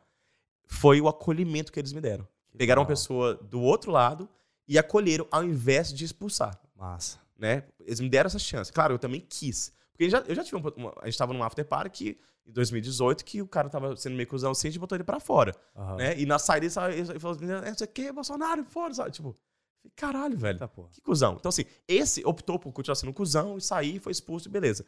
foi 0.66 1.00
o 1.02 1.08
acolhimento 1.08 1.72
que 1.72 1.80
eles 1.80 1.94
me 1.94 2.02
deram. 2.02 2.28
Que 2.52 2.58
Pegaram 2.58 2.82
uma 2.82 2.88
legal. 2.88 2.98
pessoa 2.98 3.36
do 3.36 3.62
outro 3.62 3.92
lado 3.92 4.30
e 4.68 4.78
acolheram 4.78 5.28
ao 5.32 5.44
invés 5.44 5.94
de 5.94 6.06
expulsar 6.06 6.60
Massa. 6.76 7.20
né? 7.38 7.64
Eles 7.82 8.00
me 8.00 8.10
deram 8.10 8.28
essa 8.28 8.40
chance. 8.40 8.72
Claro, 8.72 8.94
eu 8.94 9.00
também 9.00 9.20
quis. 9.22 9.74
Porque 9.92 10.10
já, 10.10 10.20
eu 10.20 10.34
já 10.36 10.44
tive 10.44 10.58
uma, 10.58 10.72
uma- 10.76 10.94
A 11.02 11.06
gente 11.06 11.18
tava 11.18 11.34
num 11.34 11.44
after 11.44 11.66
party 11.66 11.90
que, 11.90 12.20
em 12.46 12.52
2018 12.52 13.24
que 13.26 13.42
o 13.42 13.48
cara 13.48 13.70
tava 13.70 13.96
sendo 13.96 14.16
meio 14.16 14.28
cuzão 14.28 14.52
assim, 14.52 14.68
a 14.68 14.72
gente 14.72 14.80
botou 14.80 14.96
ele 14.96 15.04
pra 15.04 15.20
fora. 15.20 15.56
Aham. 15.76 15.96
Né? 15.98 16.20
E 16.20 16.26
na 16.26 16.40
saída 16.40 16.66
ele, 16.92 17.20
falou 17.20 17.36
assim: 17.38 17.52
é, 17.52 17.72
isso 17.72 17.84
aqui, 17.84 18.12
Bolsonaro, 18.12 18.64
fora, 18.66 18.94
sabe? 18.94 19.12
Tipo, 19.12 19.36
caralho, 19.96 20.38
velho. 20.38 20.60
Que 20.92 21.02
cuzão. 21.02 21.36
Então, 21.40 21.50
assim, 21.50 21.66
esse 21.88 22.26
optou 22.26 22.58
por 22.58 22.72
continuar 22.72 22.96
sendo 22.96 23.10
um 23.10 23.14
cuzão 23.14 23.58
e 23.58 23.62
sair, 23.62 24.00
foi 24.00 24.12
expulso 24.12 24.48
e 24.48 24.52
beleza. 24.52 24.86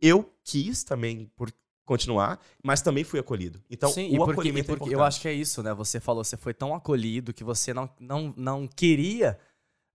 Eu 0.00 0.30
quis 0.44 0.82
também 0.84 1.30
por 1.36 1.50
continuar, 1.84 2.40
mas 2.62 2.80
também 2.80 3.04
fui 3.04 3.18
acolhido. 3.18 3.62
Então, 3.70 3.90
Sim, 3.90 4.10
o 4.10 4.14
e 4.14 4.16
porque, 4.16 4.30
e 4.30 4.32
acolhimento 4.32 4.72
é 4.72 4.76
porque 4.76 4.84
eu 4.84 4.92
importante. 4.92 5.08
acho 5.08 5.20
que 5.20 5.28
é 5.28 5.32
isso, 5.32 5.62
né? 5.62 5.74
Você 5.74 6.00
falou, 6.00 6.22
você 6.22 6.36
foi 6.36 6.54
tão 6.54 6.74
acolhido 6.74 7.32
que 7.32 7.44
você 7.44 7.74
não, 7.74 7.90
não, 7.98 8.32
não 8.36 8.68
queria 8.68 9.38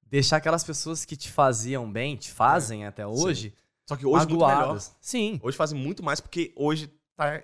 deixar 0.04 0.38
aquelas 0.38 0.64
pessoas 0.64 1.06
que 1.06 1.16
te 1.16 1.32
faziam 1.32 1.90
bem, 1.92 2.16
te 2.16 2.32
fazem 2.32 2.86
até 2.86 3.06
hoje, 3.06 3.54
Só 3.86 3.96
que 3.96 4.06
hoje 4.06 4.28
muito 4.28 4.46
melhor. 4.46 4.80
Sim. 5.00 5.40
Hoje 5.42 5.58
fazem 5.58 5.80
muito 5.80 6.04
mais 6.04 6.20
porque 6.20 6.54
hoje 6.56 6.92
tá 7.16 7.44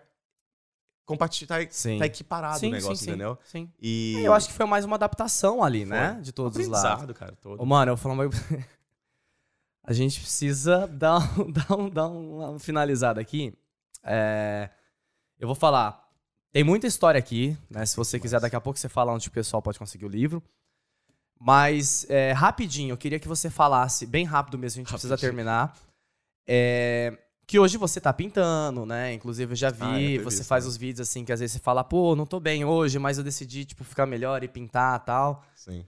compartilha, 1.06 1.48
tá, 1.48 1.56
Sim. 1.70 2.00
tá 2.00 2.06
equiparado 2.06 2.60
sim, 2.60 2.68
o 2.68 2.72
negócio, 2.72 2.96
sim, 2.96 3.06
sim, 3.06 3.10
entendeu? 3.10 3.38
Sim. 3.44 3.70
E 3.82 4.22
Eu 4.24 4.34
acho 4.34 4.48
que 4.48 4.54
foi 4.54 4.66
mais 4.66 4.86
uma 4.86 4.96
adaptação 4.96 5.64
ali, 5.64 5.86
né? 5.86 6.14
Foi. 6.14 6.22
De 6.22 6.32
todos 6.32 6.58
os 6.58 6.68
lados. 6.68 7.16
cara, 7.16 7.36
todo. 7.42 7.62
Ô, 7.62 7.66
mano, 7.66 7.92
eu 7.92 8.12
uma... 8.12 8.30
A 9.86 9.92
gente 9.92 10.22
precisa 10.22 10.88
dar, 10.88 11.20
um, 11.38 11.52
dar, 11.52 11.76
um, 11.76 11.90
dar 11.90 12.08
uma 12.08 12.58
finalizada 12.58 13.20
aqui. 13.20 13.54
É, 14.04 14.70
Eu 15.40 15.48
vou 15.48 15.56
falar. 15.56 16.02
Tem 16.52 16.64
muita 16.64 16.86
história 16.86 17.18
aqui, 17.18 17.58
né? 17.70 17.86
Se 17.86 17.96
você 17.96 18.20
quiser, 18.20 18.40
daqui 18.40 18.56
a 18.56 18.62
pouco 18.62 18.78
você 18.78 18.88
fala 18.88 19.12
onde 19.12 19.28
o 19.28 19.32
pessoal 19.32 19.62
pode 19.62 19.80
conseguir 19.80 20.06
o 20.06 20.10
livro. 20.10 20.42
Mas, 21.40 22.06
é, 22.10 22.32
rapidinho, 22.32 22.94
eu 22.94 22.98
queria 22.98 23.20
que 23.20 23.28
você 23.28 23.50
falasse, 23.50 24.06
bem 24.06 24.24
rápido 24.24 24.58
mesmo, 24.58 24.80
a 24.80 24.84
gente 24.84 24.90
precisa 24.92 25.14
Rapidinho. 25.16 25.32
terminar. 25.32 25.78
É, 26.48 27.18
Que 27.46 27.60
hoje 27.60 27.76
você 27.78 28.00
tá 28.00 28.14
pintando, 28.14 28.86
né? 28.86 29.14
Inclusive, 29.14 29.52
eu 29.52 29.56
já 29.56 29.70
vi, 29.70 29.82
Ah, 29.84 30.22
é, 30.22 30.24
você 30.24 30.44
faz 30.44 30.64
né? 30.64 30.70
os 30.70 30.78
vídeos 30.78 31.10
assim, 31.10 31.26
que 31.26 31.32
às 31.34 31.40
vezes 31.42 31.54
você 31.54 31.60
fala, 31.60 31.84
pô, 31.84 32.16
não 32.16 32.26
tô 32.26 32.40
bem 32.40 32.64
hoje, 32.64 32.98
mas 33.00 33.18
eu 33.18 33.24
decidi, 33.24 33.66
tipo, 33.66 33.84
ficar 33.84 34.06
melhor 34.06 34.44
e 34.44 34.48
pintar 34.48 35.02
e 35.02 35.06
tal. 35.06 35.44
Sim. 35.56 35.86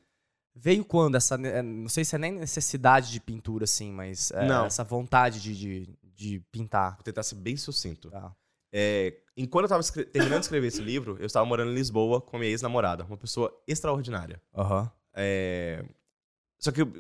Veio 0.53 0.83
quando 0.83 1.15
essa. 1.15 1.37
ne- 1.37 1.61
Não 1.61 1.87
sei 1.89 2.03
se 2.03 2.15
é 2.15 2.17
nem 2.19 2.31
necessidade 2.33 3.11
de 3.11 3.19
pintura, 3.21 3.63
assim, 3.63 3.91
mas 3.91 4.31
é, 4.31 4.47
essa 4.65 4.83
vontade 4.83 5.39
de, 5.41 5.55
de, 5.55 5.89
de 6.15 6.39
pintar. 6.51 6.95
Vou 6.95 7.03
tentar 7.03 7.23
ser 7.23 7.35
bem 7.35 7.57
sucinto. 7.57 8.09
Tá. 8.09 8.35
É, 8.71 9.21
enquanto 9.37 9.65
eu 9.65 9.69
tava 9.69 9.83
terminando 9.83 10.39
de 10.39 10.45
escrever 10.45 10.67
esse 10.67 10.81
livro, 10.81 11.17
eu 11.19 11.25
estava 11.25 11.45
morando 11.45 11.71
em 11.71 11.75
Lisboa 11.75 12.19
com 12.21 12.35
a 12.35 12.39
minha 12.39 12.51
ex-namorada, 12.51 13.03
uma 13.05 13.17
pessoa 13.17 13.55
extraordinária. 13.67 14.41
Aham. 14.53 14.91
É, 15.13 15.85
Só 16.59 16.71
que 16.71 16.81
eu 16.81 16.91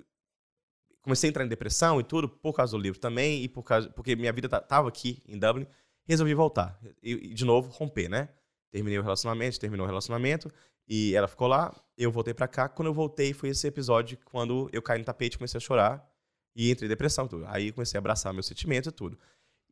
comecei 1.01 1.27
a 1.27 1.31
entrar 1.31 1.45
em 1.45 1.49
depressão 1.49 1.99
e 1.99 2.03
tudo 2.03 2.27
por 2.29 2.53
causa 2.53 2.71
do 2.75 2.81
livro 2.81 2.99
também 2.99 3.43
e 3.43 3.47
por 3.49 3.63
causa 3.63 3.89
porque 3.89 4.15
minha 4.15 4.31
vida 4.33 4.49
ta- 4.49 4.61
tava 4.61 4.87
aqui 4.89 5.21
em 5.27 5.37
Dublin, 5.37 5.67
resolvi 6.07 6.33
voltar 6.33 6.79
e, 7.03 7.11
e, 7.13 7.33
de 7.33 7.45
novo 7.45 7.69
romper, 7.69 8.09
né? 8.09 8.29
Terminei 8.71 8.97
o 8.97 9.03
relacionamento, 9.03 9.59
terminou 9.59 9.85
o 9.85 9.87
relacionamento 9.87 10.51
e 10.87 11.15
ela 11.15 11.27
ficou 11.27 11.47
lá, 11.47 11.75
eu 11.97 12.11
voltei 12.11 12.33
pra 12.33 12.47
cá. 12.47 12.67
Quando 12.69 12.87
eu 12.87 12.93
voltei 12.93 13.33
foi 13.33 13.49
esse 13.49 13.67
episódio 13.67 14.17
quando 14.25 14.69
eu 14.73 14.81
caí 14.81 14.99
no 14.99 15.05
tapete, 15.05 15.37
comecei 15.37 15.57
a 15.57 15.61
chorar 15.61 16.05
e 16.55 16.71
entrei 16.71 16.87
em 16.87 16.89
depressão, 16.89 17.25
e 17.25 17.29
tudo. 17.29 17.45
Aí 17.47 17.71
comecei 17.71 17.97
a 17.97 17.99
abraçar 17.99 18.33
meus 18.33 18.45
sentimentos 18.45 18.87
e 18.87 18.91
tudo. 18.91 19.17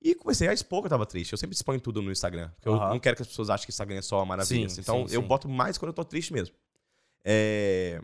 E 0.01 0.13
comecei 0.13 0.49
a 0.49 0.53
expor 0.53 0.81
que 0.81 0.87
eu 0.87 0.89
tava 0.89 1.05
triste. 1.05 1.31
Eu 1.31 1.37
sempre 1.37 1.55
exponho 1.55 1.79
tudo 1.79 2.01
no 2.01 2.11
Instagram. 2.11 2.49
Porque 2.55 2.67
eu 2.67 2.73
Aham. 2.73 2.89
não 2.89 2.99
quero 2.99 3.15
que 3.15 3.21
as 3.21 3.27
pessoas 3.27 3.49
achem 3.49 3.65
que 3.65 3.71
Instagram 3.71 3.97
é 3.97 4.01
só 4.01 4.19
uma 4.19 4.25
maravilha. 4.25 4.67
Sim, 4.67 4.81
então 4.81 5.07
sim, 5.07 5.15
eu 5.15 5.21
sim. 5.21 5.27
boto 5.27 5.47
mais 5.47 5.77
quando 5.77 5.89
eu 5.89 5.93
tô 5.93 6.03
triste 6.03 6.33
mesmo. 6.33 6.53
É... 7.23 8.01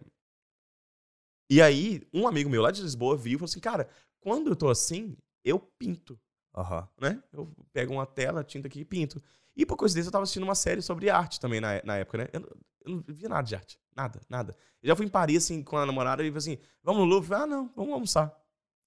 E 1.52 1.62
aí, 1.62 2.02
um 2.14 2.26
amigo 2.26 2.50
meu 2.50 2.62
lá 2.62 2.72
de 2.72 2.82
Lisboa 2.82 3.18
viu 3.18 3.34
e 3.34 3.38
falou 3.38 3.46
assim: 3.50 3.60
Cara, 3.60 3.90
quando 4.22 4.50
eu 4.52 4.56
tô 4.56 4.70
assim, 4.70 5.18
eu 5.44 5.60
pinto, 5.60 6.18
Aham. 6.56 6.88
né? 7.02 7.22
Eu 7.34 7.52
pego 7.74 7.92
uma 7.92 8.06
tela, 8.06 8.46
tinta 8.46 8.68
aqui 8.68 8.80
e 8.80 8.86
pinto. 8.86 9.22
E 9.54 9.66
por 9.66 9.76
coincidência, 9.76 10.08
eu 10.08 10.12
tava 10.14 10.24
assistindo 10.24 10.44
uma 10.44 10.56
série 10.56 10.82
sobre 10.82 11.10
arte 11.10 11.38
também 11.38 11.60
na, 11.60 11.82
na 11.84 11.98
época, 11.98 12.20
né? 12.20 12.28
Eu, 12.32 12.40
não- 12.40 12.50
eu 12.86 12.92
não 12.96 13.04
via 13.10 13.28
nada 13.28 13.44
de 13.44 13.56
arte. 13.56 13.78
Nada, 13.94 14.22
nada. 14.30 14.56
Eu 14.82 14.88
já 14.88 14.96
fui 14.96 15.06
em 15.06 15.10
Paris, 15.10 15.44
assim, 15.44 15.62
com 15.62 15.76
a 15.76 15.86
namorada 15.86 16.24
e 16.24 16.28
falei 16.28 16.38
assim: 16.38 16.58
Vamos 16.82 17.02
no 17.02 17.08
Louvre? 17.08 17.34
Eu 17.34 17.38
ah, 17.40 17.46
não, 17.46 17.70
vamos 17.76 17.92
almoçar 17.92 18.40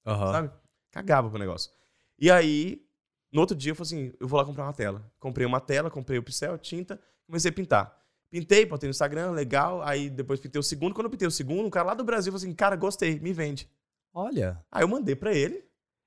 Aham. 0.04 0.32
sabe? 0.32 0.50
Cagava 0.90 1.30
pro 1.30 1.38
negócio. 1.38 1.70
E 2.18 2.30
aí, 2.30 2.84
no 3.32 3.40
outro 3.40 3.56
dia, 3.56 3.72
eu 3.72 3.76
falei 3.76 3.86
assim: 3.86 4.12
eu 4.20 4.28
vou 4.28 4.38
lá 4.38 4.44
comprar 4.44 4.64
uma 4.64 4.72
tela. 4.72 5.10
Comprei 5.18 5.46
uma 5.46 5.60
tela, 5.60 5.90
comprei 5.90 6.18
o 6.18 6.22
pincel, 6.22 6.58
tinta, 6.58 7.00
comecei 7.26 7.50
a 7.50 7.54
pintar. 7.54 7.98
Pintei, 8.30 8.64
botei 8.64 8.88
no 8.88 8.92
Instagram, 8.92 9.30
legal. 9.32 9.82
Aí 9.82 10.08
depois 10.08 10.40
pintei 10.40 10.58
o 10.58 10.62
segundo. 10.62 10.94
Quando 10.94 11.06
eu 11.06 11.10
pintei 11.10 11.28
o 11.28 11.30
segundo, 11.30 11.66
um 11.66 11.70
cara 11.70 11.88
lá 11.88 11.94
do 11.94 12.04
Brasil 12.04 12.32
falou 12.32 12.42
assim: 12.42 12.54
cara, 12.54 12.76
gostei, 12.76 13.18
me 13.20 13.32
vende. 13.32 13.68
Olha. 14.12 14.62
Aí 14.70 14.82
eu 14.82 14.88
mandei 14.88 15.16
pra 15.16 15.32
ele. 15.34 15.64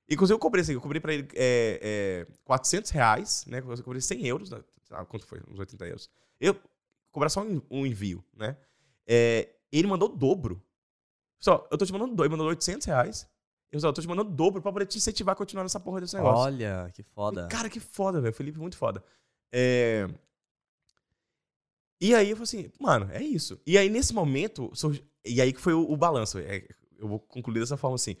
Inclusive, 0.08 0.34
eu 0.34 0.38
cobrei 0.38 0.62
assim, 0.62 0.74
eu 0.74 0.80
cobrei 0.80 1.00
pra 1.00 1.12
ele 1.12 1.28
é, 1.34 2.26
é, 2.28 2.32
400 2.44 2.90
reais, 2.90 3.44
né? 3.46 3.58
Eu 3.58 3.82
cobrei 3.82 4.00
100 4.00 4.26
euros, 4.26 4.50
né? 4.50 4.62
Ah, 4.90 5.04
quanto 5.04 5.26
foi? 5.26 5.40
Uns 5.48 5.58
80 5.58 5.84
euros. 5.86 6.08
Eu 6.40 6.56
cobrar 7.10 7.28
só 7.28 7.42
um, 7.42 7.60
um 7.68 7.84
envio, 7.84 8.24
né? 8.32 8.56
É, 9.06 9.48
ele 9.72 9.88
mandou 9.88 10.08
o 10.08 10.16
dobro. 10.16 10.62
Só, 11.40 11.66
eu 11.70 11.76
tô 11.76 11.84
te 11.84 11.92
mandando 11.92 12.14
dois, 12.14 12.26
ele 12.26 12.36
mandou 12.36 12.48
800 12.48 12.86
reais. 12.86 13.28
Eu 13.70 13.80
só, 13.80 13.92
tô 13.92 14.00
te 14.00 14.08
mandando 14.08 14.30
dobro 14.30 14.62
pra 14.62 14.72
poder 14.72 14.86
te 14.86 14.96
incentivar 14.96 15.32
a 15.32 15.36
continuar 15.36 15.64
nessa 15.64 15.80
porra 15.80 16.00
desse 16.00 16.14
negócio. 16.14 16.44
Olha, 16.44 16.90
que 16.94 17.02
foda. 17.02 17.48
Cara, 17.48 17.68
que 17.68 17.80
foda, 17.80 18.20
velho. 18.20 18.34
Felipe, 18.34 18.58
muito 18.58 18.76
foda. 18.76 19.02
É... 19.52 20.08
E 22.00 22.14
aí 22.14 22.30
eu 22.30 22.36
falei 22.36 22.44
assim, 22.44 22.72
mano, 22.78 23.10
é 23.10 23.22
isso. 23.22 23.60
E 23.66 23.76
aí 23.76 23.88
nesse 23.88 24.14
momento, 24.14 24.70
surgi... 24.74 25.04
e 25.24 25.40
aí 25.40 25.52
que 25.52 25.60
foi 25.60 25.72
o, 25.72 25.90
o 25.90 25.96
balanço. 25.96 26.38
É, 26.38 26.66
eu 26.98 27.08
vou 27.08 27.18
concluir 27.18 27.60
dessa 27.60 27.76
forma 27.76 27.96
assim. 27.96 28.16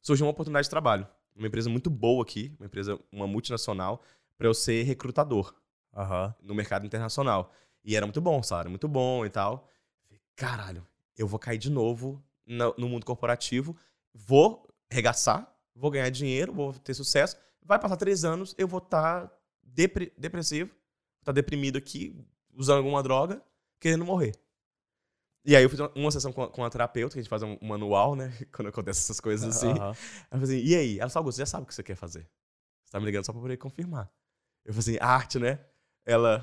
Surgiu 0.00 0.26
uma 0.26 0.32
oportunidade 0.32 0.66
de 0.66 0.70
trabalho. 0.70 1.06
Uma 1.34 1.48
empresa 1.48 1.68
muito 1.68 1.90
boa 1.90 2.22
aqui, 2.22 2.54
uma 2.58 2.66
empresa, 2.66 2.98
uma 3.10 3.26
multinacional, 3.26 4.02
pra 4.38 4.46
eu 4.46 4.54
ser 4.54 4.84
recrutador 4.84 5.54
Aham. 5.94 6.34
no 6.40 6.54
mercado 6.54 6.86
internacional. 6.86 7.52
E 7.82 7.96
era 7.96 8.06
muito 8.06 8.20
bom, 8.20 8.42
salário 8.42 8.70
muito 8.70 8.86
bom 8.86 9.26
e 9.26 9.30
tal. 9.30 9.68
Falei, 10.04 10.20
Caralho, 10.36 10.86
eu 11.16 11.26
vou 11.26 11.38
cair 11.38 11.58
de 11.58 11.70
novo 11.70 12.22
no, 12.46 12.74
no 12.78 12.88
mundo 12.88 13.04
corporativo, 13.04 13.76
vou 14.12 14.66
regaçar, 14.94 15.52
vou 15.74 15.90
ganhar 15.90 16.08
dinheiro, 16.10 16.52
vou 16.52 16.72
ter 16.72 16.94
sucesso. 16.94 17.36
Vai 17.62 17.78
passar 17.78 17.96
três 17.96 18.24
anos, 18.24 18.54
eu 18.56 18.68
vou 18.68 18.78
estar 18.78 19.30
depressivo, 19.62 20.70
vou 20.70 21.22
estar 21.22 21.32
deprimido 21.32 21.76
aqui, 21.76 22.16
usando 22.54 22.78
alguma 22.78 23.02
droga, 23.02 23.42
querendo 23.80 24.04
morrer. 24.04 24.32
E 25.46 25.54
aí 25.54 25.62
eu 25.62 25.68
fiz 25.68 25.78
uma, 25.94 26.10
sessão 26.10 26.32
com 26.32 26.42
a, 26.42 26.48
com 26.48 26.64
a 26.64 26.70
terapeuta, 26.70 27.12
que 27.12 27.18
a 27.18 27.22
gente 27.22 27.28
faz 27.28 27.42
um, 27.42 27.58
um 27.60 27.68
manual, 27.68 28.14
né? 28.14 28.32
Quando 28.52 28.68
acontece 28.68 29.00
essas 29.00 29.20
coisas 29.20 29.56
assim. 29.56 29.70
Aham. 29.72 29.88
Ela 29.88 29.96
falou 30.30 30.44
assim, 30.44 30.58
e 30.58 30.74
aí? 30.74 30.98
Ela 30.98 31.10
falou, 31.10 31.30
você 31.30 31.42
já 31.42 31.46
sabe 31.46 31.64
o 31.64 31.66
que 31.66 31.74
você 31.74 31.82
quer 31.82 31.96
fazer. 31.96 32.28
Você 32.84 32.92
tá 32.92 33.00
me 33.00 33.06
ligando 33.06 33.26
só 33.26 33.32
pra 33.32 33.42
poder 33.42 33.56
confirmar. 33.58 34.10
Eu 34.64 34.72
falei 34.72 34.96
assim, 34.96 34.98
arte, 35.04 35.38
né? 35.38 35.58
Ela, 36.06 36.42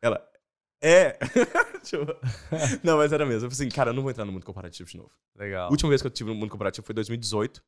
ela, 0.00 0.26
é. 0.82 1.18
Tipo, 1.82 2.06
não, 2.82 2.96
mas 2.96 3.12
era 3.12 3.26
mesmo. 3.26 3.46
Eu 3.46 3.50
falei 3.50 3.66
assim, 3.66 3.74
cara, 3.74 3.90
eu 3.90 3.94
não 3.94 4.02
vou 4.02 4.10
entrar 4.10 4.24
no 4.24 4.32
mundo 4.32 4.46
corporativo 4.46 4.88
de 4.88 4.96
novo. 4.96 5.10
Legal. 5.36 5.66
A 5.66 5.70
última 5.70 5.88
vez 5.88 6.00
que 6.00 6.06
eu 6.06 6.10
tive 6.10 6.30
no 6.30 6.36
mundo 6.36 6.50
corporativo 6.50 6.86
foi 6.86 6.92
em 6.92 6.96
2018, 6.96 7.62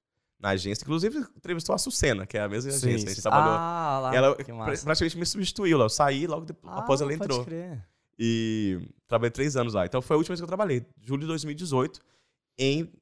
na 0.44 0.50
agência. 0.50 0.84
Inclusive, 0.84 1.18
entrevistou 1.34 1.74
a 1.74 1.78
Sucena, 1.78 2.26
que 2.26 2.36
é 2.36 2.42
a 2.42 2.48
mesma 2.48 2.70
Sim, 2.70 2.76
agência. 2.88 3.06
A 3.06 3.08
gente 3.08 3.14
sim. 3.16 3.22
trabalhou. 3.22 3.54
Ah, 3.58 3.98
lá. 4.02 4.14
ela 4.14 4.34
praticamente 4.36 5.16
me 5.16 5.24
substituiu 5.24 5.78
lá. 5.78 5.86
Eu 5.86 5.88
saí 5.88 6.26
logo 6.26 6.44
depois, 6.44 6.74
Ah, 6.74 6.80
após 6.80 7.00
ela 7.00 7.14
entrou. 7.14 7.42
crer. 7.46 7.82
E 8.18 8.86
trabalhei 9.08 9.30
três 9.30 9.56
anos 9.56 9.72
lá. 9.72 9.86
Então 9.86 10.02
foi 10.02 10.14
a 10.14 10.18
última 10.18 10.34
vez 10.34 10.40
que 10.40 10.44
eu 10.44 10.48
trabalhei, 10.48 10.86
julho 11.00 11.22
de 11.22 11.26
2018, 11.28 11.98
em 12.58 12.92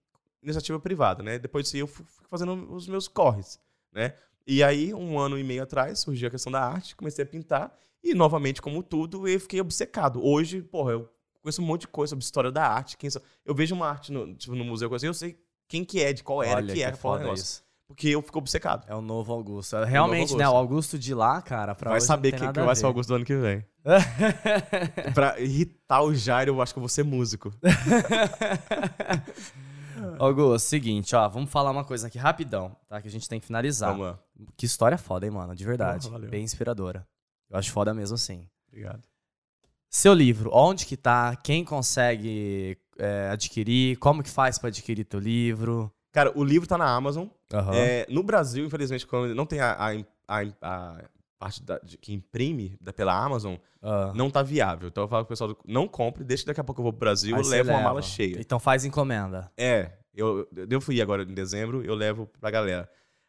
iniciativa 0.40 0.78
privada, 0.78 1.20
né? 1.22 1.36
Depois 1.38 1.64
disso 1.64 1.76
eu 1.76 1.86
fui 1.88 2.07
fazendo 2.30 2.72
os 2.72 2.86
meus 2.86 3.09
corres, 3.09 3.59
né? 3.93 4.14
E 4.47 4.62
aí, 4.62 4.95
um 4.95 5.18
ano 5.18 5.36
e 5.36 5.43
meio 5.43 5.64
atrás, 5.64 5.99
surgiu 5.99 6.28
a 6.28 6.30
questão 6.30 6.51
da 6.51 6.62
arte, 6.64 6.97
comecei 6.97 7.24
a 7.24 7.26
pintar, 7.26 7.76
e 8.03 8.14
novamente, 8.14 8.62
como 8.62 8.82
tudo, 8.82 9.28
eu 9.28 9.38
fiquei 9.40 9.61
obcecado. 9.61 10.24
Hoje, 10.24 10.62
porra, 10.62 10.93
eu 10.93 11.09
conheço 11.40 11.61
um 11.61 11.64
monte 11.64 11.82
de 11.82 11.88
coisa 11.88 12.11
sobre 12.11 12.24
história 12.24 12.51
da 12.51 12.66
arte. 12.66 12.97
Quem 12.97 13.11
Eu 13.45 13.55
vejo 13.55 13.74
uma 13.74 13.88
arte 13.88 14.11
no, 14.12 14.32
tipo, 14.34 14.55
no 14.55 14.64
museu, 14.64 14.88
coisa 14.88 15.07
eu 15.07 15.14
sei 15.14 15.36
quem 15.73 15.87
que 15.87 16.03
é, 16.03 16.12
de 16.12 16.23
qual 16.23 16.43
era, 16.43 16.57
Olha, 16.57 16.75
que 16.75 16.83
era, 16.83 16.95
qual 16.95 17.14
o 17.14 17.16
foda 17.16 17.25
negócio. 17.25 17.43
isso. 17.43 17.64
Porque 17.89 18.09
eu 18.09 18.20
fico 18.20 18.39
obcecado. 18.39 18.85
É 18.87 18.95
o 18.95 19.01
novo 19.01 19.33
Augusto. 19.33 19.83
Realmente, 19.85 20.37
né? 20.37 20.47
O 20.47 20.55
Augusto 20.55 20.99
de 20.99 21.14
lá, 21.14 21.41
cara, 21.41 21.75
pra 21.75 21.93
vai 21.93 22.01
saber 22.01 22.33
quem 22.33 22.53
que 22.53 22.61
vai 22.61 22.77
ser 22.77 22.85
o. 22.85 22.89
Augusto 22.89 23.09
do 23.09 23.14
ano 23.16 23.25
que 23.25 23.35
vem. 23.35 23.64
pra 25.14 25.41
irritar 25.41 26.03
o 26.03 26.14
Jairo, 26.14 26.53
eu 26.53 26.62
acho 26.62 26.75
que 26.75 26.79
eu 26.79 26.83
vou 26.83 26.91
ser 26.91 27.05
músico. 27.05 27.55
Augusto, 30.18 30.68
seguinte, 30.68 31.16
ó, 31.16 31.29
vamos 31.29 31.51
falar 31.51 31.70
uma 31.70 31.85
coisa 31.85 32.07
aqui 32.07 32.18
rapidão, 32.18 32.77
tá? 32.89 33.01
Que 33.01 33.09
a 33.09 33.11
gente 33.11 33.29
tem 33.29 33.41
que 33.41 33.47
finalizar. 33.47 33.93
Vamos 33.93 34.07
lá. 34.07 34.18
Que 34.57 34.66
história 34.66 34.99
foda, 34.99 35.25
hein, 35.25 35.33
mano? 35.33 35.55
De 35.55 35.64
verdade. 35.64 36.11
Valeu. 36.11 36.29
Bem 36.29 36.45
inspiradora. 36.45 37.07
Eu 37.49 37.59
acho 37.59 37.73
foda 37.73 37.95
mesmo 37.95 38.14
assim. 38.14 38.47
Obrigado. 38.68 39.03
Seu 39.89 40.14
livro, 40.14 40.51
onde 40.53 40.87
que 40.87 40.97
tá? 40.97 41.37
Quem 41.37 41.64
consegue 41.64 42.79
é, 42.99 43.28
adquirir? 43.30 43.97
Como 43.99 44.22
que 44.22 44.30
faz 44.30 44.59
pra 44.59 44.68
adquirir 44.68 45.05
teu 45.05 45.20
livro? 45.20 45.93
Cara, 46.12 46.32
o 46.36 46.45
livro 46.45 46.68
tá 46.68 46.76
na 46.76 46.86
Amazon. 46.95 47.26
Aham. 47.53 47.74
É, 47.74 48.07
no 48.09 48.22
Brasil, 48.22 48.64
infelizmente, 48.66 49.07
quando 49.07 49.34
não 49.34 49.47
tem 49.47 49.61
a, 49.61 49.72
a, 49.72 49.90
a- 50.28 50.53
a 50.61 51.05
parte 51.38 51.62
da- 51.62 51.78
de- 51.78 51.97
que 51.99 52.12
imprime 52.12 52.76
da- 52.80 52.93
pela 52.93 53.16
Amazon, 53.16 53.57
Ah. 53.82 54.12
não 54.14 54.30
tá 54.30 54.43
viável. 54.43 54.88
Então 54.88 55.05
eu 55.05 55.09
falo 55.09 55.24
pro 55.24 55.30
pessoal, 55.30 55.57
não 55.66 55.88
compre, 55.88 56.22
deixa 56.22 56.43
que 56.45 56.47
daqui 56.49 56.61
a 56.61 56.64
pouco 56.64 56.80
eu 56.80 56.84
vou 56.84 56.93
pro 56.93 57.01
Brasil, 57.01 57.34
Aí 57.34 57.43
eu 57.43 57.49
levo 57.49 57.70
uma 57.70 57.76
leva. 57.78 57.88
mala 57.88 58.03
cheia. 58.03 58.38
Então 58.38 58.61
faz 58.61 58.84
encomenda. 58.84 59.51
É, 59.57 59.90
eu, 60.14 60.47
eu 60.70 60.80
fui 60.80 61.01
agora 61.01 61.22
em 61.22 61.34
dezembro, 61.34 61.82
eu 61.84 61.95
levo 61.95 62.26
pra 62.40 62.51
galera. 62.51 62.88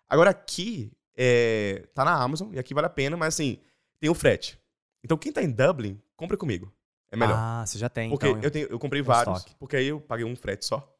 Agora 0.09 0.29
aqui, 0.29 0.91
é, 1.17 1.87
tá 1.93 2.03
na 2.05 2.13
Amazon 2.21 2.53
e 2.53 2.59
aqui 2.59 2.73
vale 2.73 2.87
a 2.87 2.89
pena, 2.89 3.15
mas 3.17 3.33
assim, 3.35 3.57
tem 3.99 4.09
o 4.09 4.13
frete. 4.13 4.59
Então 5.03 5.17
quem 5.17 5.31
tá 5.31 5.41
em 5.41 5.49
Dublin, 5.49 5.99
compra 6.15 6.35
comigo. 6.37 6.71
É 7.13 7.17
melhor. 7.17 7.35
Ah, 7.37 7.63
você 7.65 7.77
já 7.77 7.87
tem, 7.89 8.09
porque 8.09 8.27
então. 8.27 8.41
eu, 8.41 8.49
tenho, 8.51 8.67
eu 8.69 8.79
comprei 8.79 9.01
vários, 9.01 9.37
estoque. 9.37 9.55
porque 9.59 9.75
aí 9.75 9.87
eu 9.87 10.01
paguei 10.01 10.25
um 10.25 10.35
frete 10.35 10.65
só. 10.65 10.91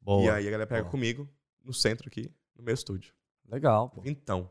Boa. 0.00 0.24
E 0.24 0.30
aí 0.30 0.48
a 0.48 0.50
galera 0.50 0.66
pega 0.66 0.82
boa. 0.82 0.90
comigo 0.90 1.28
no 1.64 1.72
centro 1.72 2.08
aqui, 2.08 2.30
no 2.56 2.64
meu 2.64 2.74
estúdio. 2.74 3.14
Legal, 3.48 3.88
pô. 3.90 4.02
Então, 4.04 4.50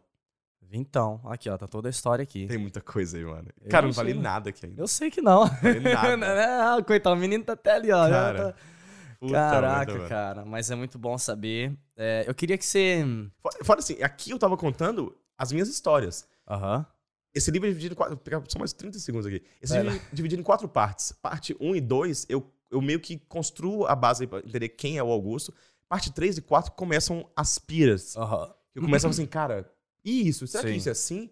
Então, 0.72 1.22
aqui, 1.26 1.50
ó, 1.50 1.58
tá 1.58 1.68
toda 1.68 1.90
a 1.90 1.92
história 1.92 2.24
aqui. 2.24 2.48
tem 2.48 2.58
muita 2.58 2.82
coisa 2.82 3.18
aí, 3.18 3.26
mano. 3.26 3.48
Eu 3.62 3.70
Cara, 3.70 3.86
não 3.86 3.94
imagino. 3.94 4.22
nada 4.22 4.50
aqui 4.50 4.66
ainda. 4.66 4.82
Eu 4.82 4.88
sei 4.88 5.12
que 5.12 5.22
não. 5.22 5.46
falei 5.48 5.80
nada. 6.18 6.76
ah, 6.78 6.84
coitado, 6.84 7.16
o 7.16 7.20
menino 7.20 7.44
tá 7.44 7.54
até 7.54 7.74
ali, 7.74 7.92
ó. 7.92 8.10
Cara, 8.10 8.54
tá- 8.54 8.60
Puta 9.20 9.34
Caraca, 9.34 9.92
merda, 9.94 10.08
cara. 10.10 10.46
Mas 10.46 10.70
é 10.72 10.76
muito 10.76 10.98
bom 10.98 11.18
saber. 11.18 11.78
É, 11.96 12.26
eu 12.28 12.34
queria 12.36 12.58
que 12.58 12.66
você. 12.66 13.06
Fora- 13.42 13.64
Fora 13.64 13.80
assim, 13.80 14.02
aqui 14.02 14.32
eu 14.32 14.40
tava 14.40 14.58
contando 14.58 15.16
as 15.38 15.52
minhas 15.52 15.70
histórias. 15.70 16.28
Aham. 16.50 16.86
Esse 17.34 17.50
livro 17.50 17.68
é 17.68 17.72
dividido 17.72 17.94
em 17.94 17.98
quatro. 17.98 18.20
Só 18.48 18.60
mais 18.60 18.74
30 18.74 19.00
segundos 19.00 19.26
aqui. 19.26 19.42
Esse 19.62 19.76
livro 19.78 19.96
é 19.96 20.02
dividido 20.14 20.42
em 20.42 20.44
quatro 20.44 20.68
partes. 20.68 21.12
Parte 21.14 21.56
1 21.60 21.76
e 21.76 21.82
2, 21.82 22.28
eu, 22.30 22.52
eu 22.70 22.82
meio 22.82 23.00
que 23.00 23.18
construo 23.18 23.86
a 23.86 23.96
base 23.96 24.28
pra 24.28 24.40
entender 24.40 24.70
quem 24.70 24.98
é 24.98 25.04
o 25.04 25.10
Augusto. 25.10 25.54
Parte 25.90 26.12
3 26.12 26.38
e 26.38 26.42
4 26.42 26.72
começam 26.74 27.30
as 27.36 27.58
piras. 27.58 28.16
Aham. 28.16 28.54
Eu 28.76 28.82
começo 28.82 29.08
assim, 29.08 29.26
cara, 29.26 29.72
e 30.04 30.28
isso? 30.28 30.48
Será 30.48 30.64
Sim. 30.64 30.70
que 30.70 30.78
isso 30.78 30.90
é 30.90 30.92
assim? 30.92 31.30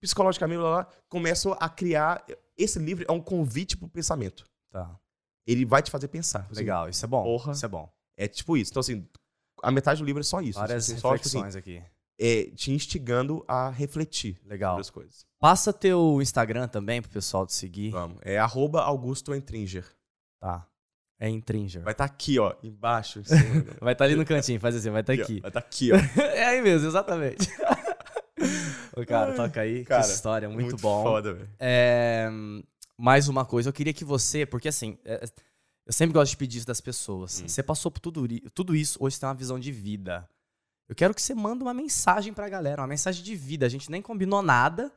Psicologicamente, 0.00 0.58
blá, 0.58 0.84
blá. 0.84 0.92
Começo 1.08 1.52
a 1.58 1.68
criar. 1.68 2.24
Esse 2.56 2.78
livro 2.78 3.04
é 3.08 3.12
um 3.12 3.20
convite 3.20 3.76
pro 3.76 3.88
pensamento. 3.88 4.48
Tá. 4.70 4.98
Ele 5.46 5.64
vai 5.64 5.82
te 5.82 5.90
fazer 5.90 6.08
pensar. 6.08 6.46
Assim, 6.50 6.60
Legal, 6.60 6.88
isso 6.88 7.04
é 7.04 7.08
bom. 7.08 7.22
Porra. 7.22 7.52
Isso 7.52 7.64
é 7.64 7.68
bom. 7.68 7.92
É 8.16 8.28
tipo 8.28 8.56
isso. 8.56 8.72
Então, 8.72 8.80
assim, 8.80 9.06
a 9.62 9.70
metade 9.70 10.00
do 10.00 10.06
livro 10.06 10.20
é 10.20 10.24
só 10.24 10.40
isso. 10.40 10.58
Várias 10.58 10.84
assim, 10.84 10.98
só, 10.98 11.16
tipo 11.16 11.26
assim, 11.26 11.38
reflexões 11.38 11.56
aqui. 11.56 11.82
É, 12.18 12.44
te 12.54 12.70
instigando 12.72 13.44
a 13.46 13.68
refletir 13.70 14.40
Legal. 14.44 14.72
sobre 14.72 14.80
as 14.80 14.90
coisas. 14.90 15.26
Passa 15.38 15.72
teu 15.72 16.20
Instagram 16.22 16.66
também 16.68 17.02
pro 17.02 17.10
pessoal 17.10 17.46
te 17.46 17.52
seguir. 17.52 17.90
Vamos. 17.90 18.18
É 18.22 18.38
arroba 18.38 18.82
Augusto 18.82 19.34
Entringer. 19.34 19.84
Tá. 20.40 20.66
É 21.18 21.28
Intringer. 21.28 21.82
Vai 21.82 21.92
estar 21.92 22.04
aqui, 22.04 22.38
ó, 22.38 22.54
embaixo. 22.62 23.20
em 23.20 23.24
cima? 23.24 23.64
Vai 23.80 23.92
estar 23.92 24.04
ali 24.04 24.16
no 24.16 24.24
cantinho, 24.24 24.60
faz 24.60 24.76
assim, 24.76 24.90
vai 24.90 25.00
estar 25.00 25.14
Aqui, 25.14 25.22
ó. 25.22 25.24
aqui. 25.24 25.40
Vai 25.40 25.50
estar 25.50 25.60
aqui, 25.60 25.92
ó. 25.92 25.96
é 26.20 26.44
aí 26.44 26.62
mesmo, 26.62 26.86
exatamente. 26.86 27.48
Ô, 28.94 29.04
cara, 29.06 29.34
toca 29.34 29.60
aí. 29.62 29.84
Cara, 29.84 30.02
que 30.02 30.08
história, 30.10 30.48
muito, 30.48 30.76
bom. 30.76 31.02
foda, 31.02 31.32
velho. 31.34 31.48
É, 31.58 32.28
mais 32.98 33.28
uma 33.28 33.44
coisa, 33.44 33.68
eu 33.68 33.72
queria 33.72 33.94
que 33.94 34.04
você, 34.04 34.44
porque 34.44 34.68
assim, 34.68 34.98
é, 35.04 35.24
eu 35.86 35.92
sempre 35.92 36.12
gosto 36.12 36.32
de 36.32 36.36
pedir 36.36 36.58
isso 36.58 36.66
das 36.66 36.80
pessoas. 36.80 37.40
Hum. 37.40 37.48
Você 37.48 37.62
passou 37.62 37.90
por 37.90 38.00
tudo, 38.00 38.26
tudo 38.50 38.74
isso, 38.76 38.98
hoje 39.00 39.16
você 39.16 39.20
tem 39.20 39.28
uma 39.28 39.34
visão 39.34 39.58
de 39.58 39.72
vida. 39.72 40.28
Eu 40.88 40.94
quero 40.94 41.12
que 41.14 41.20
você 41.22 41.34
manda 41.34 41.64
uma 41.64 41.74
mensagem 41.74 42.32
pra 42.32 42.48
galera, 42.48 42.80
uma 42.82 42.86
mensagem 42.88 43.22
de 43.24 43.34
vida. 43.34 43.66
A 43.66 43.68
gente 43.68 43.90
nem 43.90 44.00
combinou 44.00 44.40
nada. 44.42 44.92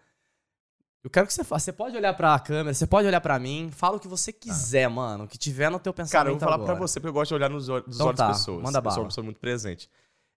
Eu 1.04 1.10
quero 1.10 1.26
que 1.26 1.34
você 1.34 1.44
faça. 1.44 1.66
Você 1.66 1.74
pode 1.74 1.96
olhar 1.96 2.14
pra 2.14 2.38
câmera, 2.40 2.74
você 2.74 2.86
pode 2.86 3.08
olhar 3.08 3.22
pra 3.22 3.40
mim, 3.40 3.72
fala 3.72 3.98
o 3.98 4.00
que 4.00 4.08
você 4.08 4.32
quiser, 4.34 4.88
mano, 4.90 5.24
o 5.24 5.28
que 5.28 5.38
tiver 5.38 5.70
no 5.72 5.80
teu 5.80 5.94
pensamento 5.94 6.12
Cara, 6.12 6.30
eu 6.30 6.34
vou 6.34 6.40
falar 6.40 6.56
agora. 6.56 6.74
pra 6.74 6.80
você, 6.80 7.00
porque 7.00 7.10
eu 7.10 7.14
gosto 7.14 7.30
de 7.30 7.36
olhar 7.36 7.50
nos 7.50 7.70
olhos, 7.70 7.86
dos 7.88 7.96
Então 7.96 8.08
olhos 8.08 8.18
tá, 8.18 8.28
das 8.28 8.38
pessoas. 8.40 8.62
manda 8.62 8.78
Eu 8.80 8.82
sou 8.84 8.92
bala. 8.92 9.00
uma 9.00 9.08
pessoa 9.08 9.24
muito 9.24 9.40
presente. 9.40 9.90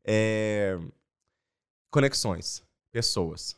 É, 0.05 0.79
Conexões. 1.91 2.63
Pessoas. 2.91 3.57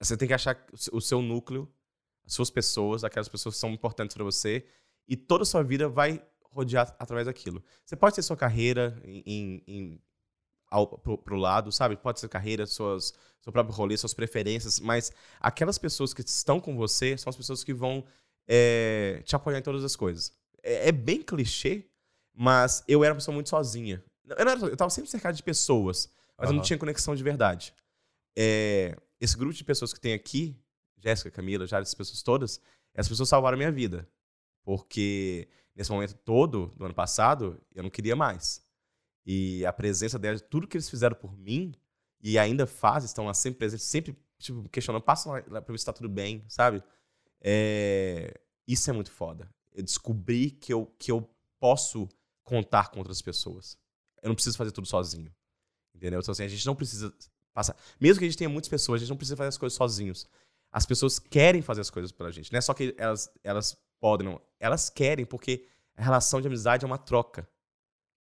Você 0.00 0.16
tem 0.16 0.28
que 0.28 0.34
achar 0.34 0.58
o 0.92 1.00
seu 1.00 1.22
núcleo, 1.22 1.70
as 2.26 2.34
suas 2.34 2.50
pessoas, 2.50 3.04
aquelas 3.04 3.28
pessoas 3.28 3.54
que 3.54 3.60
são 3.60 3.70
importantes 3.70 4.14
pra 4.14 4.24
você, 4.24 4.66
e 5.08 5.16
toda 5.16 5.42
a 5.42 5.46
sua 5.46 5.62
vida 5.62 5.88
vai 5.88 6.22
rodear 6.50 6.94
através 6.98 7.26
daquilo. 7.26 7.62
Você 7.84 7.96
pode 7.96 8.14
ter 8.16 8.22
sua 8.22 8.36
carreira 8.36 9.00
em- 9.04 9.62
em- 9.66 10.00
ao, 10.74 10.88
pro, 10.88 11.16
pro 11.16 11.36
lado, 11.36 11.70
sabe? 11.70 11.96
Pode 11.96 12.18
ser 12.18 12.28
carreira, 12.28 12.66
suas, 12.66 13.14
seu 13.40 13.52
próprio 13.52 13.74
rolê, 13.74 13.96
suas 13.96 14.12
preferências, 14.12 14.80
mas 14.80 15.12
aquelas 15.40 15.78
pessoas 15.78 16.12
que 16.12 16.20
estão 16.22 16.60
com 16.60 16.76
você 16.76 17.16
são 17.16 17.30
as 17.30 17.36
pessoas 17.36 17.62
que 17.62 17.72
vão 17.72 18.04
é, 18.48 19.22
te 19.24 19.36
apoiar 19.36 19.60
em 19.60 19.62
todas 19.62 19.84
as 19.84 19.94
coisas. 19.94 20.32
É, 20.64 20.88
é 20.88 20.92
bem 20.92 21.22
clichê, 21.22 21.86
mas 22.34 22.82
eu 22.88 23.04
era 23.04 23.12
uma 23.12 23.18
pessoa 23.18 23.32
muito 23.32 23.48
sozinha. 23.48 24.02
Eu, 24.26 24.44
não 24.44 24.52
era, 24.52 24.60
eu 24.66 24.76
tava 24.76 24.90
sempre 24.90 25.08
cercado 25.08 25.36
de 25.36 25.42
pessoas, 25.44 26.08
mas 26.36 26.50
eu 26.50 26.56
não 26.56 26.62
tinha 26.62 26.76
conexão 26.76 27.14
de 27.14 27.22
verdade. 27.22 27.72
É, 28.36 28.96
esse 29.20 29.36
grupo 29.36 29.54
de 29.54 29.62
pessoas 29.62 29.92
que 29.92 30.00
tem 30.00 30.12
aqui, 30.12 30.56
Jéssica, 30.98 31.30
Camila, 31.30 31.68
já 31.68 31.78
essas 31.78 31.94
pessoas 31.94 32.20
todas, 32.20 32.60
essas 32.92 33.08
pessoas 33.08 33.28
salvaram 33.28 33.54
a 33.54 33.58
minha 33.58 33.70
vida. 33.70 34.08
Porque 34.64 35.46
nesse 35.76 35.92
momento 35.92 36.14
todo 36.14 36.72
do 36.76 36.84
ano 36.84 36.94
passado, 36.94 37.60
eu 37.72 37.84
não 37.84 37.90
queria 37.90 38.16
mais. 38.16 38.63
E 39.24 39.64
a 39.64 39.72
presença 39.72 40.18
delas, 40.18 40.42
tudo 40.42 40.66
que 40.66 40.76
eles 40.76 40.88
fizeram 40.88 41.16
por 41.16 41.36
mim, 41.36 41.74
e 42.20 42.38
ainda 42.38 42.66
fazem, 42.66 43.06
estão 43.06 43.26
lá 43.26 43.34
sempre 43.34 43.58
presentes, 43.58 43.86
sempre 43.86 44.16
tipo, 44.38 44.68
questionando, 44.68 45.02
passa 45.02 45.30
lá, 45.30 45.42
lá 45.48 45.62
pra 45.62 45.72
ver 45.72 45.78
se 45.78 45.84
tá 45.84 45.92
tudo 45.92 46.08
bem, 46.08 46.44
sabe? 46.48 46.82
É, 47.40 48.40
Isso 48.66 48.88
é 48.88 48.92
muito 48.92 49.10
foda. 49.10 49.48
Eu 49.72 49.82
descobri 49.82 50.50
que 50.50 50.72
eu, 50.72 50.86
que 50.98 51.10
eu 51.10 51.28
posso 51.58 52.08
contar 52.42 52.90
com 52.90 52.98
outras 52.98 53.20
pessoas. 53.20 53.78
Eu 54.22 54.28
não 54.28 54.34
preciso 54.34 54.56
fazer 54.56 54.70
tudo 54.70 54.86
sozinho. 54.86 55.34
Entendeu? 55.94 56.20
Então, 56.20 56.32
assim, 56.32 56.44
a 56.44 56.48
gente 56.48 56.64
não 56.66 56.74
precisa 56.74 57.12
passar. 57.52 57.76
Mesmo 58.00 58.18
que 58.18 58.24
a 58.24 58.28
gente 58.28 58.38
tenha 58.38 58.48
muitas 58.48 58.68
pessoas, 58.68 58.98
a 58.98 59.00
gente 59.00 59.10
não 59.10 59.16
precisa 59.16 59.36
fazer 59.36 59.48
as 59.48 59.58
coisas 59.58 59.76
sozinhos. 59.76 60.26
As 60.72 60.84
pessoas 60.84 61.18
querem 61.18 61.62
fazer 61.62 61.82
as 61.82 61.90
coisas 61.90 62.10
pela 62.10 62.32
gente. 62.32 62.52
Não 62.52 62.58
é 62.58 62.60
só 62.60 62.74
que 62.74 62.94
elas, 62.98 63.30
elas 63.42 63.76
podem, 64.00 64.26
não. 64.26 64.40
Elas 64.58 64.90
querem, 64.90 65.24
porque 65.24 65.66
a 65.96 66.02
relação 66.02 66.40
de 66.40 66.46
amizade 66.46 66.84
é 66.84 66.86
uma 66.86 66.98
troca. 66.98 67.48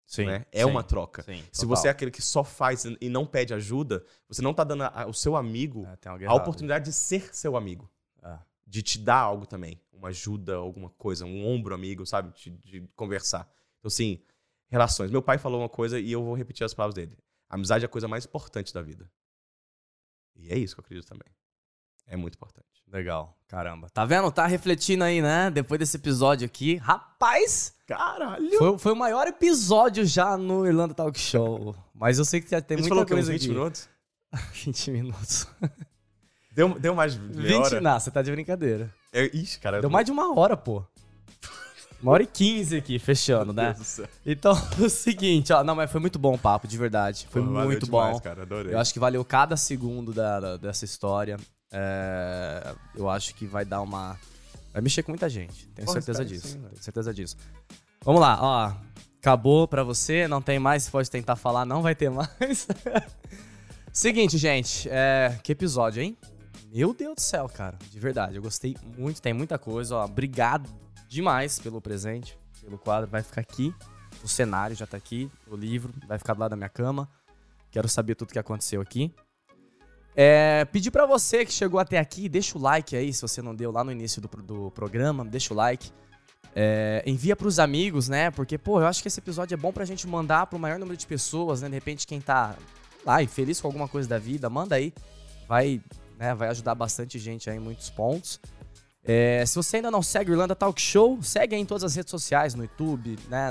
Sim. 0.06 0.26
né? 0.26 0.44
É 0.52 0.64
sim, 0.64 0.70
uma 0.70 0.82
troca. 0.82 1.22
Sim, 1.22 1.42
Se 1.50 1.64
você 1.64 1.88
é 1.88 1.90
aquele 1.90 2.10
que 2.10 2.20
só 2.20 2.44
faz 2.44 2.84
e 2.84 3.08
não 3.08 3.26
pede 3.26 3.54
ajuda, 3.54 4.04
você 4.28 4.42
não 4.42 4.52
tá 4.52 4.62
dando 4.64 4.82
ao 4.84 5.12
seu 5.12 5.36
amigo 5.36 5.86
É, 5.86 6.08
a 6.08 6.16
errado. 6.20 6.36
oportunidade 6.36 6.84
de 6.86 6.92
ser 6.92 7.34
seu 7.34 7.56
amigo. 7.56 7.90
É. 8.22 8.38
De 8.66 8.82
te 8.82 8.98
dar 8.98 9.18
algo 9.18 9.46
também. 9.46 9.80
Uma 9.92 10.08
ajuda, 10.08 10.56
alguma 10.56 10.90
coisa, 10.90 11.24
um 11.24 11.46
ombro 11.46 11.74
amigo, 11.74 12.04
sabe? 12.04 12.32
De, 12.34 12.50
de 12.50 12.80
conversar. 12.94 13.48
Então, 13.78 13.88
assim, 13.88 14.20
relações. 14.68 15.10
Meu 15.10 15.22
pai 15.22 15.38
falou 15.38 15.60
uma 15.60 15.68
coisa 15.68 15.98
e 15.98 16.12
eu 16.12 16.22
vou 16.22 16.34
repetir 16.34 16.64
as 16.64 16.74
palavras 16.74 16.94
dele. 16.94 17.16
Amizade 17.48 17.84
é 17.84 17.86
a 17.86 17.88
coisa 17.88 18.08
mais 18.08 18.24
importante 18.24 18.72
da 18.72 18.82
vida. 18.82 19.10
E 20.34 20.50
é 20.50 20.58
isso 20.58 20.74
que 20.74 20.80
eu 20.80 20.84
acredito 20.84 21.06
também. 21.06 21.28
É 22.06 22.16
muito 22.16 22.34
importante. 22.34 22.66
Legal, 22.92 23.34
caramba. 23.48 23.88
Tá 23.90 24.04
vendo? 24.04 24.30
Tá 24.30 24.46
refletindo 24.46 25.02
aí, 25.04 25.22
né? 25.22 25.50
Depois 25.50 25.78
desse 25.78 25.96
episódio 25.96 26.44
aqui. 26.44 26.76
Rapaz, 26.76 27.72
Caralho! 27.86 28.58
foi, 28.58 28.78
foi 28.78 28.92
o 28.92 28.96
maior 28.96 29.26
episódio 29.26 30.04
já 30.04 30.36
no 30.36 30.66
Irlanda 30.66 30.92
Talk 30.94 31.18
Show. 31.18 31.74
Mas 31.94 32.18
eu 32.18 32.24
sei 32.24 32.40
que 32.40 32.48
tem 32.48 32.56
a 32.56 32.60
gente 32.60 32.70
muita 32.80 32.88
falou 32.90 33.06
que 33.06 33.14
uns 33.14 33.16
coisa 33.16 33.32
20 33.32 33.40
aqui. 33.42 33.48
minutos? 33.48 33.88
20 34.64 34.90
minutos. 34.90 35.46
Deu, 36.54 36.78
deu 36.78 36.94
mais 36.94 37.14
de 37.14 37.20
meia 37.20 37.48
20, 37.48 37.60
hora? 37.64 37.80
não, 37.80 37.98
você 37.98 38.10
tá 38.10 38.20
de 38.20 38.30
brincadeira. 38.30 38.92
É, 39.12 39.24
ixi, 39.34 39.58
cara. 39.58 39.80
Deu 39.80 39.88
mais 39.88 40.04
de 40.04 40.12
uma 40.12 40.34
hora, 40.38 40.54
pô. 40.56 40.84
Uma 42.02 42.12
hora 42.12 42.22
e 42.24 42.26
quinze 42.26 42.76
aqui, 42.76 42.98
fechando, 42.98 43.52
né? 43.52 43.74
Então, 44.26 44.52
o 44.78 44.88
seguinte, 44.90 45.52
ó. 45.52 45.62
Não, 45.64 45.74
mas 45.74 45.90
foi 45.90 46.00
muito 46.00 46.18
bom 46.18 46.34
o 46.34 46.38
papo, 46.38 46.66
de 46.66 46.76
verdade. 46.76 47.26
Foi 47.30 47.40
Pô, 47.40 47.48
muito 47.48 47.86
demais, 47.86 48.14
bom. 48.16 48.20
cara. 48.20 48.42
Adorei. 48.42 48.74
Eu 48.74 48.78
acho 48.78 48.92
que 48.92 48.98
valeu 48.98 49.24
cada 49.24 49.56
segundo 49.56 50.12
da, 50.12 50.40
da- 50.40 50.56
dessa 50.56 50.84
história. 50.84 51.38
É, 51.72 52.74
eu 52.94 53.08
acho 53.08 53.34
que 53.34 53.46
vai 53.46 53.64
dar 53.64 53.80
uma. 53.80 54.18
Vai 54.72 54.82
mexer 54.82 55.02
com 55.02 55.12
muita 55.12 55.28
gente. 55.28 55.66
Tenho 55.68 55.86
Porra, 55.86 56.00
certeza 56.00 56.24
disso. 56.24 56.48
sim. 56.48 56.60
Tenho 56.60 56.82
certeza 56.82 57.14
disso. 57.14 57.36
Vamos 58.04 58.20
lá, 58.20 58.38
ó. 58.40 58.72
Acabou 59.18 59.68
pra 59.68 59.82
você, 59.84 60.26
não 60.26 60.42
tem 60.42 60.58
mais. 60.58 60.84
Você 60.84 60.90
pode 60.90 61.10
tentar 61.10 61.36
falar, 61.36 61.64
não 61.64 61.80
vai 61.82 61.94
ter 61.94 62.10
mais. 62.10 62.66
Seguinte, 63.92 64.38
gente. 64.38 64.88
é, 64.90 65.38
que 65.42 65.52
episódio, 65.52 66.02
hein? 66.02 66.16
Meu 66.72 66.94
Deus 66.94 67.14
do 67.16 67.20
céu, 67.20 67.48
cara. 67.48 67.78
De 67.90 68.00
verdade, 68.00 68.36
eu 68.36 68.42
gostei 68.42 68.76
muito. 68.96 69.20
Tem 69.20 69.32
muita 69.32 69.58
coisa, 69.58 69.96
ó. 69.96 70.04
Obrigado 70.04 70.68
demais 71.08 71.58
pelo 71.58 71.80
presente, 71.80 72.36
pelo 72.62 72.78
quadro. 72.78 73.10
Vai 73.10 73.22
ficar 73.22 73.42
aqui. 73.42 73.74
O 74.24 74.28
cenário 74.28 74.74
já 74.74 74.86
tá 74.86 74.96
aqui. 74.96 75.30
O 75.46 75.54
livro 75.54 75.92
vai 76.08 76.18
ficar 76.18 76.34
do 76.34 76.40
lado 76.40 76.50
da 76.50 76.56
minha 76.56 76.68
cama. 76.68 77.08
Quero 77.70 77.88
saber 77.88 78.14
tudo 78.14 78.32
que 78.32 78.38
aconteceu 78.38 78.80
aqui. 78.80 79.12
É, 80.14 80.64
pedir 80.66 80.90
pra 80.90 81.06
você 81.06 81.44
que 81.44 81.52
chegou 81.52 81.80
até 81.80 81.98
aqui, 81.98 82.28
deixa 82.28 82.58
o 82.58 82.60
like 82.60 82.94
aí, 82.94 83.12
se 83.12 83.22
você 83.22 83.40
não 83.40 83.54
deu 83.54 83.70
lá 83.70 83.82
no 83.82 83.90
início 83.90 84.20
do, 84.20 84.28
do 84.42 84.70
programa, 84.70 85.24
deixa 85.24 85.54
o 85.54 85.56
like. 85.56 85.90
É, 86.54 87.02
envia 87.06 87.34
pros 87.34 87.58
amigos, 87.58 88.08
né? 88.08 88.30
Porque, 88.30 88.58
pô, 88.58 88.80
eu 88.80 88.86
acho 88.86 89.00
que 89.00 89.08
esse 89.08 89.20
episódio 89.20 89.54
é 89.54 89.56
bom 89.56 89.72
pra 89.72 89.84
gente 89.84 90.06
mandar 90.06 90.46
pro 90.46 90.58
maior 90.58 90.78
número 90.78 90.96
de 90.96 91.06
pessoas, 91.06 91.62
né? 91.62 91.68
De 91.68 91.74
repente, 91.74 92.06
quem 92.06 92.20
tá 92.20 92.56
lá 93.06 93.22
infeliz 93.22 93.60
com 93.60 93.68
alguma 93.68 93.88
coisa 93.88 94.08
da 94.08 94.18
vida, 94.18 94.50
manda 94.50 94.76
aí. 94.76 94.92
Vai, 95.48 95.80
né, 96.18 96.34
vai 96.34 96.48
ajudar 96.48 96.74
bastante 96.74 97.18
gente 97.18 97.48
aí 97.48 97.56
em 97.56 97.60
muitos 97.60 97.88
pontos. 97.88 98.38
É, 99.04 99.44
se 99.46 99.56
você 99.56 99.76
ainda 99.76 99.90
não 99.90 100.02
segue 100.02 100.30
o 100.30 100.34
Irlanda 100.34 100.54
Talk 100.54 100.80
Show, 100.80 101.22
segue 101.22 101.54
aí 101.54 101.60
em 101.60 101.66
todas 101.66 101.84
as 101.84 101.96
redes 101.96 102.10
sociais, 102.10 102.54
no 102.54 102.62
YouTube, 102.62 103.18
né? 103.28 103.50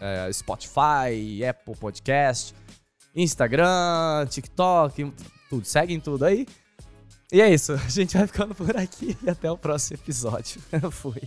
é, 0.00 0.30
Spotify, 0.32 1.44
Apple 1.48 1.76
Podcast, 1.76 2.54
Instagram, 3.14 4.26
TikTok, 4.28 5.12
tudo. 5.48 5.64
Seguem 5.64 6.00
tudo 6.00 6.24
aí. 6.24 6.46
E 7.32 7.40
é 7.40 7.52
isso. 7.52 7.72
A 7.84 7.88
gente 7.88 8.16
vai 8.16 8.26
ficando 8.26 8.54
por 8.54 8.76
aqui 8.76 9.16
e 9.22 9.30
até 9.30 9.50
o 9.50 9.58
próximo 9.58 9.96
episódio. 9.96 10.60
Fui. 10.90 11.22